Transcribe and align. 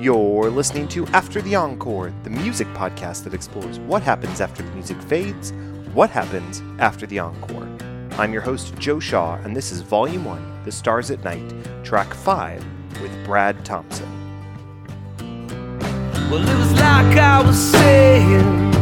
You're 0.00 0.48
listening 0.48 0.88
to 0.88 1.06
After 1.08 1.42
the 1.42 1.56
Encore, 1.56 2.10
the 2.22 2.30
music 2.30 2.66
podcast 2.68 3.22
that 3.24 3.34
explores 3.34 3.78
what 3.80 4.02
happens 4.02 4.40
after 4.40 4.62
the 4.62 4.70
music 4.70 4.96
fades, 5.02 5.52
what 5.92 6.08
happens 6.08 6.62
after 6.78 7.06
the 7.06 7.18
encore. 7.18 7.68
I'm 8.12 8.32
your 8.32 8.40
host, 8.40 8.74
Joe 8.78 8.98
Shaw, 8.98 9.34
and 9.44 9.54
this 9.54 9.70
is 9.70 9.82
Volume 9.82 10.24
1, 10.24 10.64
The 10.64 10.72
Stars 10.72 11.10
at 11.10 11.22
Night, 11.22 11.52
Track 11.84 12.14
5, 12.14 12.64
with 13.02 13.12
Brad 13.26 13.62
Thompson. 13.62 14.08
Well, 16.30 16.48
it 16.48 16.58
was 16.58 16.72
like 16.72 17.18
I 17.18 17.42
was 17.44 17.58
saying 17.58 18.72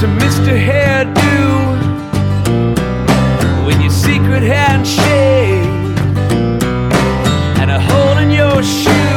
to 0.00 0.06
Mr. 0.20 0.52
Hairdo 0.52 1.16
when 3.64 3.80
your 3.80 3.90
secret 3.90 4.42
handshake 4.42 5.64
and 7.58 7.70
a 7.70 7.80
hole 7.80 8.18
in 8.18 8.30
your 8.30 8.62
shoe. 8.62 9.15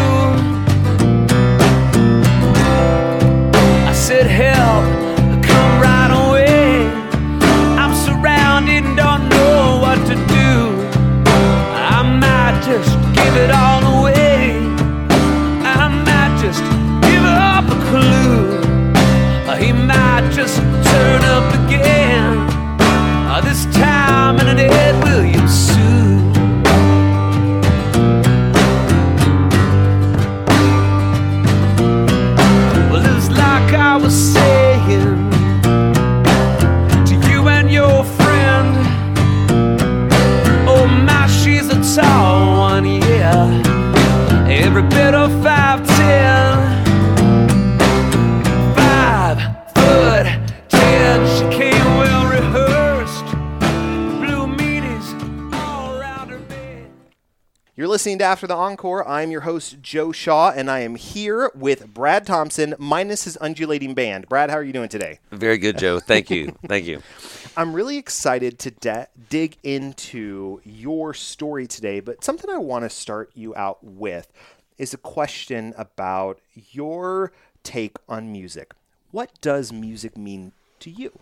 Listening 58.00 58.20
to 58.20 58.24
After 58.24 58.48
the 58.48 58.56
Encore. 58.56 59.06
I'm 59.06 59.30
your 59.30 59.42
host, 59.42 59.82
Joe 59.82 60.14
Shaw, 60.14 60.54
and 60.56 60.72
I 60.72 60.80
am 60.80 60.96
here 60.96 61.52
with 61.54 61.94
Brad 61.94 62.26
Thompson, 62.26 62.74
minus 62.80 63.26
his 63.26 63.38
undulating 63.42 63.94
band. 63.94 64.30
Brad, 64.30 64.50
how 64.50 64.56
are 64.56 64.64
you 64.64 64.72
doing 64.72 64.88
today? 64.88 65.20
Very 65.32 65.58
good, 65.58 65.78
Joe. 65.78 66.00
Thank 66.00 66.30
you. 66.30 66.56
Thank 66.66 66.86
you. 66.86 67.02
I'm 67.58 67.74
really 67.74 67.98
excited 67.98 68.58
to 68.60 68.72
de- 68.72 69.10
dig 69.30 69.58
into 69.64 70.62
your 70.64 71.14
story 71.14 71.68
today, 71.68 72.00
but 72.00 72.24
something 72.24 72.50
I 72.50 72.58
want 72.58 72.86
to 72.86 72.90
start 72.90 73.32
you 73.34 73.54
out 73.58 73.84
with 73.84 74.32
is 74.78 74.94
a 74.94 74.98
question 74.98 75.74
about 75.78 76.40
your 76.72 77.34
take 77.64 77.98
on 78.08 78.32
music. 78.32 78.72
What 79.12 79.30
does 79.42 79.74
music 79.74 80.16
mean 80.16 80.54
to 80.80 80.90
you? 80.90 81.20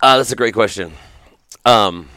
Uh, 0.00 0.18
that's 0.18 0.30
a 0.30 0.36
great 0.36 0.54
question. 0.54 0.92
Um, 1.64 2.08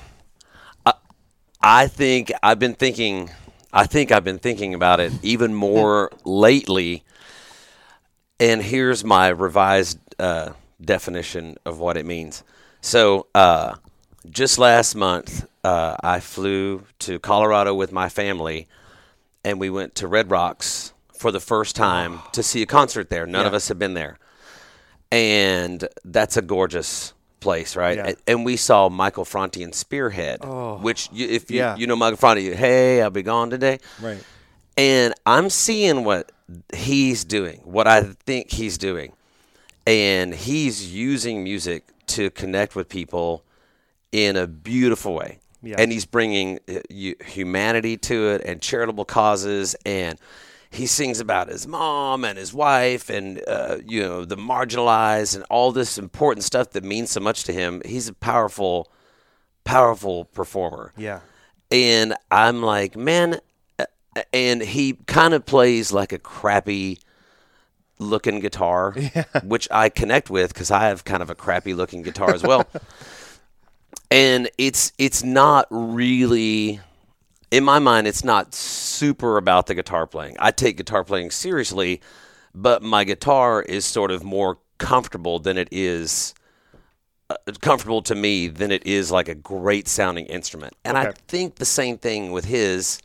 I 1.63 1.87
think 1.87 2.31
I've 2.41 2.59
been 2.59 2.73
thinking. 2.73 3.29
I 3.73 3.85
think 3.85 4.11
I've 4.11 4.23
been 4.23 4.39
thinking 4.39 4.73
about 4.73 4.99
it 4.99 5.13
even 5.21 5.53
more 5.53 6.11
lately. 6.25 7.03
And 8.39 8.61
here's 8.61 9.03
my 9.03 9.27
revised 9.27 9.99
uh, 10.19 10.53
definition 10.83 11.57
of 11.63 11.79
what 11.79 11.97
it 11.97 12.05
means. 12.05 12.43
So, 12.81 13.27
uh, 13.35 13.75
just 14.29 14.57
last 14.57 14.95
month, 14.95 15.47
uh, 15.63 15.95
I 16.01 16.19
flew 16.19 16.85
to 17.00 17.19
Colorado 17.19 17.75
with 17.75 17.91
my 17.91 18.09
family, 18.09 18.67
and 19.44 19.59
we 19.59 19.69
went 19.69 19.95
to 19.95 20.07
Red 20.07 20.31
Rocks 20.31 20.94
for 21.13 21.31
the 21.31 21.39
first 21.39 21.75
time 21.75 22.19
to 22.33 22.41
see 22.41 22.61
a 22.63 22.66
concert 22.66 23.09
there. 23.09 23.27
None 23.27 23.45
of 23.45 23.53
us 23.53 23.67
had 23.67 23.77
been 23.77 23.94
there, 23.94 24.17
and 25.11 25.88
that's 26.03 26.38
a 26.38 26.41
gorgeous 26.41 27.13
place, 27.41 27.75
right? 27.75 27.97
Yeah. 27.97 28.07
And, 28.07 28.18
and 28.28 28.46
we 28.46 28.56
saw 28.56 28.88
Michael 28.88 29.25
Franti 29.25 29.63
and 29.63 29.75
Spearhead, 29.75 30.40
which 30.81 31.09
you, 31.12 31.28
if 31.28 31.52
you, 31.52 31.57
Yeah. 31.57 31.75
you 31.75 31.88
know 31.88 31.97
Michael 31.97 32.16
Franti, 32.18 32.53
hey, 32.56 33.02
I'll 33.02 33.09
be 33.09 33.24
gone 33.24 33.50
today. 33.50 33.79
Right. 34.02 34.24
And 34.78 35.13
I'm 35.25 35.50
seeing 35.50 36.06
what 36.06 36.31
he's 36.74 37.25
doing, 37.25 37.59
what 37.66 37.88
I 37.88 38.03
think 38.25 38.51
he's 38.51 38.78
doing. 38.78 39.12
And 39.85 40.34
he's 40.34 40.94
using 40.94 41.44
music 41.44 41.84
to 42.07 42.30
connect 42.30 42.75
with 42.75 42.88
people 42.88 43.44
in 44.12 44.38
a 44.38 44.47
beautiful 44.47 45.13
way. 45.16 45.40
Yeah. 45.63 45.75
And 45.78 45.91
he's 45.91 46.06
bringing 46.06 46.59
uh, 46.69 46.80
humanity 47.25 47.97
to 47.97 48.30
it 48.30 48.41
and 48.46 48.62
charitable 48.62 49.06
causes. 49.06 49.75
And 49.85 50.18
he 50.71 50.85
sings 50.87 51.19
about 51.19 51.49
his 51.49 51.67
mom 51.67 52.23
and 52.23 52.37
his 52.37 52.53
wife 52.53 53.09
and, 53.09 53.43
uh, 53.47 53.77
you 53.85 54.01
know, 54.01 54.23
the 54.25 54.37
marginalized 54.37 55.35
and 55.35 55.43
all 55.49 55.71
this 55.73 55.97
important 55.97 56.43
stuff 56.45 56.69
that 56.71 56.83
means 56.83 57.11
so 57.11 57.19
much 57.19 57.43
to 57.43 57.51
him. 57.53 57.81
He's 57.85 58.07
a 58.07 58.13
powerful, 58.13 58.89
powerful 59.65 60.25
performer 60.25 60.93
Yeah. 60.97 61.19
and 61.69 62.15
I'm 62.31 62.61
like, 62.63 62.95
man, 62.95 63.39
and 64.33 64.61
he 64.61 64.93
kind 65.07 65.33
of 65.33 65.45
plays 65.45 65.91
like 65.91 66.13
a 66.13 66.19
crappy 66.19 66.99
looking 67.99 68.39
guitar, 68.39 68.91
which 69.43 69.67
I 69.71 69.89
connect 69.89 70.29
with 70.29 70.53
because 70.53 70.71
I 70.71 70.88
have 70.88 71.03
kind 71.03 71.21
of 71.21 71.29
a 71.29 71.35
crappy 71.35 71.73
looking 71.73 72.01
guitar 72.01 72.33
as 72.33 72.43
well. 72.43 72.65
and 74.11 74.49
it's 74.57 74.91
it's 74.97 75.23
not 75.23 75.67
really 75.69 76.79
in 77.51 77.66
my 77.66 77.79
mind 77.79 78.07
it's 78.07 78.23
not 78.23 78.56
super 78.56 79.38
about 79.38 79.67
the 79.67 79.75
guitar 79.75 80.07
playing. 80.07 80.38
I 80.39 80.51
take 80.51 80.78
guitar 80.78 81.03
playing 81.03 81.31
seriously, 81.31 82.01
but 82.56 82.81
my 82.81 83.03
guitar 83.03 83.62
is 83.62 83.85
sort 83.85 84.09
of 84.09 84.23
more 84.23 84.57
comfortable 84.78 85.38
than 85.38 85.57
it 85.57 85.67
is 85.72 86.34
uh, 87.29 87.35
comfortable 87.62 88.01
to 88.01 88.16
me 88.16 88.47
than 88.47 88.72
it 88.72 88.85
is 88.85 89.12
like 89.12 89.28
a 89.28 89.35
great 89.35 89.88
sounding 89.88 90.25
instrument. 90.25 90.73
And 90.84 90.97
I 90.97 91.12
think 91.28 91.56
the 91.56 91.66
same 91.66 91.97
thing 91.97 92.31
with 92.31 92.45
his. 92.45 93.00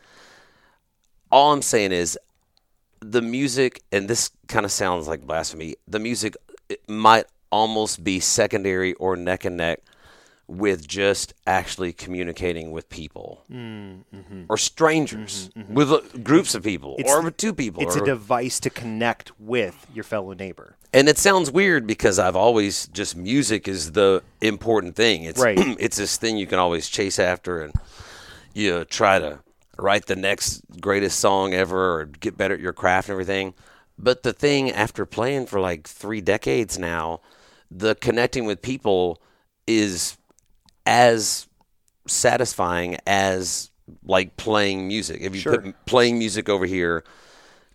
All 1.31 1.53
I'm 1.53 1.63
saying 1.63 1.91
is 1.93 2.17
the 3.01 3.21
music, 3.21 3.83
and 3.93 4.09
this 4.09 4.31
kind 4.47 4.65
of 4.65 4.71
sounds 4.71 5.09
like 5.09 5.27
blasphemy, 5.27 5.75
the 5.87 5.99
music 5.99 6.37
it 6.69 6.89
might 6.89 7.27
almost 7.51 8.03
be 8.03 8.21
secondary 8.21 8.95
or 8.95 9.17
neck 9.17 9.45
and 9.45 9.57
neck 9.57 9.81
with 10.49 10.87
just 10.87 11.34
actually 11.47 11.93
communicating 11.93 12.71
with 12.71 12.89
people 12.89 13.45
or 14.49 14.57
strangers, 14.57 15.51
with 15.69 15.91
uh, 15.93 16.01
groups 16.23 16.55
of 16.55 16.62
people, 16.62 16.93
Mm, 16.97 17.01
It's- 17.01 17.15
or 17.15 17.23
with 17.23 17.37
two 17.37 17.53
people. 17.53 17.83
It's 17.83 17.97
or, 17.97 18.03
a 18.03 18.07
device 18.07 18.61
to 18.61 18.71
connect 18.71 19.33
with 19.41 19.87
your 19.93 20.05
fellow 20.05 20.33
neighbor. 20.34 20.77
and 20.93 21.09
it 21.09 21.19
sounds 21.19 21.51
weird 21.51 21.87
because 21.87 22.19
I've 22.19 22.37
always 22.37 22.87
just 22.89 23.17
music 23.17 23.67
is 23.67 23.93
the 23.93 24.23
important 24.41 24.95
thing. 24.95 25.25
It's 25.25 25.41
Right. 25.41 25.59
it's 25.81 25.97
this 25.97 26.17
thing 26.17 26.37
you 26.37 26.47
can 26.47 26.59
always 26.61 26.89
chase 26.89 27.19
after 27.19 27.61
and 27.63 27.75
you 28.55 28.71
know, 28.71 28.84
try 28.84 29.19
to 29.19 29.41
write 29.77 30.07
the 30.07 30.17
next 30.17 30.63
greatest 30.81 31.19
song 31.19 31.53
ever 31.53 32.01
or 32.01 32.05
get 32.07 32.37
better 32.39 32.55
at 32.55 32.61
your 32.61 32.73
craft 32.73 33.09
and 33.09 33.13
everything. 33.15 33.53
But 33.99 34.23
the 34.23 34.33
thing 34.33 34.71
after 34.71 35.05
playing 35.05 35.47
for 35.47 35.59
like 35.61 35.87
3 35.89 36.21
decades 36.23 36.78
now, 36.78 37.21
the 37.71 37.95
connecting 37.97 38.47
with 38.47 38.63
people 38.63 39.21
is 39.67 40.17
as 40.87 41.47
satisfying 42.07 42.97
as 43.07 43.71
like 44.05 44.37
playing 44.37 44.87
music. 44.89 45.21
If 45.21 45.35
you 45.35 45.41
Sure. 45.41 45.61
put 45.61 45.87
playing 45.87 46.19
music 46.19 46.49
over 46.49 46.67
here, 46.67 47.05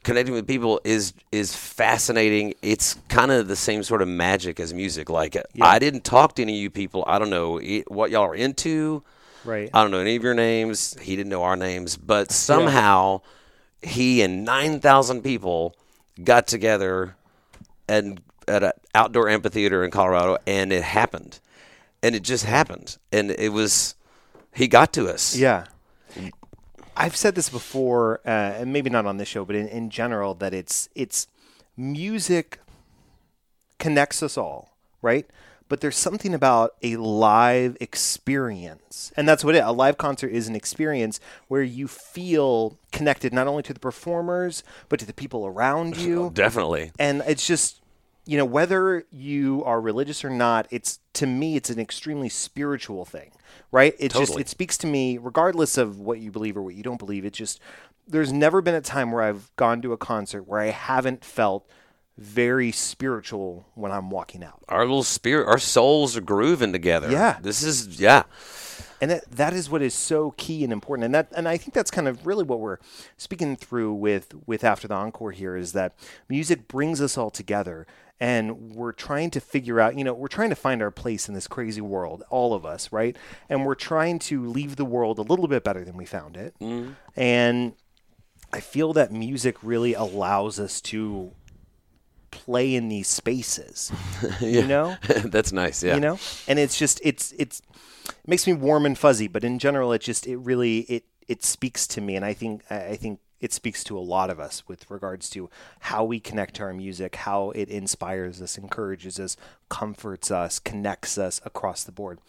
connecting 0.04 0.34
with 0.34 0.48
people 0.48 0.82
is 0.84 1.14
is 1.32 1.56
fascinating. 1.56 2.53
It's 2.62 2.96
kind 3.09 3.32
of 3.32 3.47
the 3.47 3.56
same 3.56 3.84
sort 3.84 4.02
of 4.02 4.08
magic 4.08 4.59
as 4.59 4.74
music. 4.74 5.09
Like 5.09 5.38
I 5.62 5.80
didn't 5.80 6.03
talk 6.03 6.35
to 6.35 6.41
any 6.41 6.56
of 6.58 6.62
you 6.62 6.70
people. 6.70 7.03
I 7.08 7.20
don't 7.20 7.30
know 7.30 7.59
what 7.88 8.09
y'all 8.12 8.24
are 8.26 8.35
into. 8.35 9.03
Right. 9.44 9.70
I 9.74 9.82
don't 9.82 9.91
know 9.91 10.00
any 10.00 10.16
of 10.16 10.24
your 10.24 10.34
names. 10.35 10.96
He 11.02 11.16
didn't 11.16 11.30
know 11.30 11.44
our 11.44 11.56
names, 11.56 11.97
but 11.97 12.32
somehow 12.32 13.22
he 13.82 14.22
and 14.22 14.46
nine 14.46 14.80
thousand 14.80 15.24
people 15.24 15.76
got 16.24 16.46
together 16.47 17.16
and 17.88 18.22
at 18.47 18.64
an 18.64 18.72
outdoor 18.96 19.30
amphitheater 19.30 19.84
in 19.84 19.91
Colorado, 19.91 20.38
and 20.46 20.72
it 20.74 20.84
happened, 20.84 21.40
and 22.03 22.16
it 22.16 22.24
just 22.24 22.46
happened, 22.46 22.98
and 23.12 23.32
it 23.32 23.52
was 23.52 23.96
he 24.53 24.68
got 24.68 24.94
to 24.94 25.08
us. 25.08 25.36
Yeah. 25.36 25.66
I've 26.98 27.16
said 27.16 27.36
this 27.36 27.50
before, 27.50 28.20
uh, 28.26 28.30
and 28.30 28.74
maybe 28.74 28.90
not 28.90 29.06
on 29.06 29.18
this 29.18 29.28
show, 29.28 29.46
but 29.46 29.56
in, 29.56 29.68
in 29.68 29.90
general, 29.90 30.34
that 30.36 30.53
it's 30.53 30.90
it's 30.94 31.28
music 31.78 32.59
connects 33.80 34.22
us 34.22 34.38
all, 34.38 34.76
right? 35.02 35.26
but 35.72 35.80
there's 35.80 35.96
something 35.96 36.34
about 36.34 36.76
a 36.84 36.98
live 36.98 37.78
experience. 37.80 39.14
And 39.16 39.26
that's 39.26 39.42
what 39.42 39.56
it 39.56 39.64
a 39.64 39.72
live 39.72 39.97
concert 39.97 40.28
is 40.28 40.50
an 40.50 40.54
experience 40.54 41.22
where 41.47 41.64
you 41.64 41.88
feel 41.88 42.78
connected 42.92 43.32
not 43.32 43.47
only 43.47 43.64
to 43.64 43.74
the 43.74 43.80
performers, 43.80 44.64
but 44.90 45.00
to 45.00 45.06
the 45.06 45.14
people 45.14 45.47
around 45.47 45.96
you. 46.06 46.30
Definitely. 46.34 46.92
and 47.00 47.24
it's 47.26 47.47
just 47.47 47.81
you 48.32 48.38
know 48.38 48.46
whether 48.46 49.04
you 49.12 49.62
are 49.66 49.82
religious 49.82 50.24
or 50.24 50.30
not 50.30 50.66
it's 50.72 51.00
to 51.12 51.28
me 51.28 51.58
it's 51.58 51.70
an 51.70 51.80
extremely 51.80 52.30
spiritual 52.30 53.04
thing 53.04 53.32
right 53.74 53.94
it 54.00 54.14
just 54.14 54.40
it 54.40 54.48
speaks 54.48 54.78
to 54.78 54.88
me 54.88 55.18
regardless 55.18 55.78
of 55.78 56.00
what 56.00 56.20
you 56.20 56.32
believe 56.32 56.56
or 56.56 56.62
what 56.62 56.74
you 56.74 56.82
don't 56.82 56.98
believe 56.98 57.26
it 57.26 57.34
just 57.34 57.60
there's 58.08 58.32
never 58.32 58.62
been 58.62 58.74
a 58.74 58.80
time 58.80 59.12
where 59.12 59.22
i've 59.22 59.54
gone 59.58 59.82
to 59.82 59.92
a 59.92 59.98
concert 59.98 60.44
where 60.44 60.62
i 60.62 60.68
haven't 60.68 61.26
felt 61.26 61.68
very 62.18 62.72
spiritual 62.72 63.66
when 63.76 63.92
i'm 63.92 64.10
walking 64.10 64.46
out 64.46 64.64
Our 64.70 64.86
little 64.86 65.04
spirit, 65.04 65.48
our 65.48 65.60
souls 65.60 66.16
are 66.16 66.22
grooving 66.22 66.72
together. 66.72 67.12
Yeah. 67.12 67.38
This 67.42 67.64
is 67.64 68.00
yeah. 68.00 68.24
and 69.02 69.12
that, 69.12 69.30
that 69.32 69.54
is 69.54 69.70
what 69.70 69.82
is 69.82 69.94
so 69.94 70.32
key 70.38 70.64
and 70.64 70.72
important 70.72 71.06
and 71.06 71.16
that 71.16 71.30
and 71.36 71.50
i 71.50 71.58
think 71.58 71.74
that's 71.74 71.90
kind 71.90 72.08
of 72.08 72.26
really 72.28 72.44
what 72.44 72.60
we're 72.60 72.78
speaking 73.18 73.56
through 73.56 73.94
with 73.94 74.34
with 74.46 74.64
after 74.64 74.88
the 74.88 74.94
encore 74.94 75.32
here 75.32 75.58
is 75.58 75.74
that 75.74 75.96
music 76.30 76.68
brings 76.68 77.02
us 77.02 77.18
all 77.18 77.32
together 77.32 77.88
and 78.22 78.76
we're 78.76 78.91
trying 78.91 79.32
to 79.32 79.41
figure 79.41 79.79
out 79.82 79.97
you 79.97 80.03
know 80.03 80.14
we're 80.14 80.28
trying 80.28 80.52
to 80.52 80.56
find 80.56 80.82
our 80.82 80.91
place 80.91 81.28
in 81.28 81.34
this 81.34 81.47
crazy 81.47 81.82
world 81.82 82.23
all 82.29 82.53
of 82.53 82.66
us 82.66 82.94
right? 82.94 83.18
And 83.50 83.66
we're 83.66 83.76
trying 83.76 84.20
to 84.20 84.46
leave 84.46 84.78
the 84.78 84.85
world 84.85 85.18
a 85.18 85.23
little 85.23 85.47
bit 85.47 85.64
better 85.64 85.84
than 85.84 85.97
we 85.97 86.06
found 86.06 86.38
it. 86.38 86.56
Mm-hmm. 86.62 86.91
And 87.20 87.73
i 88.53 88.59
feel 88.59 88.94
that 88.94 89.12
music 89.12 89.56
really 89.64 89.94
allows 89.94 90.59
us 90.59 90.82
to 90.82 91.32
play 92.32 92.76
in 92.76 92.90
these 92.90 93.08
spaces 93.08 93.91
you 94.41 94.66
know? 94.66 94.96
That's 95.26 95.52
nice. 95.52 95.84
Yeah. 95.84 95.96
you 95.96 96.02
know? 96.02 96.20
And 96.47 96.59
it's 96.59 96.78
just 96.78 97.02
it's 97.03 97.34
it's 97.38 97.62
it 98.08 98.28
makes 98.28 98.46
me 98.46 98.53
warm 98.53 98.85
and 98.85 98.97
fuzzy 98.97 99.28
but 99.28 99.44
in 99.44 99.58
general 99.58 99.91
it 99.94 100.02
just 100.02 100.28
it 100.28 100.38
really 100.38 100.79
it 100.82 101.06
it 101.28 101.44
speaks 101.44 101.88
to 101.88 102.02
me. 102.02 102.16
And 102.16 102.23
i 102.23 102.34
think 102.34 102.64
I 102.70 102.96
think 102.97 103.20
it 103.41 103.52
speaks 103.52 103.84
to 103.84 103.97
a 103.97 103.99
lot 103.99 104.29
of 104.29 104.40
us 104.40 104.64
with 104.67 104.90
regards 104.90 105.29
to 105.32 105.49
how 105.82 106.03
we 106.05 106.20
connect 106.20 106.55
to 106.55 106.64
our 106.64 106.73
music 106.73 107.16
how 107.17 107.52
it 107.52 107.67
inspires 107.67 108.41
us 108.41 108.58
encourages 108.58 109.20
us 109.20 109.35
comforts 109.70 110.32
us 110.32 110.59
connects 110.59 111.17
us 111.17 111.41
across 111.43 111.84
the 111.84 111.91
board 111.91 112.20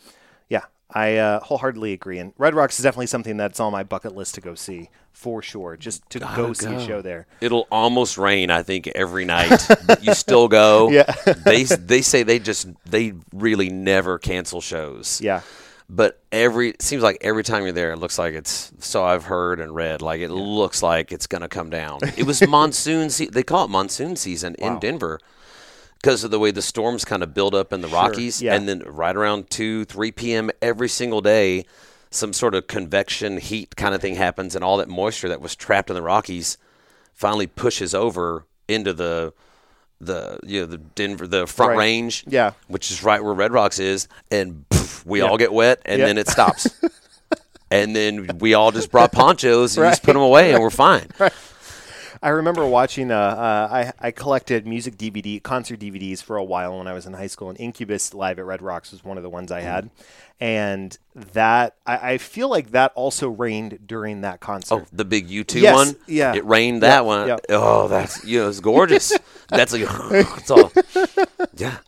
yeah 0.49 0.63
i 0.95 1.17
uh, 1.17 1.39
wholeheartedly 1.41 1.93
agree 1.93 2.19
and 2.19 2.33
red 2.39 2.55
rocks 2.55 2.79
is 2.79 2.83
definitely 2.83 3.07
something 3.07 3.37
that's 3.37 3.61
on 3.61 3.71
my 3.73 3.83
bucket 3.83 4.15
list 4.15 4.35
to 4.35 4.41
go 4.41 4.55
see 4.55 4.89
for 5.13 5.43
sure 5.43 5.77
just 5.77 6.09
to 6.09 6.19
go 6.19 6.53
see 6.55 6.73
a 6.75 6.85
show 6.87 7.03
there 7.03 7.27
It'll 7.41 7.67
almost 7.71 8.17
rain, 8.17 8.51
I 8.51 8.63
think, 8.63 8.87
every 8.89 9.27
night. 9.27 9.67
but 9.87 10.03
you 10.05 10.15
still 10.15 10.49
go. 10.49 10.89
Yeah. 10.91 11.13
they 11.45 11.65
they 11.65 12.01
say 12.01 12.23
they 12.23 12.39
just 12.39 12.67
they 12.87 13.13
really 13.35 13.69
never 13.69 14.19
cancel 14.19 14.63
shows. 14.63 15.21
yeah 15.21 15.43
But 15.95 16.23
every 16.33 16.71
it 16.71 16.81
seems 16.81 17.03
like 17.03 17.19
every 17.21 17.45
time 17.45 17.65
you're 17.65 17.73
there, 17.73 17.93
it 17.93 17.99
looks 17.99 18.19
like 18.19 18.33
it's. 18.33 18.73
So 18.79 19.05
I've 19.05 19.25
heard 19.25 19.61
and 19.61 19.75
read, 19.75 20.01
like 20.01 20.23
it 20.23 20.31
looks 20.31 20.83
like 20.83 21.13
it's 21.13 21.27
gonna 21.27 21.49
come 21.49 21.69
down. 21.69 22.01
It 22.17 22.25
was 22.25 22.47
monsoon. 22.49 23.11
Se- 23.11 23.27
they 23.27 23.43
call 23.43 23.67
it 23.67 23.69
monsoon 23.69 24.17
season 24.17 24.55
in 24.55 24.79
Denver 24.79 25.21
because 26.01 26.25
of 26.25 26.31
the 26.31 26.39
way 26.39 26.51
the 26.51 26.63
storms 26.63 27.05
kind 27.05 27.23
of 27.23 27.35
build 27.35 27.55
up 27.55 27.75
in 27.75 27.83
the 27.83 27.89
Rockies, 27.89 28.41
yeah. 28.41 28.55
and 28.55 28.67
then 28.67 28.83
right 28.87 29.15
around 29.15 29.51
two, 29.51 29.85
three 29.85 30.11
p.m. 30.11 30.51
every 30.63 30.89
single 30.89 31.21
day, 31.21 31.67
some 32.11 32.33
sort 32.33 32.55
of 32.55 32.67
convection 32.69 33.37
heat 33.37 33.77
kind 33.77 33.95
of 33.95 34.01
thing 34.01 34.15
happens, 34.15 34.55
and 34.55 34.65
all 34.65 34.79
that 34.79 34.89
moisture 34.89 35.29
that 35.29 35.43
was 35.43 35.55
trapped 35.55 35.91
in 35.91 35.95
the 35.95 36.03
Rockies 36.03 36.57
finally 37.13 37.47
pushes 37.47 37.95
over 37.95 38.47
into 38.67 38.95
the 38.95 39.35
the 40.05 40.39
you 40.45 40.61
know 40.61 40.67
the 40.67 40.79
Denver 40.79 41.27
the 41.27 41.47
front 41.47 41.71
Right. 41.71 41.79
range, 41.79 42.25
Yeah. 42.27 42.53
which 42.69 42.91
is 42.91 43.03
right 43.03 43.23
where 43.23 43.33
Red 43.35 43.53
Rocks 43.53 43.79
is, 43.79 44.09
and 44.31 44.69
poof, 44.69 45.05
we 45.07 45.21
all 45.21 45.37
get 45.39 45.53
wet, 45.53 45.81
and 45.85 46.01
Yeah. 46.01 46.07
then 46.07 46.19
it 46.19 46.29
stops. 46.29 46.69
And 47.71 47.97
then 47.97 48.37
we 48.39 48.53
all 48.53 48.71
just 48.71 48.91
brought 48.91 49.13
ponchos 49.13 49.79
and 49.79 49.91
just 49.91 50.03
put 50.03 50.13
them 50.13 50.21
away, 50.21 50.53
and 50.53 50.63
we're 50.63 50.69
fine. 50.69 51.07
I 52.23 52.29
remember 52.29 52.65
watching. 52.67 53.11
Uh, 53.11 53.17
uh, 53.19 53.69
I 53.71 53.93
I 54.09 54.11
collected 54.13 54.67
music 54.67 54.97
DVD, 54.97 55.43
concert 55.43 55.81
DVDs 55.81 56.23
for 56.23 56.37
a 56.37 56.45
while 56.45 56.79
when 56.79 56.87
I 56.87 56.93
was 56.93 57.05
in 57.07 57.15
high 57.15 57.27
school, 57.27 57.49
and 57.51 57.59
Incubus 57.59 58.15
Live 58.15 58.39
at 58.39 58.45
Red 58.45 58.63
Rocks 58.63 58.93
was 58.93 59.03
one 59.05 59.17
of 59.17 59.25
the 59.25 59.29
ones 59.31 59.51
I 59.51 59.61
had, 59.63 59.91
and 60.39 60.97
that 61.15 61.75
I, 61.85 62.13
I 62.13 62.19
feel 62.19 62.49
like 62.49 62.71
that 62.71 62.93
also 62.95 63.29
rained 63.29 63.81
during 63.87 64.21
that 64.21 64.39
concert. 64.41 64.75
Oh, 64.85 64.87
the 64.93 65.05
big 65.05 65.29
U 65.31 65.43
two 65.43 65.59
Yes, 65.61 65.75
one. 65.75 65.97
yeah. 66.07 66.35
it 66.35 66.45
rained 66.45 66.83
that 66.83 66.99
Yeah, 66.99 67.01
one. 67.01 67.29
yeah. 67.29 67.37
Oh, 67.49 67.89
that's 67.89 68.25
you 68.25 68.41
know, 68.41 68.49
it's 68.49 68.61
gorgeous. 68.61 69.13
that's 69.49 69.73
like 69.73 69.83
it's 70.13 70.51
all. 70.51 70.71
Yeah, 71.57 71.79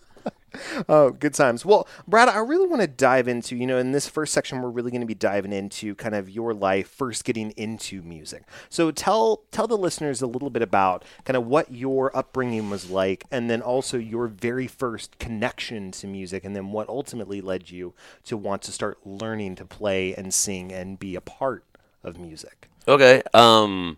Oh, 0.88 1.10
good 1.10 1.34
times. 1.34 1.64
Well, 1.64 1.86
Brad, 2.06 2.28
I 2.28 2.38
really 2.38 2.66
want 2.66 2.82
to 2.82 2.88
dive 2.88 3.28
into, 3.28 3.56
you 3.56 3.66
know, 3.66 3.78
in 3.78 3.92
this 3.92 4.08
first 4.08 4.32
section, 4.32 4.60
we're 4.60 4.70
really 4.70 4.90
going 4.90 5.00
to 5.00 5.06
be 5.06 5.14
diving 5.14 5.52
into 5.52 5.94
kind 5.94 6.14
of 6.14 6.28
your 6.28 6.52
life 6.52 6.88
first 6.88 7.24
getting 7.24 7.50
into 7.52 8.02
music. 8.02 8.42
So 8.68 8.90
tell 8.90 9.42
tell 9.50 9.66
the 9.66 9.78
listeners 9.78 10.20
a 10.22 10.26
little 10.26 10.50
bit 10.50 10.62
about 10.62 11.04
kind 11.24 11.36
of 11.36 11.46
what 11.46 11.72
your 11.72 12.14
upbringing 12.16 12.70
was 12.70 12.90
like, 12.90 13.24
and 13.30 13.48
then 13.48 13.62
also 13.62 13.96
your 13.98 14.26
very 14.26 14.66
first 14.66 15.18
connection 15.18 15.90
to 15.92 16.06
music, 16.06 16.44
and 16.44 16.54
then 16.54 16.72
what 16.72 16.88
ultimately 16.88 17.40
led 17.40 17.70
you 17.70 17.94
to 18.24 18.36
want 18.36 18.62
to 18.62 18.72
start 18.72 18.98
learning 19.06 19.54
to 19.56 19.64
play 19.64 20.14
and 20.14 20.34
sing 20.34 20.72
and 20.72 20.98
be 20.98 21.14
a 21.14 21.20
part 21.20 21.64
of 22.02 22.18
music. 22.18 22.68
Okay. 22.86 23.22
Um, 23.32 23.96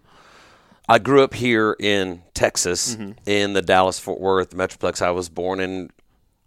I 0.89 0.99
grew 1.01 1.23
up 1.25 1.35
here 1.35 1.77
in 1.81 2.23
Texas, 2.35 2.95
Mm-hmm. 2.95 3.13
in 3.29 3.53
the 3.55 3.63
Dallas 3.63 3.99
Fort 3.99 4.21
Worth 4.21 4.51
Metroplex. 4.51 5.03
I 5.03 5.11
was 5.11 5.29
born 5.29 5.59
in 5.59 5.91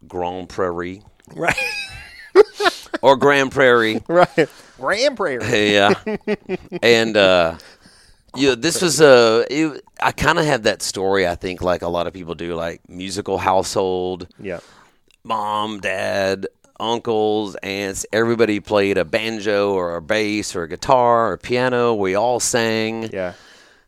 Grand 0.08 0.50
Prairie 0.50 1.04
Right. 1.36 1.56
or 3.02 3.16
Grand 3.18 3.52
Prairie. 3.52 4.02
right. 4.08 4.50
Grand 4.78 5.18
Prairie. 5.18 5.72
Yeah. 5.74 5.94
and 6.82 7.16
uh 7.18 7.58
yeah, 8.36 8.54
this 8.56 8.80
was 8.84 9.02
a. 9.02 9.44
It, 9.50 9.84
I 10.00 10.12
kind 10.12 10.38
of 10.38 10.46
have 10.46 10.62
that 10.64 10.84
story. 10.84 11.28
I 11.28 11.34
think, 11.34 11.64
like 11.64 11.82
a 11.82 11.88
lot 11.88 12.06
of 12.06 12.14
people 12.14 12.36
do, 12.36 12.54
like 12.54 12.88
musical 12.88 13.40
household. 13.40 14.28
Yeah. 14.40 14.60
Mom, 15.24 15.80
dad, 15.80 16.46
uncles, 16.80 17.56
aunts. 17.64 18.06
Everybody 18.14 18.60
played 18.60 19.00
a 19.00 19.04
banjo 19.04 19.74
or 19.74 19.96
a 19.96 20.02
bass 20.04 20.56
or 20.56 20.62
a 20.62 20.68
guitar 20.68 21.32
or 21.32 21.38
piano. 21.38 21.96
We 21.96 22.14
all 22.14 22.40
sang. 22.40 23.10
Yeah. 23.12 23.34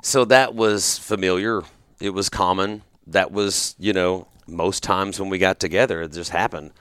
So 0.01 0.25
that 0.25 0.55
was 0.55 0.97
familiar. 0.97 1.61
It 1.99 2.09
was 2.09 2.27
common. 2.27 2.81
That 3.05 3.31
was, 3.31 3.75
you 3.77 3.93
know, 3.93 4.27
most 4.47 4.83
times 4.83 5.19
when 5.19 5.29
we 5.29 5.37
got 5.37 5.59
together, 5.59 6.01
it 6.01 6.11
just 6.11 6.31
happened. 6.31 6.71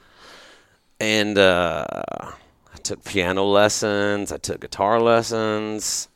And 0.98 1.38
uh, 1.38 1.86
I 1.92 2.76
took 2.82 3.04
piano 3.04 3.44
lessons. 3.44 4.32
I 4.32 4.36
took 4.36 4.60
guitar 4.60 5.00
lessons, 5.00 6.08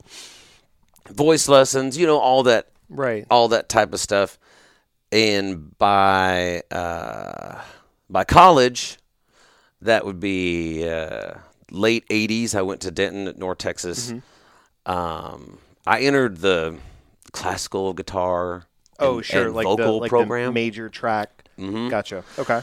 voice 1.11 1.49
lessons. 1.49 1.97
You 1.97 2.07
know, 2.07 2.19
all 2.19 2.43
that, 2.45 2.69
Right. 2.89 3.27
all 3.31 3.49
that 3.49 3.69
type 3.69 3.93
of 3.93 4.01
stuff. 4.01 4.39
And 5.13 5.77
by 5.79 6.63
uh, 6.71 7.63
by 8.11 8.25
college, 8.25 8.99
that 9.81 10.05
would 10.05 10.19
be 10.21 10.89
uh, 10.89 11.35
late 11.71 12.07
'80s. 12.09 12.55
I 12.55 12.63
went 12.63 12.81
to 12.83 12.91
Denton, 12.91 13.33
North 13.39 13.59
Texas. 13.59 14.11
Mm-hmm. 14.13 14.93
Um, 14.93 15.59
I 15.87 16.01
entered 16.01 16.39
the 16.39 16.77
classical 17.33 17.93
guitar. 17.95 18.67
Oh, 18.99 19.17
and- 19.19 19.27
sure. 19.27 19.47
and 19.47 19.55
like 19.55 19.65
vocal 19.65 19.85
the 19.87 19.93
like 20.03 20.09
program. 20.11 20.55
major 20.55 20.89
track. 20.89 21.49
Mm-hmm. 21.59 21.89
Gotcha. 21.89 22.25
Okay. 22.39 22.63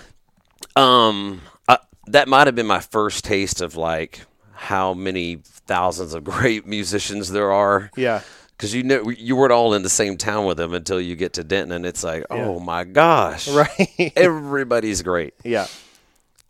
Um, 0.76 1.42
I, 1.68 1.78
that 2.08 2.28
might 2.28 2.48
have 2.48 2.56
been 2.56 2.68
my 2.68 2.80
first 2.80 3.24
taste 3.26 3.62
of 3.62 3.76
like 3.76 4.22
how 4.54 4.94
many 4.94 5.40
thousands 5.44 6.14
of 6.14 6.24
great 6.26 6.66
musicians 6.66 7.32
there 7.32 7.52
are. 7.52 7.90
Yeah. 7.96 8.22
Because 8.58 8.76
you 8.76 8.84
know 8.84 9.10
you 9.10 9.36
weren't 9.36 9.52
all 9.52 9.74
in 9.74 9.82
the 9.82 9.90
same 9.90 10.18
town 10.18 10.46
with 10.46 10.58
them 10.58 10.74
until 10.76 11.02
you 11.02 11.16
get 11.16 11.34
to 11.34 11.44
Denton, 11.44 11.72
and 11.72 11.84
it's 11.86 12.04
like, 12.04 12.26
oh 12.30 12.60
my 12.60 12.84
gosh, 12.84 13.48
Right. 13.48 14.14
everybody's 14.16 15.02
great. 15.02 15.34
yeah. 15.44 15.66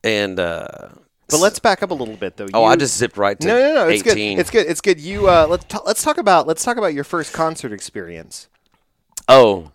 And 0.04 0.38
uh, 0.38 0.90
But 1.30 1.40
let's 1.40 1.60
back 1.60 1.82
up 1.84 1.92
a 1.92 1.94
little 1.94 2.18
bit, 2.18 2.36
though. 2.36 2.48
oh, 2.54 2.66
I 2.66 2.76
just 2.76 2.98
zipped 2.98 3.16
right 3.16 3.40
to 3.40 3.48
no, 3.48 3.58
no, 3.58 3.74
no. 3.76 3.88
It's 3.88 4.04
good. 4.04 4.18
It's 4.18 4.50
good. 4.50 4.68
It's 4.68 4.82
good. 4.82 5.00
You 5.00 5.30
uh, 5.30 5.48
let's 5.50 5.64
ta- 5.66 5.84
let's 5.86 6.04
talk 6.04 6.18
about 6.18 6.48
let's 6.48 6.66
talk 6.66 6.76
about 6.76 6.94
your 6.94 7.06
first 7.06 7.32
concert 7.32 7.72
experience 7.72 8.50
oh, 9.28 9.72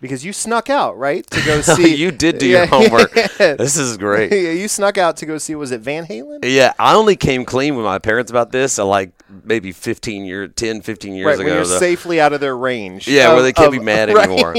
because 0.00 0.24
you 0.24 0.32
snuck 0.32 0.68
out 0.68 0.98
right 0.98 1.24
to 1.30 1.44
go 1.44 1.60
see. 1.76 1.94
you 1.94 2.10
did 2.10 2.38
do 2.38 2.46
your 2.46 2.66
homework. 2.66 3.12
This 3.38 3.76
is 3.76 3.96
great. 3.96 4.32
Yeah, 4.32 4.50
you 4.50 4.68
snuck 4.68 4.98
out 4.98 5.16
to 5.18 5.26
go 5.26 5.38
see. 5.38 5.54
Was 5.54 5.70
it 5.72 5.80
Van 5.80 6.06
Halen? 6.06 6.40
Yeah, 6.44 6.72
I 6.78 6.94
only 6.94 7.16
came 7.16 7.44
clean 7.44 7.76
with 7.76 7.84
my 7.84 7.98
parents 7.98 8.30
about 8.30 8.50
this 8.52 8.78
uh, 8.78 8.84
like 8.86 9.12
maybe 9.44 9.72
15 9.72 10.24
year 10.24 10.48
10 10.48 10.82
15 10.82 11.14
years 11.14 11.26
Right 11.26 11.34
ago. 11.34 11.44
when 11.44 11.54
you're 11.54 11.64
though. 11.64 11.78
safely 11.78 12.20
out 12.20 12.32
of 12.32 12.40
their 12.40 12.56
range. 12.56 13.06
Yeah, 13.08 13.32
where 13.34 13.42
they 13.42 13.52
can't 13.52 13.68
of- 13.68 13.72
be 13.72 13.78
mad 13.80 14.08
right. 14.14 14.28
anymore. 14.28 14.54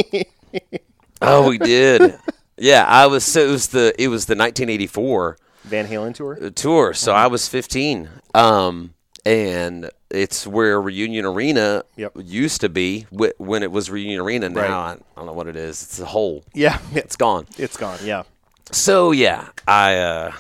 oh, 1.22 1.48
we 1.50 1.58
did. 1.58 2.18
Yeah, 2.58 2.86
I 2.88 3.08
was 3.08 3.24
so 3.26 3.42
it 3.46 3.50
was 3.52 3.68
the 3.68 3.94
it 4.02 4.08
was 4.10 4.26
the 4.26 4.36
1984 4.36 5.38
Van 5.66 5.88
Halen 5.88 6.14
tour. 6.14 6.50
tour. 6.52 6.94
So 6.94 7.14
I 7.14 7.28
was 7.28 7.48
15. 7.48 8.10
Um 8.34 8.94
and 9.26 9.90
it's 10.14 10.46
where 10.48 10.80
Reunion 10.82 11.26
Arena 11.26 11.84
Yep. 11.98 12.14
used 12.24 12.62
to 12.62 12.70
be 12.70 13.08
wh- 13.12 13.40
when 13.40 13.64
it 13.64 13.72
was 13.72 13.90
Reunion 13.90 14.22
Arena. 14.22 14.48
Now 14.50 14.62
Right. 14.62 14.70
I, 14.72 14.92
I 14.94 14.98
don't 15.18 15.26
know 15.26 15.34
what 15.34 15.48
it 15.48 15.56
is. 15.56 15.82
It's 15.84 16.00
a 16.00 16.06
hole. 16.06 16.44
Yeah, 16.54 16.80
It's 16.94 17.16
gone. 17.16 17.48
it's 17.58 17.76
gone. 17.78 17.98
Yeah, 18.04 18.24
So 18.72 19.12
yeah, 19.12 19.50
I 19.68 19.98
uh, 19.98 20.32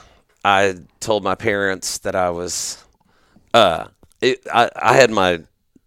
I 0.46 0.76
told 1.00 1.24
my 1.24 1.36
parents 1.36 1.98
that 2.00 2.16
I 2.16 2.30
was 2.30 2.84
uh, 3.54 3.88
it, 4.22 4.40
I 4.54 4.70
I 4.76 4.94
had 4.96 5.12
my 5.12 5.42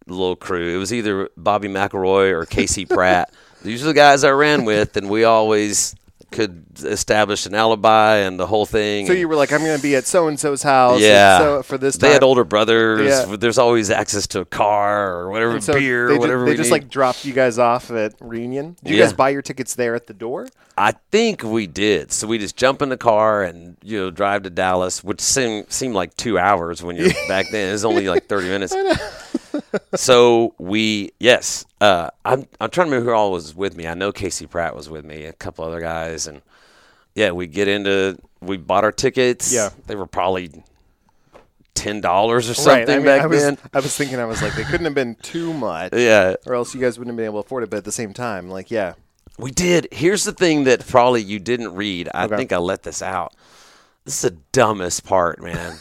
little 0.07 0.37
crew. 0.37 0.75
It 0.75 0.79
was 0.79 0.93
either 0.93 1.29
Bobby 1.37 1.69
McElroy 1.69 2.31
or 2.33 2.45
Casey 2.47 2.85
Pratt. 2.87 3.33
These 3.63 3.83
are 3.83 3.87
the 3.87 3.95
guys 3.95 4.23
I 4.23 4.31
ran 4.31 4.65
with, 4.65 4.97
and 4.97 5.11
we 5.11 5.25
always 5.25 5.95
could 6.37 6.65
establish 6.85 7.47
an 7.47 7.55
alibi 7.55 8.17
and 8.19 8.39
the 8.39 8.47
whole 8.47 8.67
thing. 8.67 9.07
So 9.07 9.13
you 9.13 9.27
were 9.29 9.35
like, 9.37 9.53
I'm 9.53 9.65
going 9.65 9.77
to 9.77 9.83
be 9.83 9.97
at 9.97 10.05
so 10.07 10.29
and 10.29 10.39
so's 10.39 10.63
house. 10.63 11.01
yeah, 11.01 11.39
So 11.39 11.63
for 11.63 11.79
this, 11.79 11.97
they 11.97 12.07
time. 12.09 12.13
had 12.15 12.23
older 12.23 12.45
brothers. 12.45 13.09
Yeah. 13.09 13.37
There's 13.37 13.59
always 13.59 13.91
access 13.91 14.27
to 14.29 14.41
a 14.41 14.45
car 14.45 15.17
or 15.17 15.31
whatever, 15.31 15.61
so 15.61 15.73
beer, 15.75 16.07
they 16.09 16.13
or 16.13 16.17
ju- 16.17 16.21
whatever. 16.21 16.45
they 16.45 16.51
we 16.53 16.57
just 16.57 16.69
need. 16.69 16.73
like 16.83 16.89
dropped 16.89 17.25
you 17.25 17.33
guys 17.33 17.59
off 17.59 17.91
at 17.91 18.15
reunion. 18.21 18.77
Did 18.85 18.91
you 18.93 18.97
Yeah. 18.99 19.05
guys 19.07 19.13
buy 19.15 19.31
your 19.31 19.43
tickets 19.43 19.75
there 19.75 19.95
at 19.95 20.07
the 20.07 20.15
door? 20.15 20.47
I 20.79 20.93
think 21.11 21.43
we 21.43 21.67
did. 21.67 22.13
So 22.13 22.27
we 22.27 22.37
just 22.39 22.55
jump 22.57 22.83
in 22.83 22.91
the 22.91 22.99
car 22.99 23.43
and 23.43 23.77
you 23.83 23.99
know 23.99 24.11
drive 24.11 24.43
to 24.43 24.51
Dallas, 24.51 25.03
which 25.03 25.21
seemed 25.23 25.73
seemed 25.73 25.95
like 25.95 26.15
two 26.17 26.39
hours 26.39 26.83
when 26.83 26.97
you're 26.97 27.09
back 27.29 27.47
then. 27.51 27.71
It 27.71 27.73
was 27.73 27.85
only 27.87 28.09
like 28.09 28.27
thirty 28.27 28.49
minutes. 28.49 28.75
So 29.95 30.55
we 30.59 31.13
yes, 31.21 31.65
uh, 31.81 32.11
I'm 32.25 32.47
I'm 32.61 32.71
trying 32.71 32.89
to 32.89 32.93
remember 32.93 33.11
who 33.11 33.17
all 33.17 33.33
was 33.33 33.55
with 33.55 33.77
me. 33.77 33.87
I 33.87 33.95
know 33.95 34.13
Casey 34.13 34.47
Pratt 34.47 34.75
was 34.77 34.89
with 34.89 35.05
me, 35.05 35.25
a 35.25 35.33
couple 35.33 35.65
other 35.65 35.81
guys, 35.81 36.27
and 36.27 36.43
yeah, 37.15 37.31
we 37.33 37.47
get 37.47 37.69
into 37.69 38.19
we 38.41 38.57
bought 38.57 38.85
our 38.85 38.93
tickets. 38.93 39.53
Yeah. 39.53 39.71
they 39.87 39.97
were 39.97 40.07
probably 40.07 40.51
ten 41.75 42.01
dollars 42.01 42.49
or 42.49 42.55
something 42.55 42.87
right. 42.87 42.91
I 42.91 42.97
mean, 42.97 43.05
back 43.07 43.23
I 43.23 43.27
was, 43.27 43.43
then. 43.43 43.59
I 43.73 43.81
was 43.81 43.97
thinking, 43.97 44.19
I 44.19 44.25
was 44.25 44.41
like, 44.43 44.55
they 44.55 44.65
couldn't 44.65 44.85
have 44.85 44.95
been 44.95 45.15
too 45.17 45.53
much, 45.53 45.93
Yeah, 45.95 46.37
or 46.47 46.55
else 46.55 46.75
you 46.75 46.81
guys 46.81 46.99
wouldn't 46.99 47.13
have 47.13 47.17
been 47.17 47.27
able 47.27 47.43
to 47.43 47.47
afford 47.47 47.63
it. 47.65 47.71
But 47.71 47.79
at 47.79 47.85
the 47.85 47.93
same 47.93 48.13
time, 48.15 48.49
like, 48.49 48.71
yeah, 48.71 48.95
We 49.39 49.51
did. 49.51 49.89
Here's 49.93 50.25
the 50.25 50.33
thing 50.33 50.65
that 50.65 50.87
probably 50.87 51.23
you 51.23 51.39
didn't 51.39 51.75
read. 51.75 52.09
I 52.15 52.25
Okay. 52.25 52.37
think 52.37 52.53
I 52.53 52.57
let 52.59 52.83
this 52.83 53.03
out. 53.03 53.35
This 54.05 54.17
is 54.25 54.31
the 54.31 54.37
dumbest 54.53 55.05
part, 55.05 55.43
man. 55.43 55.77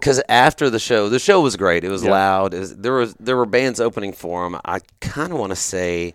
Because 0.00 0.20
after 0.28 0.70
the 0.70 0.78
show, 0.78 1.08
the 1.08 1.18
show 1.18 1.40
was 1.40 1.56
great. 1.56 1.84
It 1.84 1.90
was 1.90 2.02
Yeah. 2.02 2.10
loud. 2.10 2.54
It 2.54 2.60
was, 2.60 2.76
there 2.76 2.94
was 2.94 3.14
there 3.20 3.36
were 3.36 3.46
bands 3.46 3.78
opening 3.80 4.12
for 4.12 4.42
them. 4.44 4.60
I 4.64 4.80
kind 5.00 5.32
of 5.32 5.38
want 5.38 5.50
to 5.50 5.56
say 5.56 6.14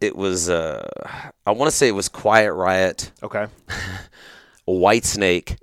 it 0.00 0.14
was. 0.16 0.48
Uh, 0.48 0.88
I 1.46 1.50
want 1.50 1.70
to 1.70 1.76
say 1.76 1.88
it 1.88 1.92
was 1.94 2.08
Quiet 2.08 2.52
Riot, 2.52 3.10
okay. 3.22 3.46
Whitesnake, 4.68 5.56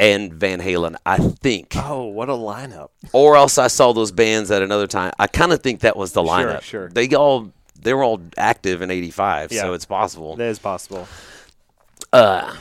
and 0.00 0.32
Van 0.32 0.60
Halen. 0.60 0.96
I 1.04 1.18
think, 1.18 1.74
Oh, 1.76 2.04
what 2.06 2.28
a 2.28 2.32
lineup! 2.32 2.88
or 3.12 3.36
else 3.36 3.58
I 3.58 3.66
saw 3.68 3.92
those 3.92 4.12
bands 4.12 4.50
at 4.50 4.62
another 4.62 4.86
time. 4.86 5.12
I 5.18 5.26
kind 5.26 5.52
of 5.52 5.62
think 5.62 5.80
that 5.80 5.96
was 5.96 6.12
the 6.12 6.22
Sure, 6.24 6.30
lineup. 6.32 6.62
sure. 6.62 6.88
They 6.88 7.08
all 7.14 7.52
they 7.80 7.92
were 7.94 8.04
all 8.04 8.20
active 8.38 8.80
in 8.80 8.90
'85, 8.90 9.50
Yeah. 9.52 9.62
so 9.62 9.72
it's 9.74 9.84
possible. 9.84 10.36
That 10.36 10.48
is 10.48 10.58
possible. 10.58 11.08
Uh, 12.12 12.54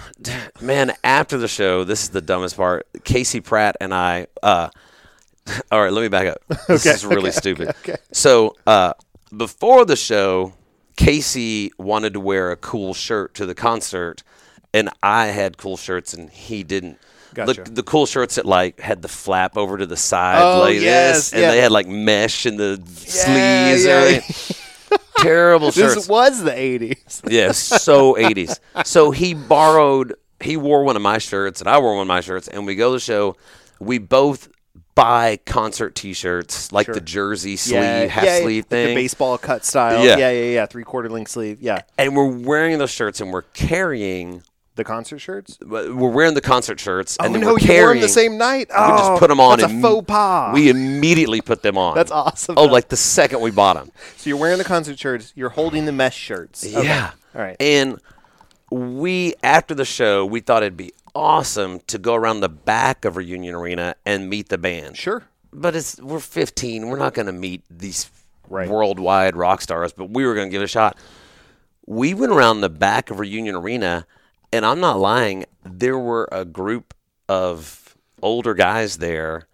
man, 0.61 0.93
after 1.03 1.37
the 1.37 1.47
show, 1.47 1.83
this 1.83 2.03
is 2.03 2.09
the 2.09 2.21
dumbest 2.21 2.55
part. 2.57 2.87
Casey 3.03 3.41
Pratt 3.41 3.75
and 3.81 3.93
I. 3.93 4.27
Uh, 4.41 4.69
all 5.71 5.81
right, 5.83 5.91
let 5.91 6.01
me 6.01 6.07
back 6.07 6.27
up. 6.27 6.41
This 6.69 6.89
Okay, 6.89 6.91
is 6.91 7.05
really 7.05 7.31
okay, 7.31 7.31
stupid. 7.31 7.71
okay. 7.79 7.97
So, 8.11 8.55
uh, 8.65 8.93
before 9.35 9.85
the 9.85 9.95
show, 9.97 10.53
Casey 10.95 11.71
wanted 11.77 12.13
to 12.13 12.19
wear 12.19 12.51
a 12.51 12.55
cool 12.55 12.93
shirt 12.93 13.33
to 13.35 13.45
the 13.45 13.55
concert, 13.55 14.23
and 14.73 14.89
I 15.03 15.27
had 15.27 15.57
cool 15.57 15.77
shirts, 15.77 16.13
and 16.13 16.29
he 16.29 16.63
didn't. 16.63 16.99
Gotcha. 17.33 17.63
The, 17.63 17.71
the 17.71 17.83
cool 17.83 18.05
shirts 18.05 18.35
that 18.35 18.45
like 18.45 18.79
had 18.79 19.01
the 19.01 19.07
flap 19.07 19.57
over 19.57 19.77
to 19.77 19.85
the 19.85 19.97
side, 19.97 20.53
Oh, 20.53 20.53
like 20.53 20.77
yes, 20.77 21.31
this, 21.31 21.33
and 21.33 21.49
they 21.49 21.59
had 21.61 21.71
like 21.71 21.87
mesh 21.87 22.45
in 22.45 22.57
the 22.57 22.81
Yeah, 23.05 23.75
sleeves. 23.75 23.85
yeah. 23.85 24.21
Terrible 25.21 25.71
shirts. 25.71 25.95
This 25.95 26.07
was 26.09 26.43
the 26.43 26.51
'80s. 26.51 27.21
Yeah, 27.31 27.51
so 27.51 28.15
80s. 28.15 28.59
So 28.85 29.11
he 29.11 29.33
borrowed, 29.33 30.15
he 30.41 30.57
wore 30.57 30.83
one 30.83 30.95
of 30.95 31.01
my 31.01 31.17
shirts, 31.19 31.61
and 31.61 31.69
I 31.69 31.79
wore 31.79 31.93
one 31.95 32.01
of 32.03 32.07
my 32.07 32.21
shirts, 32.21 32.47
and 32.47 32.65
we 32.65 32.75
go 32.75 32.89
to 32.89 32.93
the 32.93 32.99
show. 32.99 33.35
We 33.79 33.97
both 33.97 34.49
buy 34.93 35.39
concert 35.45 35.95
T-shirts, 35.95 36.71
like 36.73 36.85
Sure. 36.87 36.95
the 36.95 37.01
jersey 37.01 37.55
sleeve, 37.55 37.75
yeah, 37.81 38.05
half 38.07 38.23
yeah, 38.25 38.39
sleeve 38.41 38.63
like 38.65 38.69
the 38.69 38.75
thing, 38.75 38.95
baseball 38.95 39.37
cut 39.37 39.63
style. 39.65 40.03
Yeah. 40.03 40.17
yeah, 40.17 40.31
yeah, 40.31 40.53
yeah. 40.53 40.65
Three 40.65 40.83
quarter 40.83 41.09
length 41.09 41.31
sleeve. 41.31 41.61
Yeah, 41.61 41.81
and 41.97 42.15
we're 42.15 42.27
wearing 42.27 42.77
those 42.77 42.91
shirts, 42.91 43.21
and 43.21 43.31
we're 43.31 43.43
carrying, 43.53 44.43
the 44.75 44.83
concert 44.83 45.19
shirts. 45.19 45.57
we're 45.65 45.93
wearing 46.09 46.33
the 46.33 46.41
concert 46.41 46.79
shirts, 46.79 47.17
Oh 47.19 47.25
and 47.25 47.35
then 47.35 47.41
no, 47.41 47.47
we're 47.53 47.59
you 47.59 47.65
carrying. 47.67 47.83
wore 47.85 47.93
them 47.95 48.01
the 48.01 48.07
same 48.09 48.37
night. 48.37 48.67
we 48.69 48.75
Oh, 48.77 48.97
just 48.97 49.19
put 49.19 49.27
them 49.27 49.39
on. 49.39 49.59
That's 49.59 49.71
a 49.73 49.81
faux 49.81 50.05
pas. 50.07 50.53
We 50.53 50.69
immediately 50.69 51.41
put 51.41 51.61
them 51.61 51.77
on. 51.77 51.95
That's 51.95 52.11
awesome. 52.11 52.55
Oh, 52.57 52.67
though. 52.67 52.71
like 52.73 52.87
the 52.89 52.95
second 52.97 53.41
we 53.41 53.51
bought 53.51 53.75
them. 53.75 53.91
so 54.17 54.29
you're 54.29 54.37
wearing 54.39 54.57
the 54.57 54.63
concert 54.63 54.97
shirts. 54.97 55.33
You're 55.35 55.49
holding 55.49 55.85
the 55.85 55.91
mesh 55.91 56.15
shirts. 56.17 56.65
Okay. 56.65 56.85
Yeah. 56.85 57.11
All 57.35 57.41
right. 57.41 57.57
And 57.59 57.99
we, 58.71 59.33
after 59.43 59.75
the 59.75 59.85
show, 59.85 60.25
we 60.25 60.39
thought 60.39 60.63
it'd 60.63 60.77
be 60.77 60.93
awesome 61.13 61.79
to 61.87 61.97
go 61.97 62.15
around 62.15 62.39
the 62.39 62.49
back 62.49 63.03
of 63.03 63.17
Reunion 63.17 63.53
Arena 63.55 63.95
and 64.05 64.29
meet 64.29 64.47
the 64.49 64.57
band. 64.57 64.95
Sure. 64.95 65.23
But 65.51 65.75
it's 65.75 65.99
we're 65.99 66.19
15. 66.21 66.87
We're 66.87 66.97
not 66.97 67.13
going 67.13 67.25
to 67.25 67.33
meet 67.33 67.63
these 67.69 68.09
Right. 68.49 68.67
worldwide 68.69 69.37
rock 69.37 69.61
stars, 69.61 69.93
but 69.93 70.09
we 70.09 70.25
were 70.25 70.33
going 70.35 70.47
to 70.47 70.51
give 70.51 70.61
it 70.61 70.65
a 70.65 70.67
shot. 70.67 70.97
We 71.85 72.13
went 72.13 72.33
around 72.33 72.59
the 72.59 72.69
back 72.69 73.09
of 73.09 73.19
Reunion 73.19 73.55
Arena, 73.55 74.05
and 74.51 74.65
I'm 74.65 74.79
not 74.79 74.99
lying. 74.99 75.45
There 75.63 75.97
were 75.97 76.27
a 76.31 76.45
group 76.45 76.93
of 77.29 77.97
older 78.21 78.53
guys 78.53 78.97
there 78.97 79.47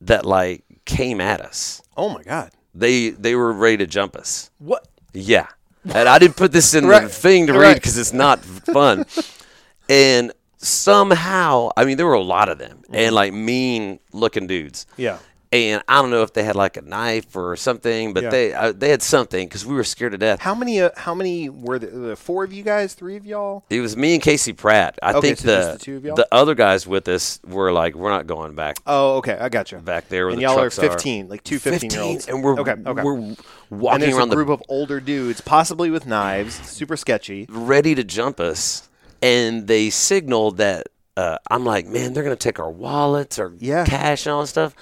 that 0.00 0.24
like 0.26 0.64
came 0.84 1.20
at 1.20 1.40
us. 1.40 1.82
Oh 1.96 2.10
my 2.10 2.22
God. 2.22 2.50
They 2.74 3.10
they 3.10 3.34
were 3.34 3.52
ready 3.52 3.78
to 3.78 3.86
jump 3.86 4.16
us. 4.16 4.50
What? 4.58 4.86
Yeah. 5.12 5.46
And 5.84 6.08
I 6.08 6.18
didn't 6.18 6.36
put 6.36 6.52
this 6.52 6.74
in 6.74 6.86
the 6.88 7.08
thing 7.08 7.46
to 7.46 7.58
read 7.58 7.74
because 7.74 7.98
it's 7.98 8.12
not 8.12 8.40
fun. 8.40 9.06
and 9.88 10.32
somehow, 10.56 11.70
I 11.76 11.84
mean, 11.84 11.96
there 11.96 12.06
were 12.06 12.14
a 12.14 12.22
lot 12.22 12.48
of 12.48 12.58
them 12.58 12.82
and 12.88 12.96
mm-hmm. 12.96 13.14
like 13.14 13.32
mean 13.32 14.00
looking 14.12 14.46
dudes. 14.46 14.86
Yeah. 14.96 15.18
And 15.54 15.84
I 15.86 16.02
don't 16.02 16.10
know 16.10 16.22
if 16.22 16.32
they 16.32 16.42
had 16.42 16.56
like 16.56 16.76
a 16.76 16.82
knife 16.82 17.36
or 17.36 17.54
something, 17.54 18.12
but 18.12 18.24
Yeah. 18.24 18.30
they 18.30 18.52
uh, 18.52 18.72
they 18.72 18.88
had 18.88 19.02
something 19.02 19.46
because 19.46 19.64
we 19.64 19.76
were 19.76 19.84
scared 19.84 20.10
to 20.10 20.18
death. 20.18 20.40
How 20.40 20.52
many? 20.52 20.80
Uh, 20.80 20.90
how 20.96 21.14
many 21.14 21.48
were 21.48 21.78
the, 21.78 22.12
Uh, 22.12 22.16
four 22.16 22.42
of 22.42 22.52
you 22.52 22.64
guys? 22.64 22.94
Three 22.94 23.14
of 23.16 23.24
y'all? 23.24 23.64
It 23.70 23.80
was 23.80 23.96
me 23.96 24.14
and 24.14 24.22
Casey 24.22 24.52
Pratt. 24.52 24.98
I 25.00 25.10
Okay, 25.12 25.28
think 25.28 25.38
so 25.38 25.46
the 25.46 25.72
the 25.74 25.78
two 25.78 25.96
of 25.98 26.04
y'all? 26.04 26.16
the 26.16 26.26
other 26.32 26.56
guys 26.56 26.88
with 26.88 27.06
us 27.06 27.38
were 27.46 27.70
like, 27.70 27.94
we're 27.94 28.10
not 28.10 28.26
going 28.26 28.56
back 28.56 28.78
Oh, 28.84 29.18
okay. 29.18 29.38
I 29.40 29.48
got 29.48 29.70
you. 29.70 29.78
back 29.78 30.08
there 30.08 30.28
and 30.28 30.38
the 30.38 30.42
y'all 30.42 30.58
are 30.58 30.70
trucks 30.70 30.94
15, 30.94 31.28
like 31.28 31.44
two 31.44 31.60
15 31.60 31.90
year 31.92 32.00
olds. 32.00 32.26
and 32.26 32.42
we're 32.42 32.58
okay. 32.58 32.72
Okay. 32.84 33.02
we're 33.04 33.14
and 33.16 33.36
walking 33.70 34.00
there's 34.00 34.14
a 34.14 34.18
around 34.18 34.30
the 34.30 34.34
group 34.36 34.48
of 34.48 34.60
older 34.68 34.98
dudes, 34.98 35.40
possibly 35.40 35.88
with 35.88 36.04
knives, 36.04 36.54
super 36.68 36.96
sketchy. 36.96 37.46
ready 37.48 37.94
to 37.94 38.02
jump 38.02 38.40
us, 38.40 38.88
and 39.22 39.68
they 39.68 39.88
signaled 39.88 40.56
that 40.56 40.88
uh, 41.16 41.38
I'm 41.48 41.64
like, 41.64 41.86
man, 41.86 42.12
they're 42.12 42.24
gonna 42.24 42.34
take 42.34 42.58
our 42.58 42.70
wallets 42.72 43.38
or 43.38 43.54
Yeah. 43.60 43.84
cash 43.84 44.26
and 44.26 44.32
all 44.32 44.40
that 44.40 44.48
stuff, 44.48 44.74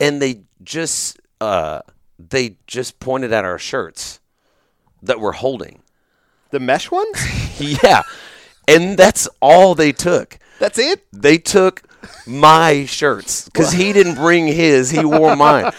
and 0.00 0.20
they 0.20 0.42
just 0.62 1.18
uh, 1.40 1.80
they 2.18 2.56
just 2.66 2.98
pointed 3.00 3.32
at 3.32 3.44
our 3.44 3.58
shirts 3.58 4.20
that 5.02 5.20
we're 5.20 5.32
holding. 5.32 5.82
The 6.50 6.60
mesh 6.60 6.90
ones? 6.90 7.60
yeah, 7.82 8.02
and 8.68 8.96
that's 8.96 9.28
all 9.40 9.74
they 9.74 9.92
took. 9.92 10.38
That's 10.58 10.78
it? 10.78 11.04
They 11.12 11.38
took 11.38 11.82
my 12.26 12.84
shirts 12.86 13.44
because 13.46 13.72
he 13.72 13.92
didn't 13.92 14.14
bring 14.14 14.46
his; 14.46 14.90
he 14.90 15.04
wore 15.04 15.36
mine. 15.36 15.72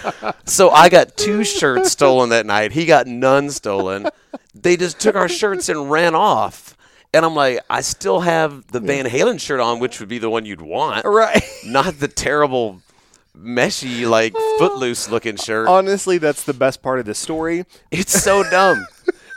So 0.45 0.69
I 0.69 0.89
got 0.89 1.15
two 1.17 1.43
shirts 1.43 1.91
stolen 1.91 2.29
that 2.29 2.45
night. 2.45 2.73
He 2.73 2.85
got 2.85 3.07
none 3.07 3.49
stolen. 3.49 4.07
They 4.53 4.75
just 4.77 4.99
took 4.99 5.15
our 5.15 5.29
shirts 5.29 5.69
and 5.69 5.89
ran 5.89 6.15
off. 6.15 6.75
And 7.13 7.25
I'm 7.25 7.35
like, 7.35 7.61
I 7.69 7.81
still 7.81 8.19
have 8.19 8.67
the 8.67 8.81
Van 8.81 9.05
Halen 9.05 9.39
shirt 9.39 9.59
on, 9.61 9.79
which 9.79 9.99
would 10.01 10.09
be 10.09 10.19
the 10.19 10.29
one 10.29 10.45
you'd 10.45 10.61
want, 10.61 11.05
Right. 11.05 11.41
not 11.65 11.99
the 11.99 12.07
terrible, 12.09 12.81
meshy, 13.37 14.07
like 14.09 14.33
footloose 14.57 15.09
looking 15.09 15.35
shirt. 15.35 15.67
Honestly, 15.67 16.17
that's 16.17 16.43
the 16.43 16.53
best 16.53 16.81
part 16.81 16.99
of 16.99 17.05
the 17.05 17.13
story. 17.15 17.65
It's 17.91 18.21
so 18.23 18.43
dumb. 18.51 18.85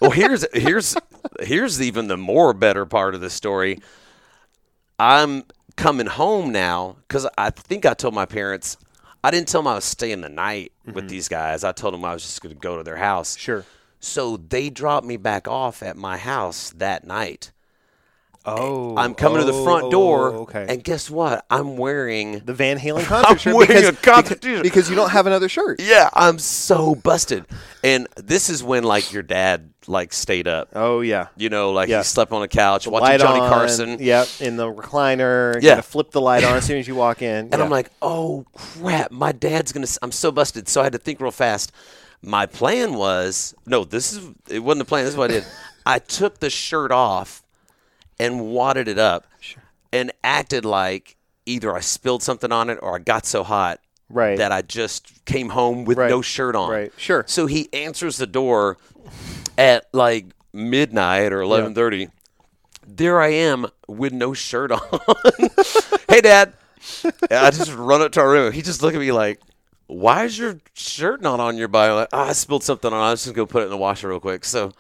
well, 0.01 0.11
here's 0.11 0.47
here's 0.53 0.97
here's 1.41 1.81
even 1.81 2.09
the 2.09 2.17
more 2.17 2.53
better 2.53 2.87
part 2.87 3.15
of 3.15 3.21
the 3.21 3.31
story. 3.31 3.79
I'm 4.99 5.45
coming 5.77 6.07
home 6.07 6.53
now 6.53 6.97
because 7.09 7.27
I 7.39 7.51
think 7.51 7.87
I 7.87 7.95
told 7.95 8.15
my 8.15 8.27
parents. 8.27 8.77
I 9.23 9.31
didn't 9.31 9.49
tell 9.49 9.61
them 9.61 9.69
I 9.69 9.75
was 9.75 9.85
staying 9.85 10.23
the 10.23 10.31
night 10.31 10.73
with 10.87 10.97
mm-hmm. 10.97 11.07
these 11.09 11.29
guys. 11.29 11.63
I 11.63 11.73
told 11.73 11.93
them 11.93 12.05
I 12.07 12.15
was 12.15 12.23
just 12.23 12.41
going 12.41 12.55
to 12.55 12.61
go 12.61 12.79
to 12.79 12.83
their 12.83 12.97
house. 12.97 13.37
Sure. 13.37 13.67
So 14.01 14.39
they 14.39 14.71
dropped 14.71 15.07
me 15.07 15.19
back 15.19 15.47
off 15.47 15.83
at 15.83 15.97
my 15.97 16.17
house 16.17 16.71
that 16.71 17.07
night. 17.07 17.53
Oh. 18.47 18.97
I'm 18.97 19.15
coming 19.15 19.41
to 19.41 19.45
the 19.45 19.65
front 19.65 19.85
oh, 19.85 19.91
door, 19.91 20.29
Okay. 20.31 20.67
and 20.69 20.83
guess 20.83 21.11
what? 21.11 21.45
I'm 21.51 21.77
wearing. 21.77 22.41
the 22.41 22.55
Van 22.55 22.79
Halen 22.79 23.05
concert 23.05 23.41
shirt 23.41 23.55
wearing 23.55 23.69
because, 23.69 23.89
a 23.89 23.93
concert 23.93 24.41
because, 24.41 24.63
because 24.63 24.91
you 24.91 24.97
don't 24.97 25.11
have 25.11 25.27
another 25.27 25.49
shirt. 25.49 25.81
Yeah, 25.91 26.09
I'm 26.15 26.39
so 26.39 26.95
busted. 26.95 27.45
And 27.83 28.07
this 28.17 28.49
is 28.49 28.63
when 28.63 28.85
like 28.85 29.13
your 29.13 29.23
dad 29.23 29.71
like 29.87 30.13
stayed 30.13 30.47
up. 30.47 30.69
Oh 30.75 31.01
yeah. 31.01 31.29
You 31.37 31.49
know, 31.49 31.73
like 31.73 31.89
Yeah. 31.89 31.99
he 31.99 32.05
slept 32.05 32.33
on 32.33 32.43
a 32.43 32.49
couch 32.49 32.87
watching 32.87 33.19
Johnny 33.19 33.41
on, 33.41 33.49
Carson. 33.49 33.99
Yep, 33.99 34.29
in 34.41 34.57
the 34.57 34.73
recliner. 34.73 35.61
Yeah. 35.61 35.81
Flip 35.81 36.11
the 36.11 36.21
light 36.21 36.45
on 36.45 36.57
as 36.57 36.65
soon 36.65 36.79
as 36.79 36.87
you 36.87 36.95
walk 36.95 37.23
in. 37.23 37.49
And 37.53 37.55
I'm 37.57 37.71
like, 37.71 37.91
oh 38.01 38.47
crap, 38.55 39.11
my 39.11 39.33
dad's 39.33 39.73
gonna. 39.73 39.87
I'm 40.03 40.13
so 40.13 40.31
busted. 40.31 40.69
So 40.69 40.81
I 40.81 40.85
had 40.85 40.93
to 40.93 40.99
think 40.99 41.21
real 41.21 41.31
fast. 41.31 41.73
My 42.23 42.47
plan 42.47 42.95
was 42.95 43.55
no. 43.67 43.85
This 43.85 44.13
is 44.13 44.29
it 44.49 44.61
wasn't 44.61 44.81
the 44.81 44.89
plan. 44.89 45.05
This 45.05 45.15
is 45.15 45.19
what 45.19 45.31
I 45.31 45.35
did. 45.35 45.47
I 45.87 45.99
took 45.99 46.39
the 46.41 46.51
shirt 46.51 46.93
off, 46.93 47.43
and 48.21 48.41
wadded 48.53 48.87
it 48.87 48.99
up 48.99 49.27
and 49.93 50.13
acted 50.23 50.65
like 50.65 51.17
either 51.47 51.75
I 51.75 51.81
spilled 51.81 52.23
something 52.23 52.53
on 52.53 52.69
it 52.71 52.79
or 52.83 52.97
I 52.97 52.99
got 52.99 53.25
so 53.27 53.43
hot 53.43 53.81
Right. 54.09 54.39
that 54.39 54.51
I 54.53 54.63
just 54.63 55.25
came 55.25 55.49
home 55.51 55.85
with 55.85 55.97
Right. 55.99 56.11
no 56.11 56.21
shirt 56.21 56.55
on. 56.57 56.69
Right. 56.71 56.93
Sure. 56.97 57.25
So 57.29 57.47
he 57.47 57.69
answers 57.73 58.17
the 58.19 58.27
door 58.27 58.77
at 59.57 59.87
like 59.93 60.27
midnight 60.53 61.33
or 61.33 61.41
eleven 61.41 61.75
thirty. 61.75 62.09
There 62.87 63.21
I 63.23 63.29
am 63.29 63.67
with 63.87 64.13
no 64.13 64.35
shirt 64.35 64.73
on. 64.73 64.81
hey, 66.09 66.21
Dad. 66.21 66.53
I 67.31 67.51
just 67.51 67.73
run 67.75 68.03
up 68.03 68.11
to 68.13 68.21
our 68.21 68.31
room. 68.31 68.53
He 68.53 68.63
just 68.63 68.83
looked 68.83 68.97
at 68.97 69.01
me 69.01 69.13
like, 69.13 69.39
"Why 69.87 70.25
is 70.25 70.37
your 70.39 70.59
shirt 70.75 71.21
not 71.23 71.39
on 71.39 71.57
your 71.57 71.69
body?" 71.69 71.93
Like, 71.93 72.09
"Ah, 72.13 72.29
I 72.31 72.33
spilled 72.33 72.65
something 72.65 72.93
on. 72.93 72.99
it. 72.99 73.07
I 73.07 73.11
was 73.13 73.23
just 73.23 73.35
gonna 73.37 73.47
put 73.47 73.63
it 73.63 73.67
in 73.67 73.71
the 73.71 73.77
washer 73.77 74.09
real 74.09 74.19
quick. 74.19 74.45
So, 74.45 74.73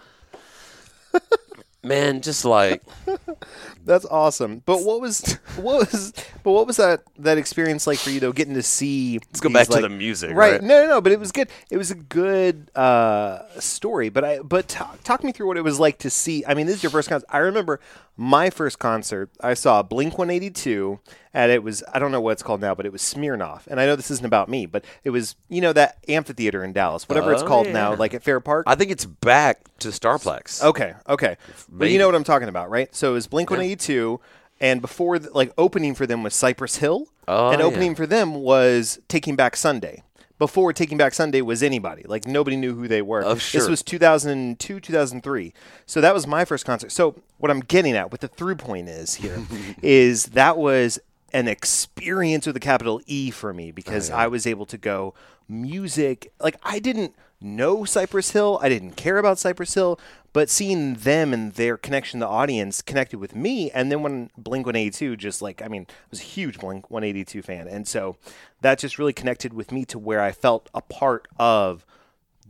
man, 1.82 2.20
just 2.20 2.44
like 2.44 2.82
That's 3.84 4.04
awesome. 4.04 4.62
But 4.66 4.84
what 4.84 5.00
was 5.00 5.38
what 5.56 5.92
was 5.92 6.12
but 6.42 6.52
what 6.52 6.66
was 6.66 6.76
that 6.76 7.02
that 7.18 7.38
experience 7.38 7.86
like 7.86 7.98
for 7.98 8.10
you 8.10 8.20
though? 8.20 8.32
Getting 8.32 8.54
to 8.54 8.62
see. 8.62 9.18
Let's 9.18 9.40
go 9.40 9.48
back 9.48 9.68
to 9.68 9.80
the 9.80 9.88
music, 9.88 10.34
right? 10.34 10.62
No, 10.62 10.82
no, 10.82 10.88
no. 10.88 11.00
But 11.00 11.12
it 11.12 11.20
was 11.20 11.32
good. 11.32 11.48
It 11.70 11.76
was 11.76 11.90
a 11.90 11.94
good 11.94 12.70
uh, 12.74 13.42
story. 13.58 14.08
But 14.08 14.24
I 14.24 14.38
but 14.40 14.68
talk, 14.68 15.02
talk 15.02 15.24
me 15.24 15.32
through 15.32 15.46
what 15.46 15.56
it 15.56 15.64
was 15.64 15.80
like 15.80 15.98
to 15.98 16.10
see. 16.10 16.44
I 16.46 16.54
mean, 16.54 16.66
this 16.66 16.76
is 16.76 16.82
your 16.82 16.90
first 16.90 17.08
concert. 17.08 17.26
I 17.30 17.38
remember 17.38 17.80
my 18.22 18.50
first 18.50 18.78
concert. 18.78 19.30
I 19.40 19.54
saw 19.54 19.82
Blink 19.82 20.18
One 20.18 20.28
Eighty 20.28 20.50
Two, 20.50 21.00
and 21.32 21.50
it 21.50 21.62
was 21.62 21.82
I 21.92 21.98
don't 21.98 22.12
know 22.12 22.20
what 22.20 22.32
it's 22.32 22.42
called 22.42 22.60
now, 22.60 22.74
but 22.74 22.84
it 22.84 22.92
was 22.92 23.00
Smirnoff. 23.00 23.66
And 23.66 23.80
I 23.80 23.86
know 23.86 23.96
this 23.96 24.10
isn't 24.10 24.26
about 24.26 24.48
me, 24.50 24.66
but 24.66 24.84
it 25.04 25.10
was 25.10 25.36
you 25.48 25.62
know 25.62 25.72
that 25.72 25.96
amphitheater 26.06 26.62
in 26.62 26.74
Dallas, 26.74 27.08
whatever 27.08 27.32
it's 27.32 27.42
Oh, 27.42 27.46
called 27.46 27.66
yeah. 27.68 27.72
now, 27.72 27.94
like 27.94 28.12
at 28.12 28.22
Fair 28.22 28.38
Park. 28.40 28.64
I 28.68 28.74
think 28.74 28.90
it's 28.90 29.06
back 29.06 29.62
to 29.78 29.88
Starplex. 29.88 30.62
Okay, 30.62 30.92
okay. 31.08 31.36
But 31.70 31.88
you 31.90 31.98
know 31.98 32.06
what 32.06 32.14
I'm 32.14 32.24
talking 32.24 32.48
about, 32.48 32.68
right? 32.68 32.94
So 32.94 33.10
it 33.10 33.14
was 33.14 33.26
Blink 33.26 33.48
182, 33.50 34.20
and 34.60 34.82
before, 34.82 35.18
the, 35.18 35.30
like, 35.32 35.52
opening 35.56 35.94
for 35.94 36.06
them 36.06 36.22
was 36.22 36.34
Cypress 36.34 36.76
Hill, 36.76 37.08
Oh, 37.26 37.48
and 37.50 37.60
yeah. 37.60 37.64
opening 37.66 37.94
for 37.94 38.06
them 38.06 38.34
was 38.34 38.98
Taking 39.08 39.34
Back 39.36 39.56
Sunday. 39.56 40.02
Before 40.40 40.72
Taking 40.72 40.96
Back 40.96 41.12
Sunday 41.12 41.42
was 41.42 41.62
anybody, 41.62 42.02
like 42.08 42.26
nobody 42.26 42.56
knew 42.56 42.74
who 42.74 42.88
they 42.88 43.02
were. 43.02 43.22
Oh, 43.22 43.34
This 43.34 43.68
was 43.68 43.82
2002, 43.82 44.80
2003. 44.80 45.52
So 45.84 46.00
that 46.00 46.14
was 46.14 46.26
my 46.26 46.46
first 46.46 46.64
concert. 46.64 46.92
So 46.92 47.14
what 47.36 47.50
I'm 47.50 47.60
getting 47.60 47.94
at, 47.94 48.10
what 48.10 48.22
the 48.22 48.28
through 48.28 48.56
point 48.56 48.88
is 48.88 49.16
here, 49.16 49.38
is 49.82 50.24
that 50.28 50.56
was 50.56 50.98
an 51.34 51.46
experience 51.46 52.46
with 52.46 52.56
a 52.56 52.60
capital 52.60 53.02
E 53.04 53.30
for 53.30 53.52
me 53.52 53.70
because 53.70 54.10
oh, 54.10 54.14
I 54.14 54.28
was 54.28 54.46
able 54.46 54.64
to 54.64 54.78
go 54.78 55.12
music. 55.46 56.32
Like 56.40 56.56
I 56.62 56.78
didn't 56.78 57.14
know 57.40 57.84
Cypress 57.84 58.30
Hill, 58.30 58.58
I 58.62 58.68
didn't 58.68 58.92
care 58.92 59.18
about 59.18 59.38
Cypress 59.38 59.74
Hill, 59.74 59.98
but 60.32 60.48
seeing 60.48 60.94
them 60.94 61.32
and 61.32 61.52
their 61.54 61.76
connection 61.76 62.20
to 62.20 62.26
the 62.26 62.30
audience 62.30 62.82
connected 62.82 63.18
with 63.18 63.34
me, 63.34 63.70
and 63.70 63.90
then 63.90 64.02
when 64.02 64.30
Blink 64.36 64.66
182, 64.66 65.16
just 65.16 65.42
like 65.42 65.62
I 65.62 65.68
mean, 65.68 65.86
I 65.88 65.94
was 66.10 66.20
a 66.20 66.24
huge 66.24 66.58
Blink 66.58 66.90
182 66.90 67.42
fan, 67.42 67.66
and 67.68 67.86
so 67.86 68.16
that 68.60 68.78
just 68.78 68.98
really 68.98 69.12
connected 69.12 69.52
with 69.52 69.72
me 69.72 69.84
to 69.86 69.98
where 69.98 70.20
I 70.20 70.32
felt 70.32 70.68
a 70.74 70.80
part 70.80 71.26
of 71.38 71.84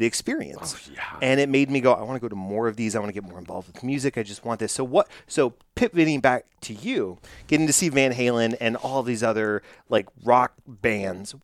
the 0.00 0.06
experience. 0.06 0.90
Oh, 0.90 1.18
and 1.20 1.38
it 1.38 1.48
made 1.48 1.70
me 1.70 1.80
go, 1.80 1.92
I 1.92 2.02
want 2.02 2.16
to 2.16 2.20
go 2.20 2.28
to 2.28 2.34
more 2.34 2.66
of 2.68 2.76
these. 2.76 2.96
I 2.96 3.00
want 3.00 3.10
to 3.10 3.12
get 3.12 3.22
more 3.22 3.38
involved 3.38 3.68
with 3.68 3.84
music. 3.84 4.16
I 4.16 4.22
just 4.22 4.44
want 4.44 4.58
this. 4.58 4.72
So 4.72 4.82
what 4.82 5.08
so 5.26 5.54
pivoting 5.74 6.20
back 6.20 6.46
to 6.62 6.74
you, 6.74 7.18
getting 7.46 7.66
to 7.66 7.72
see 7.72 7.90
Van 7.90 8.12
Halen 8.12 8.56
and 8.60 8.76
all 8.76 9.02
these 9.02 9.22
other 9.22 9.62
like 9.90 10.08
rock 10.24 10.54
bands 10.66 11.34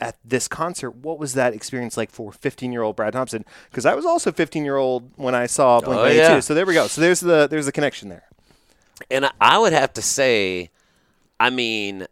at 0.00 0.16
this 0.24 0.48
concert, 0.48 0.92
what 0.96 1.18
was 1.18 1.34
that 1.34 1.54
experience 1.54 1.96
like 1.96 2.10
for 2.10 2.32
15-year-old 2.32 2.96
Brad 2.96 3.12
Thompson? 3.12 3.44
Because 3.70 3.86
I 3.86 3.94
was 3.94 4.04
also 4.06 4.30
15-year-old 4.32 5.10
when 5.16 5.34
I 5.34 5.46
saw 5.46 5.80
Blink 5.80 5.98
Oh, 5.98 6.02
182. 6.02 6.32
yeah. 6.34 6.40
So 6.40 6.54
there 6.54 6.66
we 6.66 6.74
go. 6.74 6.86
So 6.86 7.00
there's 7.00 7.20
the 7.20 7.46
there's 7.48 7.66
the 7.66 7.72
connection 7.72 8.08
there. 8.08 8.24
And 9.10 9.30
I- 9.40 9.58
would 9.58 9.72
have 9.72 9.92
to 9.94 10.02
say, 10.02 10.70
I 11.38 11.50
mean, 11.50 12.06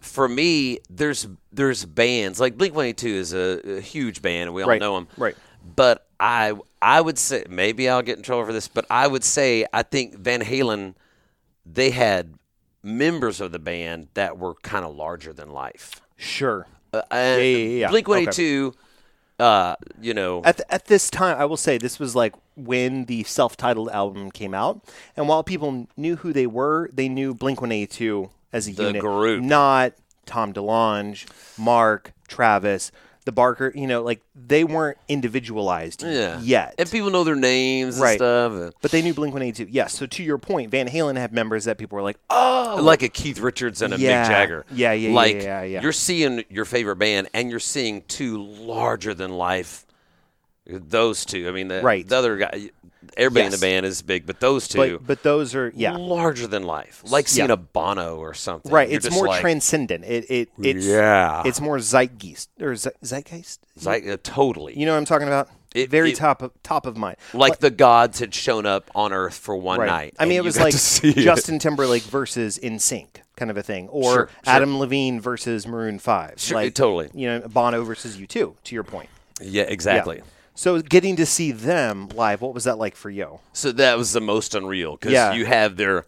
for 0.00 0.28
me, 0.28 0.78
there's 0.88 1.26
there's 1.52 1.84
bands 1.84 2.40
like 2.40 2.56
Blink 2.56 2.74
One 2.74 2.86
Eighty 2.86 2.94
Two 3.08 3.14
is 3.14 3.32
a, 3.34 3.78
a 3.78 3.80
huge 3.80 4.22
band, 4.22 4.44
and 4.48 4.54
we 4.54 4.62
all 4.62 4.68
Right, 4.68 4.80
know 4.80 4.94
them. 4.94 5.08
right. 5.16 5.36
But 5.76 6.06
I 6.18 6.54
I 6.80 7.00
would 7.00 7.18
say 7.18 7.44
maybe 7.50 7.88
I'll 7.88 8.02
get 8.02 8.16
in 8.16 8.22
trouble 8.22 8.46
for 8.46 8.52
this, 8.52 8.68
but 8.68 8.86
I 8.90 9.06
would 9.06 9.24
say 9.24 9.66
I 9.72 9.82
think 9.82 10.14
Van 10.16 10.40
Halen, 10.40 10.94
they 11.66 11.90
had 11.90 12.34
members 12.82 13.40
of 13.42 13.52
the 13.52 13.58
band 13.58 14.08
that 14.14 14.38
were 14.38 14.54
kind 14.62 14.84
of 14.86 14.94
larger 14.96 15.32
than 15.34 15.50
life. 15.50 16.00
Sure. 16.16 16.66
Uh, 16.92 17.02
Yeah, 17.12 17.36
yeah, 17.36 17.36
yeah, 17.38 17.78
yeah. 17.80 17.88
Blink 17.90 18.08
One 18.08 18.18
Okay. 18.28 18.30
Uh, 19.38 19.74
you 20.02 20.12
know, 20.12 20.42
At, 20.44 20.58
the, 20.58 20.70
at 20.74 20.84
this 20.84 21.08
time, 21.08 21.38
I 21.38 21.46
will 21.46 21.56
say 21.56 21.78
this 21.78 21.98
was 21.98 22.14
like 22.14 22.34
when 22.56 23.06
the 23.06 23.22
self-titled 23.24 23.88
album 23.88 24.30
came 24.30 24.52
out, 24.52 24.82
and 25.16 25.28
while 25.28 25.42
people 25.42 25.86
knew 25.96 26.16
who 26.16 26.34
they 26.34 26.46
were, 26.46 26.90
they 26.92 27.08
knew 27.08 27.32
Blink 27.32 27.62
One 27.62 27.72
Eighty 27.72 27.86
Two 27.86 28.30
as 28.52 28.68
a 28.68 28.72
The 28.74 28.82
unit, 28.88 29.00
group. 29.00 29.42
not 29.42 29.94
Tom 30.26 30.52
DeLonge, 30.52 31.26
Mark, 31.58 32.12
Travis, 32.28 32.92
the 33.30 33.34
Barker. 33.34 33.72
You 33.74 33.86
know, 33.86 34.02
like 34.02 34.20
they 34.34 34.64
weren't 34.64 34.98
individualized 35.08 36.02
yeah, 36.02 36.40
yet. 36.40 36.74
and 36.78 36.90
people 36.90 37.10
know 37.10 37.22
their 37.24 37.36
names 37.36 37.94
and 37.94 38.02
Right. 38.02 38.18
stuff. 38.18 38.52
uh, 38.52 38.70
but 38.82 38.90
they 38.90 39.02
knew 39.02 39.14
Blink 39.14 39.32
One 39.32 39.42
Eighty 39.42 39.64
Two. 39.64 39.70
Yes. 39.70 39.94
So 39.94 40.06
to 40.06 40.22
your 40.22 40.38
point, 40.38 40.70
Van 40.70 40.88
Halen 40.88 41.16
had 41.16 41.32
members 41.32 41.64
that 41.64 41.78
people 41.78 41.96
were 41.96 42.02
like, 42.02 42.16
"Oh, 42.28 42.78
like 42.82 43.02
a 43.02 43.08
Keith 43.08 43.38
Richards 43.38 43.82
and 43.82 43.94
a 43.94 43.98
Yeah. 43.98 44.24
Mick 44.24 44.28
Jagger. 44.28 44.64
Yeah, 44.72 44.92
yeah, 44.92 45.08
yeah, 45.10 45.14
like, 45.14 45.42
yeah, 45.42 45.62
yeah. 45.62 45.82
You're 45.82 45.92
seeing 45.92 46.44
your 46.50 46.64
favorite 46.64 46.96
band, 46.96 47.28
and 47.32 47.50
you're 47.50 47.60
seeing 47.60 48.02
two 48.08 48.42
larger 48.42 49.14
than 49.14 49.30
life. 49.32 49.86
Those 50.66 51.24
two. 51.24 51.48
I 51.48 51.52
mean, 51.52 51.68
the, 51.68 51.80
Right. 51.82 52.06
the 52.06 52.16
other 52.16 52.36
guy, 52.36 52.70
everybody 53.16 53.46
in 53.46 53.52
the 53.52 53.58
band 53.58 53.86
is 53.86 54.02
big, 54.02 54.26
but 54.26 54.40
those 54.40 54.68
two, 54.68 54.98
but 54.98 55.06
but 55.06 55.22
those 55.22 55.54
are 55.54 55.72
yeah." 55.74 55.96
larger 55.96 56.46
than 56.46 56.62
life. 56.64 57.02
Like 57.06 57.28
seeing 57.28 57.48
Yeah. 57.48 57.54
a 57.54 57.56
Bono 57.56 58.16
or 58.16 58.34
something. 58.34 58.70
Right, 58.70 58.88
You're 58.88 58.98
it's 58.98 59.10
more 59.10 59.26
like, 59.26 59.40
transcendent. 59.40 60.04
It 60.04 60.30
it 60.30 60.48
it's 60.62 60.84
Yeah. 60.86 61.42
it's 61.44 61.60
more 61.60 61.78
zeitgeist 61.78 62.48
or 62.60 62.74
ze- 62.76 62.90
zeitgeist. 63.02 63.58
like 63.84 64.06
uh, 64.06 64.16
totally. 64.22 64.78
You 64.78 64.86
know 64.86 64.92
what 64.92 64.98
I'm 64.98 65.04
talking 65.04 65.28
about? 65.28 65.48
It- 65.74 65.88
Very 65.88 66.10
it- 66.10 66.16
top 66.16 66.42
of 66.42 66.50
top 66.62 66.84
of 66.86 66.96
mind. 66.96 67.16
like 67.32 67.58
the 67.60 67.70
gods 67.70 68.18
had 68.18 68.34
shown 68.34 68.66
up 68.66 68.90
on 68.94 69.12
Earth 69.12 69.34
for 69.34 69.56
one 69.56 69.78
Right. 69.80 69.86
night. 69.86 70.14
I 70.18 70.24
mean, 70.24 70.36
it 70.38 70.44
was 70.44 70.58
like 70.58 70.72
see 70.74 71.10
it. 71.10 71.16
Justin 71.18 71.58
Timberlake 71.58 72.02
versus 72.02 72.58
NSYNC 72.62 73.06
kind 73.36 73.50
of 73.50 73.56
a 73.56 73.62
thing, 73.62 73.88
or 73.88 74.02
Sure, 74.02 74.12
sure. 74.12 74.28
Adam 74.44 74.78
Levine 74.78 75.20
versus 75.20 75.66
Maroon 75.66 75.98
Five. 75.98 76.34
Sure, 76.38 76.56
like, 76.56 76.74
totally. 76.74 77.08
You 77.14 77.26
know, 77.28 77.40
Bono 77.48 77.84
versus 77.84 78.18
U 78.18 78.26
two. 78.26 78.56
To 78.64 78.74
your 78.74 78.84
point. 78.84 79.08
Yeah, 79.40 79.62
Yeah. 79.70 80.22
So 80.60 80.82
getting 80.82 81.16
to 81.16 81.24
see 81.24 81.52
them 81.52 82.08
live, 82.10 82.42
what 82.42 82.52
was 82.52 82.64
that 82.64 82.76
like 82.76 82.94
for 82.94 83.08
you? 83.08 83.40
So 83.54 83.72
that 83.72 83.96
was 83.96 84.12
the 84.12 84.20
most 84.20 84.54
unreal 84.54 84.92
because 84.96 85.12
Yeah. 85.12 85.32
you 85.32 85.46
have 85.46 85.78
their 85.78 86.04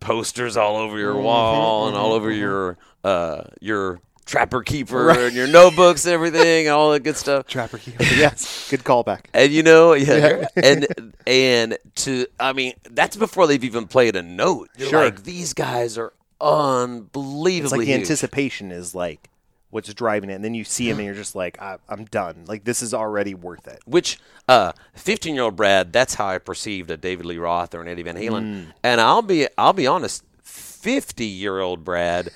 posters 0.00 0.58
all 0.58 0.76
over 0.76 0.98
your 0.98 1.14
Mm-hmm, 1.14 1.24
wall 1.24 1.88
and 1.88 1.96
all 1.96 2.12
over 2.12 2.30
your 2.30 2.76
uh, 3.04 3.44
your 3.62 4.00
trapper 4.26 4.62
keeper 4.62 5.08
and 5.10 5.34
your 5.34 5.46
notebooks 5.46 6.04
and 6.04 6.12
everything 6.12 6.66
and 6.66 6.74
all 6.74 6.92
that 6.92 7.04
good 7.04 7.16
stuff. 7.16 7.46
Trapper 7.46 7.78
Keeper. 7.78 8.04
yes, 8.16 8.68
good 8.70 8.84
callball. 8.84 9.20
And 9.32 9.50
you 9.50 9.62
know, 9.62 9.94
yeah, 9.94 10.46
and 10.56 10.86
and 11.26 11.78
to 11.96 12.26
I 12.38 12.52
mean, 12.52 12.74
that's 12.90 13.16
before 13.16 13.46
they've 13.46 13.64
even 13.64 13.86
played 13.86 14.14
a 14.14 14.22
note. 14.22 14.68
You're 14.76 14.90
Sure. 14.90 15.04
like 15.06 15.24
these 15.24 15.54
guys 15.54 15.96
are 15.96 16.12
unbelievably 16.38 17.62
It's 17.64 17.72
like 17.72 17.80
the 17.80 17.86
huge. 17.86 18.00
anticipation 18.00 18.70
is 18.72 18.94
like 18.94 19.30
what's 19.74 19.92
driving 19.92 20.30
it, 20.30 20.34
and 20.34 20.44
then 20.44 20.54
you 20.54 20.62
see 20.62 20.88
him 20.88 20.98
and 20.98 21.06
you're 21.06 21.16
just 21.16 21.34
like, 21.34 21.60
I, 21.60 21.78
I'm 21.88 22.04
done. 22.04 22.44
Like 22.46 22.62
this 22.62 22.80
is 22.80 22.94
already 22.94 23.34
worth 23.34 23.66
it. 23.66 23.80
Which, 23.86 24.20
uh, 24.48 24.70
fifteen-year-old 24.94 25.56
Brad, 25.56 25.92
that's 25.92 26.14
how 26.14 26.28
I 26.28 26.38
perceived 26.38 26.92
a 26.92 26.96
David 26.96 27.26
Lee 27.26 27.38
Roth 27.38 27.74
or 27.74 27.82
an 27.82 27.88
Eddie 27.88 28.04
Van 28.04 28.14
Halen. 28.14 28.42
Mm. 28.42 28.66
And 28.84 29.00
I'll 29.00 29.20
be, 29.22 29.48
I'll 29.58 29.72
be 29.72 29.88
honest, 29.88 30.22
fifty-year-old 30.44 31.84
Brad 31.84 32.30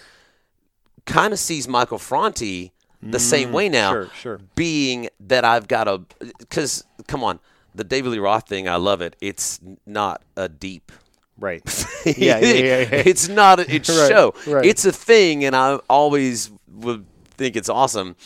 kind 1.07 1.33
of 1.33 1.39
sees 1.39 1.69
Michael 1.69 1.99
Franti 1.99 2.73
the 3.01 3.21
same 3.21 3.53
way 3.53 3.69
now. 3.69 3.93
Mm. 3.93 3.93
sure, 3.93 4.11
sure. 4.15 4.41
Being 4.57 5.09
that 5.21 5.45
I've 5.45 5.69
got 5.69 5.87
a, 5.87 6.03
because 6.41 6.85
come 7.07 7.23
on, 7.23 7.39
the 7.73 7.85
David 7.85 8.11
Lee 8.11 8.19
Roth 8.19 8.49
thing, 8.49 8.69
I 8.69 8.77
love 8.77 9.01
it. 9.01 9.15
It's 9.21 9.61
not 9.87 10.23
a 10.37 10.49
deep. 10.49 10.91
Right. 11.39 11.63
yeah, 12.05 12.41
yeah, 12.41 12.41
yeah, 12.41 12.79
yeah. 12.81 12.89
it's 12.91 13.29
not 13.29 13.61
a 13.61 13.73
it's 13.73 13.89
Right, 13.97 14.09
show. 14.09 14.35
right. 14.49 14.65
It's 14.67 14.85
a 14.85 14.91
thing, 14.91 15.45
and 15.45 15.55
I 15.55 15.79
always 15.89 16.51
would 16.67 17.07
think 17.39 17.57
it's 17.57 17.69
awesome. 17.71 18.17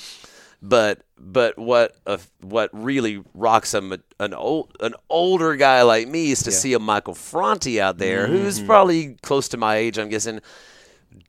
But 0.64 1.02
but 1.18 1.58
what 1.58 1.96
uh, 2.06 2.18
what 2.40 2.70
really 2.72 3.22
rocks 3.34 3.74
a, 3.74 3.98
an 4.20 4.32
old 4.34 4.76
an 4.80 4.94
older 5.08 5.56
guy 5.56 5.82
like 5.82 6.06
me 6.08 6.30
is 6.30 6.42
to 6.44 6.52
see 6.52 6.72
a 6.72 6.78
Michael 6.78 7.14
Franti 7.14 7.80
out 7.80 7.98
there 7.98 8.26
who's 8.28 8.58
Mm-hmm. 8.58 8.66
probably 8.66 9.14
close 9.22 9.48
to 9.48 9.56
my 9.56 9.76
age. 9.76 9.98
I'm 9.98 10.08
guessing. 10.08 10.40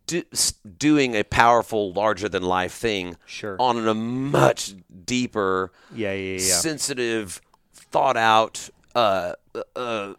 Do, 0.06 0.24
doing 0.78 1.14
a 1.16 1.24
powerful, 1.24 1.92
larger 1.94 2.30
than 2.30 2.44
life 2.44 2.74
thing 2.74 3.18
Sure. 3.26 3.56
on 3.60 3.86
a 3.88 3.94
much 3.94 4.76
deeper, 5.06 5.72
Yeah, 5.94 6.14
yeah, 6.14 6.34
yeah. 6.34 6.38
sensitive, 6.40 7.42
thought 7.74 8.16
out, 8.18 8.70
uh, 8.96 9.34
uh, 9.76 10.14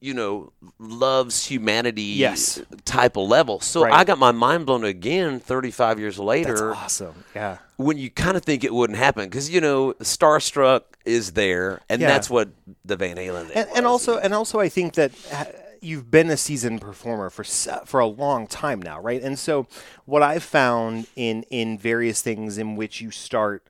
you 0.00 0.14
know, 0.14 0.52
loves 0.78 1.46
humanity 1.46 2.02
Yes. 2.02 2.60
type 2.84 3.16
of 3.16 3.28
level. 3.28 3.60
So 3.60 3.82
Right. 3.84 3.92
I 3.92 4.04
got 4.04 4.18
my 4.18 4.32
mind 4.32 4.66
blown 4.66 4.84
again 4.84 5.40
35 5.40 5.98
years 5.98 6.16
That's 6.16 6.24
later 6.26 6.74
awesome. 6.74 7.24
Yeah. 7.34 7.58
when 7.76 7.98
you 7.98 8.10
kind 8.10 8.36
of 8.36 8.44
think 8.44 8.64
it 8.64 8.72
wouldn't 8.74 8.98
happen 8.98 9.24
because 9.24 9.50
you 9.50 9.60
know 9.60 9.94
Starstruck 10.00 10.82
is 11.04 11.32
there, 11.32 11.80
and 11.88 12.00
Yeah. 12.00 12.08
that's 12.08 12.28
what 12.30 12.50
the 12.84 12.96
Van 12.96 13.16
Halen 13.16 13.50
and, 13.54 13.68
and 13.74 13.86
also 13.86 14.18
and 14.18 14.34
also 14.34 14.60
I 14.60 14.68
think 14.68 14.94
that 14.94 15.12
uh, 15.32 15.44
you've 15.80 16.10
been 16.10 16.28
a 16.30 16.36
seasoned 16.36 16.80
performer 16.80 17.30
for 17.30 17.44
for 17.86 18.00
a 18.00 18.06
long 18.06 18.46
time 18.46 18.80
now, 18.82 19.00
right? 19.00 19.22
And 19.22 19.38
so 19.38 19.66
what 20.04 20.22
I've 20.22 20.42
found 20.44 21.06
in 21.16 21.44
in 21.50 21.78
various 21.78 22.20
things 22.22 22.58
in 22.58 22.76
which 22.76 23.00
you 23.00 23.10
start 23.10 23.62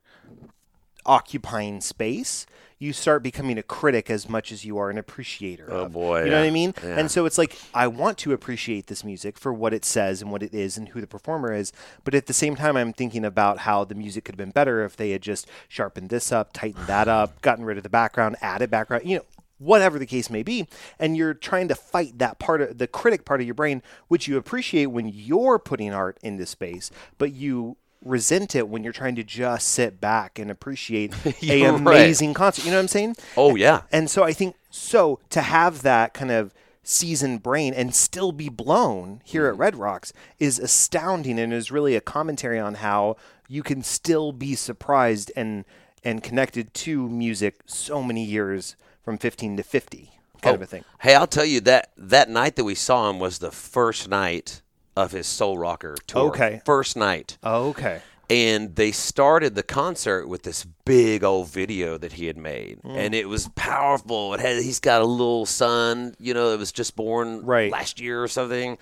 occupying 1.05 1.81
space, 1.81 2.45
you 2.81 2.93
start 2.93 3.21
becoming 3.21 3.59
a 3.59 3.63
critic 3.63 4.09
as 4.09 4.27
much 4.27 4.51
as 4.51 4.65
you 4.65 4.75
are 4.79 4.89
an 4.89 4.97
appreciator. 4.97 5.67
Oh, 5.69 5.85
of. 5.85 5.91
boy, 5.91 6.23
you 6.23 6.31
know 6.31 6.39
what 6.39 6.47
I 6.47 6.49
mean? 6.49 6.73
Yeah. 6.83 6.97
And 6.97 7.11
so 7.11 7.27
it's 7.27 7.37
like 7.37 7.55
I 7.75 7.85
want 7.85 8.17
to 8.19 8.33
appreciate 8.33 8.87
this 8.87 9.03
music 9.03 9.37
for 9.37 9.53
what 9.53 9.71
it 9.71 9.85
says 9.85 10.19
and 10.19 10.31
what 10.31 10.41
it 10.41 10.51
is 10.51 10.77
and 10.77 10.89
who 10.89 10.99
the 10.99 11.05
performer 11.05 11.53
is, 11.53 11.71
but 12.03 12.15
at 12.15 12.25
the 12.25 12.33
same 12.33 12.55
time 12.55 12.75
I'm 12.75 12.91
thinking 12.91 13.23
about 13.23 13.59
how 13.59 13.85
the 13.85 13.93
music 13.93 14.25
could 14.25 14.33
have 14.33 14.37
been 14.37 14.49
better 14.49 14.83
if 14.83 14.97
they 14.97 15.11
had 15.11 15.21
just 15.21 15.47
sharpened 15.67 16.09
this 16.09 16.31
up, 16.31 16.53
tightened 16.53 16.87
that 16.87 17.07
up, 17.07 17.39
gotten 17.43 17.65
rid 17.65 17.77
of 17.77 17.83
the 17.83 17.89
background, 17.89 18.35
added 18.41 18.71
background, 18.71 19.05
you 19.05 19.17
know, 19.17 19.25
whatever 19.59 19.99
the 19.99 20.07
case 20.07 20.31
may 20.31 20.41
be, 20.41 20.67
and 20.97 21.15
you're 21.15 21.35
trying 21.35 21.67
to 21.67 21.75
fight 21.75 22.17
that 22.17 22.39
part 22.39 22.61
of 22.61 22.79
the 22.79 22.87
critic 22.87 23.25
part 23.25 23.41
of 23.41 23.45
your 23.45 23.53
brain 23.53 23.83
which 24.07 24.27
you 24.27 24.37
appreciate 24.37 24.87
when 24.87 25.07
you're 25.07 25.59
putting 25.59 25.93
art 25.93 26.17
into 26.23 26.47
space, 26.47 26.89
but 27.19 27.31
you 27.31 27.77
resent 28.03 28.55
it 28.55 28.67
when 28.67 28.83
you're 28.83 28.93
trying 28.93 29.15
to 29.15 29.23
just 29.23 29.67
sit 29.67 30.01
back 30.01 30.39
and 30.39 30.49
appreciate 30.49 31.13
a 31.43 31.61
right. 31.71 31.75
amazing 31.75 32.33
concert. 32.33 32.65
You 32.65 32.71
know 32.71 32.77
what 32.77 32.81
I'm 32.83 32.87
saying? 32.87 33.15
Oh 33.37 33.55
yeah. 33.55 33.81
And 33.91 34.09
so 34.09 34.23
I 34.23 34.33
think 34.33 34.55
so 34.69 35.19
to 35.29 35.41
have 35.41 35.81
that 35.83 36.13
kind 36.13 36.31
of 36.31 36.53
seasoned 36.83 37.43
brain 37.43 37.73
and 37.75 37.93
still 37.93 38.31
be 38.31 38.49
blown 38.49 39.21
here 39.23 39.43
Mm-hmm. 39.43 39.53
at 39.53 39.59
Red 39.59 39.75
Rocks 39.75 40.13
is 40.39 40.57
astounding 40.57 41.37
and 41.39 41.53
is 41.53 41.71
really 41.71 41.95
a 41.95 42.01
commentary 42.01 42.59
on 42.59 42.75
how 42.75 43.17
you 43.47 43.61
can 43.63 43.83
still 43.83 44.31
be 44.31 44.55
surprised 44.55 45.31
and 45.35 45.65
and 46.03 46.23
connected 46.23 46.73
to 46.73 47.07
music 47.07 47.59
so 47.67 48.01
many 48.01 48.23
years 48.25 48.75
from 49.03 49.19
15 49.19 49.57
to 49.57 49.63
50 49.63 50.11
kind 50.41 50.55
of 50.55 50.61
a 50.63 50.65
thing. 50.65 50.83
Hey, 51.01 51.13
I'll 51.13 51.27
tell 51.27 51.45
you 51.45 51.61
that 51.61 51.91
that 51.95 52.27
night 52.29 52.55
that 52.55 52.63
we 52.63 52.73
saw 52.73 53.09
him 53.11 53.19
was 53.19 53.37
the 53.37 53.51
first 53.51 54.09
night 54.09 54.63
of 54.95 55.11
his 55.11 55.27
Soul 55.27 55.57
Rocker 55.57 55.95
tour. 56.07 56.29
Okay. 56.29 56.61
First 56.65 56.95
night. 56.97 57.37
Okay. 57.43 58.01
and 58.29 58.75
they 58.77 58.91
started 58.93 59.55
the 59.55 59.63
concert 59.63 60.25
with 60.27 60.43
this 60.43 60.65
big 60.85 61.21
old 61.23 61.49
video 61.49 61.97
that 61.97 62.13
he 62.13 62.27
had 62.27 62.37
made 62.37 62.79
Mm. 62.81 62.95
and 62.97 63.13
it 63.15 63.27
was 63.27 63.49
powerful 63.55 64.33
it 64.33 64.39
had 64.39 64.61
he's 64.63 64.79
got 64.79 65.01
a 65.01 65.05
little 65.05 65.45
son 65.45 66.15
you 66.17 66.33
know 66.33 66.51
that 66.51 66.57
was 66.59 66.71
just 66.71 66.95
born 66.95 67.45
Right. 67.45 67.69
last 67.71 67.99
year 67.99 68.23
or 68.23 68.29
something 68.29 68.77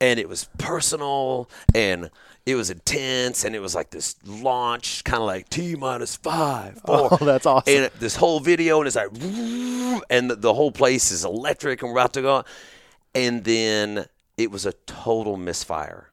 and 0.00 0.18
it 0.18 0.30
was 0.30 0.48
personal 0.56 1.50
and 1.74 2.08
it 2.46 2.54
was 2.54 2.70
intense 2.70 3.44
and 3.44 3.54
it 3.54 3.60
was 3.60 3.74
like 3.74 3.90
this 3.90 4.16
launch 4.24 5.04
kind 5.04 5.20
of 5.20 5.26
like 5.26 5.50
t 5.50 5.74
minus 5.76 6.16
five 6.16 6.80
four. 6.86 7.08
Oh, 7.12 7.16
that's 7.24 7.44
awesome. 7.44 7.74
and 7.74 7.90
this 7.98 8.16
whole 8.16 8.40
video 8.40 8.78
and 8.80 8.86
it's 8.86 8.96
like 8.96 9.08
and 10.10 10.30
the, 10.30 10.36
the 10.36 10.54
whole 10.54 10.72
place 10.72 11.10
is 11.12 11.22
electric 11.24 11.82
and 11.82 11.92
we're 11.92 11.98
about 12.00 12.14
to 12.14 12.22
go 12.22 12.44
and 13.14 13.44
then 13.44 14.06
it 14.40 14.50
was 14.50 14.66
a 14.66 14.72
total 14.86 15.36
misfire 15.36 16.10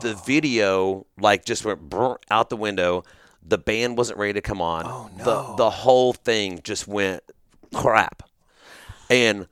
the 0.00 0.14
video 0.14 1.06
like 1.18 1.44
just 1.44 1.64
went 1.64 1.80
out 2.30 2.50
the 2.50 2.56
window. 2.56 3.04
The 3.46 3.58
band 3.58 3.98
wasn't 3.98 4.18
ready 4.18 4.34
to 4.34 4.40
come 4.40 4.60
on. 4.60 4.86
Oh 4.86 5.10
no! 5.16 5.24
The 5.24 5.56
the 5.56 5.70
whole 5.70 6.12
thing 6.12 6.60
just 6.62 6.86
went 6.86 7.22
crap, 7.74 8.22
and 9.10 9.46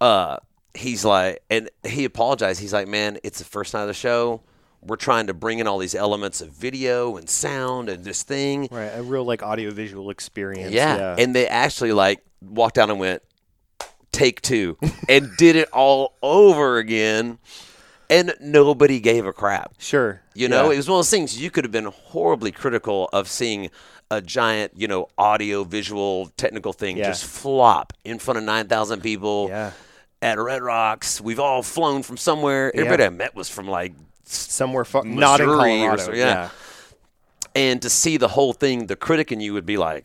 uh, 0.00 0.38
he's 0.74 1.04
like, 1.04 1.42
and 1.50 1.68
he 1.86 2.04
apologized. 2.04 2.60
He's 2.60 2.72
like, 2.72 2.88
man, 2.88 3.18
it's 3.22 3.38
the 3.38 3.44
first 3.44 3.74
night 3.74 3.82
of 3.82 3.88
the 3.88 3.94
show. 3.94 4.42
We're 4.82 4.96
trying 4.96 5.26
to 5.26 5.34
bring 5.34 5.58
in 5.58 5.66
all 5.66 5.78
these 5.78 5.96
elements 5.96 6.40
of 6.40 6.50
video 6.50 7.16
and 7.16 7.28
sound 7.28 7.88
and 7.88 8.04
this 8.04 8.22
thing. 8.22 8.68
Right, 8.70 8.92
a 8.94 9.02
real 9.02 9.24
like 9.24 9.42
audio 9.42 9.70
visual 9.70 10.10
experience. 10.10 10.72
Yeah. 10.72 11.16
And 11.18 11.34
they 11.34 11.48
actually 11.48 11.92
like 11.92 12.24
walked 12.40 12.76
down 12.76 12.90
and 12.90 13.00
went, 13.00 13.22
take 14.16 14.40
two, 14.40 14.76
and 15.08 15.30
did 15.36 15.56
it 15.56 15.68
all 15.72 16.14
over 16.22 16.78
again. 16.78 17.38
And 18.08 18.34
nobody 18.40 19.00
gave 19.00 19.26
a 19.26 19.32
crap. 19.32 19.74
sure. 19.78 20.22
You 20.34 20.48
know, 20.48 20.66
Yeah. 20.68 20.74
it 20.74 20.76
was 20.76 20.88
one 20.88 20.96
of 20.96 20.98
those 21.00 21.10
things 21.10 21.38
you 21.40 21.50
could 21.50 21.64
have 21.64 21.72
been 21.72 21.86
horribly 21.86 22.52
critical 22.52 23.08
of 23.12 23.28
seeing 23.28 23.68
a 24.12 24.20
giant, 24.22 24.72
you 24.76 24.86
know, 24.86 25.08
audio 25.18 25.64
visual 25.64 26.30
technical 26.36 26.72
thing 26.72 26.96
Yeah. 26.96 27.08
just 27.08 27.24
flop 27.24 27.92
in 28.04 28.20
front 28.20 28.38
of 28.38 28.44
9,000 28.44 29.00
people 29.02 29.48
Yeah. 29.48 29.72
at 30.22 30.38
Red 30.38 30.62
Rocks. 30.62 31.20
We've 31.20 31.40
all 31.40 31.64
flown 31.64 32.04
from 32.04 32.16
somewhere. 32.16 32.70
Everybody 32.76 33.02
I 33.04 33.08
met 33.08 33.34
was 33.34 33.48
from 33.48 33.66
like, 33.66 33.92
somewhere 34.24 34.84
far, 34.84 35.02
not 35.04 35.40
in 35.40 35.46
Colorado. 35.46 36.02
so- 36.04 36.12
yeah. 36.12 36.50
and 37.56 37.82
to 37.82 37.90
see 37.90 38.16
the 38.18 38.28
whole 38.28 38.52
thing, 38.52 38.86
the 38.86 38.94
critic 38.96 39.32
in 39.32 39.40
you 39.40 39.52
would 39.54 39.66
be 39.66 39.76
like, 39.78 40.04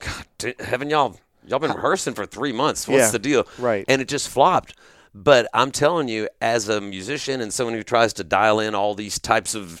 God, 0.00 0.54
haven't 0.60 0.90
y'all, 0.90 1.16
y'all 1.48 1.58
been 1.58 1.72
rehearsing 1.72 2.14
for 2.14 2.26
three 2.26 2.52
months? 2.52 2.86
What's 2.86 3.06
Yeah, 3.06 3.10
the 3.10 3.18
deal? 3.18 3.46
right. 3.58 3.84
And 3.88 4.00
it 4.02 4.08
just 4.08 4.28
flopped. 4.28 4.74
But 5.14 5.48
I'm 5.54 5.70
telling 5.70 6.08
you, 6.08 6.28
as 6.40 6.68
a 6.68 6.80
musician 6.80 7.40
and 7.40 7.52
someone 7.52 7.74
who 7.74 7.82
tries 7.82 8.12
to 8.14 8.24
dial 8.24 8.60
in 8.60 8.74
all 8.74 8.94
these 8.94 9.18
types 9.18 9.54
of 9.54 9.80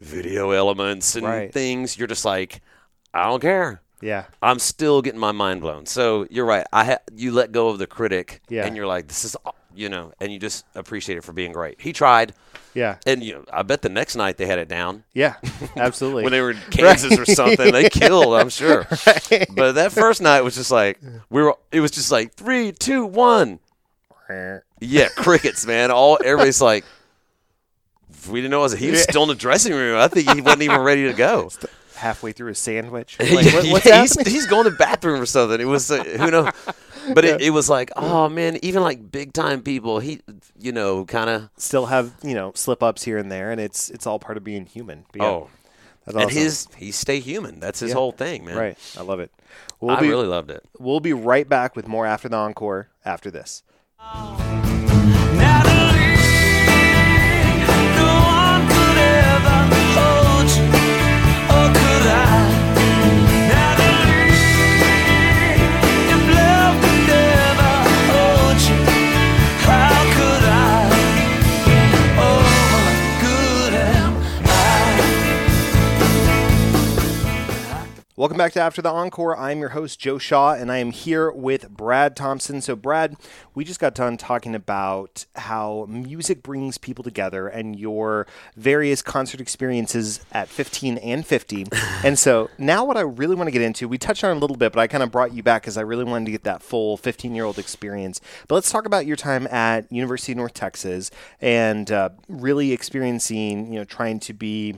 video 0.00 0.50
elements 0.52 1.14
and 1.16 1.26
Right. 1.26 1.52
things, 1.52 1.98
you're 1.98 2.08
just 2.08 2.24
like, 2.24 2.60
I 3.12 3.24
don't 3.28 3.40
care. 3.40 3.82
Yeah. 4.02 4.24
I'm 4.42 4.58
still 4.58 5.00
getting 5.00 5.20
my 5.20 5.32
mind 5.32 5.60
blown. 5.62 5.86
So 5.86 6.26
you're 6.30 6.44
right. 6.44 6.66
I 6.72 6.84
ha- 6.84 6.98
you 7.14 7.32
let 7.32 7.52
go 7.52 7.68
of 7.68 7.78
the 7.78 7.86
critic, 7.86 8.42
Yeah. 8.48 8.66
and 8.66 8.76
you're 8.76 8.86
like, 8.86 9.06
this 9.08 9.24
is, 9.24 9.36
you 9.74 9.88
know, 9.88 10.12
and 10.20 10.30
you 10.32 10.38
just 10.38 10.66
appreciate 10.74 11.16
it 11.18 11.24
for 11.24 11.32
being 11.32 11.52
great. 11.52 11.80
He 11.80 11.92
tried, 11.92 12.34
Yeah. 12.74 12.96
and 13.06 13.22
you 13.22 13.34
know, 13.34 13.44
I 13.52 13.62
bet 13.62 13.80
the 13.82 13.88
next 13.88 14.16
night 14.16 14.36
they 14.36 14.46
had 14.46 14.58
it 14.58 14.68
down 14.68 15.04
Yeah. 15.14 15.36
Absolutely. 15.76 16.22
when 16.24 16.32
they 16.32 16.40
were 16.40 16.50
in 16.50 16.58
Kansas 16.70 17.16
or 17.18 17.24
something. 17.24 17.72
They 17.72 17.88
killed, 17.88 18.34
I'm 18.34 18.48
sure. 18.50 18.86
But 19.54 19.72
that 19.72 19.92
first 19.92 20.20
night 20.20 20.42
was 20.42 20.56
just 20.56 20.70
like 20.70 20.98
we 21.30 21.40
were. 21.42 21.54
It 21.70 21.80
was 21.80 21.90
just 21.92 22.10
like 22.10 22.34
three, 22.34 22.72
two, 22.72 23.06
one. 23.06 23.60
Yeah, 24.80 25.08
crickets, 25.16 25.66
man. 25.66 25.90
All 25.90 26.18
everybody's 26.24 26.60
like, 26.60 26.84
we 28.30 28.40
didn't 28.40 28.50
know 28.50 28.60
it 28.60 28.62
was. 28.64 28.72
He 28.72 28.90
was 28.90 29.02
still 29.02 29.22
in 29.22 29.28
the 29.28 29.34
dressing 29.34 29.72
room. 29.74 29.98
I 29.98 30.08
think 30.08 30.30
he 30.30 30.40
wasn't 30.40 30.62
even 30.62 30.80
ready 30.80 31.04
to 31.04 31.12
go. 31.12 31.50
Halfway 32.02 32.32
through 32.32 32.50
a 32.50 32.54
sandwich. 32.54 33.16
Like, 33.20 33.46
what- 33.46 33.66
what's 33.68 33.86
Yeah, 33.86 34.02
he's, 34.02 34.20
he's 34.32 34.46
going 34.46 34.64
to 34.64 34.70
the 34.70 34.76
bathroom 34.76 35.20
or 35.20 35.26
something. 35.26 35.60
It 35.60 35.66
was 35.66 35.90
uh, 35.90 36.02
who 36.04 36.30
knows. 36.30 36.50
But 37.14 37.24
it, 37.24 37.40
it 37.40 37.50
was 37.50 37.68
like, 37.68 37.90
oh 37.96 38.28
man, 38.28 38.58
even 38.62 38.80
like 38.84 39.10
big 39.10 39.32
time 39.32 39.60
people, 39.62 39.98
he, 39.98 40.20
you 40.56 40.70
know, 40.70 41.04
kind 41.04 41.28
of. 41.28 41.48
Still 41.56 41.86
have 41.86 42.12
you 42.22 42.34
know 42.34 42.52
slip 42.54 42.80
ups 42.80 43.02
here 43.02 43.18
and 43.18 43.28
there, 43.32 43.50
and 43.50 43.60
it's 43.60 43.90
it's 43.90 44.06
all 44.06 44.20
part 44.20 44.36
of 44.36 44.44
being 44.44 44.66
human. 44.66 45.04
But 45.10 45.22
yeah, 45.22 45.28
Oh, 45.28 45.50
that's 46.06 46.14
and 46.16 46.24
awesome. 46.26 46.38
his 46.38 46.68
he 46.76 46.92
stay 46.92 47.18
human. 47.18 47.58
That's 47.58 47.80
his 47.80 47.88
Yeah. 47.90 47.94
whole 47.96 48.12
thing, 48.12 48.44
man. 48.44 48.56
right. 48.56 48.78
I 48.96 49.02
love 49.02 49.18
it. 49.18 49.32
We'll 49.80 49.96
I 49.96 50.00
be 50.00 50.08
really 50.10 50.28
loved 50.28 50.52
it. 50.52 50.62
we'll 50.78 51.00
be 51.00 51.12
right 51.12 51.48
back 51.48 51.74
with 51.74 51.88
more 51.88 52.06
after 52.06 52.28
the 52.28 52.36
encore 52.36 52.88
after 53.04 53.32
this. 53.32 53.64
Natalie, 54.00 54.61
Welcome 78.22 78.38
back 78.38 78.52
to 78.52 78.60
After 78.60 78.80
the 78.80 78.88
Encore. 78.88 79.36
I'm 79.36 79.58
your 79.58 79.70
host, 79.70 79.98
Joe 79.98 80.16
Shaw, 80.16 80.54
and 80.54 80.70
I 80.70 80.76
am 80.76 80.92
here 80.92 81.32
with 81.32 81.68
Brad 81.68 82.14
Thompson. 82.14 82.60
So, 82.60 82.76
Brad, 82.76 83.16
we 83.52 83.64
just 83.64 83.80
got 83.80 83.96
done 83.96 84.16
talking 84.16 84.54
about 84.54 85.26
how 85.34 85.86
music 85.88 86.40
brings 86.44 86.78
people 86.78 87.02
together 87.02 87.48
and 87.48 87.76
your 87.76 88.28
various 88.56 89.02
concert 89.02 89.40
experiences 89.40 90.20
at 90.30 90.48
15 90.48 90.98
and 90.98 91.26
50. 91.26 91.66
and 92.04 92.16
so, 92.16 92.48
now 92.58 92.84
what 92.84 92.96
I 92.96 93.00
really 93.00 93.34
want 93.34 93.48
to 93.48 93.50
get 93.50 93.60
into, 93.60 93.88
we 93.88 93.98
touched 93.98 94.22
on 94.22 94.30
it 94.30 94.36
a 94.36 94.38
little 94.38 94.56
bit, 94.56 94.72
but 94.72 94.78
I 94.78 94.86
kind 94.86 95.02
of 95.02 95.10
brought 95.10 95.34
you 95.34 95.42
back 95.42 95.62
because 95.62 95.76
I 95.76 95.82
really 95.82 96.04
wanted 96.04 96.26
to 96.26 96.30
get 96.30 96.44
that 96.44 96.62
full 96.62 96.96
15 96.96 97.34
year 97.34 97.44
old 97.44 97.58
experience. 97.58 98.20
But 98.46 98.54
let's 98.54 98.70
talk 98.70 98.86
about 98.86 99.04
your 99.04 99.16
time 99.16 99.48
at 99.48 99.90
University 99.90 100.30
of 100.30 100.38
North 100.38 100.54
Texas 100.54 101.10
and 101.40 101.90
uh, 101.90 102.10
really 102.28 102.70
experiencing, 102.70 103.72
you 103.72 103.80
know, 103.80 103.84
trying 103.84 104.20
to 104.20 104.32
be. 104.32 104.76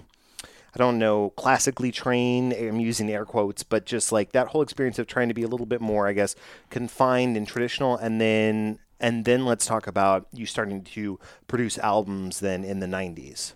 I 0.74 0.78
don't 0.78 0.98
know, 0.98 1.30
classically 1.30 1.92
trained. 1.92 2.52
I'm 2.52 2.80
using 2.80 3.08
air 3.10 3.24
quotes, 3.24 3.62
but 3.62 3.86
just 3.86 4.10
like 4.10 4.32
that 4.32 4.48
whole 4.48 4.62
experience 4.62 4.98
of 4.98 5.06
trying 5.06 5.28
to 5.28 5.34
be 5.34 5.44
a 5.44 5.48
little 5.48 5.66
bit 5.66 5.80
more, 5.80 6.08
I 6.08 6.12
guess, 6.12 6.34
confined 6.70 7.36
and 7.36 7.46
traditional, 7.46 7.96
and 7.96 8.20
then 8.20 8.80
and 8.98 9.24
then 9.24 9.44
let's 9.44 9.66
talk 9.66 9.86
about 9.86 10.26
you 10.32 10.46
starting 10.46 10.82
to 10.82 11.18
produce 11.46 11.78
albums 11.78 12.40
then 12.40 12.64
in 12.64 12.80
the 12.80 12.86
'90s. 12.86 13.52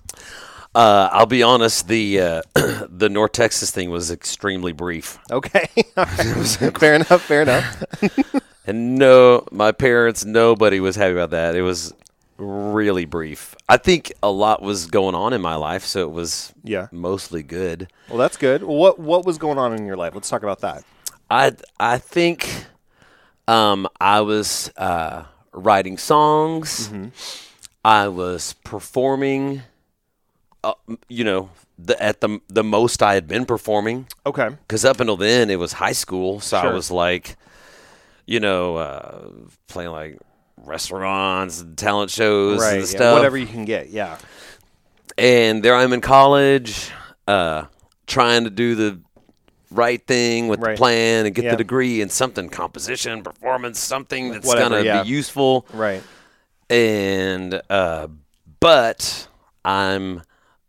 Uh, 0.75 1.09
I'll 1.11 1.27
be 1.27 1.43
honest. 1.43 1.89
The 1.89 2.21
uh, 2.21 2.43
the 2.89 3.09
North 3.09 3.33
Texas 3.33 3.71
thing 3.71 3.91
was 3.91 4.11
extremely 4.11 4.73
brief, 4.73 5.19
Okay, 5.31 5.67
fair 5.97 6.95
enough. 6.95 7.23
Fair 7.23 7.43
enough. 7.43 7.83
and 8.67 8.97
no, 8.97 9.45
my 9.51 9.73
parents, 9.73 10.25
nobody 10.25 10.79
was 10.79 10.95
happy 10.95 11.13
about 11.13 11.31
that. 11.31 11.57
It 11.57 11.63
was 11.63 11.93
really 12.39 13.05
brief. 13.05 13.55
I 13.69 13.77
think 13.77 14.13
a 14.23 14.31
lot 14.31 14.63
was 14.63 14.87
going 14.87 15.15
on 15.15 15.33
in 15.33 15.41
my 15.41 15.57
life, 15.57 15.85
so 15.85 16.01
it 16.03 16.13
was 16.13 16.53
Yeah. 16.65 16.87
mostly 16.93 17.43
good. 17.43 17.89
Well, 18.09 18.19
that's 18.19 18.37
good. 18.37 18.63
What 18.63 18.99
what 18.99 19.25
was 19.27 19.37
going 19.39 19.59
on 19.59 19.75
in 19.75 19.85
your 19.85 19.97
life? 19.97 20.15
Let's 20.15 20.29
talk 20.31 20.43
about 20.43 20.61
that. 20.61 20.85
I 21.31 21.53
I 21.79 21.99
think 21.99 22.67
um, 23.47 23.87
I 24.01 24.21
was 24.21 24.71
uh, 24.77 25.25
writing 25.53 25.99
songs. 25.99 26.89
Mm-hmm. 26.89 27.09
I 27.85 28.09
was 28.09 28.55
performing. 28.65 29.63
Uh, 30.65 30.75
you 31.09 31.23
know, 31.25 31.51
the, 31.79 32.01
at 32.03 32.21
the 32.21 32.41
the 32.49 32.65
most 32.65 33.03
I 33.03 33.15
had 33.15 33.29
been 33.29 33.47
performing 33.47 34.07
Okay. 34.27 34.49
because 34.49 34.85
up 34.85 34.99
until 35.01 35.17
then 35.17 35.51
it 35.51 35.57
was 35.59 35.73
high 35.75 35.93
school, 35.93 36.41
so 36.41 36.57
I 36.57 36.73
was 36.73 36.91
like, 36.91 37.37
you 38.27 38.41
know, 38.41 38.77
uh, 38.77 39.29
playing 39.69 39.93
like 39.93 40.19
restaurants 40.65 41.61
and 41.61 41.77
talent 41.77 42.11
shows 42.11 42.61
Right. 42.61 42.75
and 42.75 42.81
yeah, 42.83 42.87
stuff. 42.87 43.15
Whatever 43.15 43.37
you 43.39 43.47
can 43.47 43.65
get. 43.65 43.89
Yeah. 43.91 44.19
And 45.17 45.63
there 45.63 45.75
I'm 45.75 45.93
in 45.93 46.01
college, 46.01 46.91
uh, 47.27 47.65
trying 48.07 48.45
to 48.45 48.51
do 48.51 48.75
the 48.75 49.01
right 49.71 50.05
thing 50.07 50.49
with 50.49 50.61
Right. 50.61 50.73
the 50.77 50.79
plan 50.79 51.27
and 51.27 51.35
get 51.35 51.45
Yeah. 51.45 51.51
the 51.53 51.57
degree 51.59 52.01
in 52.01 52.09
something, 52.09 52.49
composition, 52.49 53.23
performance, 53.23 53.79
something 53.79 54.31
that's 54.33 54.47
Whatever, 54.47 54.71
gonna 54.77 54.83
yeah. 54.85 55.03
be 55.03 55.09
useful. 55.09 55.67
Right. 55.73 56.03
And 56.71 57.61
uh, 57.71 58.09
but 58.61 59.29
I'm 59.65 60.23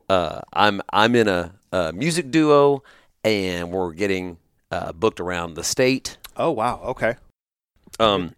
uh, 0.10 0.41
I'm 0.54 0.82
I'm 0.91 1.15
in 1.15 1.28
a, 1.28 1.54
a 1.71 1.93
music 1.93 2.32
duo, 2.32 2.84
and 3.23 3.71
we're 3.71 3.91
getting 3.93 4.38
uh, 4.71 4.91
booked 4.93 5.19
around 5.19 5.54
the 5.56 5.63
state. 5.63 6.17
Oh 6.38 6.52
wow. 6.52 6.82
Okay. 6.86 7.15
Um, 7.99 8.34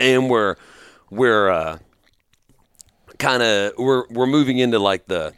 and 0.00 0.28
we're 0.30 0.56
we're 1.10 1.48
uh, 1.50 1.78
kind 3.18 3.42
of 3.42 3.72
we're 3.78 4.04
we're 4.08 4.26
moving 4.26 4.58
into 4.58 4.78
like 4.78 5.06
the 5.06 5.32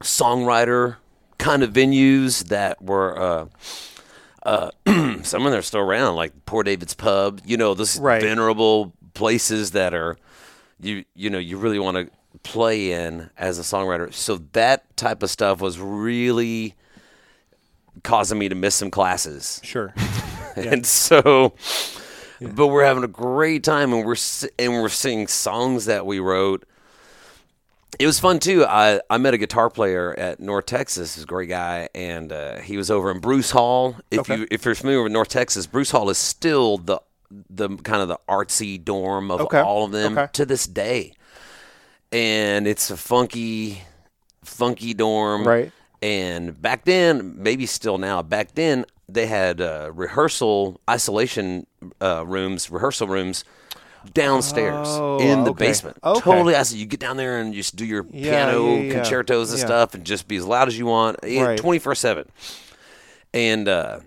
songwriter 0.00 0.96
kind 1.38 1.62
of 1.62 1.72
venues 1.72 2.44
that 2.48 2.80
were 2.82 3.18
uh, 3.18 3.46
uh, 4.44 4.70
some 5.22 5.46
of 5.46 5.50
them 5.52 5.58
are 5.58 5.62
still 5.62 5.80
around, 5.80 6.16
like 6.16 6.32
Poor 6.46 6.62
David's 6.62 6.94
Pub. 6.94 7.40
You 7.44 7.56
know, 7.56 7.74
those 7.74 7.98
Right. 7.98 8.20
venerable 8.22 8.92
places 9.14 9.70
that 9.72 9.94
are 9.94 10.16
you 10.80 11.04
you 11.14 11.30
know 11.30 11.38
you 11.38 11.56
really 11.56 11.78
want 11.78 11.96
to 11.96 12.10
play 12.42 12.92
in 12.92 13.30
as 13.38 13.58
a 13.58 13.62
songwriter. 13.62 14.12
So 14.12 14.38
that 14.52 14.96
type 14.96 15.22
of 15.22 15.30
stuff 15.30 15.60
was 15.60 15.78
really 15.78 16.74
causing 18.02 18.38
me 18.38 18.48
to 18.48 18.54
miss 18.56 18.74
some 18.74 18.90
classes 18.90 19.60
Sure. 19.62 19.94
and 20.56 20.84
so 20.84 21.54
but 22.40 22.68
we're 22.68 22.84
having 22.84 23.04
a 23.04 23.08
great 23.08 23.62
time 23.64 23.92
and 23.92 24.04
we're 24.04 24.16
and 24.58 24.72
we're 24.72 24.88
singing 24.88 25.26
songs 25.26 25.84
that 25.86 26.06
we 26.06 26.18
wrote 26.18 26.64
it 27.98 28.06
was 28.06 28.18
fun 28.18 28.38
too 28.38 28.64
i 28.66 29.00
i 29.08 29.16
met 29.18 29.34
a 29.34 29.38
guitar 29.38 29.70
player 29.70 30.14
at 30.18 30.40
north 30.40 30.66
texas 30.66 31.14
he's 31.14 31.24
a 31.24 31.26
great 31.26 31.48
guy 31.48 31.88
and 31.94 32.32
uh, 32.32 32.56
he 32.58 32.76
was 32.76 32.90
over 32.90 33.10
in 33.10 33.20
bruce 33.20 33.50
hall 33.52 33.96
if 34.10 34.20
Okay. 34.20 34.36
you 34.38 34.46
if 34.50 34.64
you're 34.64 34.74
familiar 34.74 35.02
with 35.02 35.12
north 35.12 35.28
texas 35.28 35.66
bruce 35.66 35.90
hall 35.90 36.10
is 36.10 36.18
still 36.18 36.78
the 36.78 37.00
the 37.50 37.68
kind 37.68 38.02
of 38.02 38.08
the 38.08 38.18
artsy 38.28 38.82
dorm 38.82 39.30
of 39.30 39.40
Okay. 39.40 39.60
all 39.60 39.84
of 39.84 39.92
them 39.92 40.18
Okay. 40.18 40.28
to 40.32 40.44
this 40.46 40.66
day 40.66 41.12
and 42.12 42.66
it's 42.66 42.90
a 42.90 42.96
funky 42.96 43.82
funky 44.44 44.94
dorm 44.94 45.46
Right. 45.46 45.72
and 46.02 46.60
back 46.60 46.84
then, 46.84 47.34
maybe 47.42 47.64
still 47.66 47.96
now, 47.98 48.20
back 48.22 48.54
then 48.54 48.84
they 49.08 49.26
had 49.26 49.60
uh, 49.60 49.90
rehearsal 49.94 50.80
isolation 50.88 51.66
uh, 52.00 52.24
rooms, 52.26 52.70
rehearsal 52.70 53.08
rooms 53.08 53.44
downstairs 54.12 54.86
Oh, 54.90 55.18
in 55.18 55.44
the 55.44 55.50
okay. 55.52 55.66
basement. 55.66 55.96
Okay. 56.04 56.20
Totally, 56.20 56.54
I 56.54 56.62
said 56.62 56.78
you 56.78 56.86
get 56.86 57.00
down 57.00 57.16
there 57.16 57.38
and 57.40 57.54
just 57.54 57.74
do 57.76 57.84
your 57.86 58.06
Yeah, 58.10 58.30
piano 58.30 58.74
yeah, 58.76 58.80
yeah. 58.82 58.92
concertos 58.94 59.50
and 59.50 59.60
stuff, 59.60 59.94
and 59.94 60.04
just 60.04 60.28
be 60.28 60.36
as 60.36 60.44
loud 60.44 60.68
as 60.68 60.78
you 60.78 60.86
want, 60.86 61.18
Right. 61.22 61.58
twenty 61.58 61.78
four 61.78 61.94
seven. 61.94 62.28
And 63.32 63.66
uh, 63.68 64.00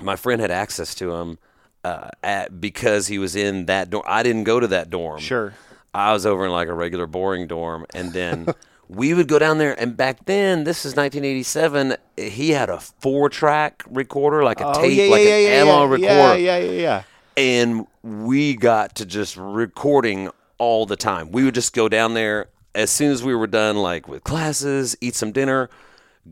my 0.00 0.16
friend 0.16 0.40
had 0.40 0.50
access 0.50 0.94
to 0.96 1.12
him 1.14 1.38
uh, 1.84 2.10
at, 2.22 2.60
because 2.60 3.06
he 3.08 3.18
was 3.18 3.34
in 3.36 3.66
that 3.66 3.90
dorm. 3.90 4.04
I 4.06 4.22
didn't 4.22 4.44
go 4.44 4.60
to 4.60 4.66
that 4.68 4.90
dorm. 4.90 5.20
Sure. 5.20 5.54
I 5.94 6.12
was 6.12 6.26
over 6.26 6.44
in 6.44 6.52
like 6.52 6.68
a 6.68 6.74
regular 6.74 7.06
boring 7.06 7.46
dorm, 7.46 7.86
and 7.94 8.12
then 8.12 8.48
we 8.88 9.12
would 9.14 9.28
go 9.28 9.38
down 9.38 9.58
there. 9.58 9.78
And 9.78 9.96
back 9.96 10.24
then, 10.24 10.64
this 10.64 10.84
is 10.84 10.96
1987. 10.96 11.96
He 12.16 12.50
had 12.50 12.70
a 12.70 12.80
four-track 12.80 13.84
recorder, 13.88 14.42
like 14.42 14.60
a 14.60 14.68
Oh 14.68 14.80
tape, 14.80 14.96
yeah, 14.98 15.10
like 15.10 15.24
yeah, 15.24 15.36
an 15.36 15.42
yeah, 15.42 15.48
analog 15.62 16.00
yeah, 16.00 16.08
recorder, 16.16 16.38
Yeah, 16.40 16.56
yeah, 16.58 16.70
yeah. 16.72 17.02
and 17.36 17.86
we 18.02 18.54
got 18.54 18.94
to 18.96 19.06
just 19.06 19.36
recording 19.36 20.30
all 20.58 20.86
the 20.86 20.96
time. 20.96 21.30
We 21.30 21.44
would 21.44 21.54
just 21.54 21.74
go 21.74 21.88
down 21.88 22.14
there 22.14 22.48
as 22.74 22.90
soon 22.90 23.12
as 23.12 23.22
we 23.22 23.34
were 23.34 23.46
done, 23.46 23.76
like 23.76 24.08
with 24.08 24.24
classes, 24.24 24.96
eat 25.00 25.14
some 25.14 25.32
dinner. 25.32 25.68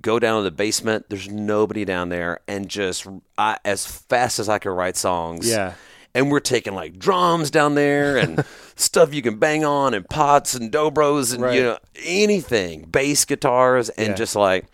Go 0.00 0.18
down 0.18 0.38
to 0.40 0.44
the 0.44 0.50
basement. 0.54 1.06
There's 1.08 1.28
nobody 1.30 1.84
down 1.86 2.10
there, 2.10 2.40
and 2.46 2.68
just 2.68 3.06
I, 3.38 3.56
as 3.64 3.86
fast 3.86 4.38
as 4.38 4.48
I 4.48 4.58
could 4.58 4.72
write 4.72 4.96
songs 4.96 5.48
Yeah. 5.48 5.72
And 6.16 6.31
we're 6.31 6.40
taking 6.40 6.74
like 6.74 6.98
drums 6.98 7.50
down 7.50 7.74
there 7.74 8.16
and 8.16 8.44
stuff 8.76 9.14
you 9.14 9.22
can 9.22 9.38
bang 9.38 9.64
on 9.64 9.94
and 9.94 10.09
pots 10.09 10.55
and 10.55 10.72
dobros 10.72 11.33
and 11.35 11.42
Right. 11.42 11.55
you 11.57 11.62
know 11.62 11.79
anything 12.05 12.83
bass 12.90 13.24
guitars 13.24 13.88
and 13.90 14.09
Yeah. 14.09 14.14
just 14.14 14.35
like 14.35 14.66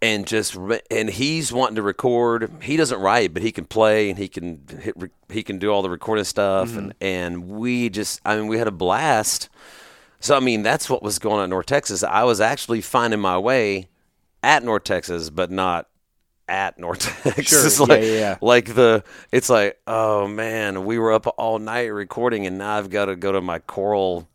and 0.00 0.26
just 0.26 0.56
and 0.90 1.10
he's 1.10 1.52
wanting 1.52 1.74
to 1.76 1.82
record 1.82 2.50
he 2.62 2.76
doesn't 2.76 3.00
write 3.00 3.34
but 3.34 3.42
he 3.42 3.50
can 3.50 3.64
play 3.64 4.10
and 4.10 4.18
he 4.18 4.28
can 4.28 4.62
hit 4.80 4.94
re- 4.96 5.08
he 5.28 5.42
can 5.42 5.58
do 5.58 5.70
all 5.70 5.82
the 5.82 5.90
recording 5.90 6.24
stuff 6.24 6.68
Mm-hmm. 6.70 6.78
and 6.78 6.94
and 7.00 7.48
we 7.48 7.88
just 7.88 8.20
i 8.24 8.36
mean 8.36 8.46
we 8.46 8.58
had 8.58 8.68
a 8.68 8.72
blast 8.72 9.48
so 10.20 10.36
i 10.36 10.40
mean 10.40 10.62
that's 10.62 10.88
what 10.88 11.02
was 11.02 11.18
going 11.18 11.38
on 11.38 11.44
in 11.44 11.50
north 11.50 11.66
texas 11.66 12.04
i 12.04 12.22
was 12.22 12.40
actually 12.40 12.80
finding 12.80 13.18
my 13.20 13.36
way 13.36 13.88
at 14.42 14.62
north 14.62 14.84
texas 14.84 15.30
but 15.30 15.50
not 15.50 15.88
at 16.52 16.78
North 16.78 17.00
Texas. 17.22 17.78
Sure. 17.78 17.86
Yeah, 17.88 17.94
like, 17.94 18.02
yeah, 18.02 18.12
yeah. 18.18 18.36
like 18.42 18.74
the 18.74 19.02
it's 19.32 19.48
like, 19.48 19.80
oh 19.86 20.28
man, 20.28 20.84
we 20.84 20.98
were 20.98 21.12
up 21.12 21.26
all 21.38 21.58
night 21.58 21.86
recording 21.86 22.46
and 22.46 22.58
now 22.58 22.76
I've 22.76 22.90
got 22.90 23.06
to 23.06 23.16
go 23.16 23.32
to 23.32 23.40
my 23.40 23.58
choral, 23.60 24.28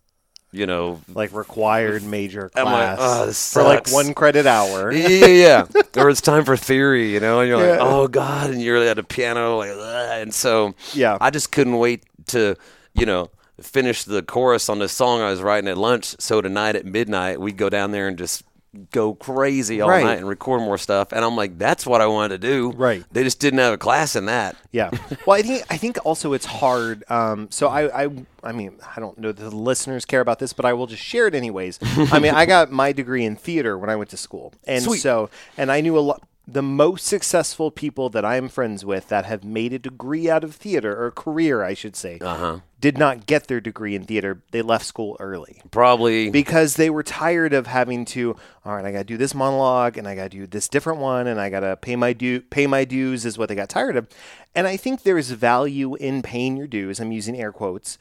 you 0.51 0.65
know. 0.65 0.99
Like 1.13 1.31
required 1.31 2.03
major 2.03 2.49
I'm 2.55 2.65
like, 2.65 2.97
class 2.97 3.55
"Oh, 3.55 3.61
for 3.61 3.67
like 3.67 3.87
one 3.91 4.15
credit 4.15 4.47
hour. 4.47 4.91
yeah, 4.93 5.07
yeah, 5.07 5.65
yeah. 5.75 5.81
or 6.01 6.09
it's 6.09 6.21
time 6.21 6.43
for 6.43 6.57
theory, 6.57 7.13
you 7.13 7.19
know, 7.19 7.39
and 7.41 7.47
you're 7.47 7.57
like, 7.57 7.79
Yeah. 7.79 7.85
oh 7.85 8.07
god, 8.07 8.49
and 8.49 8.61
you're 8.61 8.77
at 8.77 8.97
a 8.97 9.03
piano, 9.03 9.57
like, 9.57 9.69
"Ugh," 9.71 10.21
and 10.21 10.33
so 10.33 10.73
Yeah. 10.93 11.17
I 11.21 11.29
just 11.29 11.51
couldn't 11.51 11.77
wait 11.77 12.03
to, 12.27 12.55
you 12.95 13.05
know, 13.05 13.29
finish 13.61 14.03
the 14.05 14.23
chorus 14.23 14.69
on 14.69 14.79
this 14.79 14.91
song 14.91 15.21
I 15.21 15.29
was 15.29 15.41
writing 15.43 15.69
at 15.69 15.77
lunch. 15.77 16.15
So 16.19 16.41
tonight 16.41 16.75
at 16.75 16.85
midnight, 16.85 17.39
we'd 17.39 17.57
go 17.57 17.69
down 17.69 17.91
there 17.91 18.07
and 18.07 18.17
just 18.17 18.43
go 18.91 19.13
crazy 19.15 19.81
all 19.81 19.89
Right. 19.89 20.03
night 20.03 20.17
and 20.19 20.27
record 20.27 20.61
more 20.61 20.77
stuff. 20.77 21.11
And 21.11 21.23
I'm 21.25 21.35
like, 21.35 21.57
that's 21.57 21.85
what 21.85 22.01
I 22.01 22.07
wanted 22.07 22.41
to 22.41 22.47
do. 22.47 22.71
Right. 22.71 23.03
They 23.11 23.23
just 23.23 23.39
didn't 23.39 23.59
have 23.59 23.73
a 23.73 23.77
class 23.77 24.15
in 24.15 24.25
that. 24.27 24.55
Yeah. 24.71 24.91
Well, 25.25 25.37
I 25.37 25.41
think 25.41 25.63
I 25.69 25.77
think 25.77 25.97
also 26.05 26.33
it's 26.33 26.45
hard. 26.45 27.03
Um, 27.09 27.47
so 27.51 27.67
I, 27.67 28.05
I 28.05 28.09
I 28.43 28.51
mean 28.51 28.77
I 28.95 28.99
don't 28.99 29.17
know 29.17 29.31
that 29.31 29.41
the 29.41 29.55
listeners 29.55 30.05
care 30.05 30.21
about 30.21 30.39
this, 30.39 30.53
but 30.53 30.65
I 30.65 30.73
will 30.73 30.87
just 30.87 31.03
share 31.03 31.27
it 31.27 31.35
anyways. 31.35 31.79
I 32.11 32.19
mean 32.19 32.33
I 32.33 32.45
got 32.45 32.71
my 32.71 32.91
degree 32.91 33.25
in 33.25 33.35
theater 33.35 33.77
when 33.77 33.89
I 33.89 33.95
went 33.95 34.09
to 34.11 34.17
school, 34.17 34.53
and 34.65 34.83
Sweet. 34.89 34.99
so 34.99 35.29
and 35.57 35.71
I 35.71 35.81
knew 35.81 35.97
a 35.97 36.01
lot. 36.01 36.21
The 36.49 36.61
most 36.61 37.05
successful 37.05 37.71
people 37.71 38.07
that 38.11 38.23
I'm 38.23 38.47
friends 38.47 38.85
with 38.85 39.09
that 39.09 39.25
have 39.25 39.43
made 39.43 39.73
a 39.73 39.79
degree 39.79 40.29
out 40.29 40.45
of 40.45 40.55
theater 40.55 40.97
or 41.03 41.11
career, 41.11 41.61
I 41.61 41.73
should 41.73 41.95
say, 41.97 42.19
Uh-huh. 42.21 42.59
did 42.79 42.97
not 42.97 43.25
get 43.25 43.47
their 43.47 43.59
degree 43.59 43.95
in 43.95 44.05
theater. 44.05 44.41
They 44.51 44.61
left 44.61 44.85
school 44.85 45.17
early 45.19 45.61
Probably. 45.71 46.29
because 46.29 46.75
they 46.77 46.89
were 46.89 47.03
tired 47.03 47.53
of 47.53 47.67
having 47.67 48.05
to 48.05 48.37
all 48.63 48.75
right 48.75 48.85
i 48.85 48.91
gotta 48.93 49.03
do 49.03 49.17
this 49.17 49.33
monologue 49.35 49.97
and 49.97 50.07
i 50.07 50.15
gotta 50.15 50.29
do 50.29 50.47
this 50.47 50.67
different 50.69 50.99
one 50.99 51.25
and 51.27 51.39
i 51.41 51.49
gotta 51.49 51.75
pay 51.77 51.95
my 51.95 52.13
due 52.13 52.39
pay 52.41 52.65
my 52.67 52.85
dues 52.85 53.25
is 53.25 53.37
what 53.37 53.49
they 53.49 53.55
got 53.55 53.67
tired 53.69 53.95
of 53.97 54.07
and 54.55 54.67
i 54.67 54.77
think 54.77 55.03
there 55.03 55.17
is 55.17 55.31
value 55.31 55.95
in 55.95 56.21
paying 56.21 56.55
your 56.55 56.67
dues 56.67 56.99
i'm 56.99 57.11
using 57.11 57.37
air 57.39 57.51
quotes 57.51 57.97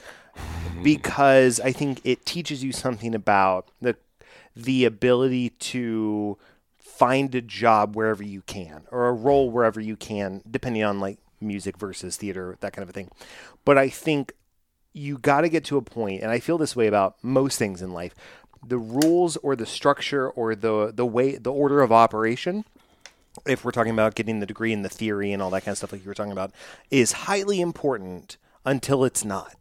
because 0.83 1.59
i 1.61 1.73
think 1.73 2.01
it 2.05 2.25
teaches 2.27 2.63
you 2.63 2.73
something 2.73 3.15
about 3.15 3.69
the 3.81 3.97
the 4.55 4.85
ability 4.85 5.51
to 5.51 6.37
find 6.97 7.35
a 7.35 7.41
job 7.41 7.95
wherever 7.95 8.23
you 8.23 8.43
can 8.43 8.83
or 8.91 9.09
a 9.09 9.13
role 9.13 9.51
wherever 9.51 9.81
you 9.81 9.97
can 9.97 10.43
depending 10.51 10.83
on 10.83 11.01
like 11.01 11.19
music 11.41 11.77
versus 11.77 12.17
theater 12.17 12.57
that 12.61 12.73
kind 12.73 12.83
of 12.83 12.89
a 12.89 12.93
thing. 12.93 13.11
But 13.65 13.79
i 13.79 13.89
think 13.89 14.33
you 14.93 15.19
got 15.19 15.43
to 15.43 15.49
get 15.51 15.65
to 15.65 15.77
a 15.77 15.83
point 15.83 16.23
and 16.23 16.31
i 16.31 16.39
feel 16.39 16.57
this 16.57 16.75
way 16.75 16.87
about 16.87 17.23
most 17.23 17.59
things 17.59 17.83
in 17.83 17.93
life 17.93 18.15
the 18.67 18.79
rules 18.79 19.37
or 19.39 19.55
the 19.55 19.67
structure 19.67 20.29
or 20.31 20.55
the 20.55 20.93
the 20.95 21.07
way 21.07 21.37
the 21.37 21.53
order 21.53 21.83
of 21.83 21.93
operation 21.93 22.65
if 23.47 23.65
we're 23.65 23.71
talking 23.71 23.93
about 23.93 24.15
getting 24.15 24.41
the 24.41 24.47
degree 24.47 24.73
and 24.73 24.85
the 24.85 24.89
theory 24.89 25.33
and 25.33 25.43
all 25.43 25.51
that 25.51 25.63
kind 25.63 25.73
of 25.73 25.79
stuff 25.79 25.93
like 25.93 26.03
you 26.03 26.09
were 26.09 26.15
talking 26.15 26.33
about 26.33 26.51
is 26.91 27.13
highly 27.13 27.61
important 27.61 28.39
until 28.67 29.05
it's 29.05 29.25
not 29.25 29.57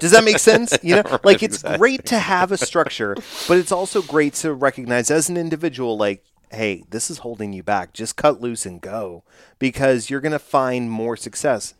does 0.00 0.10
that 0.10 0.22
make 0.24 0.38
sense 0.38 0.76
you 0.82 0.96
know 0.96 1.18
like 1.24 1.42
it's 1.42 1.62
great 1.62 2.04
to 2.04 2.18
have 2.18 2.52
a 2.52 2.58
structure 2.58 3.16
but 3.48 3.56
it's 3.56 3.72
also 3.72 4.02
great 4.02 4.34
to 4.34 4.52
recognize 4.52 5.10
as 5.10 5.28
an 5.28 5.36
individual 5.36 5.96
like 5.96 6.24
hey 6.50 6.84
this 6.90 7.10
is 7.10 7.18
holding 7.18 7.52
you 7.52 7.62
back 7.62 7.92
just 7.92 8.16
cut 8.16 8.40
loose 8.40 8.66
and 8.66 8.80
go 8.80 9.22
because 9.58 10.10
you're 10.10 10.20
going 10.20 10.32
to 10.32 10.38
find 10.38 10.90
more 10.90 11.16
success 11.16 11.74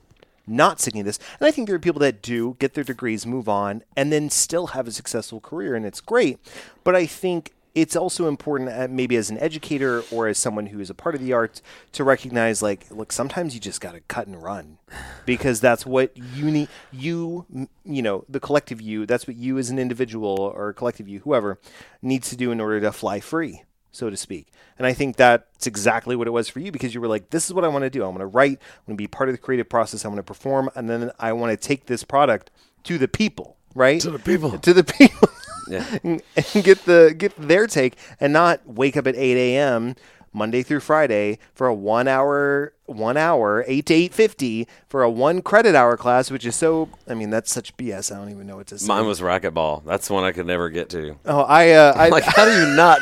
not 0.47 0.81
sticking 0.81 1.01
to 1.01 1.05
this. 1.05 1.19
And 1.41 1.49
I 1.49 1.51
think 1.51 1.67
there 1.67 1.77
are 1.77 1.81
people 1.81 2.01
that 2.01 2.23
do 2.23 2.57
get 2.59 2.75
their 2.75 2.85
degrees, 2.85 3.27
move 3.27 3.49
on, 3.49 3.83
and 3.97 4.13
then 4.13 4.31
still 4.31 4.69
have 4.69 4.87
a 4.87 4.93
successful 4.93 5.41
career, 5.41 5.75
and 5.75 5.85
it's 5.85 6.01
great. 6.01 6.39
But 6.85 6.95
I 6.95 7.07
think 7.07 7.53
it's 7.77 7.95
also 7.95 8.27
important, 8.27 8.71
uh, 8.71 8.89
maybe 8.91 9.17
as 9.17 9.29
an 9.29 9.39
educator 9.39 10.03
or 10.11 10.29
as 10.29 10.39
someone 10.39 10.67
who 10.67 10.81
is 10.81 10.89
a 10.89 10.95
part 10.95 11.15
of 11.15 11.21
the 11.21 11.35
arts, 11.35 11.61
to 11.93 12.05
recognize 12.05 12.63
like, 12.63 12.87
look, 12.91 13.13
sometimes 13.13 13.55
you 13.55 13.61
just 13.61 13.83
got 13.83 13.93
to 13.93 14.01
cut 14.01 14.27
and 14.27 14.43
run, 14.43 14.79
because 15.27 15.61
that's 15.61 15.85
what 15.85 16.17
you 16.17 16.51
need. 16.51 16.69
You, 16.91 17.69
you 17.85 18.01
know, 18.01 18.25
the 18.31 18.41
collective 18.41 18.81
you. 18.81 19.05
That's 19.05 19.29
what 19.29 19.37
you 19.37 19.59
as 19.59 19.69
an 19.69 19.79
individual 19.79 20.39
or 20.57 20.73
collective 20.73 21.07
you, 21.07 21.21
whoever, 21.21 21.61
needs 22.01 22.31
to 22.31 22.37
do 22.37 22.51
in 22.51 22.63
order 22.63 22.81
to 22.81 22.93
fly 22.93 23.21
free, 23.21 23.63
so 23.93 24.09
to 24.09 24.17
speak. 24.17 24.47
And 24.79 24.87
I 24.87 24.95
think 24.95 25.17
that's 25.17 25.67
exactly 25.67 26.17
what 26.17 26.27
it 26.27 26.31
was 26.31 26.49
for 26.49 26.61
you 26.61 26.73
because 26.73 26.95
you 26.95 27.03
were 27.03 27.09
like, 27.09 27.29
this 27.29 27.45
is 27.45 27.53
what 27.53 27.65
I 27.65 27.69
want 27.69 27.83
to 27.83 27.91
do. 27.91 28.03
I 28.03 28.07
want 28.07 28.21
to 28.21 28.27
write. 28.27 28.59
I'm 28.59 28.87
going 28.87 28.97
to 28.97 29.03
be 29.03 29.07
part 29.07 29.29
of 29.29 29.35
the 29.35 29.39
creative 29.39 29.69
process. 29.69 30.07
I 30.07 30.09
want 30.09 30.19
to 30.19 30.23
perform, 30.23 30.71
and 30.75 30.89
then 30.89 31.11
I 31.19 31.35
want 31.35 31.51
to 31.51 31.59
take 31.59 31.85
this 31.85 32.05
product 32.05 32.51
to 32.85 32.97
the 32.97 33.09
people, 33.09 33.59
right? 33.75 34.01
To 34.01 34.11
the 34.11 34.19
people. 34.19 34.59
To 34.59 34.73
the 34.73 34.85
people. 34.85 35.29
Yeah. 35.69 35.99
and 36.05 36.23
get 36.63 36.85
the 36.85 37.15
get 37.17 37.35
their 37.37 37.67
take 37.67 37.97
and 38.21 38.33
not 38.33 38.67
wake 38.67 38.97
up 38.97 39.07
at 39.07 39.17
8 39.17 39.37
a.m. 39.37 39.95
Monday 40.33 40.63
through 40.63 40.81
Friday 40.81 41.39
for 41.55 41.67
a 41.67 41.75
one 41.75 42.07
hour 42.07 42.75
one 42.85 43.17
hour 43.17 43.65
eight 43.67 43.87
to 43.87 43.95
eight 43.95 44.13
fifty 44.13 44.69
for 44.87 45.03
a 45.03 45.11
one 45.11 45.41
credit 45.41 45.75
hour 45.75 45.97
class, 45.97 46.31
which 46.31 46.45
is 46.45 46.55
so. 46.55 46.91
I 47.09 47.15
mean, 47.15 47.31
that's 47.31 47.51
such 47.51 47.75
BS. 47.79 48.15
I 48.15 48.19
don't 48.19 48.31
even 48.31 48.47
know 48.47 48.57
what 48.57 48.67
to 48.69 48.79
say. 48.79 48.87
Mine 48.87 49.07
was 49.07 49.21
racquetball. 49.23 49.85
That's 49.87 50.11
one 50.11 50.25
I 50.25 50.33
could 50.33 50.47
never 50.47 50.69
get 50.69 50.91
to. 50.91 51.17
oh, 51.25 51.41
I 51.41 51.71
uh, 51.71 51.95
I 51.97 52.09
Like, 52.11 52.25
how 52.25 52.45
do 52.45 52.51
you 52.51 52.77
not? 52.77 53.01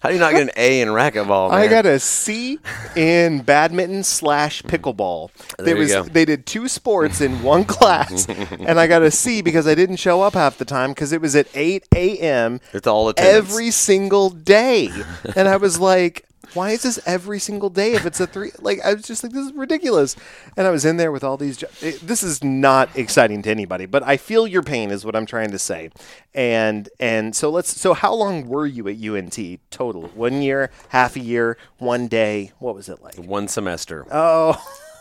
How 0.00 0.08
do 0.08 0.14
you 0.14 0.20
not 0.20 0.32
get 0.32 0.42
an 0.42 0.50
A 0.56 0.80
in 0.80 0.88
racquetball? 0.88 1.50
I 1.50 1.68
got 1.68 1.86
a 1.86 1.98
C 1.98 2.58
in 2.94 3.40
badminton 3.42 4.04
slash 4.04 4.62
pickleball. 4.62 5.30
There 5.58 5.76
was 5.76 5.92
go. 5.92 6.02
they 6.04 6.24
did 6.24 6.46
two 6.46 6.68
sports 6.68 7.20
in 7.20 7.42
one 7.42 7.64
class, 7.76 8.28
and 8.28 8.78
I 8.78 8.86
got 8.86 9.02
a 9.02 9.10
C 9.10 9.42
because 9.42 9.66
I 9.66 9.74
didn't 9.74 9.96
show 9.96 10.22
up 10.22 10.34
half 10.34 10.58
the 10.58 10.64
time 10.64 10.90
because 10.90 11.12
it 11.12 11.20
was 11.20 11.34
at 11.36 11.46
eight 11.54 11.86
a.m. 11.94 12.60
It's 12.72 12.86
all 12.86 13.08
attendance. 13.08 13.50
every 13.50 13.70
single 13.70 14.30
day, 14.30 14.90
and 15.34 15.48
I 15.48 15.56
was 15.56 15.78
like. 15.80 16.24
Why 16.56 16.70
is 16.70 16.82
this 16.82 16.98
every 17.06 17.38
single 17.38 17.68
day 17.70 17.92
if 17.92 18.06
it's 18.06 18.18
a 18.18 18.26
three? 18.26 18.50
Like, 18.60 18.80
I 18.84 18.94
was 18.94 19.02
just 19.04 19.22
like, 19.22 19.32
this 19.32 19.46
is 19.46 19.52
ridiculous. 19.52 20.16
And 20.56 20.66
I 20.66 20.70
was 20.70 20.84
in 20.84 20.96
there 20.96 21.12
with 21.12 21.22
all 21.22 21.36
these. 21.36 21.58
Jo- 21.58 21.68
it, 21.82 22.00
this 22.00 22.22
is 22.22 22.42
not 22.42 22.88
exciting 22.96 23.42
to 23.42 23.50
anybody, 23.50 23.84
but 23.86 24.02
I 24.02 24.16
feel 24.16 24.46
your 24.46 24.62
pain, 24.62 24.90
is 24.90 25.04
what 25.04 25.14
I'm 25.14 25.26
trying 25.26 25.50
to 25.50 25.58
say. 25.58 25.90
And 26.34 26.88
and 26.98 27.36
so 27.36 27.50
let's. 27.50 27.78
So 27.78 27.92
how 27.94 28.14
long 28.14 28.48
were 28.48 28.66
you 28.66 28.88
at 28.88 28.96
UNT 28.96 29.38
total? 29.70 30.08
One 30.08 30.40
year, 30.42 30.70
half 30.88 31.16
a 31.16 31.20
year, 31.20 31.58
one 31.78 32.08
day. 32.08 32.52
What 32.58 32.74
was 32.74 32.88
it 32.88 33.02
like? 33.02 33.16
one 33.16 33.48
semester. 33.48 34.06
Oh, 34.10 34.56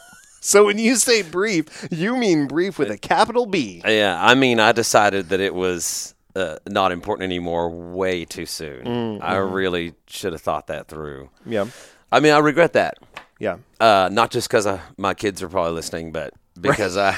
so 0.42 0.66
when 0.66 0.78
you 0.78 0.96
say 0.96 1.22
brief, 1.22 1.88
you 1.92 2.18
mean 2.18 2.48
brief 2.48 2.78
with 2.78 2.92
a 2.92 2.98
capital 2.98 3.46
B. 3.46 3.82
Yeah, 3.86 4.20
I 4.22 4.36
mean, 4.36 4.60
I 4.60 4.72
decided 4.72 5.30
that 5.30 5.40
it 5.40 5.54
was 5.54 6.15
uh, 6.36 6.58
not 6.68 6.92
important 6.92 7.24
anymore 7.24 7.70
way 7.70 8.26
too 8.26 8.46
soon. 8.46 9.22
I 9.22 9.38
really 9.38 9.94
should 10.08 10.34
have 10.34 10.42
thought 10.42 10.68
that 10.68 10.88
through. 10.88 11.30
Yeah, 11.46 11.68
I 12.12 12.20
mean, 12.20 12.34
I 12.34 12.40
regret 12.40 12.74
that. 12.74 12.98
yeah, 13.40 13.58
Uh, 13.80 14.10
not 14.12 14.32
just 14.32 14.50
because 14.50 14.68
my 14.98 15.14
kids 15.14 15.42
are 15.42 15.50
probably 15.50 15.74
listening, 15.74 16.12
but 16.12 16.34
because 16.60 16.98
I, 16.98 17.18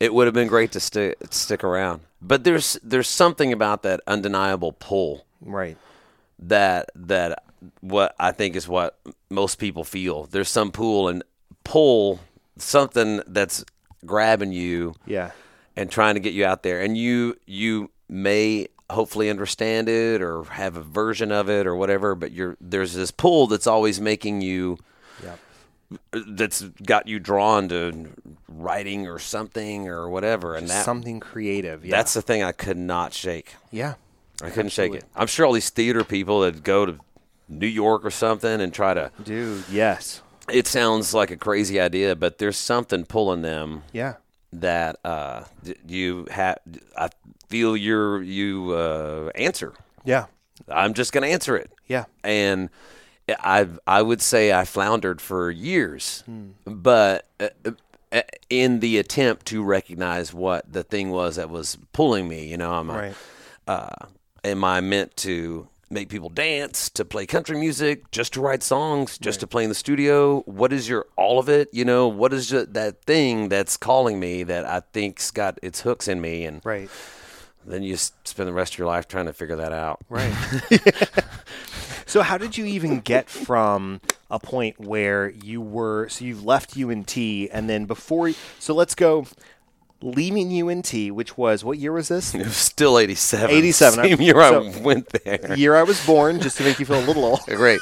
it 0.00 0.12
would 0.12 0.26
have 0.26 0.34
been 0.34 0.48
great 0.48 0.72
to 0.72 0.80
stick 0.80 1.16
stick 1.30 1.64
around. 1.64 2.02
But 2.20 2.44
there's 2.44 2.78
there's 2.82 3.08
something 3.08 3.52
about 3.52 3.82
that 3.82 4.00
undeniable 4.06 4.72
pull 4.72 5.26
right. 5.40 5.76
that 6.38 6.90
that 6.94 7.44
what 7.80 8.14
I 8.18 8.32
think 8.32 8.56
is 8.56 8.68
what 8.68 8.98
most 9.30 9.58
people 9.58 9.84
feel. 9.84 10.24
There's 10.24 10.48
some 10.48 10.72
pull 10.72 11.08
and 11.08 11.22
pull 11.64 12.20
something 12.56 13.22
that's 13.26 13.64
grabbing 14.04 14.52
you 14.52 14.94
Yeah, 15.06 15.30
and 15.76 15.90
trying 15.90 16.14
to 16.14 16.20
get 16.20 16.32
you 16.32 16.44
out 16.44 16.62
there 16.62 16.80
and 16.80 16.96
you 16.96 17.36
you 17.46 17.90
may 18.12 18.68
hopefully 18.90 19.30
understand 19.30 19.88
it 19.88 20.20
or 20.20 20.44
have 20.44 20.76
a 20.76 20.82
version 20.82 21.32
of 21.32 21.48
it 21.48 21.66
or 21.66 21.74
whatever 21.74 22.14
but 22.14 22.30
you're 22.30 22.58
there's 22.60 22.92
this 22.92 23.10
pull 23.10 23.46
that's 23.46 23.66
always 23.66 23.98
making 23.98 24.42
you 24.42 24.76
yeah, 25.22 25.36
that's 26.12 26.62
got 26.84 27.08
you 27.08 27.18
drawn 27.18 27.68
to 27.68 28.10
writing 28.48 29.06
or 29.08 29.18
something 29.18 29.88
or 29.88 30.10
whatever 30.10 30.54
and 30.56 30.68
that 30.68 30.84
something 30.84 31.20
creative. 31.20 31.84
Yeah, 31.84 31.96
that's 31.96 32.12
the 32.14 32.22
thing 32.22 32.42
I 32.42 32.52
could 32.52 32.76
not 32.76 33.14
shake. 33.14 33.54
Yeah, 33.70 33.94
I 34.42 34.50
couldn't 34.50 34.72
shake 34.72 34.94
it. 34.94 35.04
I'm 35.14 35.26
sure 35.26 35.46
all 35.46 35.52
these 35.52 35.70
theater 35.70 36.04
people 36.04 36.40
that 36.40 36.62
go 36.62 36.84
to 36.86 36.98
New 37.48 37.66
York 37.66 38.04
or 38.04 38.10
something 38.10 38.60
and 38.60 38.72
try 38.74 38.94
to 38.94 39.10
dude. 39.22 39.64
Yes, 39.70 40.22
it 40.50 40.66
sounds 40.66 41.14
like 41.14 41.30
a 41.30 41.36
crazy 41.36 41.80
idea 41.80 42.16
but 42.16 42.38
there's 42.38 42.58
something 42.58 43.04
pulling 43.04 43.42
them 43.42 43.84
yeah, 43.92 44.14
that 44.52 44.98
uh, 45.04 45.44
you 45.86 46.26
have. 46.30 46.58
I 46.96 47.08
feel 47.48 47.76
your 47.76 48.22
you 48.22 48.72
uh, 48.72 49.30
answer. 49.34 49.74
yeah, 50.04 50.26
I'm 50.68 50.94
just 50.94 51.12
going 51.12 51.22
to 51.22 51.30
answer 51.30 51.56
it, 51.56 51.70
yeah, 51.86 52.04
and 52.22 52.70
I 53.28 53.68
I 53.86 54.02
would 54.02 54.20
say 54.20 54.52
I 54.52 54.64
floundered 54.64 55.20
for 55.20 55.50
years, 55.50 56.24
but 56.64 57.26
uh, 57.40 57.48
uh, 58.12 58.22
in 58.50 58.80
the 58.80 58.98
attempt 58.98 59.46
to 59.46 59.62
recognize 59.62 60.34
what 60.34 60.70
the 60.70 60.82
thing 60.82 61.10
was 61.10 61.36
that 61.36 61.48
was 61.48 61.78
pulling 61.92 62.28
me, 62.28 62.46
you 62.46 62.58
know, 62.58 62.74
I'm 62.74 62.90
a, 62.90 62.94
right. 62.94 63.14
uh, 63.66 64.06
am 64.44 64.64
I 64.64 64.82
meant 64.82 65.16
to 65.18 65.68
make 65.92 66.08
people 66.08 66.28
dance, 66.30 66.88
to 66.90 67.04
play 67.04 67.26
country 67.26 67.56
music, 67.58 68.10
just 68.10 68.32
to 68.32 68.40
write 68.40 68.62
songs, 68.62 69.18
just 69.18 69.40
to 69.40 69.46
play 69.46 69.62
in 69.62 69.68
the 69.68 69.74
studio? 69.74 70.40
What 70.40 70.72
is 70.72 70.88
your 70.88 71.06
all 71.16 71.38
of 71.38 71.48
it? 71.48 71.68
You 71.72 71.84
know, 71.84 72.08
what 72.08 72.32
is 72.32 72.48
ju- 72.48 72.66
that 72.66 73.02
thing 73.04 73.48
that's 73.48 73.76
calling 73.76 74.18
me 74.18 74.42
that 74.44 74.64
I 74.64 74.80
think's 74.92 75.30
got 75.30 75.58
its 75.62 75.82
hooks 75.82 76.08
in 76.08 76.20
me? 76.20 76.44
And 76.44 76.60
Right. 76.64 76.88
then 77.66 77.82
you 77.82 77.96
spend 77.96 78.48
the 78.48 78.52
rest 78.52 78.74
of 78.74 78.78
your 78.78 78.88
life 78.88 79.06
trying 79.06 79.26
to 79.26 79.32
figure 79.32 79.56
that 79.56 79.72
out. 79.72 80.00
Right. 80.08 80.32
so 82.06 82.22
how 82.22 82.38
did 82.38 82.56
you 82.58 82.64
even 82.64 83.00
get 83.00 83.28
from 83.28 84.00
a 84.30 84.38
point 84.38 84.80
where 84.80 85.28
you 85.30 85.60
were 85.60 86.08
so 86.08 86.24
you've 86.24 86.44
left 86.44 86.76
UNT 86.76 87.16
and 87.16 87.68
then 87.68 87.84
before 87.84 88.32
so 88.58 88.74
let's 88.74 88.94
go 88.94 89.26
leaving 90.02 90.50
UNT 90.68 90.92
which 91.14 91.36
was 91.38 91.64
what 91.64 91.78
year 91.78 91.92
was 91.92 92.08
this? 92.08 92.34
It 92.34 92.38
was 92.44 92.56
still 92.56 92.98
87. 92.98 93.50
87. 93.54 94.04
Same 94.04 94.20
year 94.20 94.34
So- 94.34 94.64
I 94.64 94.80
went 94.80 95.08
there. 95.24 95.54
year 95.56 95.76
I 95.76 95.82
was 95.82 96.04
born 96.06 96.40
just 96.40 96.56
to 96.58 96.64
make 96.64 96.78
you 96.80 96.86
feel 96.86 96.98
a 96.98 97.06
little 97.06 97.24
old. 97.24 97.40
Great. 97.46 97.80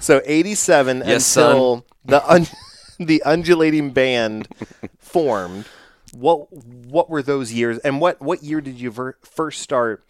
So 0.00 0.20
87 0.24 1.02
Yes, 1.06 1.36
until 1.36 1.86
the 2.04 2.28
un- 2.30 2.46
the 2.98 3.22
undulating 3.22 3.90
band 3.92 4.48
formed. 4.98 5.66
What 6.12 6.52
what 6.52 7.10
were 7.10 7.22
those 7.22 7.52
years 7.52 7.78
and 7.78 8.00
what 8.00 8.20
what 8.22 8.42
year 8.44 8.60
did 8.60 8.78
you 8.80 8.90
ver- 8.92 9.16
first 9.22 9.60
start 9.62 10.04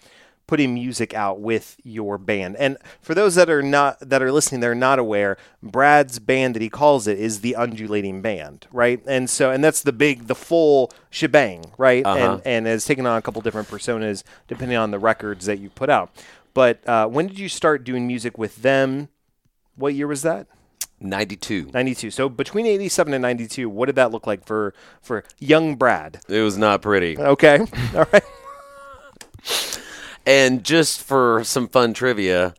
putting 0.46 0.74
music 0.74 1.14
out 1.14 1.40
with 1.40 1.76
your 1.82 2.18
band? 2.18 2.56
And 2.56 2.76
for 3.00 3.14
those 3.14 3.34
that 3.36 3.48
are 3.50 3.62
not 3.62 3.98
that 4.00 4.22
are 4.22 4.32
listening 4.32 4.60
they're 4.60 4.74
not 4.74 4.98
aware, 4.98 5.36
Brad's 5.62 6.18
band 6.18 6.54
that 6.54 6.62
he 6.62 6.68
calls 6.68 7.06
it 7.06 7.18
is 7.18 7.40
the 7.40 7.56
undulating 7.56 8.22
band, 8.22 8.66
right? 8.72 9.02
And 9.06 9.28
so 9.28 9.50
and 9.50 9.62
that's 9.62 9.82
the 9.82 9.92
big 9.92 10.26
the 10.26 10.34
full 10.34 10.92
shebang, 11.10 11.64
right? 11.78 12.04
And 12.06 12.42
and 12.44 12.66
has 12.66 12.84
taken 12.84 13.06
on 13.06 13.16
a 13.16 13.22
couple 13.22 13.40
different 13.42 13.68
personas 13.68 14.22
depending 14.48 14.76
on 14.76 14.90
the 14.90 14.98
records 14.98 15.46
that 15.46 15.58
you 15.58 15.70
put 15.70 15.90
out. 15.90 16.10
But 16.54 16.86
uh, 16.88 17.08
when 17.08 17.26
did 17.26 17.38
you 17.38 17.48
start 17.48 17.84
doing 17.84 18.06
music 18.06 18.38
with 18.38 18.62
them? 18.62 19.08
What 19.76 19.94
year 19.94 20.06
was 20.06 20.22
that? 20.22 20.46
92. 21.00 21.70
92. 21.74 22.10
So 22.10 22.28
between 22.28 22.66
87 22.66 23.12
and 23.12 23.22
92, 23.22 23.68
what 23.68 23.86
did 23.86 23.96
that 23.96 24.10
look 24.10 24.26
like 24.26 24.46
for 24.46 24.74
for 25.02 25.24
young 25.38 25.76
Brad? 25.76 26.20
It 26.28 26.40
was 26.40 26.56
not 26.56 26.82
pretty. 26.82 27.18
Okay. 27.18 27.58
All 27.94 28.06
right. 28.12 28.22
And 30.26 30.64
just 30.64 31.02
for 31.02 31.44
some 31.44 31.68
fun 31.68 31.92
trivia, 31.94 32.54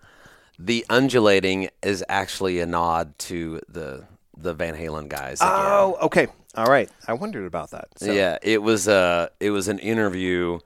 the 0.59 0.85
undulating 0.89 1.69
is 1.81 2.03
actually 2.07 2.59
a 2.59 2.65
nod 2.65 3.17
to 3.19 3.61
the 3.67 4.05
the 4.37 4.53
Van 4.53 4.75
Halen 4.75 5.07
guys. 5.07 5.39
again. 5.41 5.51
Oh, 5.53 5.97
okay. 6.03 6.27
All 6.55 6.65
right. 6.67 6.89
I 7.07 7.13
wondered 7.13 7.45
about 7.45 7.71
that. 7.71 7.87
So, 7.97 8.11
Yeah, 8.11 8.37
it 8.41 8.61
was 8.61 8.87
uh 8.87 9.29
it 9.39 9.51
was 9.51 9.67
an 9.67 9.79
interview. 9.79 10.59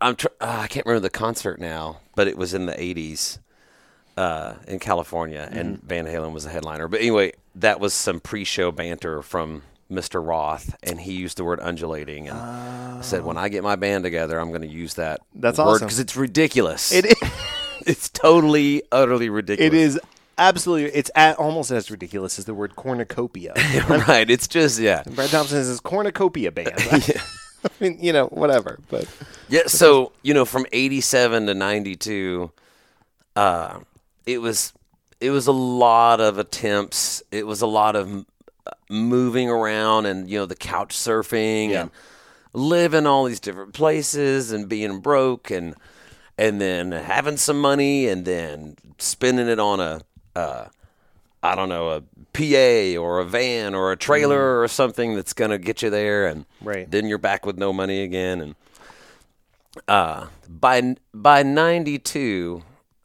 I'm 0.00 0.16
tr- 0.16 0.26
uh, 0.40 0.58
I 0.62 0.66
can't 0.66 0.84
remember 0.86 1.02
the 1.02 1.10
concert 1.10 1.58
now, 1.60 2.00
but 2.14 2.26
it 2.28 2.36
was 2.36 2.52
in 2.52 2.66
the 2.66 2.72
80s 2.74 3.38
uh, 4.18 4.54
in 4.68 4.78
California, 4.78 5.48
and 5.50 5.76
Mm-hmm. 5.78 5.86
Van 5.86 6.06
Halen 6.06 6.32
was 6.32 6.44
the 6.44 6.50
headliner. 6.50 6.86
But 6.88 7.00
anyway, 7.00 7.32
that 7.54 7.80
was 7.80 7.94
some 7.94 8.20
pre-show 8.20 8.72
banter 8.72 9.22
from 9.22 9.62
Mr. 9.90 10.24
Roth, 10.24 10.74
and 10.82 11.00
he 11.00 11.12
used 11.12 11.36
the 11.38 11.44
word 11.44 11.60
undulating, 11.62 12.28
and 12.28 13.04
said, 13.04 13.24
"When 13.24 13.36
I 13.36 13.48
get 13.48 13.62
my 13.62 13.76
band 13.76 14.04
together, 14.04 14.38
I'm 14.38 14.48
going 14.48 14.62
to 14.62 14.68
use 14.68 14.94
that 14.94 15.20
That's 15.34 15.58
word 15.58 15.64
awesome. 15.64 15.86
because 15.86 16.00
it's 16.00 16.16
ridiculous. 16.16 16.92
It 16.92 17.06
is, 17.06 17.14
it's 17.86 18.08
totally, 18.08 18.82
utterly 18.90 19.28
ridiculous. 19.28 19.72
it 19.72 19.74
is 19.74 20.00
absolutely 20.38 20.90
it's 20.90 21.10
at, 21.14 21.36
almost 21.38 21.70
as 21.70 21.90
ridiculous 21.90 22.38
as 22.38 22.44
the 22.44 22.54
word 22.54 22.76
cornucopia. 22.76 23.52
right. 23.88 24.28
It's 24.28 24.48
just 24.48 24.78
yeah. 24.80 25.02
Brad 25.10 25.30
Thompson 25.30 25.58
is 25.58 25.68
his 25.68 25.80
cornucopia 25.80 26.50
band. 26.52 26.72
I 26.76 27.70
mean, 27.80 27.98
you 28.00 28.12
know, 28.12 28.26
whatever. 28.26 28.78
But 28.90 29.06
Yeah, 29.48 29.66
so 29.66 30.12
you 30.22 30.34
know, 30.34 30.44
from 30.44 30.66
'87 30.72 31.46
to 31.46 31.54
'92, 31.54 32.50
uh, 33.36 33.80
it 34.26 34.38
was 34.38 34.72
it 35.20 35.30
was 35.30 35.46
a 35.46 35.52
lot 35.52 36.20
of 36.20 36.38
attempts. 36.38 37.22
It 37.30 37.46
was 37.46 37.62
a 37.62 37.66
lot 37.66 37.96
of 37.96 38.26
moving 38.90 39.48
around, 39.48 40.06
and 40.06 40.28
you 40.30 40.38
know, 40.38 40.46
the 40.46 40.56
couch 40.56 40.94
surfing 40.96 41.70
Yeah. 41.70 41.82
and 41.82 41.90
living 42.52 43.06
all 43.06 43.24
these 43.24 43.40
different 43.40 43.74
places 43.74 44.52
and 44.52 44.68
being 44.68 45.00
broke 45.00 45.50
and 45.50 45.74
and 46.38 46.60
then 46.60 46.92
having 46.92 47.36
some 47.36 47.58
money 47.60 48.08
and 48.08 48.24
then 48.24 48.76
spending 48.98 49.48
it 49.48 49.58
on 49.58 49.80
a 49.80 50.00
uh, 50.34 50.66
I 51.42 51.54
don't 51.54 51.68
know 51.68 51.90
a 51.90 52.02
PA 52.32 53.00
or 53.00 53.20
a 53.20 53.24
van 53.24 53.74
or 53.74 53.92
a 53.92 53.96
trailer 53.96 54.60
or 54.60 54.68
something 54.68 55.14
that's 55.14 55.32
gonna 55.32 55.58
get 55.58 55.80
you 55.82 55.90
there, 55.90 56.26
and 56.26 56.44
Right. 56.62 56.90
then 56.90 57.06
you're 57.06 57.18
back 57.18 57.46
with 57.46 57.56
no 57.56 57.72
money 57.72 58.02
again. 58.02 58.40
And 58.40 58.54
uh, 59.88 60.26
by 60.48 60.96
by 61.14 61.42
'92, 61.42 62.62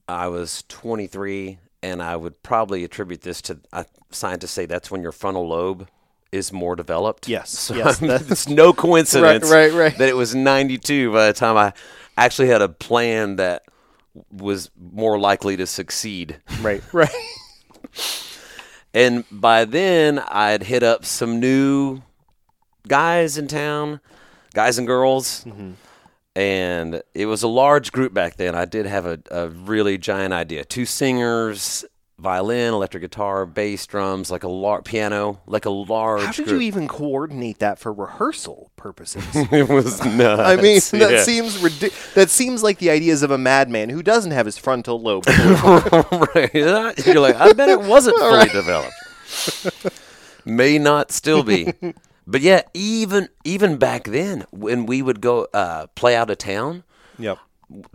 I 0.07 0.27
was 0.27 0.63
23, 0.67 1.59
and 1.83 2.01
I 2.01 2.15
would 2.15 2.41
probably 2.43 2.83
attribute 2.83 3.21
this 3.21 3.41
to 3.43 3.59
uh, 3.73 3.83
scientists 4.11 4.51
say 4.51 4.65
that's 4.65 4.91
when 4.91 5.01
your 5.01 5.11
frontal 5.11 5.47
lobe 5.47 5.87
is 6.31 6.53
more 6.53 6.75
developed. 6.75 7.27
Yes, 7.27 7.49
so 7.49 7.75
yes, 7.75 8.01
it's 8.01 8.47
no 8.47 8.73
coincidence 8.73 9.49
right, 9.51 9.71
right. 9.73 9.97
that 9.97 10.09
it 10.09 10.15
was 10.15 10.33
92 10.33 11.11
by 11.11 11.27
the 11.27 11.33
time 11.33 11.57
I 11.57 11.73
actually 12.17 12.47
had 12.47 12.61
a 12.61 12.69
plan 12.69 13.37
that 13.37 13.63
was 14.31 14.69
more 14.77 15.19
likely 15.19 15.57
to 15.57 15.65
succeed. 15.65 16.37
Right. 16.61 16.83
Right. 16.93 17.09
And 18.93 19.23
by 19.31 19.65
then, 19.65 20.19
I'd 20.19 20.63
hit 20.63 20.83
up 20.83 21.05
some 21.05 21.39
new 21.39 22.01
guys 22.87 23.37
in 23.37 23.47
town, 23.47 24.01
guys 24.53 24.77
and 24.77 24.85
girls. 24.85 25.45
And 26.35 27.01
it 27.13 27.25
was 27.25 27.43
a 27.43 27.47
large 27.47 27.91
group 27.91 28.13
back 28.13 28.37
then. 28.37 28.55
I 28.55 28.65
did 28.65 28.85
have 28.85 29.05
a, 29.05 29.19
a 29.29 29.49
really 29.49 29.97
giant 29.97 30.33
idea 30.33 30.63
two 30.63 30.85
singers, 30.85 31.83
violin, 32.17 32.73
electric 32.73 33.01
guitar, 33.01 33.45
bass, 33.45 33.85
drums, 33.85 34.31
like 34.31 34.43
a 34.43 34.47
large 34.47 34.85
piano, 34.85 35.41
like 35.45 35.65
a 35.65 35.69
large 35.69 36.21
How 36.23 36.31
did 36.31 36.45
group. 36.45 36.61
you 36.61 36.67
even 36.67 36.87
coordinate 36.87 37.59
that 37.59 37.79
for 37.79 37.91
rehearsal 37.91 38.71
purposes? 38.77 39.25
it 39.33 39.67
was 39.67 40.01
nuts. 40.05 40.41
I 40.41 40.55
mean, 40.55 40.79
that 41.01 41.11
Yeah. 41.11 41.23
seems 41.23 41.57
ridiculous. 41.61 42.13
That 42.13 42.29
seems 42.29 42.63
like 42.63 42.77
the 42.77 42.91
ideas 42.91 43.23
of 43.23 43.31
a 43.31 43.37
madman 43.37 43.89
who 43.89 44.01
doesn't 44.01 44.31
have 44.31 44.45
his 44.45 44.57
frontal 44.57 45.01
lobe. 45.01 45.25
right. 45.27 46.53
You're 46.53 47.19
like, 47.19 47.35
I 47.35 47.51
bet 47.51 47.67
it 47.67 47.81
wasn't 47.81 48.17
fully 48.17 48.47
developed. 48.47 48.93
May 50.45 50.77
not 50.77 51.11
still 51.11 51.43
be. 51.43 51.73
But 52.27 52.41
yeah, 52.41 52.61
even 52.73 53.29
even 53.43 53.77
back 53.77 54.03
then, 54.05 54.45
when 54.51 54.85
we 54.85 55.01
would 55.01 55.21
go 55.21 55.47
uh, 55.53 55.87
play 55.95 56.15
out 56.15 56.29
of 56.29 56.37
town, 56.37 56.83
yep. 57.17 57.39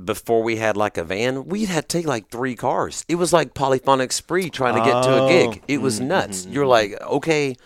before 0.05 0.43
we 0.43 0.57
had 0.57 0.77
like 0.77 0.99
a 0.99 1.05
van, 1.05 1.47
we'd 1.47 1.69
had 1.69 1.89
to 1.89 1.99
take 1.99 2.07
like 2.07 2.29
three 2.29 2.57
cars. 2.57 3.05
It 3.09 3.15
was 3.17 3.33
like 3.33 3.55
polyphonic 3.55 4.13
spree 4.13 4.51
trying 4.51 4.75
to 4.75 4.81
get 4.81 5.03
to 5.05 5.25
a 5.25 5.29
gig. 5.29 5.63
It 5.69 5.81
was 5.81 6.01
nuts. 6.01 6.47
You're 6.47 6.67
like, 6.67 7.01
okay, 7.01 7.57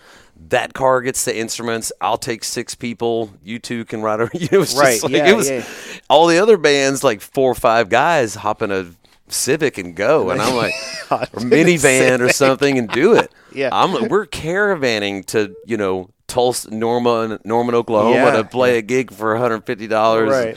that 0.49 0.75
car 0.75 1.01
gets 1.01 1.25
the 1.25 1.37
instruments. 1.37 1.93
I'll 2.01 2.19
take 2.19 2.45
six 2.45 2.75
people. 2.75 3.31
You 3.43 3.59
two 3.59 3.85
can 3.85 4.03
ride. 4.03 4.21
Over. 4.21 4.31
It 4.35 4.53
was 4.53 4.77
Right, 4.77 5.03
like 5.03 5.13
yeah, 5.13 5.29
it 5.29 5.37
was. 5.37 5.51
yeah. 5.51 5.65
All 6.09 6.27
the 6.27 6.39
other 6.39 6.57
bands, 6.57 7.03
like 7.03 7.21
four 7.21 7.51
or 7.51 7.55
five 7.55 7.89
guys, 7.89 8.35
hop 8.35 8.63
in 8.63 8.71
a 8.71 8.87
Civic 9.29 9.79
and 9.79 9.95
go, 9.95 10.31
and 10.31 10.43
I'm 10.43 10.57
like, 10.57 10.75
or 11.11 11.41
minivan 11.41 12.21
or 12.21 12.31
something, 12.31 12.79
and 12.79 12.89
do 12.89 13.15
it. 13.15 13.33
Yeah. 13.53 13.71
I'm. 13.73 14.09
We're 14.09 14.27
caravanning 14.27 15.25
to 15.27 15.57
you 15.67 15.77
know 15.77 16.11
Tulsa, 16.31 16.73
Norman, 16.75 17.39
Norman, 17.45 17.75
Oklahoma 17.75 18.15
Yeah, 18.15 18.31
to 18.33 18.45
play 18.45 18.79
a 18.79 18.83
gig 18.83 19.13
for 19.13 19.33
150 19.33 19.87
dollars 19.89 20.31
Right. 20.31 20.57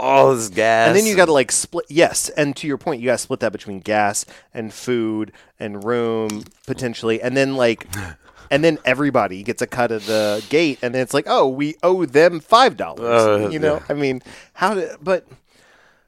all 0.00 0.34
this 0.34 0.48
gas. 0.48 0.88
And 0.88 0.96
then 0.96 1.06
you 1.06 1.14
got 1.14 1.26
to 1.26 1.32
like 1.32 1.52
split. 1.52 1.86
Yes, 1.88 2.28
and 2.30 2.56
to 2.56 2.66
your 2.66 2.78
point, 2.78 3.00
you 3.00 3.06
got 3.06 3.12
to 3.12 3.18
split 3.18 3.40
that 3.40 3.52
between 3.52 3.80
gas 3.80 4.24
and 4.52 4.72
food 4.72 5.32
and 5.60 5.84
room 5.84 6.44
potentially, 6.66 7.22
and 7.22 7.36
then 7.36 7.54
like, 7.56 7.86
and 8.50 8.64
then 8.64 8.78
everybody 8.84 9.42
gets 9.42 9.62
a 9.62 9.66
cut 9.66 9.92
of 9.92 10.06
the 10.06 10.42
gate, 10.48 10.78
and 10.82 10.94
then 10.94 11.02
it's 11.02 11.14
like, 11.14 11.26
oh, 11.28 11.46
we 11.46 11.76
owe 11.82 12.04
them 12.04 12.40
five 12.40 12.76
dollars. 12.76 13.44
Uh, 13.44 13.48
you 13.50 13.58
know, 13.58 13.76
yeah. 13.76 13.84
I 13.88 13.94
mean, 13.94 14.22
how 14.54 14.74
did? 14.74 14.96
But, 15.00 15.26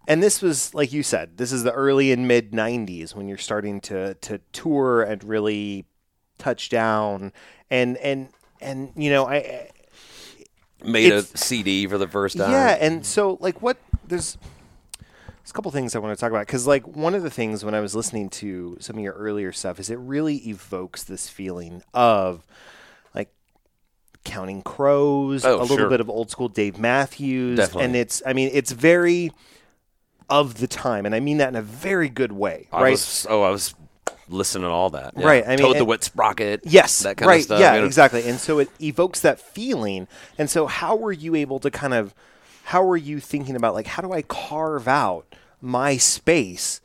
and 0.09 0.23
this 0.23 0.43
was 0.43 0.75
like 0.75 0.93
you 0.93 1.03
said, 1.03 1.37
this 1.37 1.53
is 1.53 1.62
the 1.62 1.73
early 1.73 2.11
and 2.11 2.27
mid 2.27 2.51
'90s 2.53 3.15
when 3.15 3.29
you're 3.29 3.39
starting 3.39 3.81
to 3.83 4.15
to 4.15 4.41
tour 4.53 5.03
and 5.03 5.23
really 5.23 5.85
touch 6.39 6.69
down, 6.69 7.33
and 7.71 7.97
and 7.99 8.29
and 8.65 8.91
you 8.97 9.11
know, 9.11 9.27
I. 9.27 9.69
I 10.83 10.87
made 10.87 11.12
a 11.12 11.23
CD 11.23 11.87
for 11.87 11.97
the 11.97 12.09
first 12.09 12.37
time. 12.37 12.51
yeah, 12.51 12.77
and 12.79 13.07
so 13.07 13.39
like 13.41 13.62
what 13.62 13.79
there's 14.07 14.37
there's 14.99 15.51
a 15.51 15.53
couple 15.55 15.71
things 15.71 15.95
I 15.97 15.99
want 15.99 16.15
to 16.17 16.21
talk 16.21 16.31
about 16.31 16.47
because 16.47 16.67
like 16.67 16.87
one 16.87 17.15
of 17.15 17.23
the 17.23 17.31
things 17.31 17.65
when 17.65 17.75
I 17.75 17.81
was 17.81 17.95
listening 17.95 18.29
to 18.31 18.77
some 18.81 18.97
of 18.97 19.03
your 19.03 19.15
earlier 19.15 19.51
stuff 19.53 19.81
is 19.81 19.89
it 19.89 19.99
really 19.99 20.37
evokes 20.49 21.03
this 21.05 21.29
feeling 21.29 21.83
of 21.95 22.45
like 23.15 23.31
counting 24.25 24.61
crows, 24.61 25.45
Oh, 25.47 25.57
a 25.59 25.62
little 25.62 25.77
sure. 25.79 25.89
bit 25.89 26.01
of 26.01 26.11
old 26.11 26.31
school 26.31 26.49
Dave 26.49 26.79
Matthews, 26.79 27.57
Definitely. 27.57 27.85
and 27.85 27.97
it's 27.97 28.23
I 28.27 28.35
mean 28.35 28.51
it's 28.53 28.73
very 28.73 29.33
of 30.29 30.59
the 30.59 30.67
time, 30.67 31.07
and 31.07 31.15
I 31.15 31.21
mean 31.21 31.39
that 31.39 31.49
in 31.49 31.57
a 31.57 31.62
very 31.62 32.09
good 32.11 32.33
way, 32.33 32.69
I 32.73 32.83
right? 32.83 32.91
was 32.91 33.27
oh, 33.31 33.43
I 33.43 33.51
was 33.51 33.75
listening 34.29 34.64
to 34.64 34.70
all 34.70 34.91
that. 34.91 35.14
Yeah. 35.16 35.27
Right, 35.27 35.45
I 35.45 35.51
mean, 35.51 35.59
Toad 35.59 35.77
the 35.77 35.85
Wet 35.85 36.03
Sprocket. 36.05 36.61
Yes, 36.64 37.01
that 37.01 37.16
kind 37.16 37.29
right. 37.29 37.41
of 37.41 37.45
stuff. 37.45 37.61
Yeah, 37.61 37.75
you 37.75 37.81
know. 37.81 37.87
exactly. 37.87 38.29
And 38.29 38.39
so 38.39 38.59
it 38.59 38.70
evokes 38.81 39.20
that 39.20 39.41
feeling. 39.41 40.09
And 40.39 40.49
so 40.49 40.66
how 40.66 40.97
were 40.97 41.12
you 41.12 41.35
able 41.35 41.59
to 41.61 41.70
kind 41.70 41.95
of 41.95 42.14
how 42.64 42.85
were 42.85 42.97
you 42.97 43.20
thinking 43.20 43.57
about 43.57 43.75
like 43.75 43.87
how 43.87 44.03
do 44.03 44.12
I 44.12 44.22
carve 44.22 44.89
out 44.89 45.35
my 45.61 45.97
space 45.97 46.81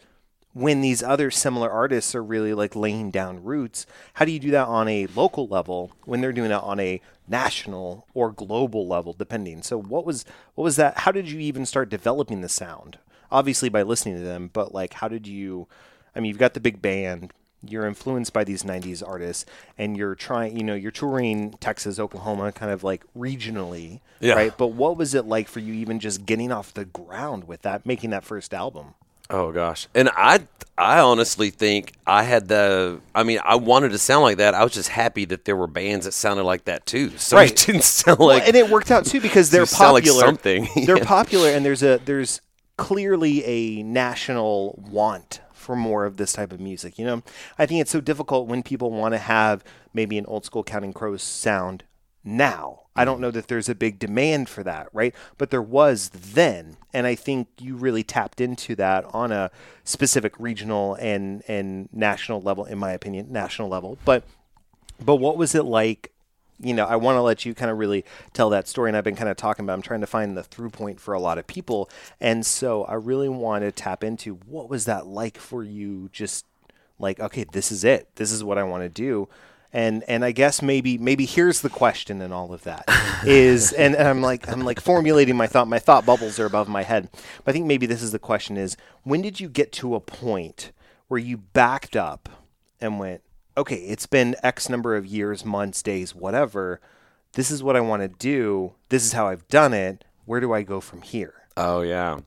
when 0.54 0.82
these 0.82 1.02
other 1.02 1.32
similar 1.32 1.70
artists 1.70 2.14
are 2.16 2.24
really 2.24 2.54
like 2.54 2.76
laying 2.76 3.12
down 3.12 3.44
roots? 3.44 3.86
How 4.14 4.26
do 4.26 4.32
you 4.32 4.40
do 4.40 4.52
that 4.52 4.68
on 4.68 4.88
a 4.88 5.08
local 5.08 5.48
level 5.48 5.92
when 6.06 6.22
they're 6.22 6.34
doing 6.34 6.52
it 6.52 6.56
on 6.56 6.80
a 6.80 7.02
national 7.30 8.08
or 8.14 8.32
global 8.32 8.88
level 8.88 9.14
depending. 9.14 9.62
So 9.62 9.80
what 9.80 10.06
was 10.06 10.26
what 10.56 10.64
was 10.64 10.76
that 10.76 11.00
how 11.00 11.12
did 11.12 11.30
you 11.30 11.40
even 11.40 11.66
start 11.66 11.90
developing 11.90 12.42
the 12.42 12.50
sound? 12.50 12.98
Obviously 13.32 13.70
by 13.70 13.84
listening 13.84 14.16
to 14.16 14.24
them, 14.24 14.50
but 14.52 14.74
like 14.74 14.94
how 14.96 15.08
did 15.08 15.28
you 15.28 15.68
I 16.16 16.20
mean, 16.20 16.30
you've 16.30 16.38
got 16.38 16.54
the 16.54 16.60
big 16.60 16.82
band. 16.82 17.32
You're 17.68 17.86
influenced 17.86 18.32
by 18.32 18.46
these 18.46 18.64
'90s 18.64 19.04
artists, 19.06 19.46
and 19.78 19.98
you're 19.98 20.16
trying. 20.16 20.56
You 20.56 20.64
know, 20.64 20.76
you're 20.76 20.92
touring 20.92 21.52
Texas, 21.60 22.00
Oklahoma, 22.00 22.52
kind 22.54 22.72
of 22.72 22.84
like 22.86 23.04
regionally, 23.18 24.00
Yeah. 24.22 24.34
right? 24.36 24.58
But 24.58 24.68
what 24.68 24.96
was 24.98 25.14
it 25.14 25.26
like 25.26 25.48
for 25.50 25.60
you, 25.60 25.74
even 25.74 26.00
just 26.00 26.26
getting 26.26 26.52
off 26.54 26.74
the 26.74 26.86
ground 26.86 27.46
with 27.50 27.62
that, 27.64 27.86
making 27.86 28.12
that 28.12 28.24
first 28.24 28.54
album? 28.54 28.94
Oh 29.30 29.52
gosh, 29.52 29.88
and 29.94 30.10
I 30.16 30.40
I 30.78 31.00
honestly 31.02 31.50
think 31.50 31.92
I 32.08 32.24
had 32.24 32.48
the. 32.48 33.02
I 33.14 33.24
mean, 33.24 33.40
I 33.44 33.56
wanted 33.58 33.90
to 33.92 33.98
sound 33.98 34.24
like 34.24 34.38
that. 34.38 34.56
I 34.56 34.64
was 34.64 34.72
just 34.72 34.90
happy 34.90 35.26
that 35.26 35.44
there 35.44 35.58
were 35.58 35.68
bands 35.68 36.06
that 36.06 36.14
sounded 36.14 36.44
like 36.46 36.64
that 36.64 36.86
too. 36.86 37.18
So 37.18 37.36
Right. 37.36 37.52
it 37.52 37.58
didn't 37.68 37.84
sound 37.84 38.20
Well, 38.20 38.30
like. 38.30 38.48
and 38.48 38.56
it 38.56 38.70
worked 38.70 38.90
out 38.90 39.06
too 39.06 39.20
because 39.20 39.50
they're 39.50 39.66
sound 39.68 39.94
like 39.96 40.06
popular. 40.06 40.26
something. 40.26 40.68
they're 40.86 40.98
Yeah. 41.00 41.04
popular, 41.04 41.50
and 41.50 41.66
there's 41.66 41.84
a 41.84 42.00
there's 42.06 42.40
clearly 42.78 43.44
a 43.44 43.84
national 43.84 44.82
want 44.90 45.42
for 45.70 45.76
more 45.76 46.04
of 46.04 46.18
this 46.18 46.34
type 46.34 46.52
of 46.52 46.60
music. 46.60 46.98
You 46.98 47.06
know, 47.06 47.22
I 47.60 47.68
think 47.68 47.80
it's 47.80 47.92
so 47.92 48.02
difficult 48.02 48.48
when 48.48 48.64
people 48.64 48.90
want 48.90 49.14
to 49.14 49.20
have 49.20 49.64
maybe 49.94 50.18
an 50.18 50.26
old 50.26 50.44
school 50.44 50.64
Counting 50.64 50.94
Crows 50.94 51.22
sound 51.22 51.84
now. 52.24 52.86
I 52.96 53.06
don't 53.06 53.20
mm. 53.20 53.22
know 53.22 53.30
that 53.30 53.50
there's 53.50 53.70
a 53.70 53.76
big 53.76 54.00
demand 54.00 54.50
for 54.50 54.64
that, 54.64 54.88
right? 54.94 55.14
But 55.38 55.52
there 55.52 55.62
was 55.62 56.10
then, 56.10 56.78
and 56.92 57.06
I 57.06 57.14
think 57.14 57.50
you 57.60 57.76
really 57.76 58.02
tapped 58.02 58.42
into 58.42 58.74
that 58.78 59.06
on 59.14 59.32
a 59.32 59.52
specific 59.84 60.34
regional 60.40 60.96
and 60.96 61.44
and 61.48 61.88
national 61.94 62.42
level, 62.42 62.66
in 62.66 62.80
my 62.80 62.92
opinion, 62.92 63.32
national 63.32 63.70
level. 63.70 64.00
But 64.06 64.24
but 65.00 65.18
what 65.18 65.38
was 65.38 65.54
it 65.54 65.66
like? 65.66 66.12
You 66.62 66.74
know, 66.74 66.86
I 66.86 66.98
want 66.98 67.16
to 67.16 67.22
let 67.22 67.46
you 67.46 67.54
kind 67.54 67.72
of 67.72 67.78
really 67.78 68.04
tell 68.34 68.50
that 68.50 68.68
story, 68.68 68.90
and 68.90 68.98
I've 68.98 69.04
been 69.04 69.16
kind 69.16 69.30
of 69.30 69.38
talking 69.38 69.66
about. 69.66 69.74
I'm 69.74 69.82
trying 69.82 70.02
to 70.02 70.08
find 70.08 70.36
the 70.36 70.44
through 70.44 70.72
point 70.72 71.00
for 71.00 71.14
a 71.14 71.20
lot 71.20 71.38
of 71.38 71.48
people, 71.48 71.90
and 72.20 72.46
so 72.46 72.84
I 72.84 72.96
really 72.96 73.30
want 73.30 73.64
to 73.64 73.72
tap 73.72 74.04
into 74.04 74.36
what 74.46 74.70
was 74.70 74.86
that 74.86 75.08
like 75.08 75.38
for 75.38 75.64
you. 75.64 76.10
Just 76.12 76.46
like, 77.00 77.20
okay, 77.20 77.46
this 77.52 77.72
is 77.72 77.84
it. 77.84 78.10
This 78.16 78.32
is 78.32 78.44
what 78.44 78.58
I 78.58 78.64
want 78.64 78.84
to 78.84 78.90
do, 78.90 79.30
and 79.72 80.04
and 80.08 80.26
I 80.26 80.32
guess 80.32 80.62
maybe 80.62 80.98
maybe 80.98 81.26
here's 81.26 81.62
the 81.62 81.70
question 81.70 82.22
in 82.22 82.32
all 82.32 82.54
of 82.54 82.64
that 82.64 82.84
is, 83.26 83.72
and, 83.72 83.96
and 83.96 84.08
I'm 84.08 84.22
like 84.22 84.48
I'm 84.50 84.62
like 84.62 84.82
formulating 84.82 85.38
my 85.38 85.48
thought. 85.48 85.68
My 85.68 85.80
thought 85.80 86.06
bubbles 86.06 86.40
are 86.40 86.46
above 86.46 86.68
my 86.68 86.84
head, 86.84 87.10
but 87.44 87.52
I 87.52 87.54
think 87.54 87.66
maybe 87.68 87.86
this 87.86 88.04
is 88.04 88.12
the 88.12 88.20
question: 88.20 88.58
is 88.58 88.76
when 89.04 89.22
did 89.22 89.40
you 89.40 89.48
get 89.48 89.72
to 89.74 89.96
a 89.96 90.00
point 90.00 90.72
where 91.08 91.20
you 91.20 91.38
backed 91.38 91.96
up 91.96 92.30
and 92.80 93.00
went, 93.00 93.22
okay, 93.60 93.76
it's 93.76 94.06
been 94.06 94.36
X 94.44 94.70
number 94.70 94.96
of 94.96 95.06
years, 95.06 95.44
months, 95.46 95.82
days, 95.84 96.16
whatever. 96.16 96.80
This 97.34 97.52
is 97.52 97.62
what 97.62 97.76
I 97.76 97.82
want 97.82 98.02
to 98.02 98.08
do. 98.08 98.74
This 98.90 99.04
is 99.06 99.14
how 99.14 99.28
I've 99.28 99.48
done 99.48 99.74
it. 99.74 100.04
Where 100.26 100.40
do 100.40 100.54
I 100.54 100.64
go 100.64 100.80
from 100.82 101.02
here? 101.02 101.34
Oh 101.58 101.82
yeah. 101.82 102.20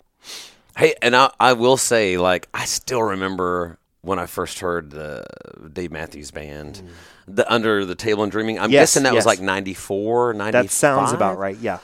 Hey, 0.77 0.95
and 1.03 1.15
I 1.17 1.31
I 1.41 1.53
will 1.55 1.77
say 1.77 2.17
like 2.19 2.49
I 2.55 2.65
still 2.67 3.03
remember 3.03 3.79
when 4.03 4.19
I 4.19 4.27
first 4.27 4.59
heard 4.61 4.91
the 4.91 5.25
Dave 5.73 5.91
Matthews 5.93 6.31
Band, 6.31 6.83
the 7.29 7.51
Under 7.53 7.85
the 7.85 7.95
Table 7.95 8.23
and 8.25 8.33
Dreaming. 8.33 8.59
I'm 8.59 8.71
Mm. 8.71 8.73
Yes, 8.73 8.81
guessing 8.95 9.03
that 9.05 9.15
yes. 9.15 9.21
was 9.21 9.27
like 9.27 9.41
94, 9.41 10.35
95. 10.35 10.53
That 10.65 10.71
sounds 10.73 11.13
about 11.13 11.39
right. 11.39 11.57
Yeah. 11.59 11.79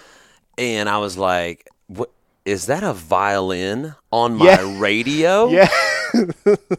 And 0.58 0.88
I 0.88 0.98
was 0.98 1.16
like, 1.16 1.68
what 1.86 2.10
is 2.44 2.66
that 2.66 2.82
a 2.82 2.92
violin 2.92 3.94
on 4.10 4.36
my 4.36 4.46
Yeah. 4.46 4.80
radio? 4.80 5.48
Yeah. 5.58 5.68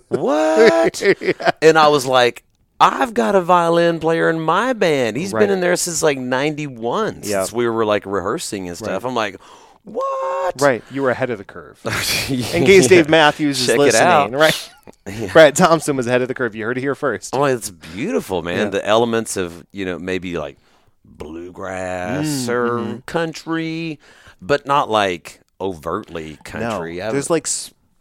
What? 0.09 1.01
And 1.61 1.77
I 1.77 1.87
was 1.89 2.05
like, 2.05 2.43
I've 2.79 3.13
got 3.13 3.35
a 3.35 3.41
violin 3.41 3.99
player 3.99 4.29
in 4.29 4.39
my 4.39 4.73
band. 4.73 5.17
He's 5.17 5.33
Right. 5.33 5.41
been 5.41 5.49
in 5.49 5.59
there 5.59 5.75
since 5.75 6.01
like 6.01 6.17
91, 6.17 7.21
Yeah. 7.23 7.43
since 7.43 7.53
we 7.53 7.67
were 7.67 7.85
like 7.85 8.05
rehearsing 8.05 8.67
and 8.69 8.77
stuff. 8.77 9.03
I'm 9.05 9.15
like, 9.15 9.35
What? 9.83 10.61
Right, 10.61 10.83
you 10.91 11.01
were 11.03 11.09
ahead 11.09 11.29
of 11.29 11.37
the 11.39 11.43
curve. 11.43 11.79
In 12.29 12.65
case 12.65 12.87
Dave 12.87 13.09
Matthews 13.09 13.59
is 13.61 13.67
Check 13.67 13.75
it 13.75 13.79
listening, 13.79 14.07
out. 14.07 14.31
right? 14.31 14.71
Brad 15.33 15.55
Thompson 15.55 15.95
was 15.95 16.05
ahead 16.07 16.21
of 16.21 16.27
the 16.27 16.33
curve. 16.33 16.53
You 16.55 16.65
heard 16.65 16.77
it 16.77 16.81
here 16.81 16.95
first. 16.95 17.35
Oh, 17.35 17.45
it's 17.45 17.69
beautiful, 17.69 18.41
man. 18.43 18.57
Yeah. 18.65 18.69
The 18.69 18.85
elements 18.85 19.35
of 19.37 19.65
you 19.71 19.85
know 19.85 19.97
maybe 19.97 20.37
like 20.37 20.57
bluegrass 21.05 22.25
Mm, 22.25 22.49
or 22.49 22.69
mm-hmm. 22.79 22.97
country, 23.05 23.99
but 24.41 24.65
not 24.65 24.89
like 24.89 25.41
overtly 25.61 26.37
country. 26.43 26.97
no, 26.97 27.11
there's 27.11 27.29
like 27.29 27.47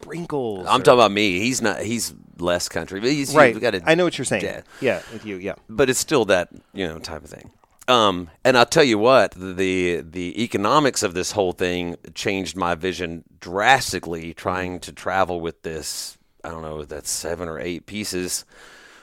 sprinkles. 0.00 0.66
I'm 0.66 0.80
or- 0.80 0.84
talking 0.84 0.98
about 0.98 1.12
me. 1.12 1.40
He's 1.40 1.60
not. 1.62 1.80
He's 1.80 2.14
less 2.38 2.68
country, 2.68 3.00
but 3.00 3.10
he's 3.10 3.34
right. 3.34 3.58
Got 3.58 3.80
I 3.84 3.94
know 3.94 4.04
what 4.04 4.16
you're 4.18 4.24
saying. 4.24 4.44
Yeah. 4.44 4.62
Yeah, 4.80 5.02
with 5.12 5.26
you. 5.26 5.36
Yeah. 5.36 5.54
but 5.68 5.90
it's 5.90 5.98
still 5.98 6.24
that 6.26 6.48
you 6.72 6.86
know 6.86 6.98
type 6.98 7.24
of 7.24 7.30
thing. 7.30 7.50
Um, 7.88 8.28
and 8.44 8.58
I'll 8.58 8.66
tell 8.66 8.84
you 8.84 8.98
what, 8.98 9.32
the 9.32 10.02
the 10.02 10.42
economics 10.42 11.02
of 11.02 11.14
this 11.14 11.32
whole 11.32 11.52
thing 11.52 11.96
changed 12.14 12.56
my 12.56 12.74
vision 12.74 13.24
drastically. 13.40 14.34
Trying 14.34 14.80
to 14.80 14.92
travel 14.92 15.40
with 15.40 15.62
this, 15.62 16.18
I 16.44 16.50
don't 16.50 16.62
know, 16.62 16.84
that's 16.84 17.10
seven 17.10 17.48
or 17.48 17.58
eight 17.58 17.86
pieces. 17.86 18.44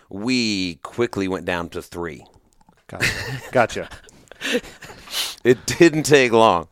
We 0.10 0.76
quickly 0.76 1.28
went 1.28 1.46
down 1.46 1.70
to 1.70 1.82
three. 1.82 2.26
Gotcha. 2.88 3.42
gotcha. 3.52 3.90
It 5.44 5.64
didn't 5.68 6.04
take 6.04 6.32
long. 6.32 6.68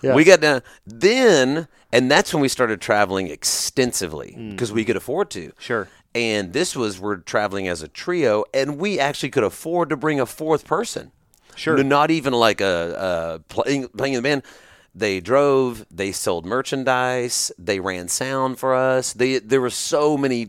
Yeah. 0.00 0.14
We 0.14 0.22
got 0.22 0.40
down 0.40 0.62
then, 0.86 1.66
and 1.92 2.10
that's 2.10 2.32
when 2.32 2.40
we 2.40 2.48
started 2.48 2.80
traveling 2.80 3.28
extensively 3.28 4.34
because 4.50 4.72
we 4.72 4.84
could 4.84 4.96
afford 4.96 5.30
to. 5.30 5.48
Mm. 5.48 5.60
Sure. 5.60 5.88
And 6.14 6.52
this 6.52 6.74
was 6.76 7.00
we're 7.00 7.16
traveling 7.16 7.68
as 7.68 7.82
a 7.82 7.88
trio, 7.88 8.44
and 8.52 8.78
we 8.78 8.98
actually 8.98 9.30
could 9.30 9.44
afford 9.44 9.88
to 9.90 9.96
bring 9.96 10.20
a 10.20 10.26
fourth 10.26 10.66
person. 10.66 11.12
Sure. 11.54 11.76
No, 11.76 11.82
not 11.82 12.10
even 12.10 12.32
like 12.32 12.60
a, 12.60 13.38
a 13.38 13.38
playing 13.48 13.88
playing 13.88 14.14
the 14.14 14.22
band. 14.22 14.42
They 14.94 15.20
drove. 15.20 15.86
They 15.90 16.12
sold 16.12 16.44
merchandise. 16.44 17.50
They 17.58 17.80
ran 17.80 18.08
sound 18.08 18.58
for 18.58 18.74
us. 18.74 19.12
They 19.12 19.38
there 19.38 19.60
were 19.60 19.70
so 19.70 20.16
many 20.18 20.48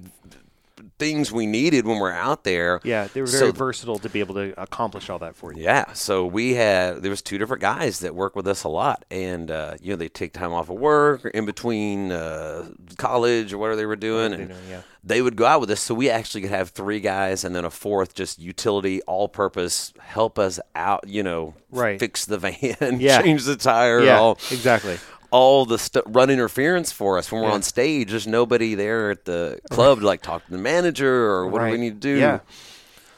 things 0.99 1.31
we 1.31 1.45
needed 1.45 1.85
when 1.85 1.99
we're 1.99 2.11
out 2.11 2.43
there. 2.43 2.79
Yeah, 2.83 3.07
they 3.13 3.21
were 3.21 3.27
So 3.27 3.39
very 3.39 3.51
versatile 3.51 3.99
to 3.99 4.09
be 4.09 4.19
able 4.19 4.35
to 4.35 4.53
accomplish 4.61 5.09
all 5.09 5.19
that 5.19 5.35
for 5.35 5.53
you. 5.53 5.63
yeah, 5.63 5.93
so 5.93 6.25
we 6.25 6.53
had 6.53 7.01
there 7.01 7.09
was 7.09 7.21
two 7.21 7.37
different 7.37 7.61
guys 7.61 7.99
that 7.99 8.15
work 8.15 8.35
with 8.35 8.47
us 8.47 8.63
a 8.63 8.69
lot, 8.69 9.05
and 9.11 9.49
uh, 9.51 9.75
you 9.81 9.91
know 9.91 9.95
they 9.97 10.09
take 10.09 10.33
time 10.33 10.53
off 10.53 10.69
of 10.69 10.77
work 10.79 11.25
or 11.25 11.29
in 11.29 11.45
between 11.45 12.11
uh, 12.11 12.69
college 12.97 13.53
or 13.53 13.57
whatever 13.57 13.75
they 13.75 13.85
were 13.85 13.95
doing, 13.95 14.31
they're 14.31 14.39
and 14.41 14.49
doing, 14.49 14.61
yeah. 14.69 14.81
they 15.03 15.21
would 15.21 15.35
go 15.35 15.45
out 15.45 15.59
with 15.61 15.69
us. 15.71 15.79
So 15.81 15.93
we 15.95 16.09
actually 16.09 16.41
could 16.41 16.49
have 16.51 16.69
three 16.69 16.99
guys 16.99 17.43
and 17.43 17.55
then 17.55 17.65
a 17.65 17.69
fourth, 17.71 18.13
just 18.13 18.39
utility, 18.39 19.01
all-purpose, 19.03 19.93
help 19.99 20.37
us 20.39 20.59
out. 20.75 21.07
You 21.07 21.23
know, 21.23 21.55
Right. 21.71 21.99
Fix 21.99 22.25
the 22.25 22.37
van, 22.37 22.99
Yeah. 22.99 23.21
change 23.21 23.45
the 23.45 23.55
tire, 23.55 24.03
Yeah, 24.03 24.19
all 24.19 24.33
exactly. 24.51 24.97
All 25.33 25.65
the 25.65 25.77
stuff 25.79 26.03
run 26.05 26.29
interference 26.29 26.91
for 26.91 27.17
us 27.17 27.31
when 27.31 27.41
we're 27.41 27.47
Yeah. 27.49 27.55
on 27.55 27.63
stage. 27.63 28.11
There's 28.11 28.27
nobody 28.27 28.75
there 28.75 29.09
at 29.11 29.25
the 29.25 29.59
club 29.71 29.99
to 30.01 30.05
like 30.05 30.21
talk 30.21 30.45
to 30.45 30.51
the 30.51 30.57
manager 30.59 31.11
or 31.31 31.47
what 31.47 31.65
do 31.65 31.71
we 31.71 31.77
need 31.77 31.99
to 32.01 32.07
do. 32.13 32.19
Yeah. 32.19 32.39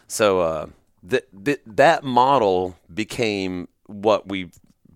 So 0.08 0.40
uh, 0.40 0.66
th- 1.10 1.26
th- 1.44 1.62
that 1.68 2.04
model 2.06 2.78
became 2.94 3.68
what 3.88 4.28
we 4.28 4.50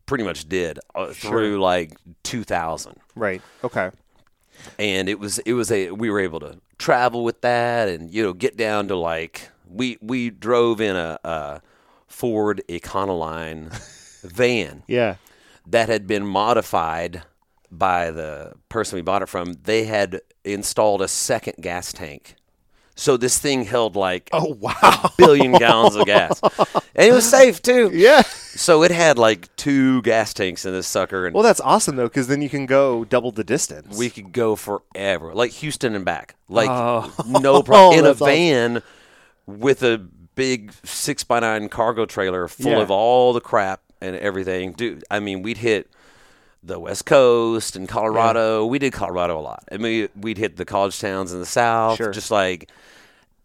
pretty 0.05 0.23
much 0.23 0.47
did 0.47 0.79
uh, 0.95 1.07
through 1.07 1.59
like 1.59 1.91
2000, 2.23 2.95
Right. 3.15 3.41
Okay. 3.63 3.91
and 4.79 5.09
it 5.09 5.19
was 5.19 5.39
it 5.39 5.53
was 5.53 5.71
a 5.71 5.91
we 5.91 6.09
were 6.09 6.19
able 6.21 6.39
to 6.39 6.57
travel 6.77 7.23
with 7.25 7.41
that, 7.41 7.89
and 7.89 8.09
you 8.13 8.23
know 8.23 8.33
get 8.33 8.55
down 8.57 8.87
to 8.87 8.95
like 8.95 9.49
we 9.69 9.97
we 10.01 10.29
drove 10.29 10.79
in 10.81 10.95
a, 10.95 11.19
a 11.23 11.61
Ford 12.07 12.61
Econoline 12.69 13.69
van 14.23 14.83
Yeah. 14.87 15.15
That 15.71 15.89
had 15.89 16.07
been 16.07 16.25
modified 16.25 17.23
by 17.71 18.11
the 18.11 18.53
person 18.69 18.95
we 18.97 19.01
bought 19.01 19.21
it 19.21 19.29
from. 19.29 19.53
They 19.63 19.85
had 19.85 20.21
installed 20.43 21.01
a 21.01 21.07
second 21.07 21.55
gas 21.61 21.93
tank. 21.93 22.35
So 22.95 23.15
this 23.15 23.37
thing 23.37 23.63
held 23.63 23.95
like 23.95 24.29
Oh 24.33 24.55
wow. 24.59 24.73
a 24.81 25.11
billion 25.17 25.53
gallons 25.53 25.95
of 25.95 26.05
gas. 26.05 26.41
And 26.95 27.07
it 27.07 27.13
was 27.13 27.29
safe 27.29 27.61
too. 27.61 27.91
Yeah. 27.93 28.23
So 28.23 28.83
it 28.83 28.91
had 28.91 29.17
like 29.17 29.55
two 29.55 30.01
gas 30.01 30.33
tanks 30.33 30.65
in 30.65 30.73
this 30.73 30.87
sucker 30.87 31.25
and 31.25 31.33
Well, 31.33 31.43
that's 31.43 31.61
awesome 31.61 31.95
though, 31.95 32.09
because 32.09 32.27
then 32.27 32.41
you 32.41 32.49
can 32.49 32.65
go 32.65 33.05
double 33.05 33.31
the 33.31 33.45
distance. 33.45 33.97
we 33.97 34.09
could 34.09 34.33
go 34.33 34.57
forever. 34.57 35.33
Like 35.33 35.51
Houston 35.51 35.95
and 35.95 36.03
back. 36.03 36.35
Like 36.49 36.69
Oh. 36.69 37.09
no 37.25 37.63
problem. 37.63 37.99
In 37.99 38.05
oh, 38.05 38.09
a 38.09 38.13
That's 38.13 38.21
awesome. 38.21 38.33
van 38.33 38.81
with 39.45 39.81
a 39.81 39.97
big 40.35 40.73
six 40.83 41.23
by 41.23 41.39
nine 41.39 41.69
cargo 41.69 42.05
trailer 42.05 42.47
full 42.49 42.71
Yeah. 42.71 42.81
of 42.81 42.91
all 42.91 43.31
the 43.31 43.41
crap 43.41 43.81
and 44.01 44.15
everything. 44.15 44.73
Dude, 44.73 45.03
I 45.11 45.19
mean 45.19 45.41
we'd 45.41 45.57
hit 45.57 45.89
the 46.61 46.79
West 46.79 47.05
Coast 47.05 47.75
and 47.75 47.87
Colorado. 47.87 48.65
We 48.65 48.79
did 48.79 48.91
Colorado 48.93 49.39
a 49.39 49.41
lot. 49.41 49.63
I 49.71 49.77
mean, 49.77 50.09
we'd 50.19 50.37
hit 50.37 50.57
the 50.57 50.65
college 50.65 50.99
towns 50.99 51.31
in 51.31 51.39
the 51.39 51.45
South, 51.45 51.97
Sure. 51.97 52.11
just 52.11 52.31
like 52.31 52.69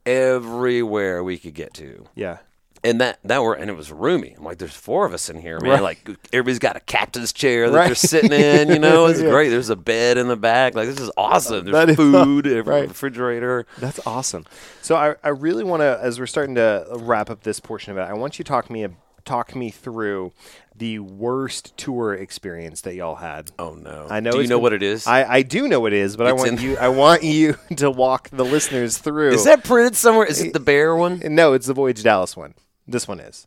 everywhere 0.06 1.22
we 1.24 1.38
could 1.38 1.54
get 1.54 1.74
to. 1.74 2.06
yeah. 2.14 2.38
And 2.86 3.00
that 3.00 3.18
that 3.24 3.42
were 3.42 3.54
and 3.54 3.70
it 3.70 3.76
was 3.78 3.90
roomy. 3.90 4.34
I'm 4.36 4.44
like, 4.44 4.58
there's 4.58 4.74
four 4.76 5.06
of 5.06 5.14
us 5.14 5.30
in 5.30 5.40
here, 5.40 5.58
man. 5.58 5.70
Right. 5.70 5.82
Like 5.82 6.06
everybody's 6.34 6.58
got 6.58 6.76
a 6.76 6.80
captain's 6.80 7.32
chair 7.32 7.70
that 7.70 7.74
Right. 7.78 7.86
they're 7.86 7.94
sitting 7.94 8.30
in. 8.30 8.68
You 8.74 8.78
know, 8.78 9.06
it's 9.06 9.22
Yeah. 9.22 9.30
great. 9.30 9.48
There's 9.48 9.70
a 9.70 9.76
bed 9.76 10.18
in 10.18 10.28
the 10.28 10.36
back. 10.36 10.74
Like 10.74 10.88
this 10.88 11.00
is 11.00 11.10
awesome. 11.16 11.64
There's 11.64 11.88
is- 11.88 11.96
food, 11.96 12.46
a 12.46 12.62
right. 12.62 12.86
refrigerator. 12.86 13.64
That's 13.78 14.06
awesome. 14.06 14.44
So 14.82 14.96
I, 14.96 15.14
I 15.24 15.30
really 15.30 15.64
want 15.64 15.80
to, 15.80 15.98
as 16.02 16.20
we're 16.20 16.26
starting 16.26 16.56
to 16.56 16.86
wrap 16.98 17.30
up 17.30 17.42
this 17.42 17.58
portion 17.58 17.90
of 17.92 17.96
it, 17.96 18.02
I 18.02 18.12
want 18.12 18.38
you 18.38 18.44
to 18.44 18.48
talk 18.50 18.66
to 18.66 18.72
me 18.72 18.82
talk 19.24 19.54
me 19.56 19.70
through 19.70 20.32
the 20.76 20.98
worst 20.98 21.76
tour 21.76 22.14
experience 22.14 22.80
that 22.82 22.94
y'all 22.94 23.14
had. 23.16 23.50
Oh 23.58 23.74
no! 23.74 24.06
I 24.10 24.20
know. 24.20 24.32
Do 24.32 24.40
you 24.42 24.48
know 24.48 24.58
what 24.58 24.72
it 24.72 24.82
is? 24.82 25.06
I, 25.06 25.24
I 25.24 25.42
do 25.42 25.68
know 25.68 25.80
what 25.80 25.92
it 25.92 25.98
is, 26.00 26.16
but 26.16 26.26
I 26.26 26.32
want 26.32 26.60
you 26.60 26.76
I 26.80 26.88
want 26.88 27.22
you 27.22 27.56
to 27.76 27.90
walk 27.90 28.28
the 28.30 28.44
listeners 28.44 28.98
through. 28.98 29.32
is 29.32 29.44
that 29.44 29.64
printed 29.64 29.96
somewhere? 29.96 30.26
Is 30.26 30.40
it 30.40 30.52
the 30.52 30.60
bear 30.60 30.94
one? 30.96 31.20
No, 31.24 31.52
it's 31.52 31.66
the 31.66 31.74
Voyage 31.74 32.02
Dallas 32.02 32.36
one. 32.36 32.54
This 32.86 33.06
one 33.08 33.20
is. 33.20 33.46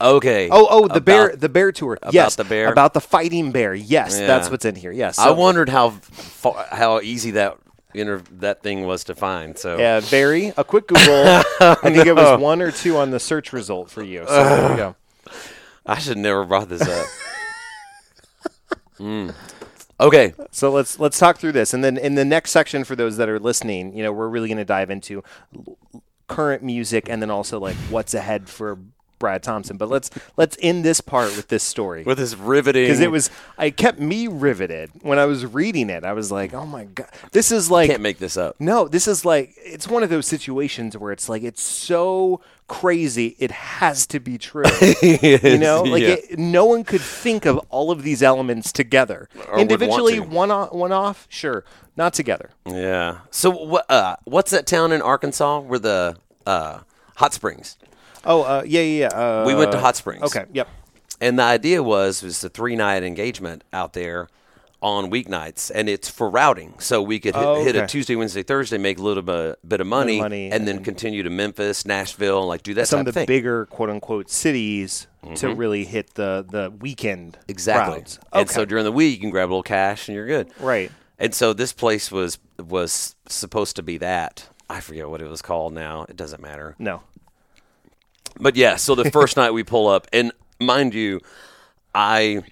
Okay. 0.00 0.48
Oh, 0.50 0.66
oh, 0.68 0.80
the 0.88 0.94
About- 0.94 1.04
bear, 1.04 1.36
the 1.36 1.48
bear 1.48 1.70
tour. 1.70 1.96
yes, 2.10 2.34
the 2.34 2.42
bear? 2.44 2.72
About 2.72 2.92
the 2.92 3.00
fighting 3.00 3.52
bear. 3.52 3.72
Yes, 3.72 4.18
Yeah. 4.18 4.26
that's 4.26 4.50
what's 4.50 4.64
in 4.64 4.74
here. 4.74 4.90
Yes. 4.90 5.16
I 5.18 5.30
wondered 5.30 5.68
how 5.68 5.90
fa- 5.90 6.66
how 6.72 6.98
easy 7.00 7.30
that 7.32 7.56
inter- 7.94 8.22
that 8.40 8.62
thing 8.64 8.84
was 8.84 9.04
to 9.04 9.14
find. 9.14 9.56
So 9.56 9.78
Yeah, 9.78 10.00
very. 10.00 10.52
A 10.56 10.64
quick 10.64 10.88
Google. 10.88 11.04
I 11.60 11.74
think 11.82 12.06
it 12.06 12.16
was 12.16 12.40
one 12.40 12.60
or 12.62 12.72
two 12.72 12.96
on 12.96 13.10
the 13.12 13.20
search 13.20 13.52
result 13.52 13.90
for 13.90 14.02
you. 14.02 14.24
So 14.26 14.44
there 14.44 14.70
we 14.70 14.76
go. 14.76 14.96
I 15.86 15.98
should 15.98 16.18
never 16.18 16.44
brought 16.44 16.68
this 16.68 16.82
up. 16.82 17.06
Mm. 18.98 19.34
Okay. 20.00 20.34
So 20.50 20.70
let's 20.70 20.98
let's 20.98 21.18
talk 21.18 21.38
through 21.38 21.52
this, 21.52 21.74
and 21.74 21.82
then 21.82 21.96
in 21.96 22.14
the 22.14 22.24
next 22.24 22.50
section 22.50 22.84
for 22.84 22.94
those 22.94 23.16
that 23.16 23.28
are 23.28 23.38
listening, 23.40 23.96
you 23.96 24.02
know, 24.02 24.12
we're 24.12 24.28
really 24.28 24.48
going 24.48 24.58
to 24.58 24.64
dive 24.64 24.90
into 24.90 25.22
current 26.28 26.62
music, 26.62 27.08
and 27.08 27.20
then 27.20 27.30
also 27.30 27.58
like 27.58 27.76
what's 27.90 28.14
ahead 28.14 28.48
for 28.48 28.78
Brad 29.22 29.40
Thompson. 29.40 29.76
But 29.76 29.88
let's 29.88 30.10
let's 30.36 30.56
end 30.60 30.84
this 30.84 31.00
part 31.00 31.36
with 31.36 31.46
this 31.46 31.62
story 31.62 32.02
With 32.02 32.18
this 32.18 32.34
riveting, 32.34 32.82
because 32.82 32.98
it 32.98 33.12
was 33.12 33.30
I 33.56 33.70
kept 33.70 34.00
me 34.00 34.26
riveted 34.26 34.90
when 35.02 35.20
I 35.20 35.26
was 35.26 35.46
reading 35.46 35.90
it. 35.90 36.02
I 36.02 36.12
was 36.12 36.32
like, 36.32 36.52
oh 36.52 36.66
my 36.66 36.86
god, 36.86 37.06
this 37.30 37.52
is 37.52 37.70
like 37.70 37.88
can't 37.88 38.02
make 38.02 38.18
this 38.18 38.36
up. 38.36 38.56
No, 38.58 38.88
this 38.88 39.06
is 39.06 39.24
like 39.24 39.54
it's 39.58 39.86
one 39.86 40.02
of 40.02 40.10
those 40.10 40.26
situations 40.26 40.98
where 40.98 41.12
it's 41.12 41.28
like 41.28 41.44
it's 41.44 41.62
so 41.62 42.40
crazy 42.66 43.36
it 43.38 43.52
has 43.52 44.08
to 44.08 44.18
be 44.18 44.38
true. 44.38 44.64
you 45.02 45.56
know, 45.56 45.84
like 45.84 46.02
yeah. 46.02 46.16
it, 46.30 46.38
no 46.38 46.64
one 46.64 46.82
could 46.82 47.00
think 47.00 47.46
of 47.46 47.58
all 47.70 47.92
of 47.92 48.02
these 48.02 48.24
elements 48.24 48.72
together 48.72 49.28
Or 49.48 49.60
individually, 49.60 50.14
to. 50.16 50.22
one 50.22 50.50
on, 50.50 50.66
one 50.68 50.90
off, 50.90 51.28
sure, 51.30 51.64
not 51.96 52.12
together. 52.12 52.50
Yeah. 52.66 53.18
So 53.30 53.50
what? 53.50 53.88
Uh, 53.88 54.16
what's 54.24 54.50
that 54.50 54.66
town 54.66 54.90
in 54.90 55.00
Arkansas 55.00 55.60
where 55.60 55.78
the 55.78 56.16
uh, 56.44 56.80
hot 57.14 57.34
springs? 57.34 57.76
Oh, 58.24 58.42
uh, 58.42 58.62
yeah, 58.66 58.80
yeah, 58.80 59.08
yeah. 59.12 59.40
Uh, 59.42 59.44
We 59.46 59.54
went 59.54 59.72
to 59.72 59.78
Hot 59.80 59.96
Springs. 59.96 60.22
Okay, 60.22 60.44
yep. 60.52 60.68
And 61.20 61.38
the 61.38 61.42
idea 61.44 61.82
was 61.82 62.22
was 62.22 62.42
a 62.42 62.48
three 62.48 62.76
night 62.76 63.02
engagement 63.02 63.62
out 63.72 63.92
there 63.92 64.28
on 64.80 65.10
weeknights, 65.12 65.70
and 65.72 65.88
it's 65.88 66.08
for 66.08 66.28
routing, 66.28 66.74
so 66.80 67.00
we 67.00 67.20
could 67.20 67.36
hit, 67.36 67.44
Oh, 67.44 67.62
hit 67.62 67.76
a. 67.76 67.86
Tuesday, 67.86 68.16
Wednesday, 68.16 68.42
Thursday, 68.42 68.78
make 68.78 68.98
a 68.98 69.02
little 69.02 69.22
bit, 69.22 69.56
bit 69.66 69.80
of 69.80 69.86
money, 69.86 70.18
money, 70.20 70.46
and, 70.46 70.54
and 70.54 70.66
then 70.68 70.82
continue 70.82 71.22
to 71.22 71.30
Memphis, 71.30 71.86
Nashville, 71.86 72.40
and 72.40 72.48
like 72.48 72.64
do 72.64 72.74
that 72.74 72.88
Some 72.88 73.00
type 73.00 73.06
of 73.08 73.14
the 73.14 73.20
thing. 73.20 73.26
bigger 73.26 73.66
quote 73.66 73.90
unquote 73.90 74.28
cities 74.28 75.06
to 75.36 75.54
really 75.54 75.84
hit 75.84 76.14
the 76.14 76.44
the 76.50 76.72
weekend 76.80 77.38
exactly. 77.46 77.98
routes. 77.98 78.18
And 78.32 78.50
so 78.50 78.64
during 78.64 78.84
the 78.84 78.90
week, 78.90 79.14
you 79.14 79.20
can 79.20 79.30
grab 79.30 79.48
a 79.48 79.50
little 79.52 79.62
cash, 79.62 80.08
and 80.08 80.16
you're 80.16 80.26
good. 80.26 80.48
right. 80.58 80.90
And 81.20 81.32
so 81.32 81.52
this 81.52 81.72
place 81.72 82.10
was 82.10 82.40
was 82.58 83.14
supposed 83.28 83.76
to 83.76 83.82
be 83.84 83.98
that. 83.98 84.48
I 84.68 84.80
forget 84.80 85.08
what 85.08 85.20
it 85.22 85.28
was 85.28 85.42
called 85.42 85.72
now. 85.74 86.06
It 86.08 86.16
doesn't 86.16 86.42
matter. 86.42 86.74
No. 86.80 87.02
But 88.38 88.56
yeah, 88.56 88.76
so 88.76 88.94
the 88.94 89.10
first 89.10 89.36
night 89.36 89.52
we 89.52 89.62
pull 89.62 89.88
up, 89.88 90.06
and 90.12 90.32
mind 90.60 90.94
you, 90.94 91.20
I 91.94 92.42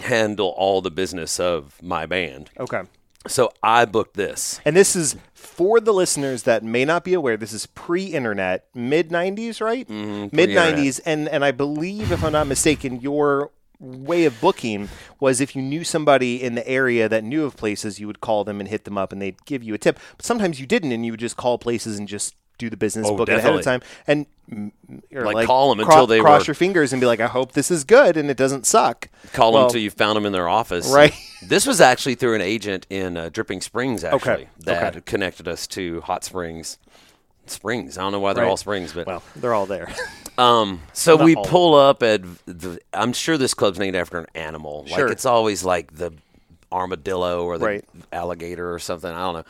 handle 0.00 0.54
all 0.56 0.80
the 0.80 0.90
business 0.90 1.38
of 1.38 1.80
my 1.82 2.06
band. 2.06 2.50
Okay. 2.58 2.82
So 3.26 3.52
I 3.62 3.84
booked 3.84 4.14
this. 4.14 4.60
And 4.64 4.74
this 4.74 4.96
is 4.96 5.16
for 5.34 5.78
the 5.78 5.92
listeners 5.92 6.44
that 6.44 6.62
may 6.62 6.86
not 6.86 7.04
be 7.04 7.12
aware. 7.12 7.36
This 7.36 7.52
is 7.52 7.66
pre-internet, 7.66 8.66
mid 8.74 9.10
'90s, 9.10 9.60
right? 9.60 9.86
Mm-hmm, 9.86 10.34
Mid 10.34 10.50
'90s, 10.50 11.00
and 11.04 11.28
and 11.28 11.44
I 11.44 11.50
believe, 11.50 12.12
if 12.12 12.24
I'm 12.24 12.32
not 12.32 12.46
mistaken, 12.46 13.00
your 13.00 13.50
way 13.78 14.26
of 14.26 14.38
booking 14.40 14.88
was 15.20 15.40
if 15.40 15.56
you 15.56 15.62
knew 15.62 15.84
somebody 15.84 16.42
in 16.42 16.54
the 16.54 16.66
area 16.68 17.08
that 17.08 17.24
knew 17.24 17.44
of 17.44 17.56
places, 17.56 17.98
you 17.98 18.06
would 18.06 18.20
call 18.20 18.44
them 18.44 18.60
and 18.60 18.68
hit 18.68 18.84
them 18.84 18.96
up, 18.96 19.12
and 19.12 19.20
they'd 19.20 19.44
give 19.44 19.62
you 19.62 19.74
a 19.74 19.78
tip. 19.78 19.98
But 20.16 20.24
sometimes 20.24 20.60
you 20.60 20.66
didn't, 20.66 20.92
and 20.92 21.04
you 21.04 21.12
would 21.12 21.20
just 21.20 21.36
call 21.36 21.58
places 21.58 21.98
and 21.98 22.08
just 22.08 22.34
do 22.60 22.70
the 22.70 22.76
business, 22.76 23.06
Oh, 23.08 23.16
book 23.16 23.28
it 23.28 23.38
ahead 23.38 23.54
of 23.54 23.62
time, 23.64 23.80
and 24.06 24.26
mm, 24.50 24.70
or 25.12 25.24
Like, 25.24 25.46
call 25.46 25.72
'em 25.72 25.80
until 25.80 26.06
they 26.06 26.20
cross 26.20 26.42
were- 26.42 26.50
your 26.50 26.54
fingers 26.54 26.92
and 26.92 27.00
be 27.00 27.06
like, 27.06 27.18
I 27.20 27.26
hope 27.26 27.52
this 27.52 27.70
is 27.70 27.82
good 27.84 28.16
and 28.16 28.30
it 28.30 28.36
doesn't 28.36 28.66
suck. 28.66 29.08
Call 29.32 29.52
Well, 29.52 29.62
them 29.62 29.66
until 29.68 29.80
you 29.80 29.90
found 29.90 30.16
them 30.16 30.26
in 30.26 30.32
their 30.32 30.48
office. 30.48 30.88
Right. 30.88 31.12
This 31.42 31.64
was 31.66 31.80
actually 31.80 32.16
through 32.16 32.34
an 32.34 32.42
agent 32.42 32.86
in 32.90 33.16
uh, 33.16 33.30
Dripping 33.30 33.62
Springs, 33.62 34.04
actually, 34.04 34.48
that 34.58 34.94
okay. 34.96 35.00
connected 35.06 35.48
us 35.48 35.66
to 35.68 36.02
Hot 36.02 36.22
Springs. 36.22 36.76
Springs. 37.46 37.96
I 37.96 38.02
don't 38.02 38.12
know 38.12 38.20
why 38.20 38.34
they're 38.34 38.44
Right. 38.44 38.50
all 38.50 38.58
springs, 38.58 38.92
but 38.92 39.06
Well, 39.06 39.22
they're 39.36 39.54
all 39.54 39.64
there. 39.66 39.88
Um, 40.38 40.80
so 40.94 41.16
Not 41.16 41.24
we 41.24 41.36
pull 41.36 41.74
up 41.74 42.02
at 42.02 42.22
the. 42.46 42.78
I'm 42.94 43.12
sure 43.12 43.36
this 43.36 43.52
club's 43.52 43.78
named 43.78 43.94
after 43.96 44.18
an 44.18 44.26
animal. 44.34 44.86
Sure. 44.86 45.04
Like 45.04 45.12
it's 45.12 45.26
always 45.26 45.64
like 45.64 45.94
the 45.96 46.12
armadillo 46.72 47.44
or 47.44 47.58
the 47.58 47.66
Right. 47.66 47.84
alligator 48.12 48.72
or 48.72 48.78
something. 48.78 49.10
I 49.10 49.18
don't 49.18 49.34
know. 49.34 49.44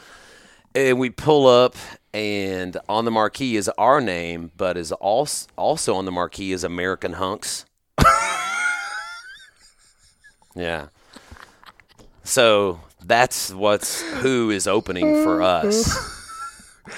And 0.74 0.98
we 1.00 1.10
pull 1.10 1.46
up, 1.46 1.74
and 2.14 2.76
on 2.88 3.04
the 3.04 3.10
marquee 3.10 3.56
is 3.56 3.68
our 3.70 4.00
name, 4.00 4.52
but 4.56 4.76
is 4.76 4.92
also 4.92 5.48
also 5.56 5.94
on 5.94 6.04
the 6.04 6.12
marquee 6.12 6.52
is 6.52 6.62
American 6.62 7.14
Hunks. 7.14 7.64
yeah. 10.54 10.88
So 12.22 12.80
that's 13.04 13.52
what's 13.52 14.02
who 14.20 14.50
is 14.50 14.66
opening 14.68 15.24
for 15.24 15.42
us. 15.42 16.18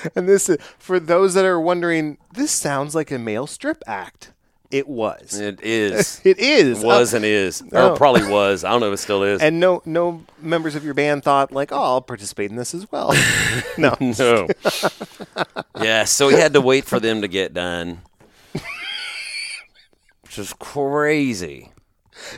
and 0.15 0.29
this, 0.29 0.49
is 0.49 0.59
for 0.79 1.01
those 1.01 1.35
that 1.35 1.45
are 1.45 1.61
wondering, 1.61 2.19
this 2.35 2.51
sounds 2.51 2.95
like 2.95 3.11
a 3.11 3.19
male 3.19 3.47
strip 3.47 3.83
act. 3.87 4.33
It 4.73 4.89
was. 4.89 5.39
It 5.39 5.61
is. 5.63 6.21
It 6.25 6.39
is. 6.39 6.81
was 6.83 7.13
Uh, 7.13 7.19
and 7.19 7.25
is, 7.27 7.63
oh. 7.73 7.91
or 7.93 7.97
probably 7.97 8.27
was. 8.27 8.65
I 8.65 8.71
don't 8.71 8.81
know 8.81 8.89
if 8.89 8.95
it 8.95 9.03
still 9.03 9.23
is. 9.23 9.41
and 9.43 9.61
no, 9.61 9.83
no 9.85 10.25
members 10.41 10.75
of 10.75 10.83
your 10.85 10.95
band 10.95 11.23
thought 11.23 11.53
like, 11.53 11.71
"Oh, 11.73 11.83
I'll 11.83 12.01
participate 12.01 12.51
in 12.51 12.57
this 12.57 12.75
as 12.75 12.91
well." 12.91 13.13
no, 13.79 13.95
No. 14.01 14.49
yeah, 15.81 16.05
so 16.05 16.27
we 16.29 16.35
had 16.35 16.55
to 16.55 16.61
wait 16.61 16.85
for 16.87 16.99
them 16.99 17.21
to 17.23 17.29
get 17.29 17.53
done. 17.55 18.01
Which 20.23 20.39
is 20.39 20.55
crazy. 20.55 21.71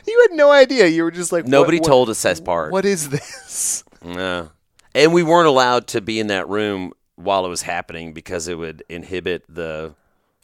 you 0.05 0.27
had 0.29 0.35
no 0.37 0.51
idea. 0.51 0.87
You 0.87 1.03
were 1.03 1.11
just 1.11 1.31
like, 1.31 1.45
Nobody 1.47 1.77
what, 1.77 1.83
what- 1.83 1.89
told 1.89 2.09
us 2.09 2.21
that 2.23 2.43
part. 2.43 2.71
What 2.73 2.83
is 2.85 3.09
this? 3.09 3.83
No. 4.03 4.49
And 4.93 5.13
we 5.13 5.23
weren't 5.23 5.47
allowed 5.47 5.87
to 5.87 6.01
be 6.01 6.19
in 6.19 6.27
that 6.27 6.49
room 6.49 6.91
while 7.15 7.45
it 7.45 7.49
was 7.49 7.61
happening 7.61 8.11
because 8.13 8.47
it 8.49 8.57
would 8.57 8.83
inhibit 8.89 9.43
the 9.47 9.93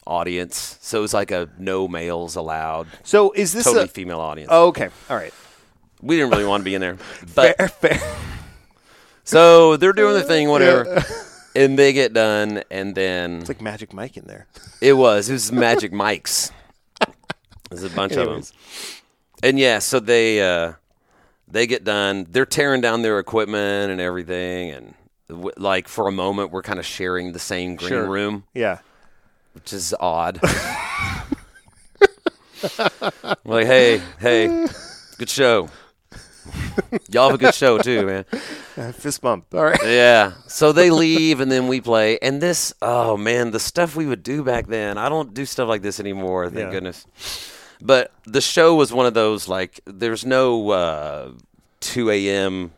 audience. 0.06 0.78
So 0.80 0.98
it 0.98 1.02
was 1.02 1.14
like 1.14 1.30
a 1.30 1.48
no 1.58 1.86
males 1.88 2.36
allowed, 2.36 2.86
So 3.04 3.32
is 3.32 3.52
this 3.52 3.64
totally 3.64 3.84
a? 3.84 3.88
female 3.88 4.20
audience. 4.20 4.48
Oh, 4.52 4.68
okay, 4.68 4.88
all 5.08 5.16
right. 5.16 5.32
We 6.00 6.16
didn't 6.16 6.30
really 6.30 6.44
want 6.44 6.62
to 6.62 6.64
be 6.64 6.74
in 6.74 6.80
there. 6.80 6.96
But 7.34 7.56
Fair, 7.56 7.68
fair. 7.68 8.00
so 9.24 9.76
they're 9.76 9.92
doing 9.92 10.14
their 10.14 10.22
thing, 10.22 10.48
whatever. 10.48 11.02
And 11.54 11.78
they 11.78 11.92
get 11.92 12.14
done, 12.14 12.62
and 12.70 12.94
then 12.94 13.40
It's 13.40 13.48
like 13.50 13.60
Magic 13.60 13.92
Mike 13.92 14.16
in 14.16 14.24
there. 14.24 14.46
It 14.80 14.94
was. 14.94 15.28
It 15.28 15.34
was 15.34 15.52
Magic 15.52 15.92
Mike's. 15.92 16.50
There's 17.68 17.82
a 17.84 17.90
bunch 17.90 18.12
Anyways. 18.14 18.48
of 18.50 18.56
them. 18.56 18.56
And 19.50 19.58
yeah, 19.58 19.78
so 19.78 20.00
they 20.00 20.40
uh, 20.40 20.72
they 21.46 21.66
get 21.66 21.84
done. 21.84 22.26
They're 22.30 22.46
tearing 22.46 22.80
down 22.80 23.02
their 23.02 23.18
equipment 23.18 23.92
and 23.92 24.00
everything, 24.00 24.70
and 24.70 24.94
w- 25.28 25.52
like 25.58 25.88
for 25.88 26.08
a 26.08 26.12
moment, 26.12 26.52
we're 26.52 26.62
kind 26.62 26.78
of 26.78 26.86
sharing 26.86 27.32
the 27.32 27.38
same 27.38 27.76
green 27.76 27.90
Sure. 27.90 28.08
room, 28.08 28.44
Yeah. 28.54 28.78
Which 29.54 29.72
is 29.72 29.94
odd. 30.00 30.40
Like, 33.44 33.66
hey, 33.66 34.00
hey, 34.20 34.66
good 35.18 35.28
show. 35.28 35.68
Y'all 37.10 37.30
have 37.30 37.34
a 37.34 37.38
good 37.38 37.54
show 37.54 37.78
too, 37.78 38.06
man. 38.06 38.24
Uh, 38.76 38.92
fist 38.92 39.20
bump. 39.20 39.46
All 39.54 39.64
right. 39.64 39.78
Yeah. 39.84 40.32
So 40.46 40.72
they 40.72 40.90
leave 40.90 41.40
and 41.40 41.50
then 41.50 41.68
we 41.68 41.80
play. 41.80 42.18
And 42.20 42.40
this, 42.40 42.72
oh 42.82 43.16
man, 43.16 43.50
the 43.50 43.60
stuff 43.60 43.94
we 43.96 44.06
would 44.06 44.22
do 44.22 44.42
back 44.42 44.66
then. 44.66 44.96
I 44.98 45.08
don't 45.08 45.34
do 45.34 45.44
stuff 45.44 45.68
like 45.68 45.82
this 45.82 46.00
anymore, 46.00 46.46
thank 46.48 46.58
Yeah. 46.66 46.70
goodness. 46.70 47.06
But 47.80 48.12
the 48.24 48.40
show 48.40 48.74
was 48.74 48.92
one 48.92 49.06
of 49.06 49.14
those 49.14 49.48
like 49.48 49.80
there's 49.86 50.24
no 50.24 50.70
uh, 50.70 51.32
2 51.80 52.10
a.m. 52.10 52.72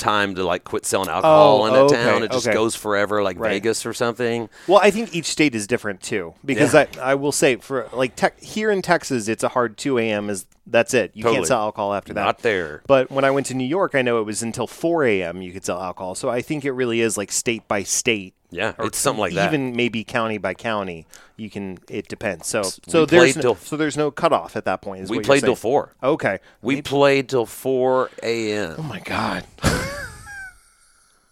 time 0.00 0.34
to 0.34 0.44
like 0.44 0.64
quit 0.64 0.84
selling 0.84 1.08
alcohol 1.08 1.62
Oh, 1.62 1.66
in 1.66 1.72
that 1.74 1.82
okay, 1.82 1.94
town. 2.02 2.22
It 2.24 2.32
just 2.32 2.46
okay. 2.48 2.54
goes 2.54 2.74
forever, 2.74 3.22
like 3.22 3.38
Right. 3.38 3.50
Vegas 3.50 3.86
or 3.86 3.92
something. 3.92 4.48
Well, 4.66 4.80
I 4.82 4.90
think 4.90 5.14
each 5.14 5.26
state 5.26 5.54
is 5.54 5.66
different 5.68 6.00
too, 6.02 6.34
because 6.44 6.74
Yeah. 6.74 6.86
I, 6.98 7.12
I 7.12 7.14
will 7.14 7.32
say 7.32 7.56
for 7.56 7.88
like 7.92 8.16
tech, 8.16 8.40
here 8.40 8.70
in 8.70 8.82
Texas, 8.82 9.28
it's 9.28 9.44
a 9.44 9.48
hard 9.50 9.76
2 9.76 9.98
a.m. 9.98 10.28
is 10.28 10.46
that's 10.66 10.94
it. 10.94 11.12
You 11.14 11.22
Totally. 11.22 11.36
can't 11.38 11.46
sell 11.48 11.60
alcohol 11.60 11.94
after 11.94 12.14
that. 12.14 12.24
Not 12.24 12.38
there. 12.40 12.82
But 12.86 13.10
when 13.10 13.24
I 13.24 13.30
went 13.30 13.46
to 13.46 13.54
New 13.54 13.66
York, 13.66 13.94
I 13.94 14.02
know 14.02 14.20
it 14.20 14.24
was 14.24 14.42
until 14.42 14.66
4 14.66 15.04
a.m. 15.04 15.42
you 15.42 15.52
could 15.52 15.64
sell 15.64 15.80
alcohol. 15.80 16.14
So 16.14 16.28
I 16.28 16.42
think 16.42 16.64
it 16.64 16.72
really 16.72 17.00
is 17.00 17.16
like 17.16 17.32
state 17.32 17.66
by 17.66 17.82
state. 17.82 18.34
Yeah, 18.52 18.74
or 18.78 18.86
it's 18.86 18.98
something 18.98 19.20
like 19.20 19.34
that. 19.34 19.46
Even 19.46 19.76
maybe 19.76 20.02
county 20.02 20.36
by 20.36 20.54
county, 20.54 21.06
you 21.36 21.48
can. 21.50 21.78
It 21.88 22.08
depends. 22.08 22.48
So 22.48 22.62
so 22.62 23.06
there's 23.06 23.36
no, 23.36 23.54
so 23.54 23.76
there's 23.76 23.96
no 23.96 24.10
cutoff 24.10 24.56
at 24.56 24.64
that 24.64 24.82
point. 24.82 25.04
Is 25.04 25.10
We 25.10 25.20
played 25.20 25.44
till 25.44 25.54
four. 25.54 25.94
Okay. 26.02 26.40
We 26.60 26.82
played 26.82 27.28
till 27.28 27.46
4 27.46 28.10
a.m. 28.24 28.74
oh 28.76 28.82
my 28.82 28.98
god. 29.00 29.44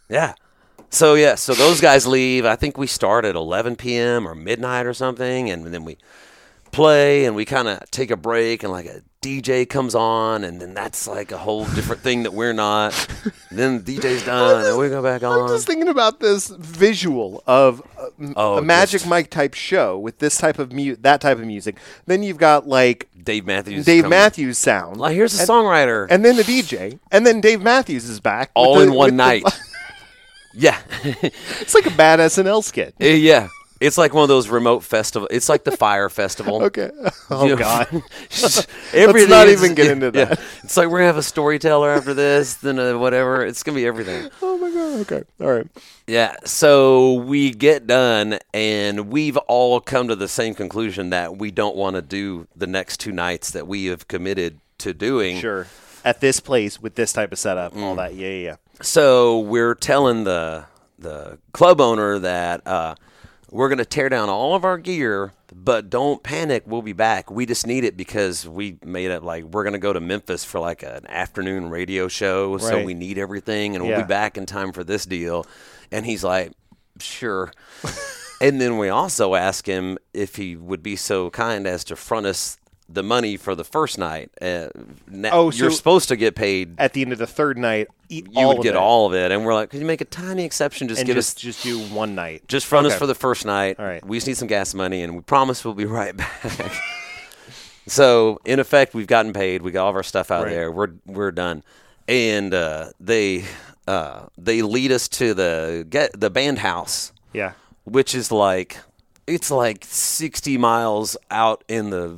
Yeah. 0.09 0.35
So 0.91 1.15
yeah, 1.15 1.35
so 1.35 1.55
those 1.55 1.81
guys 1.81 2.07
leave. 2.07 2.47
I 2.47 2.57
think 2.57 2.79
we 2.79 2.87
start 2.87 3.25
at 3.25 3.35
11 3.35 3.77
p.m. 3.77 4.27
or 4.27 4.35
midnight 4.35 4.87
or 4.87 4.95
something, 4.95 5.51
and 5.51 5.67
then 5.67 5.85
we 5.85 5.99
play 6.71 7.27
and 7.27 7.37
we 7.37 7.45
kind 7.45 7.69
of 7.69 7.91
take 7.91 8.11
a 8.11 8.17
break, 8.17 8.63
and 8.63 8.73
like 8.73 8.87
a 8.87 9.03
DJ 9.21 9.69
comes 9.69 9.97
on, 9.97 10.45
and 10.45 10.61
then 10.61 10.75
that's 10.75 11.09
like 11.09 11.33
a 11.33 11.39
whole 11.39 11.65
different 11.67 12.03
thing 12.03 12.23
that 12.23 12.33
we're 12.33 12.53
not. 12.53 12.93
then 13.51 13.83
DJ's 13.83 14.25
done, 14.27 14.65
and 14.65 14.79
we 14.79 14.89
go 14.89 15.03
back 15.03 15.25
on. 15.25 15.41
I'm 15.43 15.49
just 15.49 15.67
thinking 15.67 15.89
about 15.89 16.21
this 16.21 16.49
visual 16.49 17.43
of 17.47 17.83
a, 17.99 18.33
Oh, 18.37 18.59
a 18.59 18.63
Magic 18.63 19.01
just- 19.01 19.09
Mike 19.09 19.29
type 19.31 19.55
show 19.55 19.99
with 19.99 20.19
this 20.19 20.37
type 20.37 20.59
of 20.61 20.73
mu- 20.73 20.95
that 21.01 21.21
type 21.21 21.39
of 21.39 21.45
music. 21.47 21.79
Then 22.07 22.23
you've 22.23 22.39
got 22.39 22.69
like 22.69 23.09
Dave 23.21 23.45
Matthews. 23.45 23.85
Dave 23.85 24.05
comes- 24.05 24.11
Matthews 24.11 24.57
sound. 24.59 24.99
Like 24.99 25.15
here's 25.17 25.37
a 25.37 25.41
and, 25.43 25.49
songwriter. 25.51 26.07
and 26.11 26.25
then 26.25 26.37
the 26.37 26.45
DJ, 26.45 27.01
and 27.11 27.27
then 27.27 27.41
Dave 27.41 27.61
Matthews 27.61 28.05
is 28.09 28.21
back 28.21 28.51
all 28.55 28.77
the- 28.77 28.83
in 28.85 28.93
one 28.93 29.07
with 29.07 29.13
the- 29.15 29.17
night. 29.17 29.43
yeah. 30.55 30.79
it's 31.03 31.75
like 31.75 31.87
a 31.87 31.91
bad 31.97 32.21
SNL 32.21 32.63
skit. 32.63 32.95
Eh, 33.01 33.15
yeah. 33.15 33.49
It's 33.81 33.97
like 33.97 34.13
one 34.13 34.23
of 34.23 34.29
those 34.29 34.49
remote 34.49 34.83
festival. 34.83 35.29
It's 35.31 35.49
like 35.49 35.65
the 35.65 35.77
Fyre 35.77 36.09
Festival. 36.09 36.63
Okay. 36.69 36.91
Oh 37.31 37.45
You 37.45 37.51
know, 37.51 37.57
God. 37.57 37.87
everything 38.95 39.29
not 39.31 39.49
even 39.49 39.75
get 39.75 39.91
into 39.91 40.07
yeah. 40.07 40.25
that. 40.27 40.41
It's 40.65 40.77
like 40.79 40.89
we're 40.89 40.99
gonna 40.99 41.07
have 41.09 41.19
a 41.19 41.23
storyteller 41.23 41.91
after 41.91 42.15
this, 42.15 42.55
then 42.55 42.79
uh, 42.79 42.97
whatever. 42.99 43.45
It's 43.45 43.63
gonna 43.63 43.77
be 43.77 43.87
everything. 43.87 44.31
oh 44.43 44.57
my 44.59 44.71
God. 44.71 45.01
Okay. 45.01 45.25
All 45.41 45.53
right. 45.53 45.67
Yeah. 46.07 46.37
So 46.45 47.15
we 47.15 47.51
get 47.51 47.87
done, 47.87 48.39
and 48.55 49.11
we've 49.11 49.37
all 49.37 49.81
come 49.81 50.09
to 50.09 50.17
the 50.17 50.29
same 50.29 50.55
conclusion 50.55 51.11
that 51.11 51.37
we 51.37 51.51
don't 51.51 51.77
want 51.77 51.97
to 51.97 52.03
do 52.03 52.47
the 52.57 52.67
next 52.67 52.99
two 53.01 53.13
nights 53.13 53.51
that 53.51 53.67
we 53.67 53.87
have 53.87 54.09
committed 54.09 54.59
to 54.79 54.95
doing. 54.95 55.39
Sure. 55.39 55.67
At 56.05 56.21
this 56.21 56.41
place 56.41 56.81
with 56.81 56.95
this 56.95 57.13
type 57.13 57.33
of 57.33 57.39
setup, 57.39 57.75
Mm. 57.75 57.83
all 57.83 57.95
that. 57.97 58.15
Yeah, 58.15 58.29
yeah, 58.29 58.45
yeah. 58.45 58.57
So 58.81 59.41
we're 59.41 59.75
telling 59.75 60.25
the 60.25 60.65
the 60.99 61.39
club 61.53 61.81
owner 61.81 62.19
that 62.21 62.67
uh, 62.67 62.95
we're 63.51 63.69
going 63.69 63.79
to 63.79 63.85
tear 63.85 64.09
down 64.09 64.29
all 64.29 64.55
of 64.55 64.65
our 64.65 64.79
gear, 64.79 65.33
but 65.55 65.89
don't 65.89 66.23
panic. 66.23 66.65
We'll 66.67 66.83
be 66.83 66.93
back. 66.93 67.31
We 67.31 67.47
just 67.47 67.67
need 67.67 67.85
it 67.85 67.97
because 67.97 68.47
we 68.47 68.79
made 68.85 69.11
it 69.11 69.23
like 69.23 69.45
we're 69.45 69.63
going 69.63 69.73
to 69.73 69.79
go 69.79 69.93
to 69.93 70.01
Memphis 70.01 70.45
for 70.45 70.61
like 70.61 70.83
an 70.83 71.07
afternoon 71.09 71.71
radio 71.71 72.09
show, 72.09 72.59
so 72.59 72.85
we 72.85 72.95
need 72.95 73.19
everything, 73.19 73.75
and 73.75 73.85
we'll 73.85 74.01
be 74.03 74.07
back 74.07 74.37
in 74.37 74.47
time 74.47 74.73
for 74.73 74.85
this 74.85 75.07
deal. 75.07 75.47
And 75.91 76.05
he's 76.05 76.23
like, 76.23 76.53
sure. 77.01 77.53
and 78.41 78.61
then 78.61 78.77
we 78.79 78.89
also 78.91 79.35
ask 79.35 79.67
him 79.67 79.99
if 80.13 80.37
he 80.37 80.55
would 80.57 80.83
be 80.83 80.97
so 80.97 81.31
kind 81.31 81.67
as 81.67 81.85
to 81.85 81.97
front 81.97 82.27
us 82.27 82.59
the 82.89 83.03
money 83.03 83.37
for 83.37 83.55
the 83.55 83.65
first 83.65 83.99
night. 83.99 84.31
Uh, 84.41 84.69
na- 85.07 85.29
Oh, 85.33 85.51
you're 85.51 85.71
supposed 85.71 86.09
to 86.09 86.17
get 86.17 86.35
paid 86.35 86.75
At 86.79 86.95
the 86.95 87.03
end 87.03 87.13
of 87.13 87.19
the 87.19 87.27
third 87.27 87.59
night, 87.59 87.89
eat 88.09 88.27
you 88.33 88.47
would 88.49 88.63
get 88.63 88.75
it 88.75 88.77
all 88.77 89.07
of 89.07 89.15
it. 89.15 89.31
And 89.31 89.45
we're 89.45 89.53
like, 89.55 89.69
could 89.71 89.81
you 89.81 89.87
make 89.87 90.01
a 90.01 90.07
tiny 90.07 90.45
exception? 90.45 90.89
Just 90.89 91.01
and 91.01 91.07
give 91.07 91.17
just 91.17 91.37
us, 91.37 91.43
just 91.43 91.63
do 91.63 91.79
one 91.95 92.15
night. 92.15 92.49
just 92.49 92.67
front 92.67 92.87
us 92.87 92.95
for 92.97 93.07
the 93.07 93.15
first 93.15 93.45
night. 93.45 93.77
All 93.79 93.85
right. 93.85 94.05
We 94.07 94.17
just 94.17 94.27
need 94.27 94.37
some 94.39 94.49
gas 94.49 94.73
money, 94.75 95.03
and 95.03 95.15
we 95.17 95.21
promise 95.21 95.65
we'll 95.65 95.75
be 95.75 95.85
right 95.85 96.17
back. 96.17 96.73
so 97.87 98.41
in 98.45 98.59
effect, 98.61 98.95
we've 98.95 99.07
gotten 99.07 99.33
paid. 99.33 99.63
We 99.63 99.71
got 99.71 99.85
all 99.85 99.91
of 99.91 99.97
our 99.97 100.03
stuff 100.03 100.31
out 100.31 100.45
Right. 100.45 100.51
there. 100.51 100.71
We're 100.73 100.93
we're 101.07 101.31
done. 101.33 101.63
And 102.07 102.55
uh, 102.55 102.91
they 103.01 103.45
uh, 103.87 104.27
they 104.37 104.63
lead 104.63 104.93
us 104.93 105.09
to 105.09 105.35
the 105.35 105.87
get 105.89 106.19
the 106.19 106.31
band 106.31 106.59
house, 106.61 107.13
Yeah. 107.33 107.53
which 107.85 108.15
is 108.15 108.33
like 108.33 108.79
it's 109.27 109.51
like 109.51 109.85
sixty 109.87 110.57
miles 110.57 111.17
out 111.31 111.65
in 111.69 111.91
the 111.91 112.17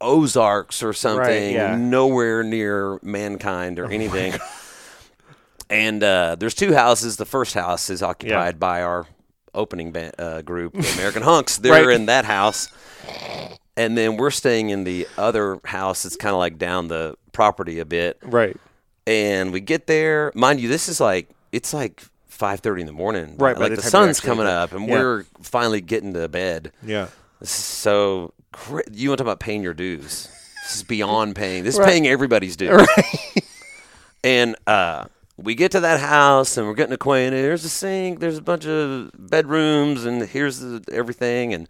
Ozarks 0.00 0.82
or 0.82 0.92
something, 0.92 1.54
yeah. 1.54 1.72
Oh 1.72 1.76
nowhere 1.78 2.42
near 2.42 2.98
mankind 3.02 3.78
or 3.78 3.90
anything. 3.90 4.34
And 5.68 6.00
uh, 6.02 6.36
there's 6.38 6.54
two 6.54 6.74
houses. 6.74 7.16
The 7.16 7.24
first 7.24 7.52
house 7.54 7.90
is 7.90 8.00
occupied 8.02 8.54
Yeah. 8.54 8.58
by 8.58 8.82
our 8.82 9.06
opening 9.52 9.90
ba- 9.90 10.12
uh, 10.16 10.42
group, 10.42 10.74
the 10.74 10.88
American 10.94 11.22
Hunks. 11.22 11.58
They're 11.62 11.72
Right. 11.86 11.96
in 11.96 12.06
that 12.06 12.24
house. 12.24 12.68
and 13.76 13.98
then 13.98 14.16
we're 14.16 14.30
staying 14.30 14.70
in 14.70 14.84
the 14.84 15.08
other 15.18 15.58
house. 15.64 16.04
It's 16.04 16.14
kind 16.16 16.32
of 16.34 16.38
like 16.38 16.56
down 16.58 16.86
the 16.88 17.16
property 17.32 17.80
a 17.80 17.84
bit, 17.84 18.18
Right. 18.22 18.56
and 19.08 19.52
we 19.52 19.60
get 19.60 19.88
there. 19.88 20.30
Mind 20.36 20.60
you, 20.60 20.68
this 20.68 20.88
is 20.88 21.00
like 21.00 21.30
it's 21.50 21.74
like 21.74 22.00
five 22.28 22.60
thirty 22.60 22.82
in 22.82 22.86
the 22.86 22.92
morning. 22.92 23.36
Right, 23.36 23.58
like 23.58 23.70
the 23.70 23.76
the, 23.76 23.82
sun's 23.82 24.20
coming 24.20 24.46
up, 24.46 24.72
and 24.72 24.86
yeah. 24.86 24.94
we're 24.94 25.24
finally 25.42 25.80
getting 25.80 26.14
to 26.14 26.28
bed. 26.28 26.70
Yeah. 26.84 27.08
This 27.40 27.50
is 27.58 27.64
so 27.64 28.32
you 28.92 29.10
want 29.10 29.18
to 29.18 29.24
talk 29.24 29.26
about 29.32 29.40
paying 29.40 29.62
your 29.62 29.74
dues? 29.74 30.28
This 30.64 30.76
is 30.76 30.82
beyond 30.82 31.36
paying. 31.36 31.64
This 31.64 31.74
is 31.74 31.80
Right. 31.80 31.88
paying 31.90 32.06
everybody's 32.06 32.56
dues. 32.56 32.86
And 34.24 34.56
uh, 34.66 35.04
we 35.36 35.54
get 35.54 35.70
to 35.72 35.80
that 35.80 36.00
house 36.00 36.56
and 36.56 36.66
we're 36.66 36.74
getting 36.74 36.94
acquainted. 36.94 37.44
There's 37.44 37.64
a 37.64 37.68
sink. 37.68 38.18
There's 38.18 38.38
a 38.38 38.42
bunch 38.42 38.66
of 38.66 39.10
bedrooms, 39.16 40.04
and 40.04 40.22
here's 40.22 40.58
the, 40.58 40.82
everything. 40.90 41.54
And 41.54 41.68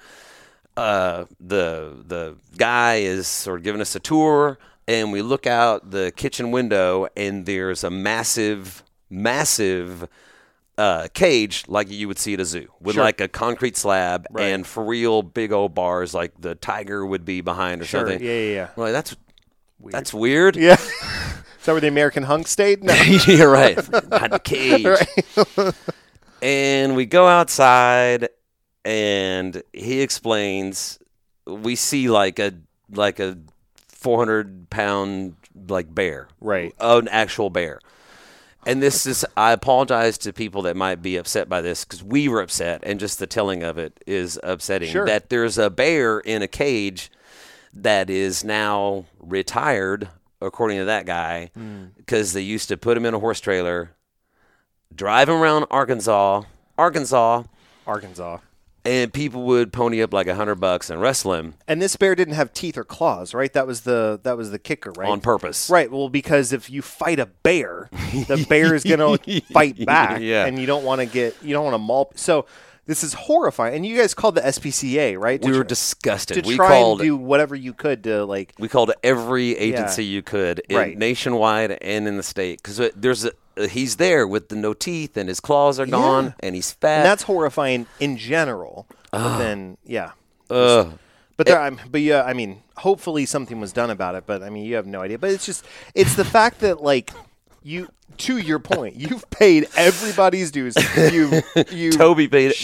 uh, 0.77 1.25
the 1.41 1.97
the 2.07 2.37
guy 2.57 2.97
is 2.97 3.27
sort 3.27 3.59
of 3.59 3.65
giving 3.65 3.81
us 3.83 3.95
a 3.95 4.01
tour, 4.01 4.59
and 4.89 5.13
we 5.13 5.21
look 5.21 5.47
out 5.47 5.91
the 5.91 6.13
kitchen 6.17 6.51
window, 6.51 7.09
and 7.17 7.45
there's 7.45 7.85
a 7.85 7.91
massive, 7.91 8.83
massive 9.11 10.09
uh, 10.79 11.09
cage 11.15 11.65
like 11.69 11.91
you 11.91 12.07
would 12.09 12.19
see 12.19 12.35
at 12.35 12.41
a 12.41 12.45
zoo 12.45 12.69
with 12.81 12.95
Sure. 12.97 13.05
like 13.05 13.21
a 13.21 13.29
concrete 13.29 13.77
slab 13.77 14.27
Right. 14.31 14.47
and 14.49 14.67
for 14.67 14.85
real 14.85 15.23
big 15.23 15.51
old 15.53 15.75
bars 15.75 16.13
like 16.13 16.33
the 16.39 16.55
tiger 16.55 17.05
would 17.07 17.25
be 17.25 17.41
behind 17.41 17.81
or 17.81 17.85
Sure. 17.87 18.01
something. 18.01 18.23
Yeah, 18.23 18.33
yeah, 18.33 18.55
yeah. 18.55 18.69
Like 18.77 18.93
that's 18.93 19.17
that's 19.85 20.13
weird. 20.13 20.57
Yeah. 20.57 20.75
Is 20.81 21.65
that 21.65 21.73
where 21.73 21.81
the 21.81 21.89
American 21.89 22.23
hunk 22.25 22.47
stayed? 22.47 22.85
No. 22.85 22.95
You're 23.27 23.51
right. 23.51 23.75
Behind 24.09 24.33
the 24.33 24.39
cage. 24.45 24.87
and 26.43 26.95
we 26.97 27.07
go 27.07 27.27
outside, 27.27 28.29
and 28.85 29.63
he 29.73 30.01
explains. 30.01 30.99
We 31.47 31.77
see 31.77 32.09
like 32.09 32.39
a 32.39 32.53
like 32.91 33.19
a 33.21 33.39
400 33.89 34.69
pound 34.71 35.37
like 35.69 35.93
bear, 35.95 36.29
Right. 36.41 36.75
An 36.81 37.09
actual 37.09 37.51
bear. 37.51 37.81
And 38.67 38.83
this 38.83 39.07
is, 39.07 39.25
I 39.37 39.53
apologize 39.53 40.19
to 40.19 40.33
people 40.33 40.63
that 40.63 40.77
might 40.77 41.01
be 41.01 41.17
upset 41.17 41.49
by 41.49 41.61
this 41.61 41.85
because 41.85 42.03
we 42.03 42.27
were 42.29 42.41
upset, 42.43 42.81
and 42.83 42.99
just 43.01 43.19
the 43.19 43.27
telling 43.27 43.63
of 43.63 43.79
it 43.79 44.03
is 44.07 44.39
upsetting. 44.43 44.91
Sure. 44.91 45.07
That 45.07 45.29
there's 45.31 45.57
a 45.57 45.71
bear 45.71 46.19
in 46.19 46.43
a 46.43 46.49
cage 46.49 47.11
that 47.73 48.11
is 48.11 48.43
now 48.43 49.05
retired, 49.21 50.09
according 50.41 50.79
to 50.79 50.85
that 50.87 51.07
guy, 51.07 51.51
Hmm. 51.55 51.85
because 51.97 52.33
they 52.33 52.41
used 52.43 52.69
to 52.69 52.77
put 52.77 52.97
him 52.97 53.07
in 53.07 53.15
a 53.15 53.19
horse 53.21 53.41
trailer, 53.41 53.91
drive 54.95 55.29
him 55.29 55.37
around 55.37 55.67
Arkansas, 55.71 56.43
Arkansas, 56.77 57.45
Arkansas. 57.87 58.39
And 58.87 59.13
people 59.13 59.43
would 59.45 59.73
pony 59.73 60.03
up 60.03 60.13
like 60.13 60.27
a 60.27 60.35
hundred 60.35 60.57
bucks 60.57 60.91
and 60.91 61.01
wrestle 61.01 61.35
him 61.35 61.55
And 61.69 61.81
this 61.83 61.97
bear 61.97 62.15
didn't 62.15 62.35
have 62.35 62.53
teeth 62.53 62.77
or 62.79 62.85
claws, 62.85 63.35
right? 63.35 63.53
That 63.53 63.67
was 63.67 63.83
the 63.83 64.21
that 64.23 64.37
was 64.37 64.51
the 64.51 64.59
kicker, 64.59 64.93
right? 64.97 65.09
on 65.09 65.21
purpose. 65.21 65.69
Right. 65.71 65.91
Well, 65.91 66.09
because 66.09 66.53
if 66.53 66.71
you 66.71 66.83
fight 66.83 67.19
a 67.21 67.27
bear, 67.27 67.89
the 68.29 68.45
bear 68.49 68.75
is 68.75 68.85
going 68.85 69.19
to 69.19 69.41
fight 69.53 69.85
back, 69.87 70.21
Yeah. 70.21 70.47
and 70.47 70.59
you 70.59 70.67
don't 70.67 70.85
want 70.85 71.01
to 71.01 71.07
get 71.07 71.35
you 71.43 71.53
don't 71.53 71.65
want 71.65 71.75
to 71.75 71.79
maul. 71.79 72.13
So 72.15 72.47
this 72.87 73.03
is 73.03 73.15
horrifying. 73.15 73.75
And 73.75 73.85
you 73.85 73.97
guys 73.99 74.15
called 74.15 74.37
the 74.37 74.43
SPCA, 74.43 75.19
right? 75.19 75.43
To 75.43 75.49
We 75.51 75.57
were 75.59 75.65
tr- 75.65 75.69
disgusted. 75.71 76.45
to 76.45 76.49
we 76.49 76.55
try 76.55 76.69
called 76.69 77.01
and 77.01 77.09
do 77.09 77.17
whatever 77.17 77.57
you 77.57 77.73
could 77.73 78.05
to 78.05 78.25
like. 78.25 78.55
we 78.61 78.69
called 78.69 78.93
every 79.03 79.57
agency 79.57 80.05
you 80.05 80.23
could, 80.23 80.61
in, 80.69 80.77
Right. 80.77 80.97
nationwide 80.97 81.73
and 81.83 82.07
in 82.07 82.17
the 82.17 82.23
state, 82.23 82.63
because 82.63 82.79
uh, 82.79 82.91
there's 82.95 83.25
a 83.25 83.33
he's 83.71 83.97
there 83.97 84.27
with 84.27 84.49
the 84.49 84.57
no 84.57 84.75
teeth 84.75 85.17
and 85.17 85.29
his 85.29 85.41
claws 85.41 85.79
are 85.81 85.87
gone 85.87 86.25
Yeah. 86.27 86.33
and 86.41 86.55
he's 86.55 86.73
fat. 86.73 86.99
And 86.99 87.07
that's 87.07 87.23
horrifying 87.25 87.87
in 88.01 88.17
general. 88.17 88.87
But 89.11 89.39
then, 89.39 89.79
yeah. 89.85 90.13
Ugh. 90.51 90.99
But 91.37 91.47
there, 91.47 91.61
I'm, 91.61 91.79
but 91.91 92.01
yeah, 92.01 92.23
I 92.23 92.33
mean, 92.33 92.63
hopefully 92.79 93.27
something 93.27 93.61
was 93.61 93.73
done 93.73 93.91
about 93.91 94.15
it. 94.15 94.25
But 94.27 94.43
I 94.43 94.51
mean, 94.51 94.65
you 94.65 94.77
have 94.77 94.87
no 94.87 95.03
idea. 95.03 95.19
But 95.19 95.31
it's 95.31 95.45
just, 95.47 95.65
it's 95.95 96.15
the 96.17 96.25
fact 96.25 96.61
that 96.61 96.83
like 96.83 97.11
you, 97.63 97.89
to 98.19 98.39
your 98.39 98.59
point, 98.59 98.97
you've 98.97 99.29
paid 99.31 99.67
everybody's 99.77 100.51
dues. 100.51 100.75
You, 100.97 101.43
you, 101.71 101.93
Toby 101.93 102.29
paid. 102.29 102.55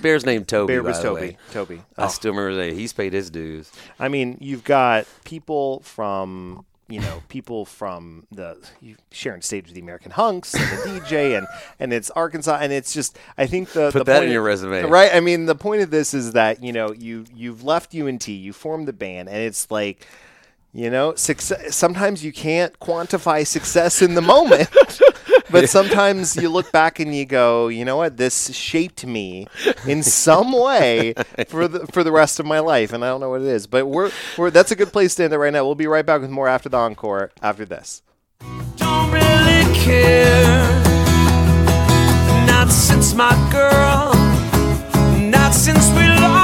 Bear's 0.00 0.24
name 0.24 0.44
Toby. 0.46 0.72
Bear 0.74 0.82
was 0.82 1.00
Toby. 1.00 1.20
way. 1.20 1.36
Toby. 1.52 1.82
I 1.98 2.04
Oh. 2.04 2.08
still 2.08 2.32
remember 2.32 2.54
that 2.64 2.72
he's 2.74 2.92
paid 2.94 3.12
his 3.12 3.28
dues. 3.30 3.70
I 3.98 4.08
mean, 4.08 4.38
you've 4.40 4.64
got 4.64 5.06
people 5.24 5.80
from, 5.80 6.64
you 6.88 7.00
know, 7.00 7.22
people 7.28 7.64
from 7.64 8.26
the 8.30 8.58
sharing 9.10 9.40
stage 9.42 9.64
with 9.66 9.74
the 9.74 9.80
American 9.80 10.10
Hunks 10.10 10.54
and 10.54 10.62
the 10.78 11.00
DJ, 11.00 11.36
and 11.38 11.46
and 11.80 11.92
it's 11.92 12.10
Arkansas, 12.10 12.58
and 12.60 12.72
it's 12.72 12.92
just, 12.92 13.18
I 13.38 13.46
think 13.46 13.70
the 13.70 13.90
Put 13.90 14.00
the 14.00 14.04
that 14.04 14.14
point 14.16 14.26
in 14.26 14.32
your 14.32 14.42
of- 14.42 14.46
resume. 14.46 14.82
right? 14.90 15.14
I 15.14 15.20
mean, 15.20 15.46
the 15.46 15.54
point 15.54 15.82
of 15.82 15.90
this 15.90 16.12
is 16.14 16.32
that 16.32 16.62
you 16.62 16.72
know 16.72 16.92
you 16.92 17.24
you've 17.34 17.64
left 17.64 17.94
UNT, 17.94 18.28
you 18.28 18.52
formed 18.52 18.86
the 18.88 18.92
band, 18.92 19.28
and 19.28 19.38
it's 19.38 19.70
like. 19.70 20.06
You 20.76 20.90
know, 20.90 21.14
success. 21.14 21.76
Sometimes 21.76 22.24
you 22.24 22.32
can't 22.32 22.76
quantify 22.80 23.46
success 23.46 24.02
in 24.02 24.14
the 24.16 24.20
moment, 24.20 24.68
but 25.50 25.68
sometimes 25.68 26.36
you 26.36 26.48
look 26.48 26.72
back 26.72 27.00
and 27.00 27.14
you 27.14 27.24
go, 27.24 27.68
you 27.68 27.84
know 27.84 27.96
what? 27.96 28.16
This 28.16 28.54
shaped 28.54 29.06
me 29.06 29.46
in 29.86 30.02
some 30.02 30.52
way 30.52 31.14
for 31.48 31.68
the 31.68 31.86
for 31.88 32.04
the 32.04 32.12
rest 32.12 32.40
of 32.40 32.46
my 32.46 32.60
life, 32.60 32.92
and 32.92 33.04
I 33.04 33.08
don't 33.08 33.20
know 33.20 33.30
what 33.30 33.42
it 33.42 33.48
is. 33.48 33.66
But 33.66 33.86
we're 33.86 34.10
we're 34.36 34.50
that's 34.50 34.70
a 34.70 34.76
good 34.76 34.92
place 34.92 35.14
to 35.16 35.24
end 35.24 35.32
it 35.32 35.38
right 35.38 35.52
now. 35.52 35.64
We'll 35.64 35.74
be 35.74 35.86
right 35.86 36.04
back 36.06 36.20
with 36.20 36.30
more 36.30 36.48
after 36.48 36.68
the 36.68 36.78
encore. 36.78 37.32
After 37.42 37.64
this. 37.64 38.02
don't 38.76 39.10
really 39.10 39.74
care. 39.74 40.82
Not 42.46 42.70
since 42.70 43.14
my 43.14 43.32
girl, 43.50 44.14
not 45.20 45.52
since 45.52 45.88
we 45.90 46.08
lost 46.20 46.43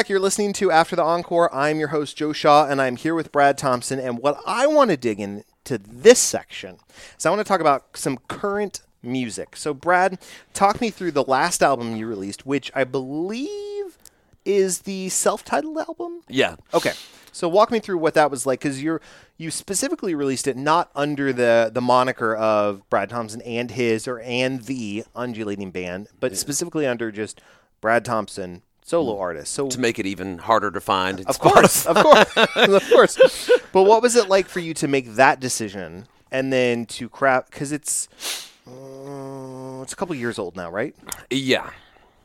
back. 0.00 0.08
You're 0.08 0.18
listening 0.18 0.54
to 0.54 0.70
After 0.70 0.96
the 0.96 1.02
Encore. 1.02 1.54
I'm 1.54 1.78
your 1.78 1.88
host, 1.88 2.16
Joe 2.16 2.32
Shaw, 2.32 2.66
and 2.66 2.80
I'm 2.80 2.96
here 2.96 3.14
with 3.14 3.30
Brad 3.30 3.58
Thompson. 3.58 3.98
And 3.98 4.18
what 4.18 4.40
I 4.46 4.66
want 4.66 4.90
to 4.90 4.96
dig 4.96 5.20
into 5.20 5.76
this 5.76 6.18
section 6.18 6.78
is 7.18 7.26
I 7.26 7.28
want 7.28 7.40
to 7.40 7.44
talk 7.44 7.60
about 7.60 7.98
some 7.98 8.16
current 8.26 8.80
music. 9.02 9.56
So, 9.56 9.74
Brad, 9.74 10.18
talk 10.54 10.80
me 10.80 10.88
through 10.88 11.10
the 11.10 11.24
last 11.24 11.62
album 11.62 11.96
you 11.96 12.06
released, 12.06 12.46
which 12.46 12.72
I 12.74 12.84
believe 12.84 13.98
is 14.46 14.78
the 14.80 15.10
self 15.10 15.44
titled 15.44 15.76
album. 15.76 16.22
Yeah. 16.30 16.56
Okay. 16.72 16.92
So 17.30 17.46
walk 17.46 17.70
me 17.70 17.78
through 17.78 17.98
what 17.98 18.14
that 18.14 18.30
was 18.30 18.46
like 18.46 18.60
because 18.60 18.82
you're 18.82 19.02
you 19.36 19.50
specifically 19.50 20.14
released 20.14 20.46
it 20.46 20.56
not 20.56 20.90
under 20.94 21.30
the 21.30 21.70
the 21.70 21.82
moniker 21.82 22.34
of 22.34 22.88
Brad 22.88 23.10
Thompson 23.10 23.42
and 23.42 23.70
his 23.70 24.08
or 24.08 24.20
and 24.20 24.62
the 24.62 25.04
undulating 25.14 25.70
band, 25.70 26.08
but 26.18 26.38
specifically 26.38 26.86
under 26.86 27.12
just 27.12 27.42
Brad 27.82 28.02
Thompson 28.06 28.62
solo 28.90 29.18
artist. 29.18 29.52
So 29.52 29.68
To 29.68 29.80
make 29.80 29.98
it 29.98 30.06
even 30.06 30.38
harder 30.38 30.70
to 30.72 30.80
find. 30.80 31.20
of 31.26 31.38
course, 31.38 31.86
of 31.86 31.96
course, 32.06 32.36
of 32.56 32.88
course. 32.90 33.50
But 33.72 33.84
what 33.84 34.02
was 34.02 34.16
it 34.16 34.28
like 34.28 34.48
for 34.48 34.60
you 34.60 34.74
to 34.74 34.88
make 34.88 35.14
that 35.14 35.38
decision 35.40 36.06
and 36.32 36.52
then 36.52 36.86
to 36.86 37.08
crap 37.08 37.50
because 37.50 37.70
it's 37.72 38.08
uh, 38.66 39.82
it's 39.82 39.92
a 39.92 39.96
couple 39.96 40.14
years 40.14 40.38
old 40.38 40.56
now, 40.56 40.70
right? 40.70 40.94
Yeah. 41.30 41.70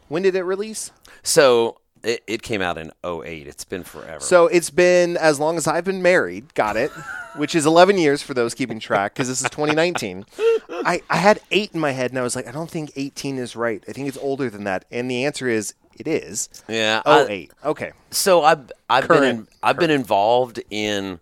When 0.07 0.23
did 0.23 0.35
it 0.35 0.43
release? 0.43 0.91
So 1.23 1.77
it, 2.05 2.23
it 2.27 2.41
came 2.41 2.61
out 2.61 2.77
in 2.77 2.91
08. 3.03 3.47
It's 3.47 3.65
been 3.65 3.83
forever. 3.83 4.19
So 4.19 4.47
it's 4.47 4.69
been 4.69 5.17
as 5.17 5.39
long 5.39 5.57
as 5.57 5.67
I've 5.67 5.83
been 5.85 6.01
married. 6.01 6.53
Got 6.53 6.77
it. 6.77 6.91
Which 7.35 7.53
is 7.55 7.65
11 7.65 7.97
years 7.97 8.21
for 8.21 8.33
those 8.33 8.53
keeping 8.53 8.79
track 8.79 9.13
because 9.13 9.27
this 9.27 9.41
is 9.41 9.49
2019. 9.49 10.25
I, 10.69 11.01
I 11.09 11.17
had 11.17 11.39
eight 11.51 11.71
in 11.73 11.79
my 11.81 11.91
head 11.91 12.11
and 12.11 12.19
I 12.19 12.21
was 12.23 12.35
like, 12.35 12.47
I 12.47 12.51
don't 12.51 12.69
think 12.71 12.91
18 12.95 13.37
is 13.37 13.55
right. 13.55 13.83
I 13.87 13.91
think 13.91 14.07
it's 14.07 14.17
older 14.17 14.49
than 14.49 14.63
that. 14.63 14.85
And 14.91 15.11
the 15.11 15.25
answer 15.25 15.47
is 15.49 15.73
it 15.97 16.07
is. 16.07 16.47
yeah. 16.69 17.01
Oh, 17.05 17.25
I- 17.27 17.49
Okay. 17.65 17.91
So 18.11 18.43
I've 18.43 18.71
I've 18.89 19.07
been 19.07 19.23
in, 19.23 19.47
I've 19.63 19.77
been 19.77 19.89
involved 19.91 20.61
in 20.69 21.19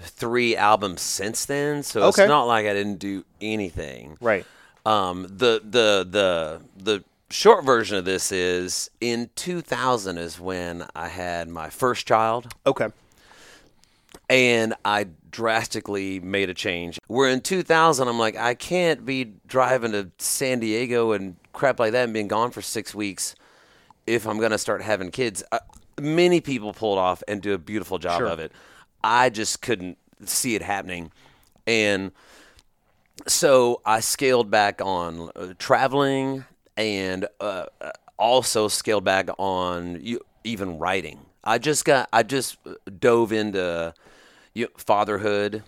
three 0.00 0.56
albums 0.56 1.00
since 1.02 1.44
then. 1.44 1.82
So 1.82 2.02
Okay. 2.04 2.22
it's 2.22 2.28
not 2.28 2.44
like 2.44 2.66
I 2.66 2.72
didn't 2.72 2.98
do 2.98 3.24
anything. 3.40 4.16
Right. 4.20 4.44
Um, 4.86 5.22
the 5.24 5.60
the 5.64 6.06
the 6.08 6.60
the 6.76 7.04
short 7.30 7.64
version 7.64 7.96
of 7.98 8.04
this 8.04 8.32
is 8.32 8.90
in 9.00 9.30
2000 9.36 10.18
is 10.18 10.40
when 10.40 10.86
I 10.94 11.08
had 11.08 11.48
my 11.48 11.68
first 11.70 12.06
child, 12.06 12.52
Okay. 12.66 12.88
and 14.30 14.74
I 14.84 15.06
drastically 15.30 16.20
made 16.20 16.48
a 16.50 16.54
change. 16.54 16.98
Where 17.06 17.28
in 17.28 17.40
2000, 17.40 18.08
I'm 18.08 18.18
like, 18.18 18.36
I 18.36 18.54
can't 18.54 19.04
be 19.04 19.32
driving 19.46 19.92
to 19.92 20.10
San 20.18 20.60
Diego 20.60 21.12
and 21.12 21.36
crap 21.52 21.78
like 21.78 21.92
that 21.92 22.04
and 22.04 22.12
being 22.12 22.28
gone 22.28 22.50
for 22.50 22.62
six 22.62 22.94
weeks 22.94 23.34
if 24.06 24.26
I'm 24.26 24.40
gonna 24.40 24.56
start 24.58 24.80
having 24.80 25.10
kids, 25.10 25.44
uh, 25.52 25.58
many 26.00 26.40
people 26.40 26.72
pull 26.72 26.94
it 26.96 26.98
off 26.98 27.22
and 27.28 27.42
do 27.42 27.52
a 27.52 27.58
beautiful 27.58 27.98
job 27.98 28.18
Sure. 28.20 28.26
of 28.28 28.38
it. 28.38 28.52
I 29.04 29.28
just 29.28 29.60
couldn't 29.60 29.98
see 30.24 30.54
it 30.54 30.62
happening, 30.62 31.12
and 31.66 32.10
so 33.26 33.82
I 33.84 34.00
scaled 34.00 34.50
back 34.50 34.80
on 34.80 35.30
uh, 35.36 35.52
traveling 35.58 36.46
and 36.78 37.26
uh, 37.40 37.66
uh, 37.82 37.90
also 38.18 38.68
scaled 38.68 39.04
back 39.04 39.28
on 39.36 39.98
you, 40.00 40.20
even 40.44 40.78
writing. 40.78 41.20
I 41.44 41.58
just 41.58 41.84
got 41.84 42.08
I 42.12 42.22
just 42.22 42.56
dove 42.98 43.32
into 43.32 43.92
you 44.54 44.66
know, 44.66 44.70
fatherhood. 44.78 45.64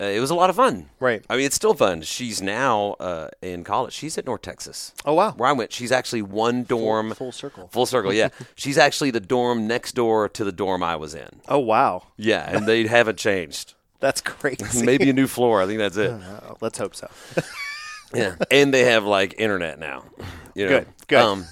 Uh, 0.00 0.04
it 0.04 0.20
was 0.20 0.30
a 0.30 0.34
lot 0.34 0.48
of 0.48 0.54
fun. 0.54 0.88
Right. 1.00 1.24
I 1.28 1.36
mean, 1.36 1.44
it's 1.44 1.56
still 1.56 1.74
fun. 1.74 2.02
She's 2.02 2.40
now 2.40 2.94
uh, 3.00 3.30
in 3.42 3.64
college. 3.64 3.92
She's 3.92 4.16
at 4.16 4.26
North 4.26 4.42
Texas. 4.42 4.94
Oh, 5.04 5.14
wow. 5.14 5.32
Where 5.32 5.48
I 5.48 5.52
went, 5.52 5.72
she's 5.72 5.90
actually 5.90 6.22
one 6.22 6.62
dorm. 6.62 7.14
full 7.14 7.32
circle. 7.32 7.66
Full 7.72 7.84
circle. 7.84 8.12
Yeah. 8.12 8.28
she's 8.54 8.78
actually 8.78 9.10
the 9.10 9.18
dorm 9.18 9.66
next 9.66 9.96
door 9.96 10.28
to 10.28 10.44
the 10.44 10.52
dorm 10.52 10.84
I 10.84 10.94
was 10.94 11.16
in. 11.16 11.40
Oh 11.48 11.58
wow, 11.58 12.04
Yeah, 12.16 12.48
and 12.48 12.64
they 12.66 12.86
haven't 12.86 13.18
changed. 13.18 13.74
that's 14.00 14.20
crazy. 14.20 14.84
Maybe 14.86 15.10
a 15.10 15.12
new 15.12 15.26
floor. 15.26 15.60
I 15.60 15.66
think 15.66 15.78
that's 15.78 15.96
it. 15.96 16.12
Uh, 16.12 16.54
let's 16.60 16.78
hope 16.78 16.94
so. 16.94 17.08
Yeah, 18.14 18.36
and 18.50 18.72
they 18.72 18.84
have 18.84 19.04
like 19.04 19.34
internet 19.38 19.78
now. 19.78 20.04
You 20.54 20.64
know? 20.66 20.78
Good, 20.80 20.88
good. 21.08 21.18
Um, 21.20 21.44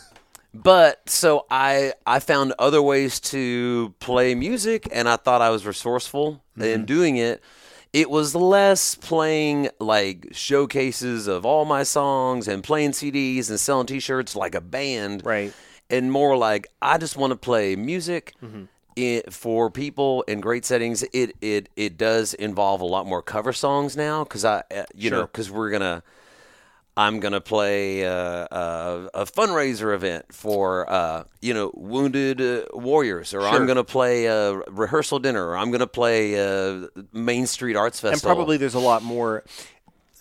but 0.55 1.09
so 1.09 1.47
I 1.51 1.93
I 2.07 2.19
found 2.21 2.55
other 2.59 2.81
ways 2.81 3.21
to 3.21 3.95
play 4.01 4.35
music, 4.35 4.89
and 4.93 5.09
I 5.09 5.17
thought 5.17 5.43
I 5.43 5.51
was 5.51 5.67
resourceful 5.67 6.43
Mm-hmm. 6.57 6.63
in 6.65 6.85
doing 6.87 7.17
it. 7.19 7.43
It 7.93 8.09
was 8.09 8.35
less 8.35 8.95
playing 8.95 9.69
like 9.79 10.29
showcases 10.33 11.27
of 11.27 11.45
all 11.45 11.67
my 11.67 11.83
songs 11.83 12.49
and 12.49 12.65
playing 12.65 12.93
CDs 12.93 13.51
and 13.51 13.61
selling 13.61 13.87
T-shirts 13.87 14.35
like 14.35 14.55
a 14.55 14.61
band, 14.63 15.23
Right. 15.25 15.53
And 15.91 16.11
more 16.11 16.35
like 16.37 16.67
I 16.81 16.97
just 16.97 17.17
want 17.19 17.33
to 17.33 17.37
play 17.37 17.77
music. 17.77 18.33
Mm-hmm. 18.43 18.65
It, 18.97 19.31
for 19.35 19.71
people 19.71 20.23
in 20.23 20.41
great 20.41 20.65
settings, 20.65 21.03
it, 21.13 21.33
it 21.43 21.69
it 21.77 21.99
does 21.99 22.33
involve 22.33 22.81
a 22.81 22.87
lot 22.87 23.07
more 23.07 23.21
cover 23.21 23.53
songs 23.53 23.95
now 23.99 24.25
because 24.25 24.43
I 24.47 24.63
uh, 24.75 24.85
you 24.95 25.11
know 25.11 25.23
because 25.23 25.51
we're 25.51 25.71
gonna 25.71 26.03
I'm 26.99 27.21
gonna 27.21 27.43
play 27.43 28.07
uh, 28.07 28.11
uh, 28.13 29.09
a 29.13 29.25
fundraiser 29.27 29.95
event 29.95 30.33
for 30.33 30.91
uh, 30.91 31.25
you 31.43 31.53
know 31.53 31.71
wounded 31.75 32.41
uh, 32.41 32.63
warriors, 32.73 33.35
or 33.35 33.41
Sure. 33.43 33.49
I'm 33.49 33.67
gonna 33.67 33.85
play 33.85 34.27
a 34.27 34.55
rehearsal 34.55 35.19
dinner, 35.19 35.47
or 35.47 35.57
I'm 35.59 35.71
gonna 35.71 35.87
play 35.87 36.35
a 36.35 36.89
Main 37.13 37.47
Street 37.47 37.77
Arts 37.77 38.01
Festival. 38.01 38.31
and 38.31 38.37
probably 38.37 38.57
there's 38.57 38.75
a 38.75 38.79
lot 38.81 39.03
more 39.03 39.45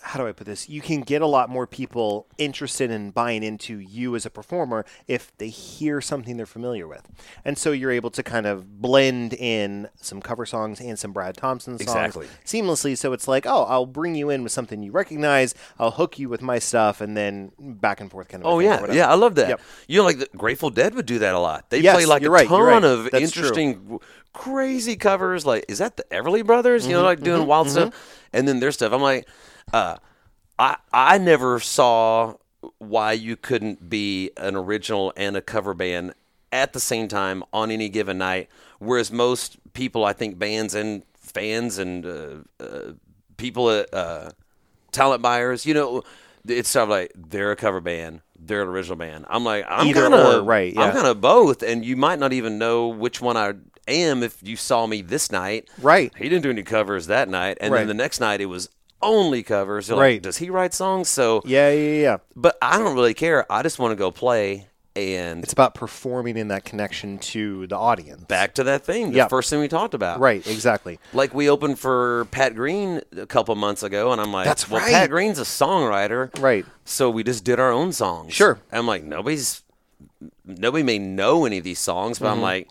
how 0.07 0.19
do 0.19 0.27
I 0.27 0.33
put 0.33 0.45
this? 0.45 0.69
You 0.69 0.81
can 0.81 1.01
get 1.01 1.23
a 1.23 1.25
lot 1.25 1.49
more 1.49 1.65
people 1.65 2.27
interested 2.37 2.91
in 2.91 3.09
buying 3.09 3.41
into 3.41 3.79
you 3.79 4.15
as 4.15 4.23
a 4.23 4.29
performer 4.29 4.85
if 5.07 5.35
they 5.39 5.49
hear 5.49 5.99
something 5.99 6.37
they're 6.37 6.45
familiar 6.45 6.87
with. 6.87 7.07
And 7.43 7.57
so 7.57 7.71
you're 7.71 7.89
able 7.91 8.11
to 8.11 8.21
kind 8.21 8.45
of 8.45 8.79
blend 8.79 9.33
in 9.33 9.89
some 9.99 10.21
cover 10.21 10.45
songs 10.45 10.79
and 10.79 10.99
some 10.99 11.11
Brad 11.11 11.35
Thompson 11.37 11.79
songs 11.79 11.81
Exactly. 11.81 12.27
seamlessly. 12.45 12.95
So 12.95 13.13
it's 13.13 13.27
like, 13.27 13.47
oh, 13.47 13.63
I'll 13.63 13.87
bring 13.87 14.13
you 14.13 14.29
in 14.29 14.43
with 14.43 14.51
something 14.51 14.83
you 14.83 14.91
recognize, 14.91 15.55
I'll 15.79 15.89
hook 15.89 16.19
you 16.19 16.29
with 16.29 16.43
my 16.43 16.59
stuff, 16.59 17.01
and 17.01 17.17
then 17.17 17.51
back 17.59 17.99
and 17.99 18.11
forth 18.11 18.27
kind 18.27 18.43
of. 18.43 18.47
Oh 18.47 18.59
yeah, 18.59 18.93
yeah, 18.93 19.09
I 19.09 19.15
love 19.15 19.33
that. 19.35 19.49
Yep. 19.49 19.61
You 19.87 19.97
know, 19.97 20.03
like 20.05 20.19
the 20.19 20.29
Grateful 20.37 20.69
Dead 20.69 20.93
would 20.93 21.07
do 21.07 21.17
that 21.17 21.33
a 21.33 21.39
lot. 21.39 21.71
They 21.71 21.79
Yes, 21.79 21.95
play 21.95 22.05
like 22.05 22.21
a 22.21 22.29
right, 22.29 22.47
ton 22.47 22.61
right. 22.61 22.83
of 22.83 23.09
That's 23.09 23.31
true. 23.31 23.41
interesting, 23.43 23.99
crazy 24.33 24.95
covers. 24.97 25.47
Like, 25.47 25.65
is 25.67 25.79
that 25.79 25.97
the 25.97 26.03
Everly 26.11 26.45
Brothers? 26.45 26.83
Mm-hmm, 26.83 26.91
You 26.91 26.97
know, 26.97 27.03
like 27.03 27.21
doing 27.21 27.47
wild 27.47 27.69
stuff, 27.71 27.93
and 28.33 28.47
then 28.47 28.59
their 28.59 28.71
stuff. 28.71 28.93
I'm 28.93 29.01
like, 29.01 29.27
uh, 29.75 29.97
I 30.57 30.77
I 30.93 31.17
never 31.17 31.59
saw 31.59 32.35
why 32.79 33.11
you 33.11 33.35
couldn't 33.35 33.89
be 33.89 34.31
an 34.37 34.55
original 34.55 35.13
and 35.15 35.35
a 35.37 35.41
cover 35.41 35.73
band 35.73 36.13
at 36.51 36.73
the 36.73 36.79
same 36.79 37.07
time 37.07 37.43
on 37.53 37.69
any 37.71 37.89
given 37.89 38.17
night. 38.17 38.49
Whereas 38.79 39.11
most 39.11 39.57
people, 39.73 40.05
I 40.05 40.13
think, 40.13 40.39
bands 40.39 40.73
and 40.73 41.03
fans 41.17 41.77
and 41.77 42.05
uh, 42.05 42.35
uh, 42.59 42.93
people 43.37 43.69
at 43.69 43.93
uh, 43.93 44.29
talent 44.91 45.21
buyers, 45.21 45.65
you 45.65 45.73
know, 45.73 46.03
it's 46.47 46.69
sort 46.69 46.83
of 46.83 46.89
like 46.89 47.11
they're 47.15 47.51
a 47.51 47.55
cover 47.55 47.81
band, 47.81 48.21
they're 48.39 48.61
an 48.61 48.67
original 48.69 48.95
band. 48.95 49.25
I'm 49.29 49.43
like, 49.43 49.65
I'm 49.67 49.91
kind 49.93 50.13
of 50.13 50.45
right, 50.47 50.73
yeah. 50.73 50.81
I'm 50.83 50.93
kind 50.93 51.07
of 51.07 51.19
both, 51.21 51.61
and 51.63 51.83
you 51.83 51.95
might 51.97 52.19
not 52.19 52.31
even 52.33 52.57
know 52.57 52.87
which 52.87 53.21
one 53.21 53.35
I 53.37 53.53
am 53.87 54.23
if 54.23 54.37
you 54.41 54.55
saw 54.55 54.87
me 54.87 55.01
this 55.01 55.31
night. 55.31 55.69
Right. 55.81 56.13
He 56.17 56.29
didn't 56.29 56.43
do 56.43 56.49
any 56.49 56.63
covers 56.63 57.07
that 57.07 57.27
night, 57.29 57.57
and 57.61 57.73
Right. 57.73 57.79
then 57.79 57.87
the 57.87 57.93
next 57.93 58.19
night 58.19 58.39
it 58.41 58.45
was 58.47 58.69
only 59.01 59.43
covers. 59.43 59.89
You're 59.89 59.97
like, 59.97 60.03
Right. 60.03 60.21
Does 60.21 60.37
he 60.37 60.49
write 60.49 60.73
songs? 60.73 61.09
So, 61.09 61.41
Yeah, 61.45 61.71
yeah, 61.71 62.01
yeah. 62.01 62.17
but 62.35 62.57
I 62.61 62.77
don't 62.77 62.95
really 62.95 63.13
care. 63.13 63.49
I 63.51 63.61
just 63.63 63.79
want 63.79 63.91
to 63.91 63.95
go 63.95 64.11
play 64.11 64.67
and 64.97 65.43
It's 65.43 65.51
about 65.51 65.75
performing 65.75 66.37
in 66.37 66.47
that 66.47 66.63
connection 66.63 67.17
to 67.17 67.67
the 67.67 67.75
audience. 67.77 68.23
back 68.23 68.53
to 68.55 68.63
that 68.63 68.85
thing. 68.85 69.11
The 69.11 69.17
Yeah. 69.17 69.27
first 69.27 69.49
thing 69.49 69.59
we 69.59 69.67
talked 69.67 69.93
about. 69.93 70.21
Right, 70.21 70.45
exactly. 70.47 70.99
Like 71.13 71.33
we 71.33 71.49
opened 71.49 71.79
for 71.79 72.25
Pat 72.31 72.55
Green 72.55 73.01
a 73.17 73.25
couple 73.25 73.53
months 73.55 73.83
ago, 73.83 74.13
and 74.13 74.21
I'm 74.21 74.31
like, 74.31 74.45
That's 74.45 74.69
well, 74.69 74.81
right. 74.81 74.93
Pat 74.93 75.09
Green's 75.09 75.37
a 75.37 75.43
songwriter, 75.43 76.29
Right. 76.41 76.65
So 76.85 77.09
we 77.09 77.23
just 77.23 77.43
did 77.43 77.59
our 77.59 77.71
own 77.71 77.91
songs. 77.91 78.33
Sure. 78.33 78.57
I'm 78.71 78.87
like, 78.87 79.03
nobody's, 79.03 79.63
nobody 80.45 80.83
may 80.83 80.97
know 80.99 81.45
any 81.45 81.57
of 81.57 81.63
these 81.65 81.79
songs, 81.79 82.19
but 82.19 82.27
I'm 82.27 82.35
Mm-hmm. 82.35 82.41
like, 82.43 82.69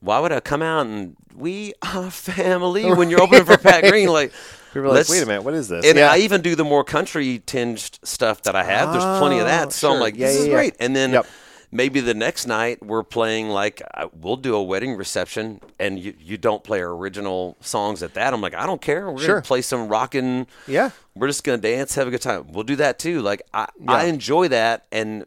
why 0.00 0.18
would 0.20 0.32
I 0.32 0.40
come 0.40 0.60
out 0.62 0.84
and 0.86 1.16
we 1.34 1.72
are 1.82 2.10
family 2.10 2.84
when 2.92 3.08
you're 3.08 3.22
opening 3.22 3.44
for 3.46 3.56
Pat 3.56 3.84
Green? 3.84 4.08
Like, 4.08 4.32
People 4.72 4.90
are 4.90 4.94
like, 4.94 5.08
wait 5.08 5.22
a 5.22 5.26
minute, 5.26 5.42
what 5.42 5.54
is 5.54 5.68
this? 5.68 5.84
And 5.84 5.98
Yeah. 5.98 6.10
I 6.10 6.18
even 6.18 6.40
do 6.40 6.54
the 6.54 6.64
more 6.64 6.84
country 6.84 7.42
tinged 7.44 7.98
stuff 8.02 8.42
that 8.42 8.56
I 8.56 8.64
have. 8.64 8.92
There's 8.92 9.18
plenty 9.18 9.36
of 9.38 9.42
Oh, 9.42 9.46
that. 9.46 9.72
So 9.72 9.92
I'm 9.92 10.00
like, 10.00 10.16
Yeah, 10.16 10.26
this 10.28 10.36
yeah, 10.36 10.40
is 10.42 10.48
yeah. 10.48 10.54
great. 10.54 10.76
And 10.80 10.96
then 10.96 11.12
Yep. 11.12 11.26
maybe 11.70 12.00
the 12.00 12.14
next 12.14 12.46
night 12.46 12.82
we're 12.84 13.02
playing 13.02 13.48
like 13.50 13.82
we'll 14.14 14.36
do 14.36 14.54
a 14.54 14.62
wedding 14.62 14.94
reception 14.96 15.60
and 15.78 15.98
you, 15.98 16.14
you 16.18 16.38
don't 16.38 16.64
play 16.64 16.80
our 16.82 16.90
original 16.94 17.56
songs 17.60 18.02
at 18.02 18.14
that. 18.14 18.32
I'm 18.32 18.40
like, 18.40 18.54
I 18.54 18.64
don't 18.66 18.80
care. 18.80 19.10
We're 19.10 19.18
Sure. 19.20 19.34
gonna 19.36 19.42
play 19.42 19.62
some 19.62 19.88
rockin' 19.88 20.46
Yeah. 20.66 20.90
We're 21.14 21.26
just 21.28 21.44
gonna 21.44 21.58
dance, 21.58 21.94
have 21.96 22.08
a 22.08 22.10
good 22.10 22.22
time. 22.22 22.46
We'll 22.52 22.64
do 22.64 22.76
that 22.76 22.98
too. 22.98 23.20
Like 23.20 23.42
I, 23.52 23.68
I 23.86 24.04
enjoy 24.04 24.48
that 24.48 24.86
and 24.90 25.26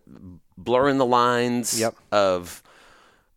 blurring 0.57 0.97
the 0.97 1.05
lines 1.05 1.79
Yep. 1.79 1.95
of 2.11 2.63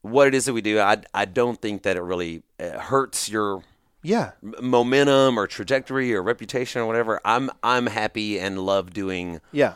what 0.03 0.29
it 0.29 0.35
is 0.35 0.47
that 0.47 0.53
we 0.55 0.63
do. 0.63 0.79
I 0.81 0.99
I 1.13 1.25
don't 1.27 1.61
think 1.61 1.83
that 1.83 1.97
it 1.97 2.03
really 2.03 2.43
uh, 2.59 2.79
hurts 2.79 3.29
your 3.29 3.63
Yeah. 4.03 4.33
m- 4.43 4.55
momentum 4.61 5.39
or 5.39 5.47
trajectory 5.47 6.15
or 6.15 6.23
reputation 6.23 6.81
or 6.83 6.87
whatever. 6.87 7.21
I'm 7.25 7.51
I'm 7.63 7.87
happy 7.87 8.39
and 8.39 8.59
love 8.65 8.93
doing 8.93 9.41
Yeah. 9.53 9.75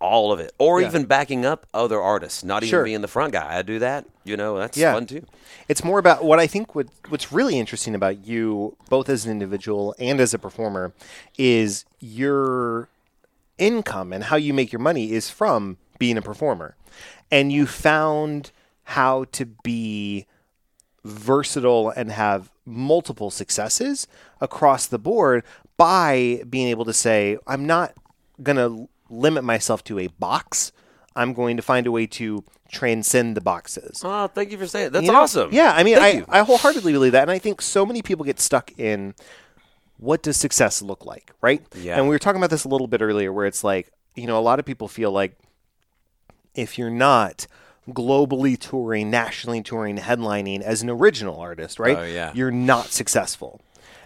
all 0.00 0.30
of 0.32 0.38
it, 0.40 0.52
or 0.58 0.80
Yeah. 0.80 0.86
even 0.88 1.04
backing 1.04 1.44
up 1.44 1.66
other 1.74 2.00
artists. 2.00 2.44
Not 2.44 2.62
even 2.62 2.70
Sure. 2.70 2.84
being 2.84 3.00
the 3.00 3.08
front 3.08 3.32
guy. 3.32 3.56
I 3.58 3.62
do 3.62 3.78
that. 3.80 4.04
You 4.24 4.36
know, 4.36 4.56
that's 4.58 4.76
Yeah. 4.78 4.92
fun 4.94 5.06
too. 5.06 5.24
It's 5.68 5.82
more 5.82 5.98
about 5.98 6.24
what 6.24 6.38
I 6.38 6.46
think 6.46 6.74
what, 6.74 6.86
what's 7.08 7.32
really 7.32 7.58
interesting 7.58 7.94
about 7.94 8.24
you, 8.26 8.76
both 8.88 9.08
as 9.08 9.24
an 9.24 9.32
individual 9.32 9.94
and 9.98 10.20
as 10.20 10.32
a 10.34 10.38
performer, 10.38 10.92
is 11.38 11.84
your 12.00 12.88
income 13.58 14.12
and 14.12 14.24
how 14.24 14.36
you 14.36 14.52
make 14.54 14.72
your 14.72 14.80
money 14.80 15.12
is 15.12 15.28
from 15.30 15.76
being 15.98 16.16
a 16.16 16.22
performer. 16.22 16.76
And 17.30 17.50
you 17.52 17.66
found 17.66 18.50
how 18.84 19.24
to 19.32 19.46
be 19.46 20.26
versatile 21.04 21.90
and 21.90 22.12
have 22.12 22.50
multiple 22.66 23.30
successes 23.30 24.06
across 24.40 24.86
the 24.86 24.98
board 24.98 25.44
by 25.76 26.42
being 26.48 26.68
able 26.68 26.84
to 26.84 26.92
say, 26.92 27.36
I'm 27.46 27.66
not 27.66 27.94
going 28.42 28.56
to 28.56 28.88
limit 29.10 29.44
myself 29.44 29.84
to 29.84 29.98
a 29.98 30.06
box. 30.06 30.72
I'm 31.16 31.32
going 31.32 31.56
to 31.56 31.62
find 31.62 31.86
a 31.86 31.92
way 31.92 32.06
to 32.08 32.44
transcend 32.70 33.36
the 33.36 33.40
boxes. 33.40 34.02
Oh, 34.04 34.26
thank 34.26 34.50
you 34.50 34.58
for 34.58 34.66
saying 34.66 34.88
it. 34.88 34.92
That's 34.92 35.06
You 35.06 35.12
know? 35.12 35.20
awesome. 35.20 35.50
Yeah, 35.52 35.72
I 35.74 35.84
mean, 35.84 35.98
I, 35.98 36.08
you. 36.10 36.24
I 36.28 36.40
wholeheartedly 36.42 36.92
believe 36.92 37.12
that, 37.12 37.22
and 37.22 37.30
I 37.30 37.38
think 37.38 37.62
so 37.62 37.86
many 37.86 38.02
people 38.02 38.24
get 38.24 38.40
stuck 38.40 38.72
in 38.78 39.14
what 39.98 40.22
does 40.22 40.36
success 40.36 40.82
look 40.82 41.06
like, 41.06 41.30
right? 41.40 41.62
Yeah. 41.76 41.96
And 41.96 42.08
we 42.08 42.14
were 42.14 42.18
talking 42.18 42.40
about 42.40 42.50
this 42.50 42.64
a 42.64 42.68
little 42.68 42.88
bit 42.88 43.00
earlier, 43.00 43.32
where 43.32 43.46
it's 43.46 43.62
like, 43.62 43.92
you 44.16 44.26
know, 44.26 44.38
a 44.38 44.40
lot 44.42 44.58
of 44.58 44.64
people 44.64 44.88
feel 44.88 45.12
like 45.12 45.38
if 46.54 46.78
you're 46.78 46.90
not 46.90 47.46
globally 47.90 48.58
touring, 48.58 49.10
nationally 49.10 49.62
touring, 49.62 49.98
headlining 49.98 50.62
as 50.62 50.82
an 50.82 50.90
original 50.90 51.38
artist, 51.38 51.78
right? 51.78 51.98
Oh, 51.98 52.04
yeah. 52.04 52.32
You're 52.34 52.50
not 52.50 52.86
successful. 52.86 53.60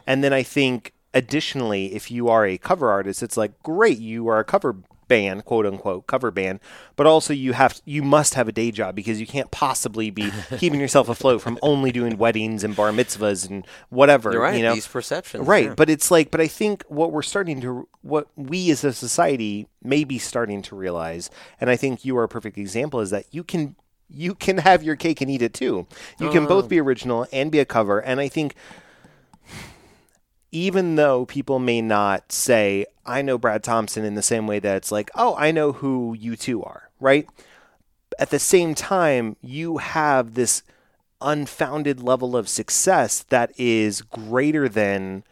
And 0.07 0.25
then 0.25 0.33
I 0.33 0.43
think 0.43 0.93
additionally, 1.15 1.95
if 1.95 2.11
you 2.11 2.29
are 2.29 2.47
a 2.47 2.59
cover 2.59 2.91
artist, 2.91 3.23
it's 3.23 3.37
like 3.37 3.63
great, 3.63 3.99
you 3.99 4.29
are 4.29 4.39
a 4.39 4.45
cover 4.45 4.77
band, 5.09 5.45
quote 5.45 5.67
unquote, 5.67 6.07
cover 6.07 6.31
band, 6.31 6.61
but 6.97 7.07
also 7.07 7.33
you 7.33 7.55
have 7.55 7.81
you 7.85 8.03
must 8.03 8.35
have 8.35 8.47
a 8.47 8.53
day 8.53 8.71
job 8.71 8.95
because 8.95 9.19
you 9.21 9.27
can't 9.27 9.51
possibly 9.51 10.11
be 10.11 10.31
keeping 10.59 10.79
yourself 10.79 11.09
afloat 11.09 11.41
from 11.41 11.59
only 11.63 11.91
doing 11.91 12.19
weddings 12.19 12.63
and 12.63 12.77
bar 12.77 12.91
mitzvahs 12.93 13.49
and 13.49 13.67
whatever. 13.89 14.33
You're 14.33 14.43
right. 14.43 14.57
You 14.57 14.63
know? 14.63 14.75
These 14.75 14.87
perceptions. 14.87 15.47
Right, 15.47 15.67
yeah. 15.67 15.75
but 15.75 15.91
it's 15.91 16.11
like, 16.11 16.31
but 16.31 16.41
I 16.41 16.47
think 16.47 16.85
what 16.89 17.11
we're 17.11 17.23
starting 17.23 17.61
to, 17.63 17.89
what 18.03 18.29
we 18.37 18.71
as 18.71 18.85
a 18.85 18.93
society 18.93 19.67
may 19.83 20.05
be 20.05 20.19
starting 20.19 20.63
to 20.63 20.77
realize, 20.77 21.31
and 21.61 21.71
I 21.71 21.77
think 21.77 22.05
you 22.05 22.17
are 22.19 22.25
a 22.25 22.29
perfect 22.29 22.59
example, 22.59 23.01
is 23.01 23.11
that 23.11 23.25
you 23.31 23.43
can, 23.43 23.75
you 24.09 24.35
can 24.35 24.59
have 24.59 24.83
your 24.83 24.97
cake 24.97 25.21
and 25.21 25.31
eat 25.31 25.43
it 25.43 25.55
too. 25.55 25.87
You 26.19 26.31
can 26.31 26.45
Oh. 26.45 26.49
both 26.49 26.69
be 26.69 26.81
original 26.81 27.27
and 27.33 27.51
be 27.51 27.59
a 27.59 27.65
cover, 27.65 27.99
and 27.99 28.21
I 28.21 28.29
think, 28.29 28.55
even 30.51 30.97
though 30.97 31.27
people 31.27 31.59
may 31.59 31.81
not 31.81 32.33
say, 32.33 32.87
"I 33.05 33.23
know 33.23 33.39
Brad 33.39 33.63
Thompson" 33.63 34.05
in 34.05 34.15
the 34.15 34.23
same 34.23 34.47
way 34.47 34.59
that 34.59 34.77
it's 34.77 34.93
like, 34.93 35.11
"Oh, 35.15 35.35
I 35.37 35.51
know 35.51 35.73
who 35.73 36.17
U2 36.19 36.63
are," 36.63 36.91
right? 37.01 37.29
at 38.19 38.31
the 38.31 38.39
same 38.39 38.75
time, 38.75 39.37
you 39.41 39.79
have 39.79 40.35
this 40.35 40.63
unfounded 41.21 42.01
level 42.01 42.37
of 42.37 42.49
success 42.49 43.25
that 43.29 43.53
is 43.57 44.03
greater 44.03 44.69
than 44.69 45.25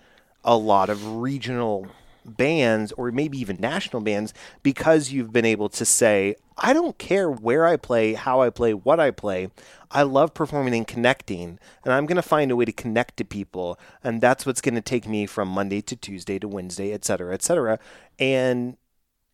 a 0.45 0.57
lot 0.57 0.89
of 0.89 1.17
regional 1.17 1.87
bands 2.25 2.93
or 2.93 3.11
maybe 3.13 3.39
even 3.39 3.57
national 3.61 4.03
bands 4.03 4.35
because 4.63 5.13
you've 5.13 5.33
been 5.33 5.45
able 5.45 5.69
to 5.69 5.85
say, 5.85 6.35
I 6.59 6.73
don't 6.73 6.99
care 6.99 7.31
where 7.31 7.67
I 7.67 7.77
play, 7.77 8.15
how 8.15 8.41
I 8.41 8.51
play, 8.51 8.73
what 8.73 8.99
I 8.99 9.11
play. 9.11 9.51
I 9.91 10.03
love 10.03 10.35
performing 10.35 10.75
and 10.75 10.87
connecting, 10.87 11.59
and 11.85 11.93
I'm 11.93 12.07
going 12.07 12.17
to 12.17 12.23
find 12.23 12.51
a 12.51 12.57
way 12.57 12.65
to 12.65 12.73
connect 12.73 13.17
to 13.19 13.25
people, 13.25 13.79
and 14.03 14.21
that's 14.21 14.45
what's 14.45 14.61
going 14.61 14.75
to 14.75 14.81
take 14.81 15.07
me 15.07 15.27
from 15.27 15.49
Monday 15.49 15.81
to 15.83 15.97
Tuesday 15.97 16.39
to 16.39 16.49
Wednesday, 16.49 16.93
et 16.93 17.05
cetera, 17.05 17.33
et 17.35 17.43
cetera. 17.43 17.79
And 18.19 18.77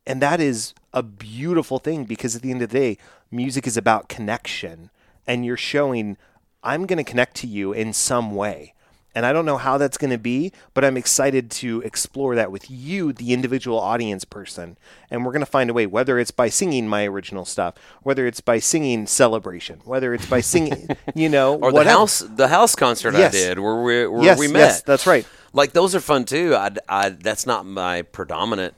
and 0.07 0.21
that 0.21 0.41
is 0.41 0.75
a 0.93 1.03
beautiful 1.03 1.79
thing 1.79 2.05
because 2.05 2.35
at 2.35 2.43
the 2.43 2.51
end 2.51 2.61
of 2.63 2.71
the 2.71 2.79
day, 2.79 2.99
music 3.31 3.67
is 3.67 3.77
about 3.77 4.09
connection, 4.09 4.91
and 5.27 5.45
you're 5.45 5.57
showing 5.57 6.17
I'm 6.63 6.87
going 6.87 7.03
to 7.03 7.11
connect 7.11 7.37
to 7.39 7.47
you 7.47 7.73
in 7.73 7.93
some 7.93 8.35
way. 8.35 8.75
And 9.15 9.27
I 9.27 9.33
don't 9.35 9.45
know 9.45 9.59
how 9.59 9.77
that's 9.77 9.99
going 9.99 10.11
to 10.11 10.17
be, 10.19 10.53
but 10.73 10.85
I'm 10.85 10.97
excited 10.97 11.51
to 11.53 11.83
explore 11.83 12.35
that 12.35 12.51
with 12.51 12.71
you, 12.71 13.13
the 13.13 13.35
individual 13.35 13.79
audience 13.79 14.25
person. 14.25 14.79
And 15.11 15.25
we're 15.27 15.33
going 15.33 15.45
to 15.45 15.51
find 15.51 15.69
a 15.69 15.75
way, 15.75 15.87
whether 15.87 16.19
it's 16.19 16.31
by 16.31 16.49
singing 16.49 16.89
my 16.89 17.05
original 17.07 17.45
stuff, 17.45 17.75
whether 18.03 18.27
it's 18.27 18.41
by 18.41 18.59
singing 18.59 19.07
Celebration, 19.07 19.81
whether 19.85 20.15
it's 20.15 20.25
by 20.25 20.41
singing, 20.41 20.89
you 21.15 21.29
know, 21.29 21.55
or 21.55 21.71
whatever. 21.73 21.85
the 21.85 21.91
house 21.91 22.19
the 22.21 22.49
house 22.49 22.75
concert 22.75 23.13
Yes. 23.15 23.35
I 23.35 23.37
did 23.39 23.59
where 23.59 23.83
we 23.83 24.07
where 24.07 24.23
Yes, 24.25 24.39
we 24.39 24.49
met. 24.49 24.59
yes, 24.61 24.83
that's 24.83 25.07
right. 25.07 25.27
Like 25.53 25.73
those 25.73 25.95
are 25.95 26.01
fun 26.01 26.25
too. 26.25 26.55
I, 26.55 26.71
I 26.89 27.09
that's 27.11 27.45
not 27.47 27.67
my 27.67 28.01
predominant 28.03 28.75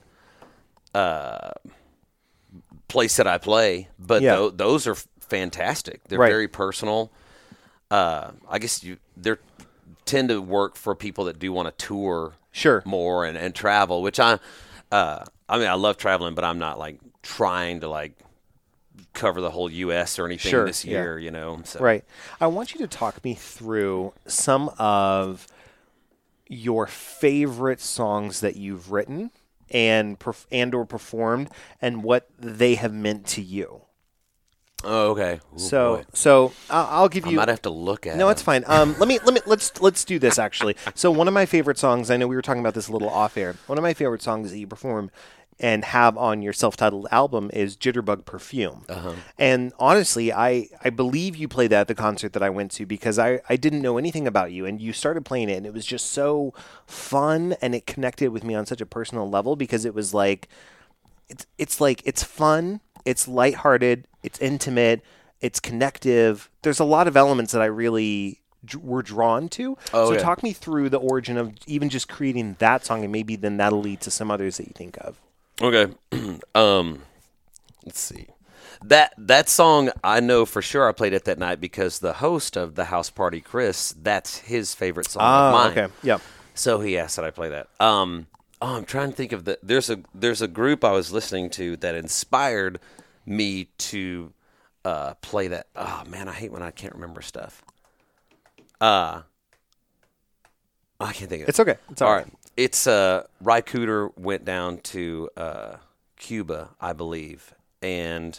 uh, 0.95 1.51
place 2.89 3.17
that 3.17 3.27
I 3.27 3.39
play, 3.39 3.89
but 3.99 4.23
Yeah. 4.23 4.35
tho- 4.37 4.51
those 4.51 4.87
are 4.87 4.97
fantastic. 5.21 6.01
They're 6.09 6.19
Right. 6.19 6.31
very 6.31 6.49
personal. 6.49 7.11
Uh, 7.91 8.33
I 8.49 8.59
guess 8.59 8.83
you 8.83 8.99
they 9.17 9.35
tend 10.05 10.29
to 10.29 10.41
work 10.41 10.77
for 10.77 10.95
people 10.95 11.25
that 11.25 11.39
do 11.39 11.53
want 11.53 11.67
to 11.77 11.87
tour 11.87 12.35
Sure. 12.53 12.83
more 12.85 13.25
and, 13.25 13.37
and 13.37 13.55
travel, 13.55 14.03
which 14.03 14.21
I 14.21 14.39
uh, 14.93 15.25
I 15.49 15.59
mean 15.59 15.67
I 15.69 15.75
love 15.75 15.97
traveling, 15.97 16.35
but 16.35 16.45
I'm 16.45 16.59
not 16.59 16.79
like 16.79 17.01
trying 17.23 17.81
to 17.81 17.89
like 17.89 18.13
cover 19.13 19.41
the 19.41 19.51
whole 19.51 19.71
U.S. 19.71 20.19
or 20.19 20.27
anything 20.27 20.51
Sure, 20.51 20.67
this 20.67 20.85
yeah. 20.85 21.03
year. 21.03 21.19
You 21.19 21.31
know, 21.31 21.61
so. 21.65 21.81
Right. 21.81 22.05
I 22.41 22.47
want 22.47 22.75
you 22.75 22.81
to 22.81 22.87
talk 22.87 23.25
me 23.25 23.35
through 23.35 24.13
some 24.27 24.71
of 24.79 25.47
your 26.49 26.87
favorite 26.87 27.81
songs 27.81 28.41
that 28.41 28.57
you've 28.57 28.93
written 28.93 29.31
and 29.71 30.19
perf- 30.19 30.47
and 30.53 30.75
or 30.75 30.85
performed 30.85 31.49
and 31.81 32.05
what 32.05 32.29
they 32.39 32.75
have 32.75 32.93
meant 32.93 33.27
to 33.27 33.43
you. 33.43 33.81
Oh, 34.85 35.11
okay. 35.11 35.41
Ooh, 35.55 35.59
so 35.59 35.97
boy. 35.97 36.05
so 36.13 36.53
I'll, 36.71 36.87
I'll 37.03 37.09
give 37.09 37.27
I 37.27 37.31
you 37.31 37.39
I 37.39 37.43
might 37.43 37.49
have 37.49 37.63
to 37.63 37.71
look 37.71 38.07
at. 38.07 38.17
No, 38.17 38.29
it. 38.29 38.33
it's 38.33 38.43
fine. 38.43 38.65
Um, 38.67 38.95
let 38.99 39.09
me 39.09 39.19
let 39.25 39.35
me 39.35 39.41
let's 39.47 39.81
let's 39.81 40.05
do 40.05 40.19
this 40.19 40.39
actually. 40.39 40.77
So 40.97 41.11
one 41.11 41.29
of 41.29 41.35
my 41.35 41.45
favorite 41.47 41.79
songs, 41.79 42.11
I 42.11 42.17
know 42.17 42.27
we 42.27 42.37
were 42.37 42.43
talking 42.43 42.61
about 42.61 42.75
this 42.75 42.89
a 42.89 42.93
little 42.93 43.09
off 43.11 43.37
air. 43.37 43.57
One 43.67 43.79
of 43.79 43.83
my 43.83 43.95
favorite 43.95 44.23
songs 44.23 44.51
that 44.51 44.59
you 44.59 44.67
perform 44.67 45.11
and 45.61 45.85
have 45.85 46.17
on 46.17 46.43
your 46.43 46.53
self-titled 46.53 47.07
album 47.11 47.51
is 47.53 47.77
Jitterbug 47.77 48.25
Perfume. 48.25 48.85
And 49.39 49.73
honestly, 49.79 50.33
I 50.33 50.69
I 50.83 50.91
believe 50.91 51.37
you 51.37 51.49
played 51.49 51.71
that 51.71 51.83
at 51.83 51.89
the 51.89 51.95
concert 51.95 52.33
that 52.33 52.43
I 52.43 52.51
went 52.51 52.71
to 52.73 52.87
because 52.87 53.19
I 53.19 53.41
I 53.49 53.57
didn't 53.57 53.83
know 53.83 53.99
anything 53.99 54.27
about 54.27 54.53
you 54.53 54.67
and 54.67 54.81
you 54.81 54.93
started 54.93 55.25
playing 55.25 55.49
it 55.49 55.57
and 55.57 55.67
it 55.67 55.73
was 55.73 55.87
just 55.87 56.11
so 56.11 56.55
fun 56.87 57.57
and 57.61 57.75
it 57.75 57.87
connected 57.87 58.31
with 58.31 58.45
me 58.45 58.55
on 58.55 58.67
such 58.67 58.81
a 58.81 58.87
personal 58.87 59.29
level 59.29 59.57
because 59.57 59.85
it 59.85 59.95
was 59.95 60.13
like 60.15 60.49
it's 61.29 61.47
it's 61.59 61.81
like 61.81 62.03
it's 62.05 62.23
fun, 62.23 62.81
it's 63.05 63.29
lighthearted, 63.29 64.07
it's 64.23 64.39
intimate, 64.41 65.03
it's 65.41 65.61
connective. 65.61 66.51
There's 66.63 66.81
a 66.81 66.85
lot 66.85 67.07
of 67.07 67.17
elements 67.17 67.53
that 67.53 67.63
I 67.63 67.67
really 67.67 68.41
d- 68.65 68.79
were 68.79 69.03
drawn 69.03 69.49
to. 69.51 69.77
Oh, 69.93 70.09
so 70.09 70.15
yeah. 70.15 70.21
talk 70.21 70.43
me 70.43 70.53
through 70.53 70.89
the 70.89 70.99
origin 70.99 71.37
of 71.37 71.53
even 71.67 71.89
just 71.89 72.09
creating 72.09 72.57
that 72.59 72.85
song, 72.85 73.03
and 73.03 73.13
maybe 73.13 73.37
then 73.37 73.59
that'll 73.59 73.81
lead 73.81 74.01
to 74.03 74.11
some 74.11 74.31
others 74.31 74.57
that 74.57 74.67
you 74.67 74.73
think 74.75 74.97
of. 75.01 75.21
Okay. 75.61 75.93
um, 76.55 77.03
let's 77.85 78.01
see. 78.01 78.27
That 78.83 79.15
that 79.17 79.49
song 79.49 79.91
I 80.03 80.21
know 80.21 80.45
for 80.45 80.61
sure 80.61 80.89
I 80.89 80.93
played 80.93 81.15
it 81.15 81.25
that 81.25 81.39
night 81.39 81.61
because 81.61 82.01
the 82.01 82.15
host 82.15 82.57
of 82.57 82.75
the 82.75 82.87
house 82.87 83.09
party, 83.09 83.41
Chris, 83.41 83.95
that's 84.03 84.39
his 84.39 84.75
favorite 84.75 85.09
song 85.09 85.23
of 85.23 85.53
mine. 85.53 85.67
Ah, 85.67 85.71
okay, 85.71 85.93
yeah. 86.03 86.19
So 86.55 86.81
he 86.81 86.99
asked 86.99 87.17
that 87.17 87.25
I 87.25 87.31
play 87.31 87.49
that. 87.49 87.69
Um, 87.81 88.27
oh, 88.61 88.77
I'm 88.77 88.85
trying 88.85 89.11
to 89.11 89.17
think 89.17 89.33
of 89.33 89.45
the. 89.45 89.59
There's 89.63 89.89
a 89.89 90.01
there's 90.15 90.43
a 90.43 90.49
group 90.49 90.85
I 90.85 90.93
was 90.93 91.13
listening 91.13 91.51
to 91.51 91.77
that 91.79 91.95
inspired 91.95 92.79
me 93.27 93.69
to 93.79 94.33
uh, 94.85 95.15
play 95.15 95.49
that. 95.49 95.67
Oh 95.77 96.03
man, 96.09 96.29
I 96.29 96.33
hate 96.33 96.53
when 96.53 96.63
I 96.63 96.71
can't 96.71 96.95
remember 96.95 97.23
stuff. 97.23 97.63
Uh 98.81 99.23
I 101.01 101.13
can't 101.13 101.29
think 101.29 101.43
of 101.43 101.49
it. 101.49 101.51
It's 101.51 101.61
okay. 101.61 101.77
It's 101.91 102.03
all 102.03 102.09
All 102.09 102.15
right. 102.15 102.25
right. 102.25 102.35
It's 102.57 102.87
uh 102.87 103.25
Ry 103.41 103.61
Cooder 103.63 104.17
went 104.17 104.45
down 104.45 104.79
to 104.79 105.31
uh 105.37 105.77
Cuba, 106.17 106.71
I 106.81 106.93
believe, 106.93 107.55
and 107.83 108.39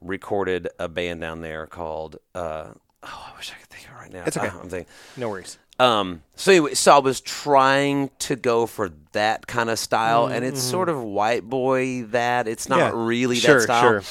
recorded 0.00 0.68
a 0.78 0.88
band 0.88 1.20
down 1.20 1.40
there 1.40 1.66
called 1.66 2.16
uh 2.34 2.68
oh, 3.02 3.30
I 3.32 3.36
wish 3.36 3.52
I 3.52 3.60
could 3.60 3.68
think 3.68 3.86
of 3.86 3.92
it 3.92 3.98
right 4.00 4.12
now. 4.12 4.24
It's 4.26 4.36
okay. 4.36 4.48
Ah, 4.50 4.58
I'm 4.62 4.68
thinking 4.68 4.92
No 5.16 5.28
worries. 5.28 5.58
Um, 5.78 6.22
so 6.36 6.52
anyway, 6.52 6.74
so 6.74 6.94
I 6.94 6.98
was 6.98 7.20
trying 7.20 8.10
to 8.20 8.36
go 8.36 8.66
for 8.66 8.90
that 9.12 9.46
kind 9.46 9.70
of 9.70 9.78
style, 9.78 10.26
and 10.26 10.44
it's 10.44 10.60
sort 10.62 10.88
of 10.88 11.02
white 11.02 11.44
boy 11.44 12.02
that. 12.04 12.46
It's 12.48 12.68
not 12.68 12.78
Mm-hmm. 12.78 12.96
Yeah. 12.98 13.04
really 13.06 13.36
Sure, 13.36 13.54
that 13.58 13.62
style, 13.62 14.00
sure. 14.00 14.02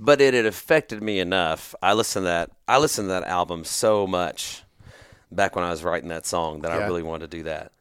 but 0.00 0.20
it 0.20 0.34
had 0.34 0.46
affected 0.46 1.02
me 1.02 1.18
enough. 1.20 1.74
I 1.82 1.92
listened 1.94 2.24
to 2.24 2.28
that. 2.28 2.50
I 2.66 2.78
listened 2.78 3.06
to 3.06 3.12
that 3.12 3.24
album 3.24 3.64
so 3.64 4.06
much 4.06 4.62
back 5.30 5.54
when 5.56 5.64
I 5.64 5.70
was 5.70 5.82
writing 5.84 6.08
that 6.10 6.26
song 6.26 6.62
that 6.62 6.70
I 6.72 6.86
really 6.86 7.02
wanted 7.02 7.30
to 7.30 7.36
do 7.38 7.42
that. 7.44 7.72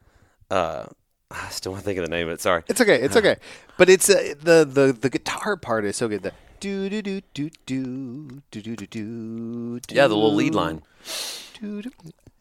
Uh, 0.52 0.86
I 1.30 1.50
still 1.50 1.72
want 1.74 1.84
to 1.84 1.86
think 1.86 2.00
of 2.00 2.06
the 2.06 2.10
name 2.12 2.28
of 2.28 2.34
it. 2.34 2.42
Sorry. 2.42 2.64
It's 2.68 2.80
okay. 2.82 3.02
It's 3.02 3.16
okay. 3.16 3.38
But 3.78 3.90
it's 3.90 4.10
uh, 4.10 4.34
the 4.42 4.66
the 4.66 4.92
the 4.92 5.08
guitar 5.10 5.56
part 5.56 5.86
is 5.86 5.96
so 5.98 6.08
good. 6.08 6.24
The 6.24 6.32
do 6.60 6.90
do 6.90 7.00
do 7.04 7.22
do 7.36 7.50
do 7.68 8.42
do 8.50 8.62
do 8.62 8.76
do 8.76 9.80
do. 9.80 9.80
Yeah, 9.96 10.08
the 10.08 10.16
little 10.16 10.34
lead 10.34 10.56
line. 10.56 10.82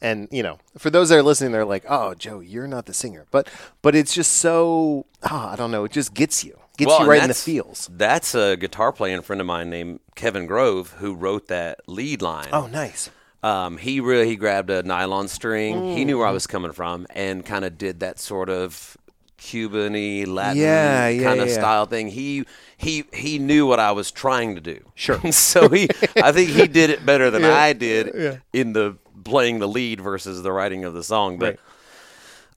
And 0.00 0.28
you 0.30 0.42
know, 0.42 0.58
for 0.76 0.90
those 0.90 1.08
that 1.08 1.16
are 1.16 1.22
listening, 1.22 1.52
they're 1.52 1.64
like, 1.64 1.84
"Oh, 1.88 2.14
Joe, 2.14 2.40
you're 2.40 2.66
not 2.68 2.86
the 2.86 2.92
singer," 2.94 3.24
but 3.30 3.48
but 3.82 3.94
it's 3.94 4.14
just 4.14 4.32
so 4.32 5.06
ah, 5.22 5.52
I 5.52 5.56
don't 5.56 5.70
know. 5.70 5.84
It 5.84 5.92
just 5.92 6.12
gets 6.12 6.44
you, 6.44 6.58
gets 6.76 6.88
Well, 6.88 7.02
you 7.02 7.10
right 7.10 7.22
in 7.22 7.28
the 7.28 7.34
feels. 7.34 7.88
That's 7.92 8.34
a 8.34 8.56
guitar 8.56 8.92
playing 8.92 9.22
friend 9.22 9.40
of 9.40 9.46
mine 9.46 9.70
named 9.70 10.00
Kevin 10.14 10.46
Grove 10.46 10.92
who 10.98 11.14
wrote 11.14 11.48
that 11.48 11.80
lead 11.86 12.20
line. 12.22 12.48
Oh, 12.52 12.66
nice. 12.66 13.08
Um, 13.42 13.78
he 13.78 14.00
really 14.00 14.26
he 14.28 14.36
grabbed 14.36 14.70
a 14.70 14.82
nylon 14.82 15.28
string. 15.28 15.96
He 15.96 16.04
knew 16.04 16.16
Mm. 16.16 16.18
where 16.18 16.26
I 16.28 16.32
was 16.32 16.46
coming 16.46 16.72
from 16.72 17.06
and 17.10 17.44
kind 17.46 17.64
of 17.64 17.78
did 17.78 18.00
that 18.00 18.18
sort 18.18 18.50
of 18.50 18.96
Cuban-y 19.38 20.24
Latin 20.26 20.60
Yeah, 20.60 21.08
yeah, 21.08 21.22
kind 21.22 21.40
of 21.40 21.48
yeah. 21.48 21.54
style 21.54 21.86
thing. 21.86 22.08
He 22.08 22.44
he 22.76 23.04
he 23.12 23.38
knew 23.38 23.66
what 23.66 23.78
I 23.78 23.92
was 23.92 24.10
trying 24.10 24.54
to 24.56 24.60
do. 24.60 24.80
Sure. 24.94 25.20
so 25.32 25.68
he 25.68 25.88
I 26.16 26.32
think 26.32 26.50
he 26.50 26.66
did 26.66 26.90
it 26.90 27.06
better 27.06 27.30
than 27.30 27.44
I 27.66 27.72
did 27.72 28.40
in 28.52 28.72
the 28.72 28.96
playing 29.26 29.58
the 29.58 29.68
lead 29.68 30.00
versus 30.00 30.42
the 30.42 30.52
writing 30.52 30.84
of 30.84 30.94
the 30.94 31.02
song. 31.02 31.38
But 31.38 31.58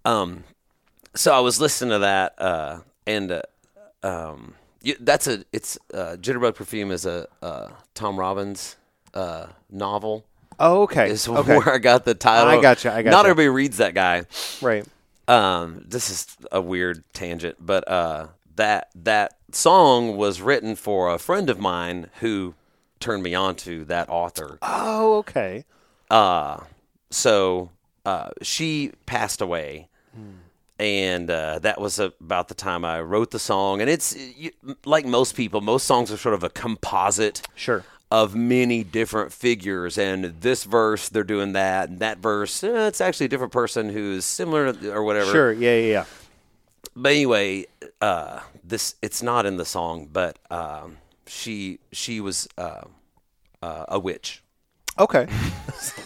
Right. 0.05 0.11
um, 0.13 0.43
so 1.15 1.33
I 1.33 1.39
was 1.39 1.59
listening 1.59 1.91
to 1.91 1.99
that, 1.99 2.35
uh, 2.41 2.79
and 3.07 3.31
uh, 3.31 3.41
um, 4.03 4.53
y 4.85 4.95
that's 4.99 5.27
a 5.27 5.43
it's 5.51 5.77
uh, 5.93 6.15
Jitterbug 6.19 6.55
Perfume 6.55 6.91
is 6.91 7.05
a 7.05 7.27
uh, 7.41 7.69
Tom 7.95 8.17
Robbins 8.17 8.75
uh, 9.13 9.47
novel. 9.69 10.25
Oh, 10.59 10.83
okay. 10.83 11.09
Is 11.09 11.27
okay. 11.27 11.57
where 11.57 11.73
I 11.73 11.77
got 11.77 12.05
the 12.05 12.13
title. 12.15 12.49
I 12.49 12.61
gotcha, 12.61 12.91
I 12.91 13.01
Not 13.01 13.11
gotcha. 13.11 13.29
everybody 13.29 13.47
reads 13.47 13.77
that 13.77 13.93
guy. 13.93 14.23
Right. 14.61 14.85
Um, 15.27 15.85
this 15.87 16.09
is 16.09 16.37
a 16.51 16.59
weird 16.61 17.03
tangent, 17.13 17.57
but 17.59 17.87
uh, 17.87 18.27
that 18.55 18.89
that 18.95 19.37
song 19.51 20.17
was 20.17 20.41
written 20.41 20.75
for 20.75 21.09
a 21.13 21.17
friend 21.17 21.49
of 21.49 21.59
mine 21.59 22.09
who 22.19 22.55
turned 22.99 23.23
me 23.23 23.33
on 23.33 23.55
to 23.55 23.85
that 23.85 24.09
author. 24.09 24.57
Oh, 24.61 25.17
okay. 25.19 25.63
Uh, 26.09 26.61
so 27.09 27.69
uh, 28.05 28.29
she 28.41 28.91
passed 29.05 29.41
away, 29.41 29.87
and 30.79 31.29
uh, 31.29 31.59
that 31.59 31.79
was 31.81 31.99
about 31.99 32.47
the 32.47 32.53
time 32.53 32.85
I 32.85 33.01
wrote 33.01 33.31
the 33.31 33.39
song. 33.39 33.81
And 33.81 33.89
it's 33.89 34.15
you, 34.15 34.51
like 34.85 35.05
most 35.05 35.35
people, 35.35 35.61
most 35.61 35.85
songs 35.85 36.11
are 36.11 36.17
sort 36.17 36.35
of 36.35 36.43
a 36.43 36.49
composite 36.49 37.41
Sure. 37.55 37.83
of 38.11 38.35
many 38.35 38.83
different 38.83 39.33
figures. 39.33 39.97
And 39.97 40.25
this 40.41 40.63
verse, 40.63 41.09
they're 41.09 41.23
doing 41.23 41.53
that, 41.53 41.89
and 41.89 41.99
that 41.99 42.19
verse, 42.19 42.63
eh, 42.63 42.87
it's 42.87 43.01
actually 43.01 43.25
a 43.25 43.29
different 43.29 43.53
person 43.53 43.89
who's 43.89 44.25
similar 44.25 44.73
or 44.91 45.03
whatever. 45.03 45.31
Sure. 45.31 45.51
Yeah, 45.51 45.75
yeah, 45.75 45.91
yeah. 45.91 46.05
But 46.95 47.11
anyway, 47.11 47.65
uh, 48.01 48.39
this 48.63 48.95
it's 49.01 49.21
not 49.21 49.45
in 49.45 49.57
the 49.57 49.65
song, 49.65 50.07
but 50.11 50.39
um, 50.49 50.97
she 51.27 51.79
she 51.91 52.19
was 52.19 52.47
uh, 52.57 52.81
uh, 53.61 53.85
a 53.89 53.99
witch. 53.99 54.41
Okay. 54.97 55.27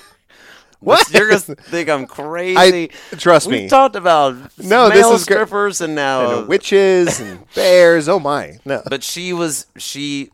what? 0.79 1.11
You're 1.13 1.29
gonna 1.29 1.39
think 1.55 1.89
I'm 1.89 2.05
crazy. 2.05 2.89
trust 3.17 3.47
we 3.47 3.53
me. 3.53 3.63
We 3.63 3.69
talked 3.69 3.95
about 3.95 4.35
No, 4.57 4.89
this 4.89 5.05
is 5.07 5.25
gr- 5.25 5.33
strippers 5.33 5.81
and 5.81 5.95
now. 5.95 6.39
And 6.39 6.47
witches 6.47 7.19
and 7.19 7.45
bears. 7.55 8.09
Oh 8.09 8.19
my. 8.19 8.59
No. 8.65 8.81
but 8.89 9.03
she 9.03 9.33
was 9.33 9.67
she 9.77 10.29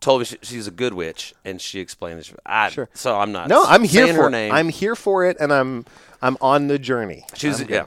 told 0.00 0.20
me 0.20 0.24
she, 0.26 0.36
she's 0.42 0.66
a 0.66 0.70
good 0.70 0.92
witch, 0.94 1.34
and 1.44 1.60
she 1.60 1.80
explained 1.80 2.18
this. 2.18 2.32
I, 2.44 2.68
Sure. 2.70 2.88
So 2.94 3.18
I'm 3.18 3.32
not. 3.32 3.48
No, 3.48 3.64
I'm 3.64 3.84
here 3.84 4.06
for 4.08 4.22
her 4.22 4.28
it. 4.28 4.32
name. 4.32 4.52
I'm 4.52 4.68
here 4.68 4.94
for 4.96 5.24
it, 5.24 5.36
and 5.40 5.52
I'm 5.52 5.86
I'm 6.20 6.36
on 6.40 6.68
the 6.68 6.78
journey. 6.78 7.24
She 7.34 7.48
was 7.48 7.60
I'm 7.60 7.68
yeah. 7.70 7.86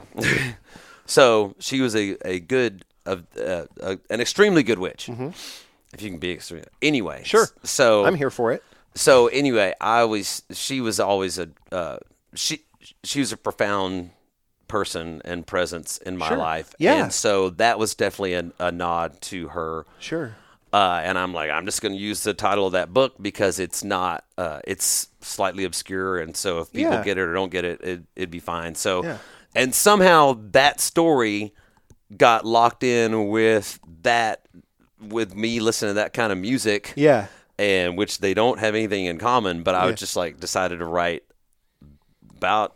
so 1.06 1.54
she 1.58 1.80
was 1.80 1.94
a 1.94 2.16
a 2.24 2.40
good, 2.40 2.84
uh, 3.06 3.16
uh, 3.40 3.96
an 4.10 4.20
extremely 4.20 4.62
good 4.62 4.78
witch. 4.78 5.08
If 5.92 6.02
you 6.02 6.10
can 6.10 6.18
be 6.18 6.32
extreme. 6.32 6.64
Anyway. 6.82 7.16
Mm-hmm. 7.18 7.24
Sure. 7.24 7.46
So 7.62 8.04
I'm 8.04 8.14
here 8.16 8.30
for 8.30 8.52
it. 8.52 8.62
So 8.98 9.28
anyway, 9.28 9.74
I 9.80 10.00
always 10.00 10.42
she 10.52 10.80
was 10.80 10.98
always 11.00 11.38
a 11.38 11.48
uh, 11.72 11.98
she 12.34 12.62
she 13.04 13.20
was 13.20 13.32
a 13.32 13.36
profound 13.36 14.10
person 14.66 15.22
and 15.24 15.46
presence 15.46 15.98
in 15.98 16.16
my 16.16 16.28
Sure. 16.28 16.36
life. 16.36 16.74
Yeah. 16.78 17.04
And 17.04 17.12
so 17.12 17.50
that 17.50 17.78
was 17.78 17.94
definitely 17.94 18.34
a, 18.34 18.50
a 18.58 18.70
nod 18.72 19.20
to 19.22 19.48
her. 19.48 19.86
Sure. 19.98 20.36
Uh, 20.72 21.00
and 21.02 21.16
I'm 21.18 21.32
like, 21.32 21.50
I'm 21.50 21.64
just 21.64 21.80
going 21.80 21.94
to 21.94 21.98
use 22.00 22.22
the 22.24 22.34
title 22.34 22.66
of 22.66 22.72
that 22.72 22.92
book 22.92 23.14
because 23.22 23.58
it's 23.58 23.82
not, 23.82 24.24
uh, 24.36 24.60
it's 24.64 25.08
slightly 25.22 25.64
obscure, 25.64 26.18
and 26.18 26.36
so 26.36 26.58
if 26.60 26.70
people 26.70 26.92
Yeah. 26.92 27.04
get 27.04 27.16
it 27.16 27.22
or 27.22 27.32
don't 27.32 27.50
get 27.50 27.64
it, 27.64 27.80
it 27.82 28.02
it'd 28.14 28.30
be 28.30 28.38
fine. 28.40 28.74
So, 28.74 29.02
Yeah. 29.02 29.16
and 29.54 29.74
somehow 29.74 30.38
that 30.52 30.78
story 30.80 31.54
got 32.14 32.44
locked 32.44 32.82
in 32.84 33.28
with 33.28 33.78
that, 34.02 34.42
with 35.00 35.34
me 35.34 35.58
listening 35.60 35.90
to 35.90 35.94
that 35.94 36.12
kind 36.12 36.30
of 36.32 36.36
music, 36.36 36.92
Yeah. 36.96 37.28
And 37.58 37.96
which 37.98 38.18
they 38.18 38.34
don't 38.34 38.58
have 38.60 38.74
anything 38.74 39.06
in 39.06 39.18
common. 39.18 39.62
But 39.62 39.74
I 39.74 39.86
Yeah. 39.86 39.92
just 39.92 40.16
like 40.16 40.38
decided 40.40 40.78
to 40.78 40.84
write 40.86 41.24
about 42.36 42.74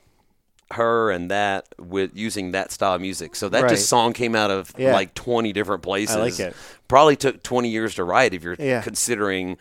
her 0.73 1.11
and 1.11 1.31
that 1.31 1.67
with 1.79 2.11
using 2.15 2.53
that 2.53 2.73
style 2.73 2.95
of 2.95 3.01
music. 3.01 3.37
So 3.37 3.49
that 3.51 3.63
Right. 3.65 3.69
just 3.71 3.89
song 3.89 4.13
came 4.15 4.35
out 4.35 4.51
of 4.51 4.73
Yeah. 4.79 4.93
like 4.95 5.13
20 5.15 5.53
different 5.53 5.83
places. 5.83 6.41
it. 6.41 6.55
Probably 6.89 7.15
took 7.15 7.43
20 7.43 7.69
years 7.69 7.95
to 7.97 8.05
write 8.05 8.33
if 8.35 8.43
you're 8.43 8.57
Yeah. 8.59 8.81
considering 8.83 9.59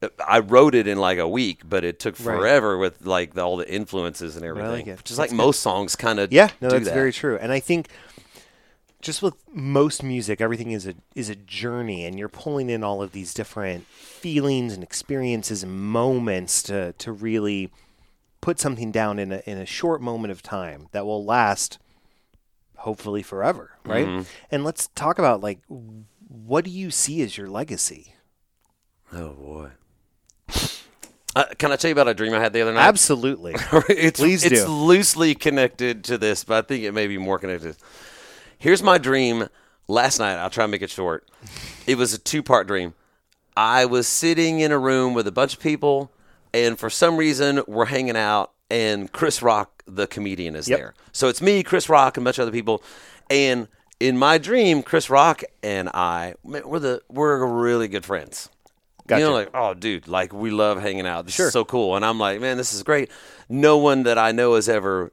uh, 0.00 0.08
I 0.24 0.38
wrote 0.38 0.76
it 0.76 0.86
in 0.86 0.96
like 0.98 1.18
a 1.18 1.26
week, 1.26 1.62
but 1.68 1.82
it 1.82 1.98
took 1.98 2.14
Right. 2.20 2.36
forever 2.36 2.78
with 2.78 3.04
like 3.04 3.34
the, 3.34 3.42
all 3.42 3.56
the 3.56 3.68
influences 3.68 4.36
and 4.36 4.44
everything. 4.44 4.70
like 4.70 4.86
it. 4.86 5.04
Just 5.04 5.18
like 5.18 5.30
That's 5.30 5.36
most 5.36 5.60
songs 5.60 5.96
kind 5.96 6.20
of 6.20 6.32
Yeah, 6.32 6.50
no, 6.60 6.68
that's 6.70 6.84
that. 6.84 6.94
very 6.94 7.12
true. 7.12 7.36
And 7.40 7.50
I 7.50 7.58
think 7.58 7.88
just 9.00 9.22
with 9.22 9.34
most 9.52 10.02
music, 10.02 10.40
everything 10.40 10.72
is 10.72 10.86
a 10.86 10.94
is 11.14 11.28
a 11.28 11.36
journey, 11.36 12.04
and 12.04 12.18
you're 12.18 12.28
pulling 12.28 12.68
in 12.68 12.82
all 12.82 13.02
of 13.02 13.12
these 13.12 13.32
different 13.32 13.86
feelings 13.86 14.72
and 14.72 14.82
experiences 14.82 15.62
and 15.62 15.72
moments 15.72 16.62
to 16.64 16.92
to 16.94 17.12
really 17.12 17.70
put 18.40 18.58
something 18.58 18.90
down 18.90 19.18
in 19.18 19.32
a 19.32 19.42
in 19.46 19.58
a 19.58 19.66
short 19.66 20.00
moment 20.00 20.32
of 20.32 20.42
time 20.42 20.88
that 20.92 21.06
will 21.06 21.24
last, 21.24 21.78
hopefully 22.78 23.22
forever, 23.22 23.72
right? 23.84 24.06
Mm-hmm. 24.06 24.22
And 24.50 24.64
let's 24.64 24.88
talk 24.88 25.18
about 25.18 25.40
like 25.40 25.60
what 26.28 26.64
do 26.64 26.70
you 26.70 26.90
see 26.90 27.22
as 27.22 27.38
your 27.38 27.48
legacy? 27.48 28.14
Oh 29.12 29.30
boy. 29.30 29.70
Uh, 31.36 31.44
can 31.56 31.70
I 31.70 31.76
tell 31.76 31.88
you 31.88 31.92
about 31.92 32.08
a 32.08 32.14
dream 32.14 32.34
I 32.34 32.40
had 32.40 32.52
the 32.52 32.62
other 32.62 32.72
night? 32.72 32.82
Absolutely. 32.82 33.54
it's, 33.88 34.18
Please 34.18 34.44
it's 34.44 34.66
loosely 34.66 35.36
connected 35.36 36.02
to 36.04 36.18
this, 36.18 36.42
but 36.42 36.64
I 36.64 36.66
think 36.66 36.82
it 36.82 36.92
may 36.92 37.06
be 37.06 37.16
more 37.16 37.38
connected. 37.38 37.76
Here's 38.58 38.82
my 38.82 38.98
dream 38.98 39.48
last 39.86 40.18
night. 40.18 40.34
I'll 40.36 40.50
try 40.50 40.64
and 40.64 40.70
make 40.70 40.82
it 40.82 40.90
short. 40.90 41.28
It 41.86 41.96
was 41.96 42.12
a 42.12 42.18
two 42.18 42.42
part 42.42 42.66
dream. 42.66 42.94
I 43.56 43.84
was 43.86 44.06
sitting 44.06 44.60
in 44.60 44.72
a 44.72 44.78
room 44.78 45.14
with 45.14 45.26
a 45.26 45.32
bunch 45.32 45.54
of 45.54 45.60
people, 45.60 46.12
and 46.54 46.78
for 46.78 46.90
some 46.90 47.16
reason, 47.16 47.62
we're 47.66 47.86
hanging 47.86 48.16
out, 48.16 48.52
and 48.70 49.10
Chris 49.12 49.42
Rock, 49.42 49.82
the 49.86 50.06
comedian, 50.06 50.54
is 50.54 50.68
Yep. 50.68 50.78
there. 50.78 50.94
So 51.12 51.28
it's 51.28 51.42
me, 51.42 51.62
Chris 51.62 51.88
Rock, 51.88 52.16
and 52.16 52.24
a 52.24 52.26
bunch 52.26 52.38
of 52.38 52.42
other 52.42 52.52
people. 52.52 52.82
And 53.30 53.68
in 54.00 54.16
my 54.16 54.38
dream, 54.38 54.82
Chris 54.82 55.10
Rock 55.10 55.42
and 55.62 55.88
I, 55.88 56.34
man, 56.44 56.62
we're 56.68 56.78
the 56.78 57.02
we're 57.08 57.44
really 57.46 57.88
good 57.88 58.04
friends. 58.04 58.48
Gotcha. 59.08 59.20
You 59.22 59.26
know, 59.28 59.32
like, 59.34 59.50
oh, 59.54 59.72
dude, 59.74 60.06
like 60.06 60.32
we 60.34 60.50
love 60.50 60.80
hanging 60.82 61.06
out. 61.06 61.24
This 61.24 61.34
Sure. 61.34 61.46
is 61.46 61.52
so 61.52 61.64
cool. 61.64 61.96
And 61.96 62.04
I'm 62.04 62.18
like, 62.20 62.40
man, 62.40 62.58
this 62.58 62.74
is 62.74 62.82
great. 62.82 63.10
No 63.48 63.78
one 63.78 64.02
that 64.02 64.18
I 64.18 64.32
know 64.32 64.54
has 64.54 64.68
ever 64.68 65.10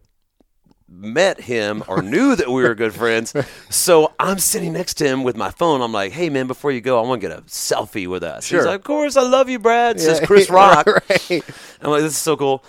met 0.88 1.42
him 1.42 1.84
or 1.88 2.02
knew 2.02 2.36
that 2.36 2.48
we 2.48 2.62
were 2.64 2.76
good 2.76 2.94
friends. 3.02 3.34
So 3.70 4.14
I'm 4.20 4.38
sitting 4.40 4.74
next 4.74 4.96
to 4.96 5.08
him 5.08 5.24
with 5.24 5.36
my 5.36 5.50
phone. 5.52 5.82
I'm 5.82 5.92
like, 5.92 6.12
hey, 6.12 6.30
man, 6.30 6.48
before 6.48 6.72
you 6.72 6.82
go, 6.82 7.00
I 7.04 7.08
want 7.08 7.22
to 7.22 7.28
get 7.28 7.38
a 7.38 7.42
selfie 7.44 8.08
with 8.08 8.24
us. 8.24 8.46
Sure. 8.46 8.60
He's 8.60 8.66
like, 8.68 8.80
of 8.82 8.84
course, 8.86 9.18
I 9.18 9.24
love 9.24 9.50
you, 9.50 9.60
Brad. 9.60 10.00
Says 10.00 10.20
Yeah, 10.20 10.26
Chris 10.28 10.50
Rock. 10.52 10.86
right. 10.88 11.42
I'm 11.82 11.90
like, 11.92 12.02
this 12.02 12.14
is 12.14 12.18
so 12.18 12.38
cool. 12.38 12.64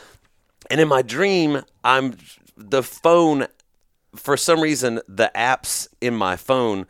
And 0.71 0.81
in 0.81 0.89
my 0.89 1.03
dream, 1.03 1.63
I'm 1.85 2.17
the 2.57 2.83
phone. 2.83 3.47
For 4.15 4.37
some 4.39 4.61
reason, 4.61 5.01
the 5.07 5.31
apps 5.37 5.89
in 6.01 6.15
my 6.15 6.37
phone 6.37 6.87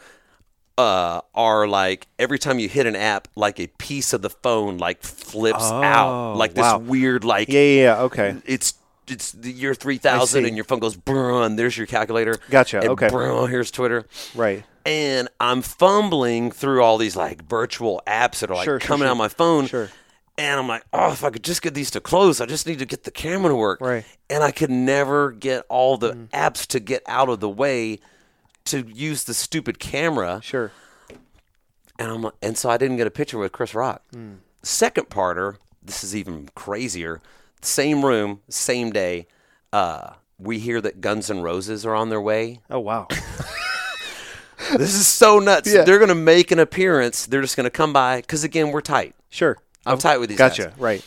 uh, 0.79 1.23
are 1.35 1.67
like 1.67 2.07
every 2.21 2.39
time 2.39 2.59
you 2.61 2.69
hit 2.69 2.87
an 2.87 2.95
app, 2.95 3.27
like 3.35 3.59
a 3.59 3.67
piece 3.79 4.13
of 4.13 4.23
the 4.23 4.31
phone 4.31 4.79
like 4.79 5.03
flips 5.03 5.65
out, 5.65 6.35
like 6.37 6.55
this 6.55 6.65
Oh, 6.65 6.79
wow. 6.79 6.79
weird 6.79 7.25
like 7.25 7.49
Yeah, 7.49 7.61
yeah, 7.61 7.83
yeah. 7.83 8.01
Okay. 8.03 8.37
it's 8.45 8.75
it's 9.09 9.33
the 9.33 9.53
year 9.53 9.75
three 9.75 9.99
thousand, 9.99 10.47
and 10.47 10.57
your 10.57 10.65
phone 10.65 10.79
goes 10.79 10.97
brrrr, 10.97 11.57
there's 11.57 11.77
your 11.77 11.87
calculator. 11.87 12.39
Gotcha, 12.51 12.81
And 12.81 12.91
okay. 12.91 13.09
here's 13.51 13.71
Twitter. 13.71 14.07
Right. 14.35 14.65
And 14.85 15.29
I'm 15.41 15.63
fumbling 15.63 16.53
through 16.53 16.83
all 16.83 16.97
these 16.99 17.17
like 17.17 17.45
virtual 17.45 18.03
apps 18.07 18.41
that 18.41 18.51
are 18.51 18.55
like 18.55 18.65
Sure, 18.65 18.79
coming 18.79 19.05
sure. 19.07 19.11
out 19.11 19.17
my 19.17 19.29
phone. 19.29 19.67
Sure. 19.67 19.91
And 20.39 20.61
I'm 20.61 20.69
like, 20.69 20.85
oh, 20.93 21.13
if 21.13 21.25
I 21.25 21.31
could 21.31 21.43
just 21.43 21.63
get 21.63 21.75
these 21.75 21.91
to 21.93 22.01
close, 22.01 22.41
I 22.41 22.47
just 22.47 22.67
need 22.67 22.79
to 22.81 22.85
get 22.87 23.05
the 23.05 23.11
camera 23.11 23.49
to 23.49 23.57
work. 23.57 23.81
Right. 23.81 24.05
Mm. 24.05 24.17
And 24.31 24.45
I 24.45 24.51
could 24.51 24.71
never 24.71 25.33
get 25.33 25.65
all 25.69 25.97
the 25.97 26.13
apps 26.33 26.67
to 26.69 26.81
get 26.81 27.03
out 27.07 27.29
of 27.29 27.41
the 27.41 27.49
way 27.49 28.01
to 28.67 28.81
use 28.87 29.25
the 29.25 29.35
stupid 29.35 29.79
camera. 29.79 30.41
Sure. 30.43 30.71
And 31.99 32.11
I'm 32.11 32.31
and 32.43 32.59
so 32.59 32.69
I 32.69 32.77
didn't 32.77 32.99
get 32.99 33.07
a 33.07 33.11
picture 33.11 33.39
with 33.39 33.53
Chris 33.53 33.75
Rock. 33.75 34.03
Hmm. 34.13 34.35
Second 34.63 35.09
parter, 35.09 35.57
this 35.83 36.05
is 36.05 36.15
even 36.15 36.49
crazier. 36.55 37.21
Same 37.67 38.05
room, 38.05 38.41
same 38.49 38.91
day. 38.91 39.27
Uh, 39.73 40.11
we 40.39 40.59
hear 40.59 40.81
that 40.81 41.01
Guns 41.01 41.31
N' 41.31 41.43
Roses 41.43 41.85
are 41.85 41.95
on 41.95 42.09
their 42.11 42.21
way. 42.21 42.61
Oh 42.71 42.81
wow. 42.81 43.09
This 44.79 44.95
is 44.95 45.07
so 45.07 45.39
nuts. 45.39 45.73
Yeah. 45.73 45.83
They're 45.85 45.99
going 45.99 46.09
to 46.09 46.15
make 46.15 46.51
an 46.51 46.59
appearance. 46.59 47.27
They're 47.27 47.43
just 47.43 47.57
going 47.57 47.65
to 47.65 47.71
come 47.71 47.93
by 47.93 48.21
because 48.23 48.43
again, 48.43 48.73
we're 48.73 48.81
tight. 48.81 49.15
Sure. 49.29 49.59
I'm 49.85 49.99
tight 49.99 50.19
with 50.19 50.29
these 50.31 50.39
Gotcha. 50.39 50.69
guys. 50.71 50.79
Right. 50.79 51.05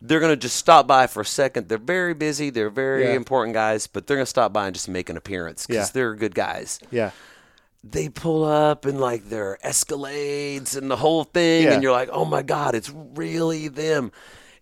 They're 0.00 0.20
going 0.20 0.30
to 0.32 0.36
just 0.36 0.56
stop 0.56 0.86
by 0.86 1.06
for 1.08 1.22
a 1.22 1.24
second. 1.24 1.68
They're 1.68 1.78
very 1.78 2.14
busy. 2.14 2.50
They're 2.50 2.70
very 2.70 3.04
Yeah. 3.04 3.14
important 3.14 3.54
guys, 3.54 3.86
but 3.86 4.06
they're 4.06 4.16
going 4.16 4.26
to 4.26 4.30
stop 4.30 4.52
by 4.52 4.66
and 4.66 4.74
just 4.74 4.88
make 4.88 5.08
an 5.10 5.16
appearance 5.16 5.66
because 5.66 5.88
Yeah. 5.88 5.92
they're 5.94 6.14
good 6.14 6.34
guys. 6.34 6.78
Yeah. 6.90 7.10
they 7.82 8.10
pull 8.10 8.44
up 8.44 8.84
and 8.84 9.00
like 9.00 9.30
their 9.30 9.58
Escalades 9.64 10.76
and 10.76 10.90
the 10.90 10.96
whole 10.96 11.24
thing, 11.24 11.66
and 11.66 11.82
you're 11.82 11.92
like, 11.92 12.10
oh 12.12 12.26
my 12.26 12.42
god, 12.42 12.74
it's 12.74 12.90
really 12.94 13.68
them. 13.68 14.12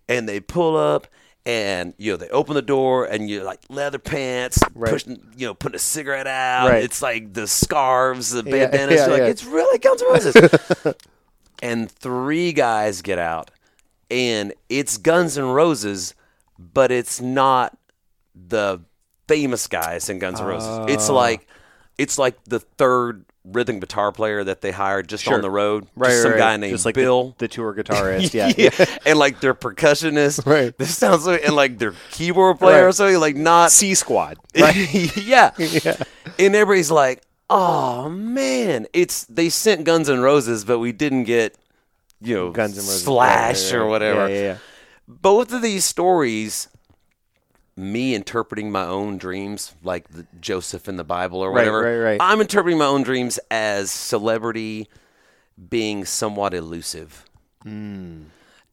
And 0.07 0.27
they 0.27 0.39
pull 0.39 0.77
up 0.77 1.05
and 1.45 1.93
you 1.97 2.11
know 2.11 2.17
they 2.17 2.29
open 2.29 2.53
the 2.55 2.61
door 2.61 3.05
and 3.05 3.29
you're 3.29 3.43
like 3.43 3.59
leather 3.69 3.97
pants, 3.99 4.59
Right. 4.75 4.91
pushing, 4.91 5.21
you 5.37 5.47
know, 5.47 5.53
putting 5.53 5.75
a 5.75 5.79
cigarette 5.79 6.27
out. 6.27 6.69
Right. 6.69 6.83
It's 6.83 7.01
like 7.01 7.33
the 7.33 7.47
scarves, 7.47 8.31
the 8.31 8.43
Yeah, 8.43 8.67
bandanas. 8.67 8.95
yeah, 8.99 9.07
you're 9.07 9.17
like, 9.19 9.31
it's 9.31 9.45
really 9.45 9.77
Guns 9.79 10.01
N' 10.01 10.07
Roses. 10.09 10.95
and 11.61 11.91
three 11.91 12.51
guys 12.53 13.01
get 13.01 13.19
out, 13.19 13.51
and 14.11 14.53
it's 14.69 14.97
Guns 14.97 15.37
N' 15.37 15.45
Roses, 15.45 16.13
but 16.57 16.91
it's 16.91 17.19
not 17.21 17.77
the 18.35 18.79
famous 19.27 19.67
guys 19.67 20.09
in 20.09 20.19
Guns 20.19 20.39
N' 20.39 20.45
Roses. 20.47 20.67
Ah. 20.69 20.85
It's 20.87 21.09
like 21.09 21.47
it's 21.97 22.17
like 22.17 22.43
the 22.45 22.59
third 22.59 23.25
rhythm 23.51 23.79
guitar 23.79 24.11
player 24.11 24.43
that 24.43 24.61
they 24.61 24.71
hired 24.71 25.07
just 25.09 25.23
Sure. 25.23 25.35
on 25.35 25.41
the 25.41 25.49
road. 25.49 25.87
Right. 25.95 26.09
just 26.09 26.21
some 26.23 26.31
right, 26.31 26.37
guy 26.37 26.57
named 26.57 26.73
Just 26.73 26.85
like 26.85 26.95
Bill. 26.95 27.35
the, 27.37 27.47
tour 27.47 27.73
guitarist. 27.73 28.33
Yeah. 28.57 28.85
and 29.05 29.17
like 29.19 29.39
their 29.39 29.53
percussionist. 29.53 30.45
Right. 30.49 30.77
This 30.77 30.97
sounds 30.97 31.25
like 31.27 31.43
and 31.45 31.55
like 31.55 31.77
their 31.79 31.93
keyboard 32.11 32.59
player 32.59 32.87
or 32.87 32.91
something. 32.91 33.19
Like 33.19 33.35
not 33.35 33.71
C 33.71 33.93
Squad. 33.95 34.37
Right. 34.59 35.15
yeah. 35.17 35.51
And 36.37 36.55
everybody's 36.55 36.91
like, 36.91 37.21
"Oh 37.49 38.09
man, 38.09 38.87
it's 38.93 39.25
they 39.25 39.49
sent 39.49 39.83
Guns 39.83 40.09
N' 40.09 40.19
Roses, 40.21 40.63
but 40.65 40.79
we 40.79 40.91
didn't 40.91 41.23
get, 41.25 41.55
you 42.21 42.35
know, 42.35 42.51
Guns 42.51 42.77
N' 42.77 42.83
Roses. 42.85 43.03
Slash 43.03 43.55
Right, 43.65 43.73
right, 43.73 43.79
or 43.81 43.87
whatever." 43.87 44.29
Yeah, 44.29 44.35
yeah, 44.35 44.41
yeah. 44.41 44.57
Both 45.07 45.51
of 45.53 45.61
these 45.61 45.85
stories, 45.85 46.67
me 47.79 48.13
interpreting 48.13 48.71
my 48.71 48.83
own 48.83 49.17
dreams, 49.17 49.73
like 49.83 50.09
the 50.09 50.27
Joseph 50.41 50.89
in 50.89 50.97
the 50.97 51.03
Bible 51.03 51.39
or 51.39 51.51
whatever. 51.51 51.81
right, 51.81 51.97
right. 51.97 52.11
right. 52.11 52.17
I'm 52.21 52.41
interpreting 52.41 52.77
my 52.77 52.85
own 52.85 53.03
dreams 53.03 53.39
as 53.49 53.89
celebrity 53.89 54.89
being 55.69 56.03
somewhat 56.05 56.53
elusive. 56.53 57.25
Hmm. 57.63 58.23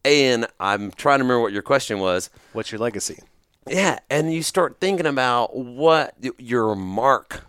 And 0.03 0.47
I'm 0.59 0.91
trying 0.91 1.19
to 1.19 1.23
remember 1.23 1.41
what 1.41 1.53
your 1.53 1.61
question 1.61 1.99
was. 1.99 2.29
What's 2.53 2.71
your 2.71 2.79
legacy? 2.79 3.19
Yeah, 3.67 3.99
and 4.09 4.33
you 4.33 4.43
start 4.43 4.79
thinking 4.79 5.05
about 5.05 5.55
what 5.55 6.15
your 6.37 6.75
mark 6.75 7.43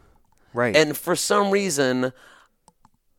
Right. 0.52 0.74
and 0.74 0.96
for 0.96 1.14
some 1.14 1.50
reason, 1.50 2.12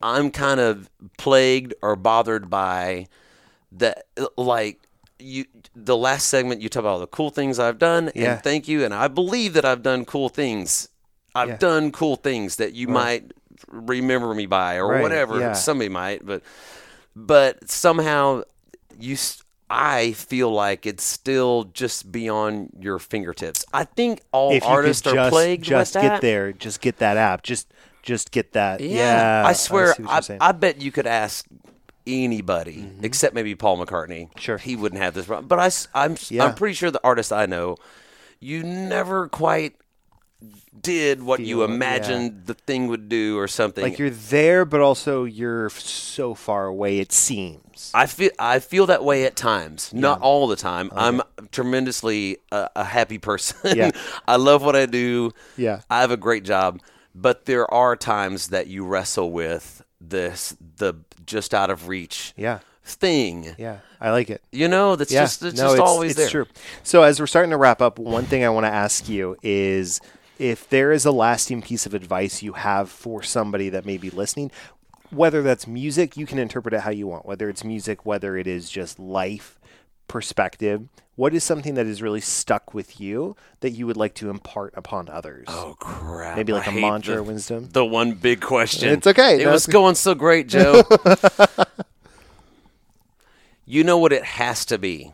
I'm 0.02 0.32
kind 0.32 0.60
of 0.60 0.90
plagued 1.18 1.74
or 1.82 1.96
bothered 1.96 2.50
by 2.50 3.08
that. 3.74 4.08
Like 4.36 4.82
you, 5.20 5.46
the 5.76 5.98
last 5.98 6.28
segment, 6.28 6.62
you 6.62 6.70
talk 6.70 6.82
about 6.82 6.90
all 6.90 7.00
the 7.00 7.08
cool 7.08 7.30
things 7.30 7.60
I've 7.60 7.78
done, 7.78 8.12
Yeah. 8.16 8.34
and 8.34 8.44
thank 8.44 8.68
you. 8.68 8.84
And 8.86 8.94
I 8.94 9.08
believe 9.08 9.54
that 9.54 9.66
I've 9.66 9.84
done 9.84 10.06
cool 10.06 10.30
things. 10.30 10.90
I've 11.36 11.50
Yeah. 11.50 11.58
done 11.58 11.92
cool 11.92 12.16
things 12.16 12.56
that 12.56 12.74
you 12.74 12.88
might 12.88 13.32
remember 13.68 14.34
me 14.34 14.46
by, 14.46 14.76
or 14.76 14.88
Right, 14.88 15.02
whatever. 15.02 15.40
yeah. 15.40 15.54
Somebody 15.54 15.90
might, 15.90 16.26
but 16.26 16.42
but 17.16 17.70
somehow 17.70 18.44
you 18.98 19.14
s- 19.16 19.44
I 19.70 20.14
feel 20.14 20.52
like 20.52 20.86
it's 20.88 21.04
still 21.04 21.66
just 21.74 22.12
beyond 22.12 22.72
your 22.80 22.98
fingertips. 22.98 23.64
I 23.74 23.84
think 23.84 24.22
all 24.32 24.52
if 24.54 24.64
artists 24.64 25.04
could 25.04 25.14
are 25.14 25.16
just, 25.26 25.30
plagued 25.32 25.64
just 25.66 25.96
with 25.96 26.02
get 26.04 26.10
that. 26.10 26.22
there, 26.22 26.54
just 26.54 26.82
get 26.82 26.98
that 27.00 27.18
app, 27.18 27.44
just 27.44 27.68
just 28.02 28.32
get 28.32 28.54
that. 28.54 28.80
Yeah, 28.80 29.42
Yeah, 29.44 29.44
I 29.48 29.54
swear, 29.54 29.96
I. 30.08 30.22
I, 30.40 30.52
bet 30.54 30.82
you 30.82 30.92
could 30.92 31.06
ask 31.06 31.46
anybody 32.08 32.90
except 33.02 33.34
maybe 33.36 33.56
Paul 33.56 33.78
McCartney. 33.84 34.28
Mm-hmm. 34.30 34.40
Sure. 34.40 34.58
he 34.58 34.76
wouldn't 34.76 35.02
have 35.02 35.14
this 35.14 35.26
problem. 35.26 35.48
But 35.48 35.60
I, 35.94 36.06
am 36.06 36.16
Yeah. 36.30 36.46
I'm 36.46 36.56
pretty 36.56 36.74
sure 36.76 36.92
the 36.92 37.02
artists 37.04 37.32
I 37.32 37.46
know, 37.46 37.78
you 38.40 38.64
never 38.64 39.28
quite 39.28 39.76
did 40.82 41.22
what 41.22 41.42
you 41.42 41.58
Feel- 41.58 41.68
yeah. 41.68 41.76
imagined 41.76 42.46
the 42.46 42.54
thing 42.54 42.88
would 42.88 43.10
do 43.10 43.38
or 43.38 43.48
something. 43.48 43.84
like 43.84 44.00
you're 44.00 44.10
there, 44.10 44.64
but 44.64 44.80
also 44.80 45.26
you're 45.26 45.70
so 45.72 46.34
far 46.34 46.66
away. 46.68 47.00
It 47.00 47.12
seems. 47.12 47.92
I 47.94 48.06
feel 48.06 48.32
I 48.40 48.60
feel 48.60 48.86
that 48.86 49.04
way 49.04 49.26
at 49.26 49.36
times, 49.36 49.94
not 49.94 50.22
all 50.22 50.48
the 50.48 50.56
time. 50.56 50.90
I'm 50.96 51.22
tremendously 51.52 52.38
a, 52.52 52.70
a 52.78 52.84
happy 52.86 53.18
person. 53.18 53.76
Yeah. 53.78 53.92
I 54.28 54.38
love 54.38 54.64
what 54.64 54.76
I 54.76 54.86
do. 54.86 55.32
Yeah. 55.58 55.82
I 55.90 56.00
have 56.02 56.12
a 56.12 56.18
great 56.18 56.44
job, 56.44 56.80
but 57.14 57.46
there 57.46 57.72
are 57.74 57.96
times 57.98 58.48
that 58.50 58.68
you 58.68 58.86
wrestle 58.86 59.32
with 59.32 59.84
this 60.00 60.56
the 60.78 60.94
just 61.30 61.54
out 61.54 61.70
of 61.70 61.88
reach 61.88 62.34
Yeah, 62.36 62.60
thing. 62.84 63.56
yeah, 63.58 63.78
I 64.02 64.12
like 64.12 64.30
it. 64.30 64.42
You 64.52 64.68
know, 64.68 64.96
that's 64.96 65.12
Yeah, 65.12 65.24
just 65.24 65.44
it's 65.44 65.58
no, 65.58 65.64
just 65.68 65.74
it's, 65.76 65.82
always 65.90 66.12
it's 66.12 66.20
there. 66.20 66.44
true. 66.44 66.52
So 66.84 67.04
as 67.04 67.20
we're 67.20 67.28
starting 67.28 67.52
to 67.52 67.58
wrap 67.58 67.82
up, 67.82 68.00
one 68.00 68.26
thing 68.26 68.44
I 68.44 68.50
want 68.50 68.66
to 68.66 68.72
ask 68.72 69.08
you 69.08 69.38
is 69.44 70.02
if 70.40 70.68
there 70.70 70.92
is 70.92 71.06
a 71.06 71.12
lasting 71.12 71.62
piece 71.62 71.86
of 71.86 71.94
advice 71.94 72.42
you 72.42 72.54
have 72.54 72.90
for 72.90 73.22
somebody 73.22 73.70
that 73.70 73.86
may 73.86 73.98
be 73.98 74.10
listening, 74.10 74.52
whether 75.12 75.42
that's 75.42 75.68
music, 75.68 76.18
you 76.18 76.26
can 76.26 76.40
interpret 76.40 76.74
it 76.74 76.82
how 76.82 76.92
you 76.92 77.08
want. 77.08 77.26
Whether 77.26 77.50
it's 77.50 77.64
music, 77.64 78.06
whether 78.06 78.38
it 78.38 78.48
is 78.48 78.70
just 78.70 79.00
life 79.00 79.59
perspective, 80.10 80.90
what 81.16 81.34
is 81.34 81.44
something 81.44 81.76
that 81.76 81.86
has 81.86 82.02
really 82.02 82.20
stuck 82.22 82.74
with 82.74 83.00
you 83.00 83.38
that 83.62 83.72
you 83.72 83.88
would 83.88 83.96
like 83.98 84.14
to 84.16 84.30
impart 84.30 84.74
upon 84.76 85.08
others? 85.08 85.46
Oh 85.48 85.76
crap! 85.80 86.36
Maybe 86.36 86.52
like 86.52 86.68
I 86.68 86.72
a 86.72 86.80
mantra 86.82 87.14
the, 87.16 87.20
or 87.22 87.24
wisdom? 87.24 87.70
The 87.72 87.86
one 87.86 88.12
big 88.14 88.42
question. 88.42 88.90
It's 88.90 89.08
okay. 89.08 89.42
It 89.42 89.46
No, 89.46 89.52
was 89.52 89.64
it's- 89.68 89.74
going 89.74 89.96
so 89.96 90.14
great, 90.16 90.48
Joe. 90.56 90.84
you 93.66 93.84
know 93.84 93.98
what 93.98 94.12
it 94.14 94.24
has 94.24 94.66
to 94.66 94.78
be. 94.78 95.12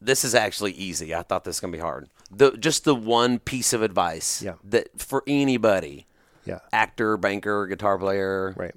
This 0.00 0.24
is 0.24 0.34
actually 0.34 0.72
easy. 0.72 1.14
I 1.14 1.22
thought 1.22 1.44
this 1.44 1.56
was 1.56 1.60
gonna 1.60 1.72
be 1.72 1.78
hard. 1.78 2.08
The 2.30 2.52
just 2.52 2.84
the 2.84 2.94
one 2.94 3.38
piece 3.38 3.72
of 3.72 3.82
advice 3.82 4.42
Yeah. 4.42 4.54
that 4.64 4.88
for 5.00 5.22
anybody, 5.26 6.06
Yeah. 6.44 6.58
actor, 6.72 7.16
banker, 7.16 7.66
guitar 7.66 7.98
player, 7.98 8.52
Right. 8.56 8.74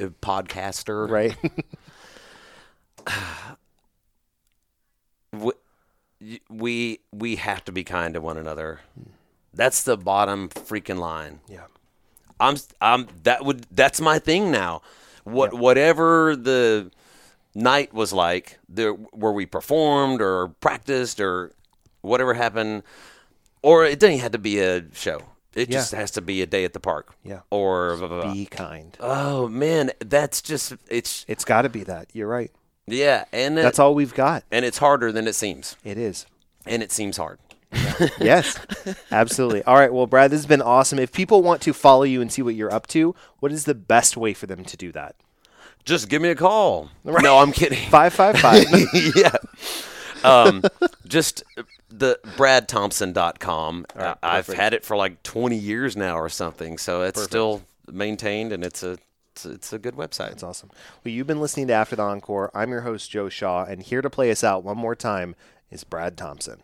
uh, 0.00 0.06
podcaster, 0.22 1.08
Right. 1.08 1.36
we, 5.32 5.52
we 6.48 7.00
we 7.12 7.36
have 7.36 7.64
to 7.64 7.72
be 7.72 7.84
kind 7.84 8.14
to 8.14 8.20
one 8.20 8.36
another. 8.38 8.80
That's 9.54 9.82
the 9.82 9.96
bottom 9.96 10.48
freaking 10.48 10.98
line. 10.98 11.40
yeah. 11.48 11.64
I'm 12.40 12.56
I'm 12.80 13.06
that 13.22 13.44
would 13.44 13.66
that's 13.70 14.00
my 14.00 14.18
thing 14.18 14.50
now. 14.50 14.82
What 15.24 15.54
whatever 15.54 16.34
the 16.34 16.90
night 17.54 17.92
was 17.94 18.12
like, 18.12 18.58
there 18.68 18.92
where 18.92 19.30
we 19.32 19.46
performed 19.46 20.20
or 20.20 20.48
practiced 20.48 21.20
or 21.20 21.52
whatever 22.00 22.34
happened, 22.34 22.82
or 23.62 23.84
it 23.84 24.00
doesn't 24.00 24.18
have 24.18 24.32
to 24.32 24.38
be 24.38 24.58
a 24.58 24.84
show. 24.92 25.20
It 25.54 25.68
Yeah. 25.68 25.78
just 25.78 25.92
has 25.92 26.10
to 26.12 26.20
be 26.22 26.42
a 26.42 26.46
day 26.46 26.64
at 26.64 26.72
the 26.72 26.80
park. 26.80 27.14
Yeah. 27.22 27.40
Or 27.50 27.96
blah, 27.96 28.08
blah, 28.08 28.22
blah. 28.22 28.32
Be 28.32 28.46
kind. 28.46 28.96
oh 28.98 29.46
man, 29.48 29.92
that's 30.00 30.42
just 30.42 30.72
it's 30.88 31.24
It's 31.28 31.44
got 31.44 31.62
to 31.62 31.68
be 31.68 31.84
that. 31.84 32.08
You're 32.12 32.26
right. 32.26 32.50
Yeah, 32.86 33.24
and 33.32 33.58
it, 33.58 33.62
That's 33.62 33.78
all 33.78 33.94
we've 33.94 34.14
got. 34.14 34.44
and 34.50 34.64
it's 34.64 34.78
harder 34.78 35.12
than 35.12 35.26
it 35.28 35.34
seems, 35.34 35.76
It 35.84 35.98
is. 35.98 36.26
and 36.66 36.82
it 36.82 36.92
seems 36.92 37.16
hard. 37.16 37.38
yes, 38.20 38.58
absolutely. 39.10 39.62
All 39.64 39.76
right. 39.76 39.92
Well, 39.92 40.06
Brad, 40.06 40.30
this 40.30 40.40
has 40.40 40.46
been 40.46 40.60
awesome. 40.60 40.98
If 40.98 41.10
people 41.10 41.42
want 41.42 41.62
to 41.62 41.72
follow 41.72 42.02
you 42.02 42.20
and 42.20 42.30
see 42.30 42.42
what 42.42 42.54
you're 42.54 42.72
up 42.72 42.86
to, 42.88 43.14
what 43.40 43.50
is 43.50 43.64
the 43.64 43.74
best 43.74 44.14
way 44.14 44.34
for 44.34 44.46
them 44.46 44.62
to 44.64 44.76
do 44.76 44.92
that? 44.92 45.14
Just 45.86 46.10
give 46.10 46.20
me 46.20 46.28
a 46.28 46.34
call. 46.34 46.90
No, 47.02 47.38
I'm 47.38 47.50
kidding. 47.50 47.78
555. 47.90 49.14
yeah. 49.16 49.36
Um, 50.22 50.62
just 51.06 51.42
the 51.88 52.18
bradthompson.com. 52.36 53.86
right, 53.94 54.16
I've 54.22 54.46
had 54.48 54.74
it 54.74 54.84
for 54.84 54.96
like 54.96 55.22
20 55.22 55.56
years 55.56 55.96
now 55.96 56.16
or 56.18 56.28
something, 56.28 56.78
so 56.78 57.02
it's 57.02 57.22
still 57.22 57.62
maintained 57.90 58.52
and 58.52 58.64
it's 58.64 58.82
a 58.82 58.98
it's 59.32 59.44
a, 59.46 59.50
it's 59.52 59.72
a 59.72 59.78
good 59.78 59.94
website. 59.94 60.28
That's 60.30 60.42
awesome. 60.42 60.70
Well, 61.04 61.12
you've 61.12 61.26
been 61.26 61.40
listening 61.40 61.68
to 61.68 61.72
After 61.72 61.96
the 61.96 62.02
Encore. 62.02 62.50
I'm 62.54 62.70
your 62.70 62.82
host, 62.82 63.10
Joe 63.10 63.28
Shaw, 63.28 63.64
and 63.64 63.82
here 63.82 64.02
to 64.02 64.10
play 64.10 64.30
us 64.30 64.44
out 64.44 64.62
one 64.62 64.78
more 64.78 64.94
time 64.94 65.34
is 65.70 65.84
Brad 65.84 66.16
Thompson. 66.16 66.62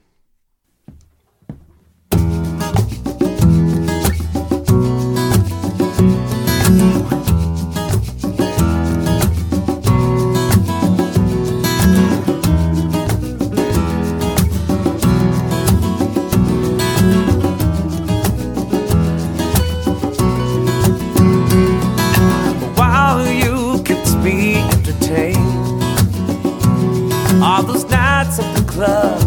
Club 28.79 29.21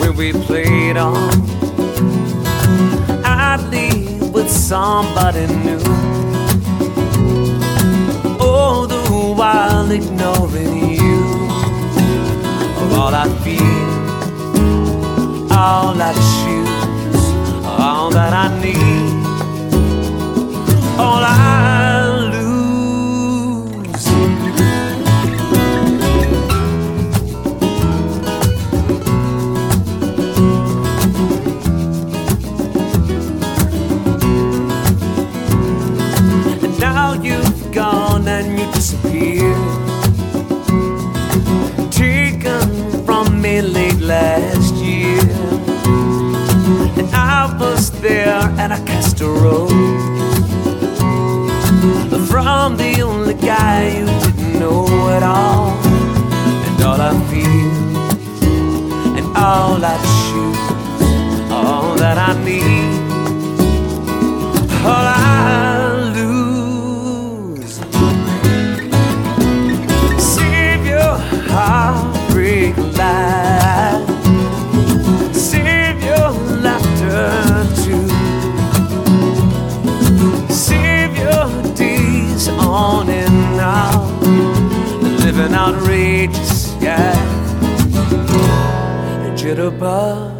where 0.00 0.12
we 0.12 0.32
played 0.32 0.96
on. 0.96 1.30
I'd 3.24 3.60
leave 3.70 4.30
with 4.30 4.50
somebody 4.50 5.46
new. 5.66 5.82
All 8.40 8.86
the 8.86 9.02
while 9.40 9.90
ignoring 9.90 10.74
you. 11.02 11.22
All 12.98 13.14
I 13.24 13.26
feel, 13.44 13.88
all 15.52 15.96
I 16.10 16.12
choose, 16.32 17.24
all 17.66 18.08
that 18.16 18.32
I 18.32 18.46
need 18.62 19.16
all 20.98 21.22
I 21.22 21.75
last 44.06 44.74
year. 44.76 45.18
And 46.98 47.08
I 47.12 47.56
was 47.58 47.90
there 48.00 48.40
and 48.60 48.72
I 48.72 48.84
cast 48.84 49.20
a 49.20 49.28
rose 49.28 49.72
from 52.30 52.76
the 52.76 53.00
only 53.02 53.34
guy 53.34 53.98
you 53.98 54.06
didn't 54.06 54.60
know 54.60 54.86
at 55.08 55.22
all. 55.22 55.72
And 56.66 56.82
all 56.82 57.00
I 57.00 57.12
feel, 57.30 57.72
and 59.18 59.26
all 59.36 59.84
I 59.84 59.96
choose, 60.22 61.50
all 61.50 61.94
that 61.96 62.18
I 62.18 62.32
need, 62.44 62.95
outrageous, 86.26 86.74
yeah. 86.82 87.12
A 89.26 89.36
jitterbug 89.36 90.35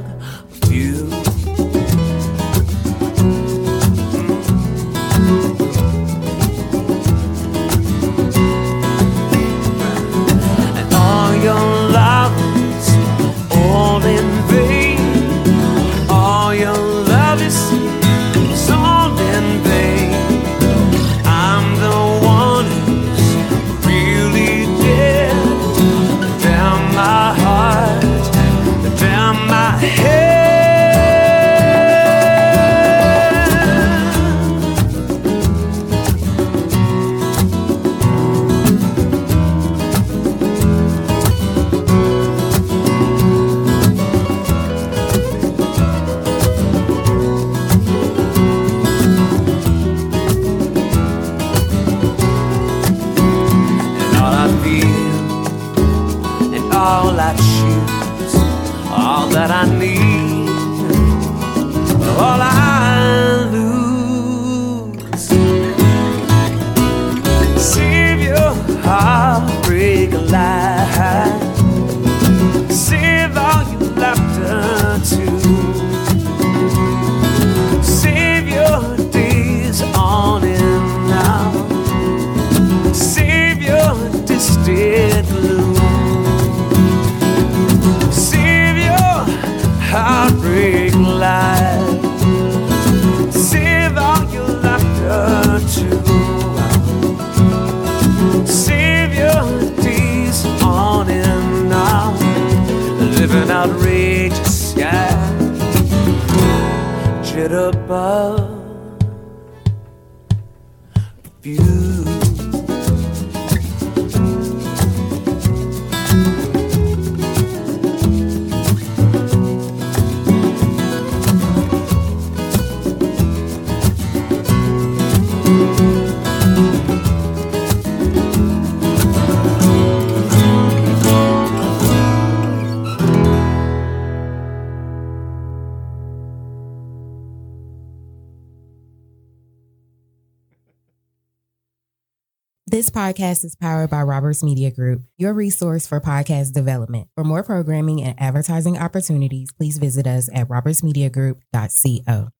podcast 143.16 143.44
is 143.44 143.56
powered 143.56 143.90
by 143.90 144.02
Roberts 144.02 144.42
Media 144.42 144.70
Group, 144.70 145.02
your 145.16 145.32
resource 145.32 145.86
for 145.86 146.00
podcast 146.00 146.52
development. 146.52 147.08
For 147.14 147.24
more 147.24 147.42
programming 147.42 148.02
and 148.02 148.14
advertising 148.20 148.76
opportunities, 148.78 149.52
please 149.52 149.78
visit 149.78 150.06
us 150.06 150.28
at 150.34 150.48
robertsmediagroup.co. 150.48 152.28